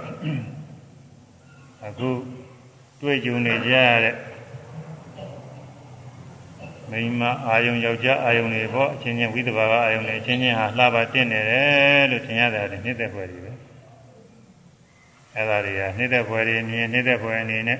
[1.87, 2.09] အခု
[3.01, 4.17] တွေ့ကြုံနေကြရတဲ့
[6.91, 13.53] မိန်းမအာယုံယောက်ျားအာယုံတွေပေါ့အချင်းချင်းဝိသဘာကအာယုံတွေအချင်းချင်းဟာလှပါတင့်နေတယ်လို့ထင်ရတယ်နေတဲ့ဘွယ်တွေပဲ
[15.35, 17.79] အဲ့ဒါတွေကနေတဲ့ဘွယ်တွေမြင်နေတဲ့ဘွယ်အနေနဲ့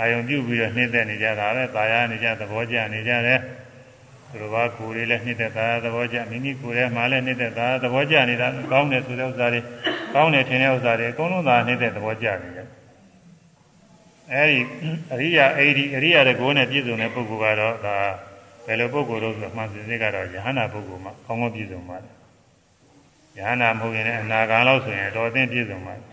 [0.00, 3.40] အာယုံပြုပြီးတော့နှိမ့်သက်နေကြတာပဲပါရနေကြသဘောကျနေကြတယ်
[4.30, 9.60] သူတို့ဘာကိုယ်လေးလည်းနှိမ့်သက်တာသဘောကျမိမိကိုယ်ထဲမှာလည်းနှိမ့်သက်တာသဘောကျနေတာကောင်းတယ်ဆိုတဲ့ဥစ္စာတွေ
[10.14, 12.68] ကောင်းတယ်ထင်တဲ့ဥစ္စာတွေအကုန်လုံးသာနှိမ့်သက်သဘောကျနေတယ်
[14.34, 14.58] အဲဒီ
[15.12, 17.96] အရိယာအေဒီအရိယာတကောနဲ့ပြည့်စုံတဲ့ပုဂ္ဂိုလ်ကတော့ဒါ
[18.66, 22.14] ဘယ်လိုပုဂ္ဂိုလ်လို့ဆိုမှန်စင်စစ်ကတော့ယဟနာပုဂ္ဂိုလ်မှာကောင်းကောင်းပြည့်စုံပါတယ်
[23.38, 26.06] ယဟနာမဟုတ်ရင်လည်းအနာဂံလို့ဆိုရင်တော်အသင့်ပြည့်စုံပါတယ်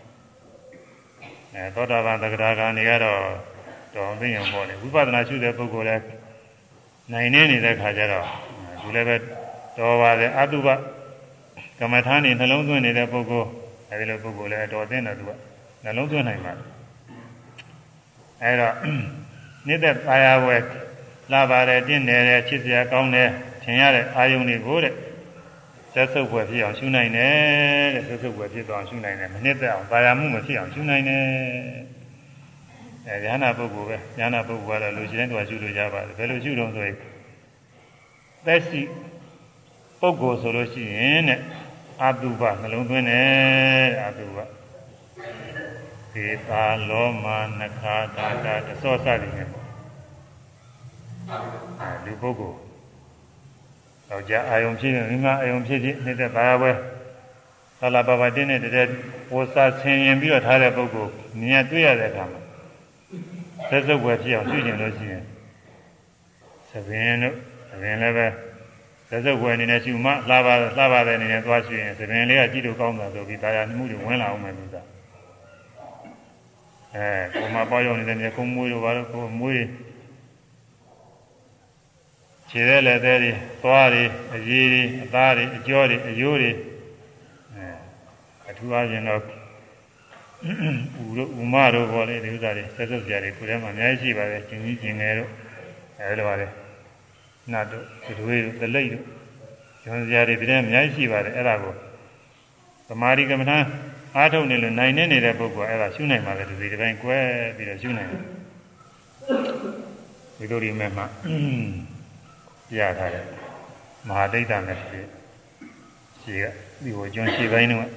[1.54, 3.22] အဲသောတာပန်သက္ကရာဂံတွေကတော့
[3.96, 6.04] တော်သိရင်ပေါ့လေဝိပဿနာရှုတဲ့ပုဂ္ဂိုလ်လည်း
[7.12, 8.28] နိုင်နေနေတဲ့ခါကျတော့
[8.82, 9.16] သူလည်းပဲ
[9.78, 10.70] တော်ပါတယ်အတုပ
[11.80, 13.50] ကမ္မထာနေနှလုံးသွင်းနေတဲ့ပုဂ္ဂိုလ်
[13.90, 15.32] အဲဒီလိုပုဂ္ဂိုလ်လည်းတော်သိတယ်သူက
[15.84, 16.66] နှလုံးသွင်းနိုင်ပါတယ်
[18.44, 18.74] အဲတော့
[19.68, 20.58] နေတဲ့ပါရဝဲ
[21.32, 23.30] လာပါတယ်တင့်တယ်ချစ်စရာကောင်းတယ်
[23.64, 24.94] ထင်ရတဲ့အာယုန်တွေကိုတဲ့
[25.94, 31.24] သက်ဆုပ်ွယ်ဖြစ်အောင်ရှုနိုင်တယ်တဲ့သက်ဆုပ်ွယ်ဖြစ်အောင်ရှုနိုင်တယ်မနှစ်သက်အောင်ပါရမှုမဖြစ်အောင်ရှုနိုင်တယ်
[33.08, 36.98] အဲဉာဏပုဂ္ဂိုလ်ပဲဉာဏပုဂ္ဂိုလ်ကတော့လူရှိတဲ့သူကရှုလို့ရပါတယ်ဘယ်လိုရှုတော့ဆိုရင်
[38.46, 38.82] သက်ရှိ
[40.00, 41.40] ပုဂ္ဂိုလ်ဆိုလို့ရှိရင်တဲ့
[42.04, 44.38] အတုပနှလုံးသွင်းတယ်အတုပ
[46.14, 47.26] ဒေတာလောမ
[47.60, 49.50] နခာတာတာတသောစသည်နဲ့
[52.06, 52.58] လူပုဂ္ဂိုလ်
[54.10, 56.72] တော့ကြာအာယုံဖြစ်ရင်မိမအာယုံဖြစ်ဖြစ်နေတဲ့ဘာပဲ
[57.80, 58.88] သာလာပါပါတင်းတဲ့တဲ့
[59.34, 61.12] ဝစာဆင်ရင်ပြီးတော့ထားတဲ့ပုဂ္ဂိုလ်
[61.42, 62.45] မြင်တွေ့ရတဲ့အခါမှာ
[63.70, 65.24] သက်စုပ်ွယ်ဖြစ်အောင်ရှုကျင်လို့ရှိရင်
[66.70, 67.36] သဘင်တို့
[67.70, 68.28] သဘင်လည်းပဲ
[69.10, 74.82] သက်စုပ်ွယ်အနေနဲ့ရှုမှလှပါလှပါတဲ့အနေနဲ့သွားရှုရင်သဘင်လေးကကြည့်လို့ကောင်းတာဆိုပြီးဒါရမှုတွေဝင်လာအောင်မယ်လို့သာ
[76.96, 79.66] အဲကိုမပေါ့ရောက်နေတဲ့မြေကုန်းမွေးတို့ဘာလို့ကိုမွေး
[82.50, 83.32] ခြေတဲ့လက်သေးတွေ
[83.64, 84.04] သွားတွေ
[84.36, 86.52] အရေးတွေအသားတွေအကြောတွေအယိုးတွေ
[87.54, 87.68] အဲ
[88.50, 89.22] အထူးအားဖြင့်တော့
[90.44, 95.30] ဦးတို့ဦးမတို့ပေါ်လေဒီဥစ္စာတွေဆက်စုပ်ကြတယ်ကိုယ်ထဲမှာအများကြီးရှိပါတယ်ကျင်ကြီးကျင်ငယ်တို့
[96.00, 96.48] အဲလိုပါလေ
[97.52, 97.84] နတ်တို့
[98.20, 99.04] တွေတို့သလိတ်တို့
[99.82, 101.74] ကျွန်းစရာတွေဒီထဲအများကြီးရှိပါတယ်အဲ့ဒါကို
[102.88, 103.58] သမာဓိကမ္မထာ
[104.16, 107.18] အားထုတ်နေလို့နိုင်နေနေတဲ့ပုဂ္ဂိုလ်အဲ့ဒါရှုနိုင်ပါလေဒီဒီပိုင်းကွဲ
[107.58, 108.22] ပြီးတော့ရှုနိုင်တယ်
[110.38, 111.06] ဒီလိုဒီမဲ့မှာ
[112.70, 113.26] ပြထားတယ်
[114.08, 115.06] မဟာဒိဋ္ဌာနဲ့ဖြစ်
[116.22, 116.44] ရှိက
[116.84, 117.90] ဒီကိုကျွန်းရှိပိုင်းတော့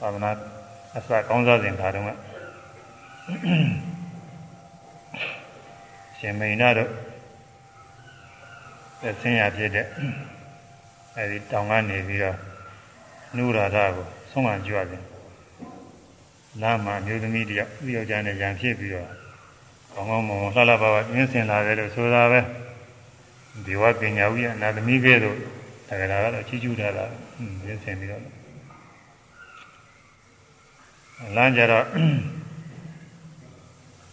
[0.00, 0.30] သာသနာ
[0.96, 2.10] အစကောင်းစားစဉ်ခါတုန်းက
[6.18, 6.90] ရှင်မိန်နာတို့
[9.04, 9.86] အဆင်းရဖြစ်တဲ့
[11.16, 12.36] အဲဒီတောင်ကနေပြီးတော့
[13.36, 15.02] နုရာဓကိုဆုံးခံကြွတယ်
[16.62, 19.08] နာမမျိုးသမီးတယောက်သူ့ယောက်ျားနဲ့ရံဖြစ်ပြီးတော့
[19.92, 22.40] ကောင်းကောင်းမွန်လှလှပါပါပြင်းစင်လာတယ်လို့ဆိုတာပဲ
[23.66, 25.36] ဒီဝပညာဝိယနာသမီးကဲ့သို့
[25.88, 27.04] တက္ကရာကတော့ချီးကျူးထားတာ
[27.64, 28.41] ပြင်းစင်ပြီးတော့
[31.36, 31.84] လမ်းကြတော့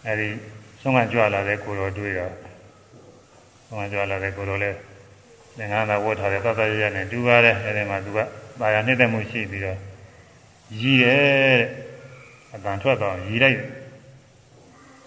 [0.06, 0.28] အဲဒီ
[0.80, 2.34] ဆုံးခံကြွလာတဲ့ကိုတော်တွေ့တော့
[3.66, 4.70] ဆုံးခံကြွလာတဲ့ကိုတော်လဲ
[5.56, 8.18] သင်္ကန်းသာဝတ်ထားတဲ့သတ္တရရနဲ့တူပါတယ်အဲဒီမှာသူက
[8.60, 9.78] ပါရနှိမ့်သက်မှုရှိပြီးတော့
[10.80, 11.60] ရည်တယ်
[12.54, 13.58] အတန်ထွက်တော့ရည်လိုက်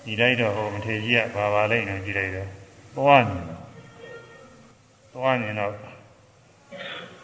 [0.06, 2.50] ရည်လိုက်တော့ဟိုမထေကြီးကဘာပါလိမ့်နော်ကြည်လိုက်တော့
[2.96, 3.62] သွားနေတော့
[5.14, 5.72] သွားနေတော့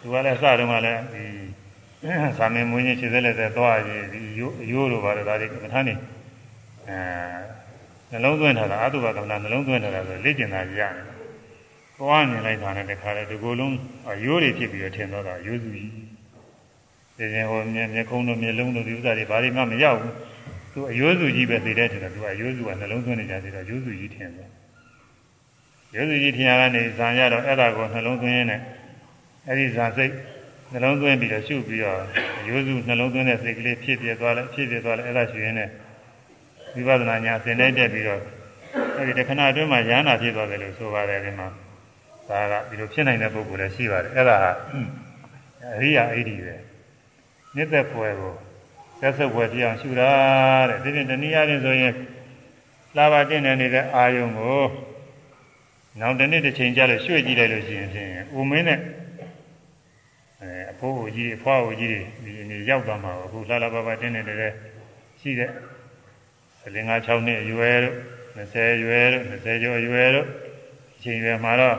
[0.00, 1.24] သူကလည်းစတော့မှလည်းဒီ
[2.02, 5.94] သာမင်မွေးကြီးခြေစက်လက်သက်သွားရည်ဒီရိုးရိုးလိုပါတော့ဒါတွေကမထမ်းနေ
[6.88, 6.98] အဲ
[8.10, 10.94] နှလုံးသွင်းထားတာအတုပကမ္မနှလုံးသွင်းထားတာဆိုလေ့ကျင်တာရတယ်
[11.98, 13.74] သွားမြင်လိုက်တာနဲ့တခါလေဒီကိုယ်လုံး
[14.24, 15.90] ရိုးတွေဖြစ်ပြီးတော့ထင်တော့တာရိုးစုကြီး
[17.16, 20.14] ဒီရင်ဟိုမျက်မျက်ခုံးတို့မျက်လုံးတို့ဒီဥစ္စာတွေဘာတွေမှမရောက်ဘူး
[20.72, 24.50] သူအယိုးစုကြီးပဲသိတဲ့ထင်တယ်သူကအယိုးစုကနှလုံးသွင်းနေကြသေးတော့ရိုးစုကြီးထင်တယ်
[25.94, 28.60] ရိုးစုကြီးထင်ရတဲ့ဇာရတော့အဲ့ဒါကိုနှလုံးသွင်းရင်းနဲ့
[29.46, 30.12] အဲ့ဒီဇာစိတ်
[30.72, 32.00] နှလုံးသွင်းပြီးတော့ရှုပြီးတော့
[32.48, 35.68] ရိုးစုနှလုံးသွင်းတဲ့စိတ်ကလေးဖြစ်ပြသွားလဲဖြစ်ပြသွားလဲအဲ့ဒါရှုရင်းနဲ့
[36.74, 38.22] ဝိပဿနာညာသင်တဲ့တက်ပြီးတော့
[38.96, 41.48] အဲ့ဒီတခဏအတွင်းမှာဉာဏ်နာဖြစ်သွားတယ်လို့ဆိုပါတယ်ဒီမှာ
[42.28, 44.52] ဒါကဒီလိုဖြစ်နိုင်တဲ့ပုဂ္ဂိုလ်လည်းရှိပါတယ်အဲ့ဒါဟာ
[45.76, 46.54] အရိယာအိဒီပဲ
[47.54, 48.34] မြစ်သက်ဖွယ်ကို
[49.00, 50.10] သက်ဆုပ်ဖွယ်ပြအောင်ရှုတာ
[50.68, 51.94] တဲ့ဒီပြင်တနည်းအားဖြင့်ဆိုရင်
[52.96, 54.62] လာပါတင်နေနေတဲ့အာယုံကို
[56.00, 58.78] နောက်တစ်နေ့တစ်ချိန်ကြာလို့ရွှေ့ကြည့်လိုက်လို့ရှိရင်ဖြင့်ဥမင်းနဲ့
[60.42, 64.52] အဲအဖိုးဟိုကြီးအဖွားဟိုကြီးဒီအနေရောက်သွားမှာအခုလာလာပါပါတင်နေတဲ့
[65.20, 65.50] ရှိတဲ့
[66.74, 67.96] လင်္ကာ6နှစ်အရွယ်တို့
[68.38, 70.26] 20ရွယ်တို့20ကျော်ရွယ်တို့
[70.96, 71.76] အချိန်ရွယ်မှာတော့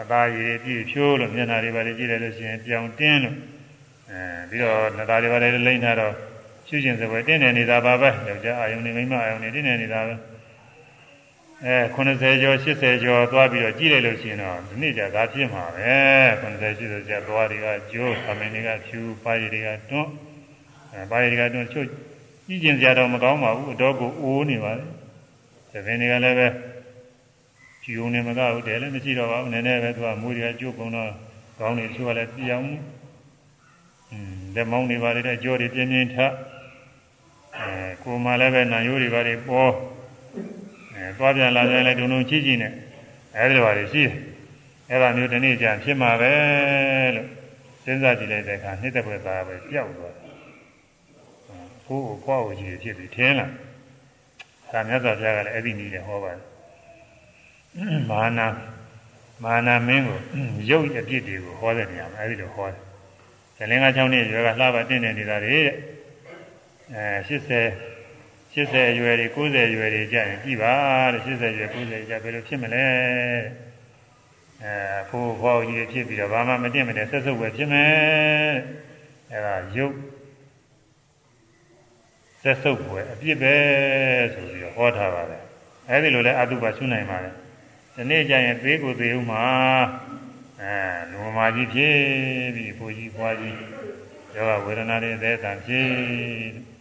[0.00, 3.36] အသားရည်ပြည့်ဖြိုးလို့မျက်နှာတွေပါလေကြည့်လိုက်လို့ရှိရင်ပြောင်တင်းလို့
[4.10, 6.14] အဲပြီးတော့နှာသားတွေပါလေလိမ့်ထားတော့
[6.68, 10.14] ရှုရှင်စပွဲတင်းနေနေတာပါပဲယောက်ျားအာယုန်နေမိန်းမအာယုန်နေတင်းနေနေတာပဲ
[11.66, 15.92] အဲ90ကျော်80ကျော်သွားပြီးတော့ကြည့်လိုက်လို့ရှိရင်တော့ဒီနေ့ကျသာဖြစ်မှာပဲ
[16.42, 20.10] 90 80ကျော်သွားတွေကကျိုးသမင်းတွေကဖြူပါရီတွေကတွန်း
[20.92, 21.86] အဲပါရီတွေကတွန်းချုပ်
[22.46, 24.84] ကြည့်ကျင်စရာတော့မကောင်းပါဘူးအတော့ကိုအိုးနေပါလေ
[25.72, 26.48] သမင်းတွေကလည်းပဲ
[27.82, 31.10] ဖြူုံနေမကဘူးတယ်လည်းမရှိတော့ပါဘူးနည်းနည်းပဲသူကမူတွေကကျိုးကုန်တော့
[31.60, 32.68] ကောင်းနေချိုးကလည်းပြောင်း
[34.10, 36.16] อืมလက်မောင်းတွေပါလေတဲ့ကြောတွေပြင်းပြင်းထ
[37.56, 37.68] အဲ
[38.02, 40.61] ကိုမှလည်းပဲနံရိုးတွေပါလေပေါ်အဲ
[41.18, 42.72] သွားပြန်လာပြန်လဲဒုံဒုံချီချီနဲ့
[43.36, 44.14] အဲဒီလိုပါလေရှိတယ်
[44.90, 46.32] အဲ့ဒါမျိုးတနေ့ကျဖြစ်မှာပဲ
[47.16, 47.28] လို့
[47.84, 50.24] စဉ်းစားကြည့်လိုက်တဲ့အခါနှစ်သက်ပွဲသားပဲပျောက်သွားတယ်။
[51.86, 53.46] ကိုယ်ကိုခွားကိုကြီးဖြစ်ပြီးထင်းလာ။
[54.72, 56.40] ဒါမြတ်စွာဘုရားကလည်းအဲ့ဒီနည်းနဲ့ဟောပါတယ်။
[58.10, 58.46] မာနာ
[59.44, 60.18] မာနာမင်းကို
[60.70, 62.80] ရုပ်အပြစ်တွေကိုဟောတဲ့နေရာမှာအဲ့ဒီလိုဟောတယ်။
[63.56, 65.76] ဇလင်္ဂ6နှစ်ရွယ်ကလှပတင်းနေနေတာတွေတဲ့။
[66.94, 67.91] အဲ80
[68.54, 70.74] 80အရွယ်တွေ90အရွယ်တွေကြာရင်ကြည်ပါ
[71.12, 72.86] တဲ့80အရွယ်90ကြာဘယ်လိုဖြစ်မလဲ
[74.62, 74.74] အဲ
[75.08, 77.92] ဖိုးဖောက်ကြီးဖြစ်ပြီးတော့ဘာမှမတင်မတဲ့ဆက်စုပ်ပဲဖြစ်မယ်
[79.30, 79.96] အဲဒါရုပ်
[82.42, 83.54] ဆက်စုပ်ပွဲအပြစ်ပဲ
[84.34, 85.42] ဆိုပြီးတော့ဟောထားပါတယ်
[85.88, 87.34] အဲဒီလိုလဲအတုပါရှုနိုင်ပါတယ်
[87.94, 89.44] ဒီနေ့ကျရင်သေးကိုသေးဦးမှာ
[90.62, 90.74] အဲ
[91.10, 91.96] လူမကြီးဖြစ်
[92.54, 93.56] ပြီးဖိုးကြီးဖွားကြီး
[94.34, 96.71] ယောဂဝေဒနာတွေအသေးအံဖြစ်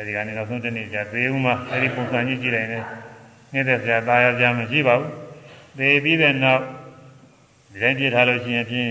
[0.00, 2.78] အဲဒီကနေနောက်ဆုံးတနေ့ကျသေးဦးမှာအဲဒီပုံစံကြီးကြည့်လိုက်နေ
[3.52, 5.10] နေတဲ့ဆရာသားရဆရာမရှိပါဘူး
[5.78, 6.62] သေပြီးတဲ့နောက်
[7.72, 8.88] ဒီတိုင်းပြထားလို့ရှိရင်ဖြင့်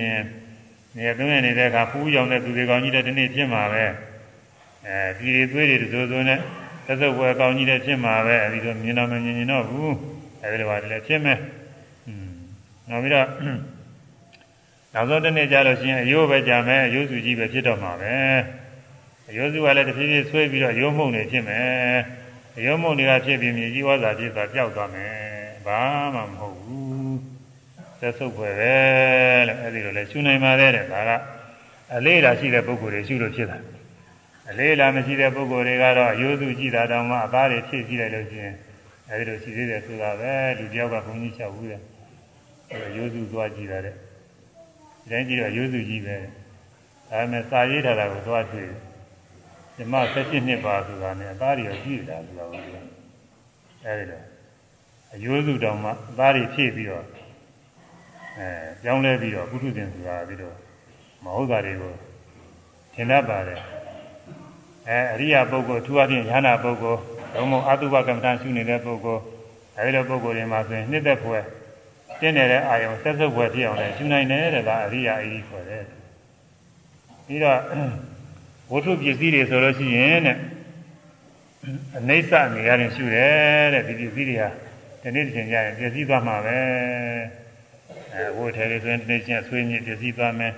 [0.97, 3.83] နေသုံးရနေတဲ့အခါပူးရောင်တဲ့သူတွေကောင်းကြီးတဲ့ဒီနေ့ဖြစ်မှာပဲ
[4.85, 6.39] အဲဒီတွေသွေးတွေသို့သို့နဲ့
[6.85, 9.93] သက်သက်ဝယ်ကောင်းကြီးတဲ့ဖြစ်မှာပဲအဲဒီတော့မြင်တော့မမြင်ရင်တော့ဘူး
[10.41, 11.39] အဲဒီလိုပါလေဖြစ်မယ်
[12.07, 12.29] อืม
[12.89, 13.27] နောက်ပြီးတော့
[14.93, 18.13] နောက်ဆုံးတစ်နေ့ကျတော့ရှင်အယိုးပဲကြမယ်အယိုးစုကြီးပဲဖြစ်တော့မှာပဲ
[19.29, 21.99] အယိုးစုကလည်းတစ်ဖြည်းဖြည်းဆွေးပြီးတော့အယိုးမှုန့်နေဖြစ်မယ်
[22.57, 25.13] အယိုးမှုန့်တွေကဖြစ်ပြီးမြေကြီးဝါစာဖြစ်သွားပျောက်သွားမယ်
[25.65, 25.81] ဘာ
[26.13, 27.17] မှမဟုတ်ဘူး
[27.99, 28.75] သက်ဆုပ်ွယ်ပဲ
[29.47, 31.11] လို့အဲဒီလိုလဲရှုနိုင်ပါတယ်တဲ့ဒါက
[31.95, 33.57] အလေးလာရှိတဲ့ပုဂ္ဂိုလ်တွေရှုလို့ဖြစ်တာ
[34.49, 38.55] အလေးလာမရှိတဲ့ပုဂ္ဂိုလ်တွေကတော့အယိုးစုကြည့်တာတောင်မှအသားတွေဖြည့်ကြည့်လိုက်လို့ရှိရင်
[39.09, 41.81] အဲဒီလိုရှိသေးတယ်ဆိုတာပဲလူတယောက်ကဘုန်းကြီးလျှောက်ဘူးတယ်
[42.71, 46.17] အဲရိုးစုသွားကြည့်တာတဲ့ဒီတိုင်းကြည့်တော့ရိုးစုကြီးပဲ
[47.09, 48.69] ဒါပေမဲ့စာရေးထားတာကိုသွားတွေ့
[49.79, 52.61] ဓမ္မ17နှစ်ပါဆိုတာနဲ့အသားတွေကြည့်တာဆိုတာကို
[53.85, 54.23] အဲဒီတော့
[55.13, 57.05] အရိုးစုတောင်မှအသားတွေဖြည့်ပြီးတော့
[58.37, 58.47] အဲ
[58.83, 60.55] ကြောင်းလဲပြီးတော့ပုထုဇဉ်ဆိုတာပြီးတော့
[61.23, 61.93] မဟုတ်တာတွေကို
[62.93, 63.61] သင်တတ်ပါတယ်
[64.87, 66.99] အဲအရိယာပုဂ္ဂိုလ်သူအပြင်ဉာဏပုဂ္ဂိုလ်
[67.33, 69.23] ဘုံမအတုပကမ္မဋ္ဌာန်းရှုနေတဲ့ပုဂ္ဂိုလ်
[69.77, 71.43] အဲဒီလိုပုဂ္ဂိုလ်တွေမှာဆိုရင်နှစ်သက်ဖွယ်
[72.19, 75.83] တင်းနေတဲ့အာယုံဆက်စုပ်ဖွယ်ဖြစ်အောင်လည်းရှုနိုင်တယ်တဲ့ဒါအရိယာအဤခေါ်တယ်
[77.25, 77.59] ပြီးတော့
[78.71, 80.37] ဝတ္ထုပစ္စည်းတွေဆိုလို့ရှိရင်တဲ့
[81.97, 84.49] အနိစ္စနေရာရင်ရှုတယ်တဲ့ဒီပစ္စည်းတွေဟာ
[85.01, 86.57] ဒီနေ့တစ်ချိန်ကျရင်ပျက်စီးသွားမှာပဲ
[88.13, 90.53] အဲဝိထဲတွေဆိုရင်ဒီနေ့ချင်းဆွေးညစ်ပျက်စီးသွားမယ်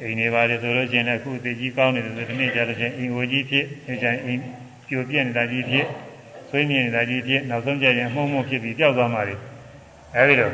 [0.00, 4.40] အိမ်နေပါလေဆိုလို့ရှိရင်လည်းအခုအသေးကြီးကောင်းနေတယ်ဆိုဒီနေ့ကျတော့ချင်းအိမ်ဝကြီးဖြစ်ဒီချိန်အိမ်
[4.88, 5.86] ပြိုပြက်နေတာကြီးဖြစ်
[6.50, 9.34] ဆွေးမြင်နေတာကြီးဖြစ်နောက်ဆုံးကျရင်အမှုံမှုဖြစ်ပြီးပျောက်သွားမှာလေ
[10.14, 10.50] အဲဒီလို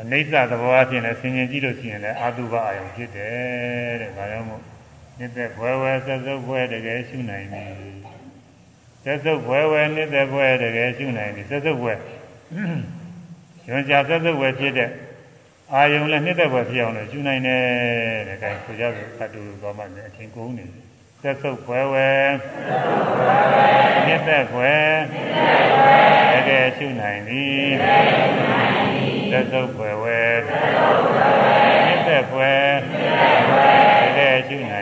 [0.00, 4.71] အနိစ္စသဘောအချင်းလည်းဆင်ញင်ကြည့်လို့ရှိရင်လည်းအာတုဘအာယုံဖြစ်တယ်တဲ့ဒါကြောင့်မို့
[5.18, 7.64] နှစ်သက်ဘွယ်ဝဲသက်သုတ်ဘွယ်တကယ်ရှုနိုင်ပြီ
[9.04, 11.98] သက်သုတ်ဘွယ်ဝဲနှစ်သက်ဘွယ်တကယ်ရှုနိုင်ပြီသက်သုတ်ဘွယ်
[13.68, 14.90] ရွန်ကြသက်သုတ်ဘွယ်ဖြစ်တဲ့
[15.72, 17.62] အာယုံလည်းနှစ်သက်ဘွယ်ဖြစ်အောင်လို့ရှုနိုင်တယ်
[18.28, 20.82] တဲ့အဲဒါဆိုကြဆိုသတ္တုတော်မှလည်းအချင်းကုန်နေတယ်
[21.22, 22.08] သက်သုတ်ဘွယ်ဝဲ
[24.06, 24.86] နှစ်သက်ဘွယ်
[26.32, 27.68] တကယ်ရှုနိုင်သည်
[29.32, 30.18] သက်သုတ်ဘွယ်ဝဲ
[31.86, 32.62] နှစ်သက်ဘွယ်
[34.04, 34.81] တကယ်ရှုနို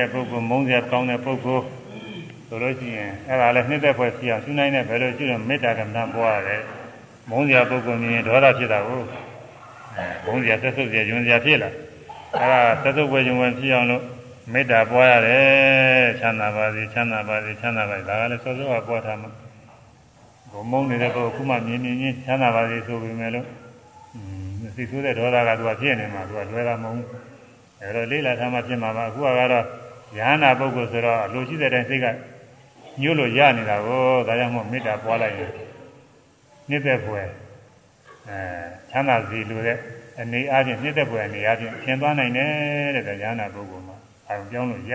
[0.00, 1.64] တဲ့ပုဂ္ဂိုလ်မုန်းစရာကောင်းတဲ့ပုဂ္ဂိုလ်
[2.48, 6.62] ဆိုလို့ရှိရင်အဲ့ဒါလည်းနှစ်သက်ဖွယ်ရှိအောင်ရှုနိုင်တဲ့ဘယ်လိုရှုတော့မေတ္တာကမ္ဘာပွားရတယ်
[7.30, 9.00] မုန်းစရာပုဂ္ဂိုလ်မြင်ဒေါသဖြစ်တာကို
[10.24, 11.70] မုန်းစရာသက်သုတ်စရာယွန်းစရာဖြစ်လာ
[12.38, 14.02] အဲ့ဒါသက်သုတ်ဝေယွန်းဝင်ဖြစ်အောင်လို့
[14.52, 19.30] မေတ္တာပွားရတယ်ချမ်းသာပါစေချမ်းသာပါစေချမ်းသာပါစေဒါကလည်းစောစောကပွားထားမှာ
[20.50, 23.46] ဘုံမုန်းနေတဲ့ပုဂ္ဂိုလ်ခုမှမြင်မြင်ချင်းချမ်းသာပါစေဆိုပေမဲ့လို့
[24.76, 27.06] စိတ်ဆိုးတဲ့ဒေါသကသူကဖြစ်နေမှာသူကလွယ်တာမဟုတ်ဘူး
[27.80, 29.64] အဲတော့လေးလာထားမှဖြစ်မှာပါအခုကတော့
[30.18, 32.06] ယဟနာပုဂ္ဂိုလ်ဆိုတော့လူရှိတဲ့တိုင်းစိတ်က
[33.00, 35.52] ညှို့လို့ရနေတာကိုဒါကြောင့်မို့မေတ္တာပွားလိုက်ရင်
[36.70, 37.28] နှစ်သက်ဖွယ်
[38.28, 38.38] အဲ
[38.90, 39.78] ချမ်းသာစီလိုတဲ့
[40.20, 43.96] အနေအားဖြင့်နှစ်သက်ဖွယ်အနေအားဖြင့်သင်သွားနိုင်တယ်တဲ့ယဟနာပုဂ္ဂိုလ်မှာ
[44.28, 44.94] အဲပြောင်းလို့ရ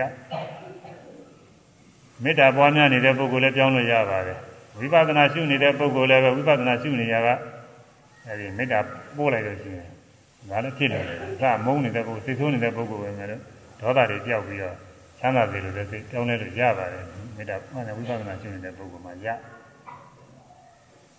[2.22, 4.38] မေတ္တာပွားများနေတဲ့ပုဂ္ဂိုလ်လည်းပြောင်းလို့ရပါတယ်
[4.78, 7.28] ဝိပဿနာရှုနေတဲ့ပုဂ္ဂိုလ်လည်းပဲဝိပဿနာရှုနေရက
[8.26, 8.78] အဲဒီမေတ္တာ
[9.16, 9.88] ပို့လိုက်လို့ရှိရင်
[10.50, 11.04] ဒါလည်းဖြစ်တယ်။
[11.42, 13.42] ဒါမုန်းနေတဲ့ပုဂ္ဂိုလ်စိတ်ဆိုးနေတဲ့ပုဂ္ဂိုလ်ပဲမယ်လို့
[13.80, 14.76] ဒေါသတွေကြောက်ပြီးတော့
[15.18, 17.04] ချမ်းသာစေလို့လည်းစိတ်ပြောင်းလဲလို့ရပါတယ်။
[17.36, 19.28] မေတ္တာမှန်တဲ့ဝိပဿနာရှုနေတဲ့ပုဂ္ဂိုလ်မှာရ။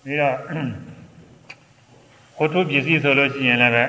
[0.03, 0.35] ပြီးတော့
[2.37, 3.83] ကိုထုပစ္စည်းဆိုလို့ရှိရင်လည်းပဲ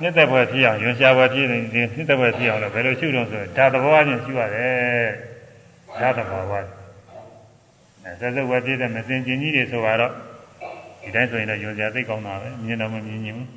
[0.00, 5.08] နှစ်သက်ဘွယ်ဖြစ်အောင်ရွှန်ရှားဘွယ်ဖြစ်နေဒီနှစ်သက်ဘွယ်ဖြစ်အောင်လည်းဘယ်လိုရှုတော့ဆိုဓာတ်သဘောချင်းရှုရတယ်။
[6.00, 6.60] ဓာတ်သဘောကအဲ
[8.20, 10.12] သက်သက်ဘွယ်ဖြစ်တဲ့မစင်ကျင်ကြီးတွေဆိုတော့
[11.02, 13.48] ဒီတိုင်းဆိုရင်တော့ရွှန်ရှားသိကောင်းတာပဲမြင်တော့မမြင်ရင်ဘူး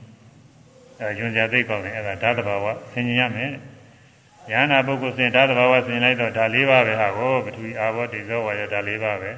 [1.02, 3.52] ။အဲယွန်ကြသိကောင်းတယ်အဲ့ဒါဓာတ်တဘာဝဆင်ញင်ရမယ်
[4.52, 9.32] ယန္နာပုဂ္ဂိုလ်ဆင်ဓာတ်တဘာဝဆင်လိုက်တော့ဓာတ်၄ပါးပဲဟာကိုပထဝီအာဘောတေဇောဝါယဓာတ်၄ပါးပဲ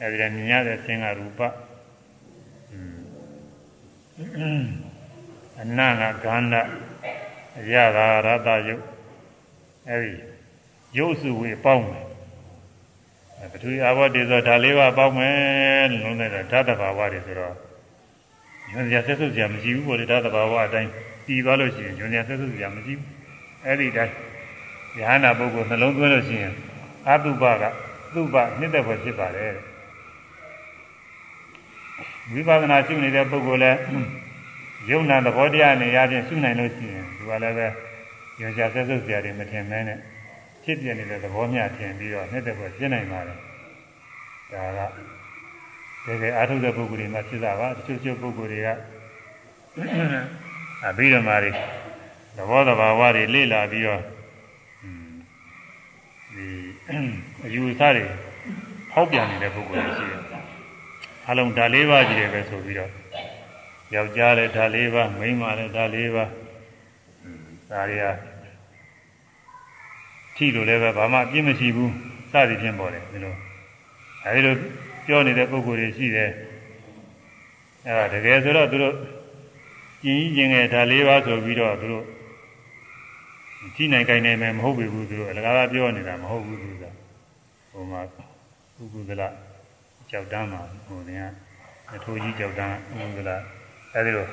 [0.00, 1.40] အဲဒီလည်းမြင်ရတဲ့ဆင်ကရူပ
[5.60, 6.54] အနန္ကဂန္ဓ
[7.58, 8.82] အရသာရတယုတ်
[9.90, 10.12] အဲဒီ
[10.98, 17.54] ရုပ်စုဝေပေါင်းတယ်ပထဝီအာဘောတေဇောဓာတ်၄ပါးပေါင်းမယ်လို့လုံးလိုက်တော့ဓာတ်တဘာဝတွေဆိုတော့
[18.70, 20.90] ညွန်စရာဆက်စုပ်စရာမရှိဘူးပေါ့လေဒါသဘာဝအတိုင်း
[21.26, 23.08] ပြီးသွားလို့ရှိရင်ညွန်စရာဆက်စုပ်စရာမရှိဘူး
[23.64, 24.14] အဲ့ဒီတိုင်း
[24.98, 26.54] ယဟနာပုဂ္ဂိုလ်နှလုံးသွင်းလို့ရှိရင်
[27.08, 27.64] အတုပက
[28.14, 29.52] သူ့ပနှစ်သက်ဖွယ်ဖြစ်ပါတယ်
[32.32, 33.78] ဝိပဿနာရှုနေတဲ့ပုဂ္ဂိုလ်လည်း
[34.90, 37.66] ယုံနာသဘောတရားနဲ့ရချင်းရှုနိုင်လို့ရှိရင်သူကလည်းပဲ
[38.38, 39.98] ညွန်စရာဆက်စုပ်စရာတွေမထင်မဲနဲ့
[40.64, 43.38] ဖြစ်ပြနေတဲ့သဘောမျှထင်ပြီးတော့နှစ်သက်ဖွယ်ဖြစ်နိုင်ပါတယ်
[44.52, 44.80] ဒါက
[46.06, 48.68] တကယ်အာထုတဲ့ပုဂ္ဂိုလ်တွေမှာဖြစ်တာပါတချို့ချို့ပုဂ္ဂိုလ်တွေက
[50.86, 51.52] အဘိဓမ္မာတွေ
[52.36, 54.00] သဘောတဘာဝတွေလေ့လာပြီးတော့
[56.34, 56.46] ဒီ
[57.44, 58.04] အယူအဆတွေ
[58.92, 60.33] ဟောက်ပြန်နေတဲ့ပုဂ္ဂိုလ်တွေရှိတယ်
[61.28, 62.90] အလုံးဓာလေးပါးကြီးတယ်ပဲဆိုပြီးတော့
[63.94, 66.30] ယောက်ျားလည်းဓာလေးပါးမိန်းမလည်းဓာလေးပါး
[67.70, 68.06] ဒါတွေက
[70.36, 71.92] ထိလို့လည်းပဲဘာမှအပြစ်မရှိဘူး
[72.32, 73.34] စသည်ဖြင့်ပေါ်တယ်ဒီလို
[74.24, 74.54] အဲဒီလို
[75.06, 76.30] ပြောနေတဲ့ပုဂ္ဂိုလ်တွေရှိတယ်
[77.86, 78.94] အဲဒါတကယ်ဆိုတော့သူတို့
[80.02, 82.04] ကျင်ကြီးကျင်ငယ်ဓာလေးပါးဆိုပြီးတော့သူတို့
[83.76, 86.84] ကြည့်နိုင်ကြနိုင်မယ်မဟုတ်ပြီဘူးသူတို့အလကားပြောနေတာမဟုတ်ဘူးသူက
[87.72, 88.00] ဟိုမှာ
[88.76, 89.22] ကုကုသလ
[90.10, 91.22] ကြောက်တန်းမှာဟိုနေက
[91.94, 93.30] အထိုးကြီးကြောက်တန်းကုကုသလ
[93.94, 94.26] အဲဒီလို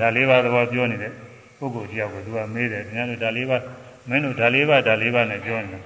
[0.00, 1.12] ဓာလေးပါးသဘောပြောနေတဲ့
[1.58, 3.62] ပုဂ္ဂိုလ်တယောက်ကိုသူကမေးတယ်ခင်ဗျားတို့ဓာလေးပါး
[4.08, 5.80] မင်းတို့ဓာလေးပါးဓာလေးပါးနဲ့ပြောနေတာ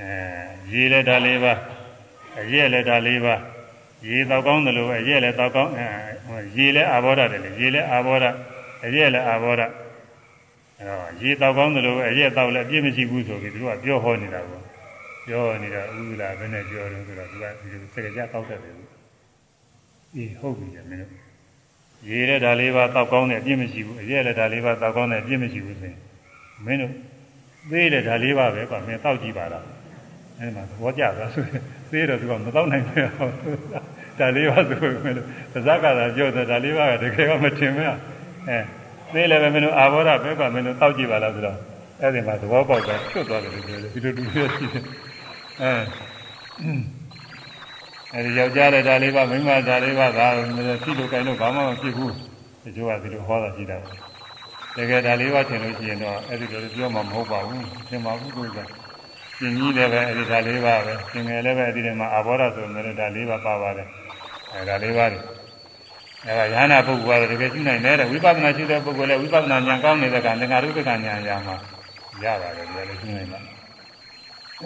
[0.00, 1.58] အဲရေလည်းဓာလေးပါး
[2.38, 3.40] အရက်လည်းဓာလေးပါး
[4.08, 8.24] ရေတော့ကောင်းတယ်လို့အရက်လည်းတော့ကောင်းအဲရေလည်းအာဘောဓတယ်လေရေလည်းအာဘောဓ
[8.84, 9.62] အရက်လည်းအာဘောဓ
[10.78, 14.60] အဲတော့ရေတော့ကောင်းတယ်လို့အရက်တော့လည်းအပြည့်မရှိဘူးဆိုပြီးသူကပြောဟောနေတာကို
[15.28, 18.74] ပြောနေတာဥဒလာဘယ်နဲ့ပြောတယ်ဆိုတော့သူကဒီလိုစကြကြတောက်တတ်တယ်
[20.16, 21.12] အေးဟုတ်ပြီမင်းတို့
[22.08, 25.98] ရေလည်းဓာလေးပါးတောက်ကောင်းတယ်အပြည့်မရှိဘူးအရက်လည်းဓာလေးပါးတောက်ကောင်းတယ်အပြည့်မရှိဘူးဆိုရင်
[26.66, 26.92] မင်းတို့
[27.70, 29.64] သေးတယ်ဓာလေးပါးပဲကွာမင်းတောက်ကြည့်ပါလား
[30.38, 31.44] အဲဒီမှာသဘောကျသွားဆို
[31.90, 32.96] သေးတော့သူကမတောက်နိုင်ဘူး
[34.18, 38.58] ဓာလေးပါးဆိုမင်းတို့ပါဇက်ကသာပြောတယ်ဓာလေးပါးကတကယ်ကမထင်ဘူးအဲ
[39.14, 41.56] သေးလည်းပဲမင်းတို့အာဘောဓပဲကွာမင်းတို့တောက်ကြည့်ပါလားဆိုတော့
[42.02, 44.82] အဲဒီမှာသဘောပေါက်တော့ချွတ်သွားတယ်လို့ပြောတယ်ဒီလိုတူရရှိတယ်
[45.62, 45.72] အဲ
[48.12, 52.12] အဲဒီယောက်ျားလည်းဓာလေးပါမိန်းမဓာလေးပါဒါဖြစ်လို့ကြိုင်လို့ဘာမှမဖြစ်ဘူး
[52.62, 53.76] ဒီလိုကဒီလိုဟောတာရှိတာ
[54.76, 58.58] တကယ်ဓာလေးပါထင်လို့ရှိရင်တော့အဲ့ဒီလိုပြောမှမဟုတ်ပါဘူးသင်ပါဘူးကိုယ်က
[59.38, 63.88] ရှင်ကြီးလည်းပဲအဲ့ဒီဓာလေးပါပဲရှင်ငယ်လည်းပဲအဲ့ဒီထဲမှာအာဘောဓဆိုတဲ့ဓာလေးပါပါပါတယ်
[64.52, 65.20] အဲဓာလေးပါတွေ
[66.26, 71.56] အဲဒါရဟနာပုဂ္ဂိုလ်ကတကယ်ရှိနိုင်တယ်တဲ့ဝိပဿနာရှိတဲ့ပုဂ္ဂိုလ်လည်းဝိပဿနာဉာဏ်ကောင်းနေတဲ့ကသင်္ဃာရုပ္ပကဉာဏ်ရမှာ
[72.24, 73.57] ရပါတယ်ဒီလိုရှိနိုင်
[74.60, 74.64] တာ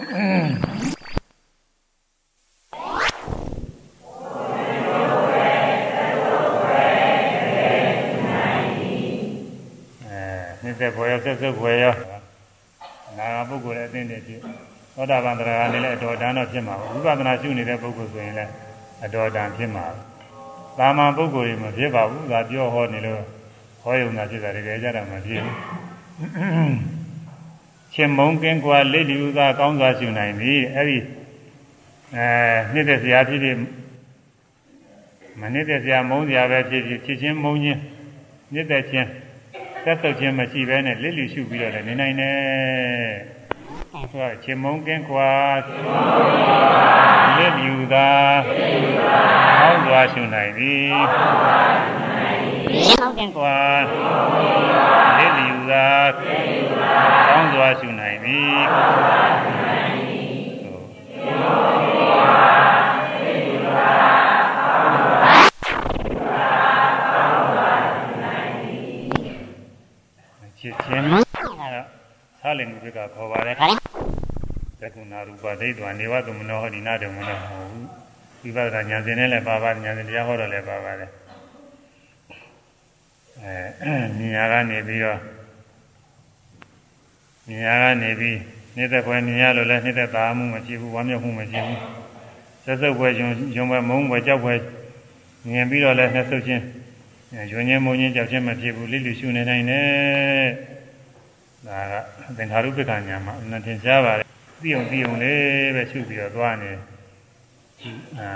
[10.79, 11.93] သက်ဖွယ်ရောဆက်စုပ်ဖွယ်ရော
[13.17, 14.39] နာဂပုဂ္ဂိုလ်ရဲ့အသိနဲ့ဖြစ်
[14.95, 18.51] သောတာပန်တရားနဲ့လည်းအတော်တန်တော့ဖြစ်မှာဝိပဿနာရှုနေတဲ့ပုဂ္ဂိုလ်ဆိုရင်လည်း
[19.05, 19.85] အတော်တန်ဖြစ်မှာ
[20.77, 23.21] သာမန်ပုဂ္ဂိုလ်တွေမဖြစ်ပါဘူးဒါပြောဟောနေလို့
[23.81, 27.02] ဟောယုံတာဖြစ်တာတကယ်ကြတာမဖြစ်ဘူး
[27.93, 30.97] ရှင်မုံကင်းကွာလက်လီဥသာကောင်းစွာရှုနိုင်ပြီအဲ့ဒီ
[32.15, 32.27] အဲ
[32.73, 33.57] နှစ်သက်စရာဖြစ်ဖြစ်
[35.39, 37.79] မနှစ်သက်စရာမုန်းစရာပဲဖြစ်ဖြစ်ဖြစ်ချင်းမုန်းချင်း
[38.53, 39.07] နှစ်သက်ချင်း
[39.83, 42.37] သက်သုတ်ခြင်းမရှိဘဲနဲ့လစ်လျရှုပြီးတော့လည်းနေနိုင်တယ်။
[43.93, 45.31] အဲဆိုချင်းမုံကင်းကွာ
[47.37, 48.09] လစ်လျူသာ
[49.59, 50.75] ဟောင်းစွာရှုနိုင်ပြီ။
[52.99, 53.57] ဟောင်းကင်းကွာ
[55.17, 55.87] လစ်လျူသာ
[57.29, 58.39] ဟောင်းစွာရှုနိုင်ပြီ။
[70.63, 71.19] ဖြစ်ခြင်းအဲ
[72.41, 77.61] သာလင်မှုကခေါ်ပါတယ်သကုဏရူပဒိဋ္ဌဝနေဝသမနောဟောဒီနာတမနောဟော
[78.41, 81.11] ဝိပဿနာဉာဏ်စဉ်နဲ့လည်းပါပါတယ်ဉာဏ်စဉ်တရားဟောတော့လည်းပါပါတယ်
[83.41, 85.19] အဲဉာဏ်ကနေပြီးတော့
[87.49, 88.39] ဉာဏ်ကနေပြီး
[88.77, 91.79] နေတဲ့ခွဲမြင်ရလို့လည်းနေတဲ့သာမှုမရှိဘူးဝမ်းမြောက်မှုမရှိဘူး
[92.63, 94.53] ဆက်စုပ်ခွဲယုံယုံပဲမုန်းပဲကြောက်ခွဲ
[95.47, 96.63] မြင်ပြီးတော့လည်းနှစ်ဆုပ်ချင်း
[97.51, 100.47] ရွှင်ချင်းမုံချင်းကြောက်ချင်းမဖြစ်ဘူးလိလိရှုနေနိုင်တယ်
[101.67, 101.93] ဒါက
[102.37, 104.27] သင်္ခါရုပ္ပကညာမှာအနတင်ရှားပါတယ်
[104.61, 106.71] သိအောင်သိအောင်လေးပဲရှုပြီးတော့သွားနေ
[108.19, 108.29] အာ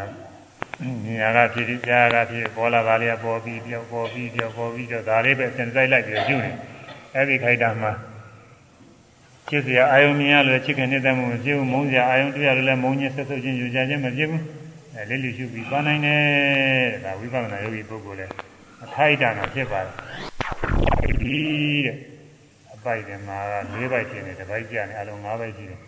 [1.05, 6.51] ညာကဖြစ်ပြီးကြားကဖြစ်ပေါ်လာပါလေပေါ်ပြီးပြောက်ပေါ်ပြီးပြောက်ပေါ်ပြီးတော့ဒါလေးပဲစင်စိုက်လိုက်ပြီးရှုနေ
[7.13, 7.91] အဲ့ဒီခိုက်တာမှာ
[9.49, 14.43] ချစ်စရာအာယုံမြင်ရလို့ချစ်ခင်နေတဲ့မှုမဖြစ်ဘူးမုန်းစရာအာယုံတွေ့ရလို့လည်းမုန်းခြင်းဆက်ဆုပ်ခြင်းယူကြခြင်းမဖြစ်ဘူး
[14.95, 16.21] အဲလေးလေးရှုပြီးသွားနိုင်တယ်
[17.03, 18.31] ဒါဝိပဿနာယောဂီပုဂ္ဂိုလ်လည်း
[18.83, 21.37] အခိုက်အတန့်ဖြစ်ပါတယ်ဒီ
[21.85, 21.97] တဲ့
[22.73, 23.39] အပိုက်တည်းမှာ
[23.73, 25.79] ၄ပိုက်ဖြစ်နေတစ်ပိုက်ကျနေအလုံး၅ပိုက်ရှိတယ်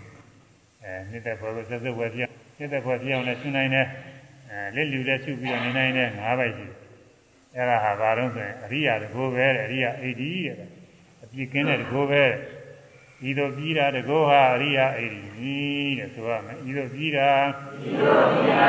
[0.84, 2.22] အဲနှစ်သက်ဘောကိုဆက်စုပ်ဝယ်ပြ
[2.58, 3.88] နှစ်သက်ဘောပြအောင်လည်းရှင်းနိုင်တယ်
[4.50, 6.76] အဲလက်လူလည်းရှုပြီးတော့နေနိုင်တယ်၅ပိုက်ရှိတယ်
[7.56, 10.56] အဲ့ဒါဟာဘာလို့ဆိုရင်အရိယာတကိုပဲတဲ့အရိယာအိဒီတဲ့
[11.24, 12.24] အပြည့်ကင်းတဲ့တကိုပဲ
[13.28, 15.54] ဤသို့ပြီးတာတကောဟာအရိယာအိဒီ
[15.98, 17.30] တဲ့ဆိုရမယ်ဤသို့ပြီးတာ
[17.88, 18.64] ဤသို့ပြီးတာ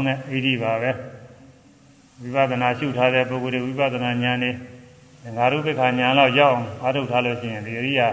[0.00, 0.90] င်းတဲ့ဣတိပါပဲ
[2.22, 4.54] ဝိပဿနာရှုထားတဲ့ပုဂ္ဂိုလ်တွေဝိပဿနာဉာဏ်နဲ့
[5.36, 8.08] ငါရုပ္ပခာဉာဏ်လောက်ရောက်အောင်အားထုတ်ထားလို့ရှိရင်ဒီအရိယာ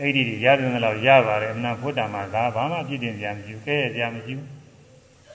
[0.00, 4.48] ဣတိတွေရတယ်လို့ရပါတယ်အမှန်ဖို့တာမှာဒါဘာမှပြည့်တင်ကြမရှိဘူးကဲရကြမရှိဘူး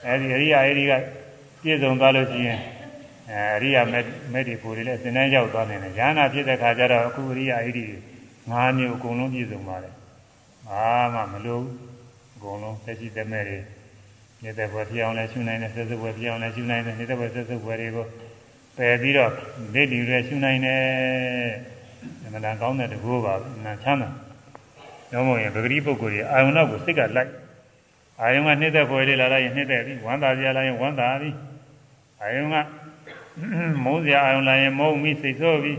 [0.04, 0.92] အဲဒီအရိယာဣတိက
[1.62, 2.58] ပြည့်စုံသွားလို့ရှိရင်
[3.30, 7.86] အဲအရိယာမဲ့မဲ့ဒီကိုယ်တွေလည်းစင်တန်းရောက်သွားနိုင်တယ်ဉာဏ်နာဖြစ်တဲ့ခါကျတော့အခုအရိယာဣတိ
[8.50, 9.94] ငါးမျိုးအကုန်လုံးပြည့်စုံပါတယ်
[10.68, 11.74] ဘာမှမလိုဘူး
[12.36, 13.58] အကုန်လုံးသက်ရှိသက်မဲ့တွေ
[14.42, 18.06] နေတဲ့ဘဝဖြစ်အောင်လည်းရှုနိုင်တယ်ဆက်စုပ်ဘဝဖြစ်အောင်လည်းရှုနိုင်တယ်နေတဲ့ဘဝဆက်စုပ်ဘဝတွေကို
[18.76, 19.32] ပယ်ပြီးတော့
[19.74, 20.80] နေတည်ရရှုနိုင်တယ်
[22.24, 24.10] အမှန်တန်ကောင်းတဲ့တကူပါနာချမ်းသာ
[25.12, 27.32] တော့မဟုတ်ရင်ပဂတိပုဂ္ဂိုလ်ကြီးအာယုံနောက်ကိုစိတ်ကလိုက်
[28.20, 31.30] အာယုံကနှိမ့်သက်ဘဝလေးလာလိုက်ရင်နှိမ့်သက်ပြီဝမ်းသာစရာလာရင်ဝမ်းသာပြီ
[32.20, 32.56] အာယုံက
[33.84, 35.72] မုန်းစရာအာယုံလာရင်မုန်းပြီစိတ်ဆိုးပြီ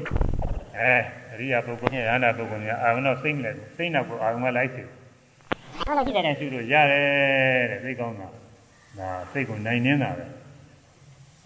[0.78, 0.94] အဲ
[1.32, 4.84] အရိယာပုဂ္ဂိုလ်နဲ့ရဟန္တာပုဂ္ဂိုလ်များအာယုံနောက်စိတ်နဲ့စိတ်နောက်ကိုအာယုံကလိုက်စီ
[5.88, 7.04] အဲ့လိုကြည့်တယ်ရှုလို့ရတယ်
[7.72, 8.41] တဲ့သိကောင်းတာ
[9.00, 10.26] ဒါစိတ်ကိုနိုင်နေတာပဲ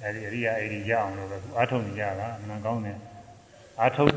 [0.01, 2.97] အဲဒီအရိယာအဲ့ဒီရအောင်လို့ပဲအာထုံနေကြတာအမှန်ကောင်းတယ်
[3.81, 4.07] အာထုံ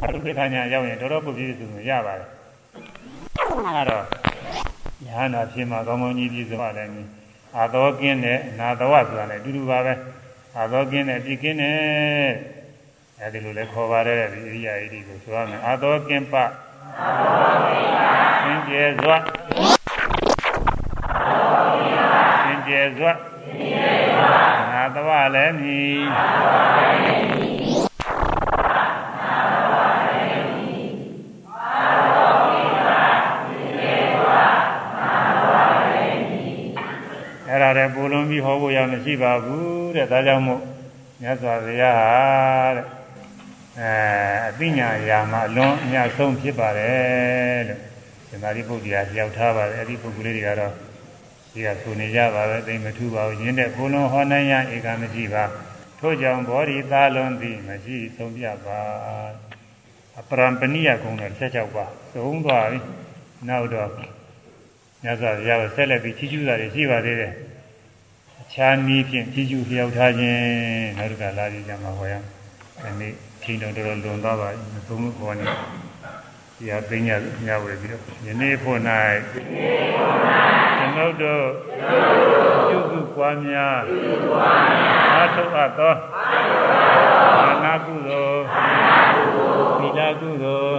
[0.00, 2.30] အာထုံပြခညာရောက်ရင်တော်တော်ပုပြည့်စုံရပါတယ်
[3.68, 4.04] အဲတော့
[5.06, 6.88] ယဟနာဖြစ်မှာကောင်းကောင်းကြီးပြည့်စုံရတယ်
[7.56, 9.94] အာသောကင်းတဲ့နာသဝဆိုတာလည်းအတူတူပါပဲ
[10.56, 11.76] အာသောကင်းတဲ့ပြည့်ကင်းတဲ့
[13.20, 18.00] အဲဒီလိုလဲခေါ်ပါတယ်ဒီအရိယာဣတိကိုဆိုရမယ်အာသောကင်းပအာသောကင်းပ
[18.44, 19.75] သင်ကျေစွာ
[22.86, 24.30] သင်ကျေစွာသင်ကျေစွာ
[24.72, 27.76] နာသဝလည်းမြည်နာသဝလည်းမြည်
[37.48, 40.62] အဲ့ဒါလည်းပူလုံးပြီးဟောဖို့ရမရှိပါဘူးတဲ့ဒါကြောင့်မို့
[41.22, 42.10] မြတ်စွာဘုရားဟာ
[42.76, 42.86] တဲ့
[43.80, 43.92] အဲ
[44.48, 47.80] အသိဉာဏ်ရာမှာအလွန်အများဆုံးဖြစ်ပါတယ်လို့
[48.28, 50.85] ဒီမာရီပုဂ္ဂိုလ်ကရောက်ထားပါတယ်အဲ့ဒီပုဂ္ဂိုလ်လေးတွေကတော့
[51.56, 55.44] ဒီကဆိုနေကြပါပဲသိမထူပါဘူးရင်းတဲ့ဘုံလုံးဟောနိုင်ရဧကမရှိပါ
[55.98, 58.80] ထို့ကြောင့်ဘောဓိသားလွန်သည်မရှိဆုံးပြပါ
[60.18, 62.78] အပရံပဏိယကုံတော်၁၆ပါးသုံးသွားပြီ
[63.48, 63.90] နောက်တော့
[65.02, 67.32] မြတ်စွာဘုရားကိုဆက်လက်ပြီးချီးကျူးတာတွေရှိပါသေးတယ်
[68.40, 70.40] အခြားနည်းဖြင့်ချီးကျူးလျောက်ထားခြင်း
[70.98, 72.14] နောက်တစ်ခါလာကြည့်ကြမှာဟောရ
[72.82, 73.12] ဒီနေ့
[73.42, 75.46] ချိန်တော်တော်လွန်သွားပါပြီသုံးခုခေါ်နေ
[76.58, 78.78] ဒီဟာသိညာညဝေပြီးတော့ယနေ့ဖို့၌
[79.32, 81.44] ကျွန်ုပ်တို့
[82.68, 83.80] ပြုစုပွားများ
[85.12, 85.94] အားထုတ်အပ်သော
[87.38, 88.40] အာနာကုသိုလ်
[89.78, 90.78] သီလကုသိုလ်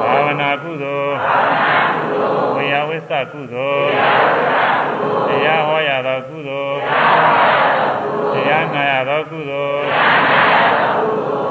[0.00, 1.14] ဘာဝနာကုသိုလ်
[2.54, 3.90] ဝေယဝိသကုသိုလ်
[5.28, 6.78] တရားဟောရသောကုသိုလ်
[8.32, 9.84] တရားနာရသောကုသိုလ်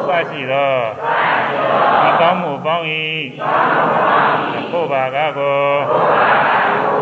[0.08, 1.05] စရှိသောဒီ
[2.22, 2.86] ကောင်းမှုပေါင်း၏
[4.72, 5.60] ဖို့ပါကကို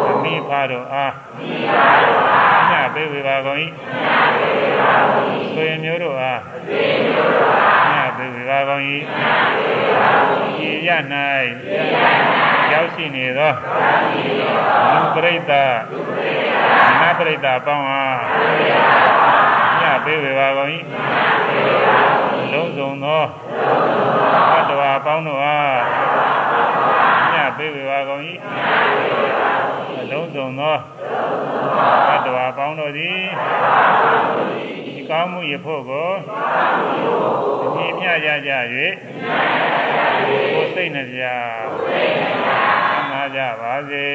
[0.09, 1.13] အမိဖတို့အား
[2.69, 3.59] ညပေးဝေပါကုန်၏
[5.53, 6.39] ဆွေမျိုးတို့အား
[7.91, 8.81] ညပေးဝေပါကုန်၏
[10.69, 10.89] ဤရ၌
[12.71, 13.53] ရောက်ရှိနေသော
[14.93, 15.73] လူပရိသတ်
[17.01, 18.17] နတ်ပရိသတ်ပေါင်းအား
[19.81, 20.69] ညပေးဝေပါကုန်၏
[22.93, 23.23] လုံးစုံသော
[24.51, 25.79] ဘတ်တော်ပေါင်းတို့အား
[27.33, 28.21] ညပေးဝေပါကုန်၏
[30.11, 30.75] လုံးစုံသော
[32.07, 33.19] ဘတ်တော်ပေါင်းတို့သည်
[34.85, 36.09] ဒီကောင်းမှုရဖို့ကို
[37.75, 44.05] ဒီမြတ်ရကြ၍ကိုယ်စိတ်နှပြသမ်းသာကြပါစေ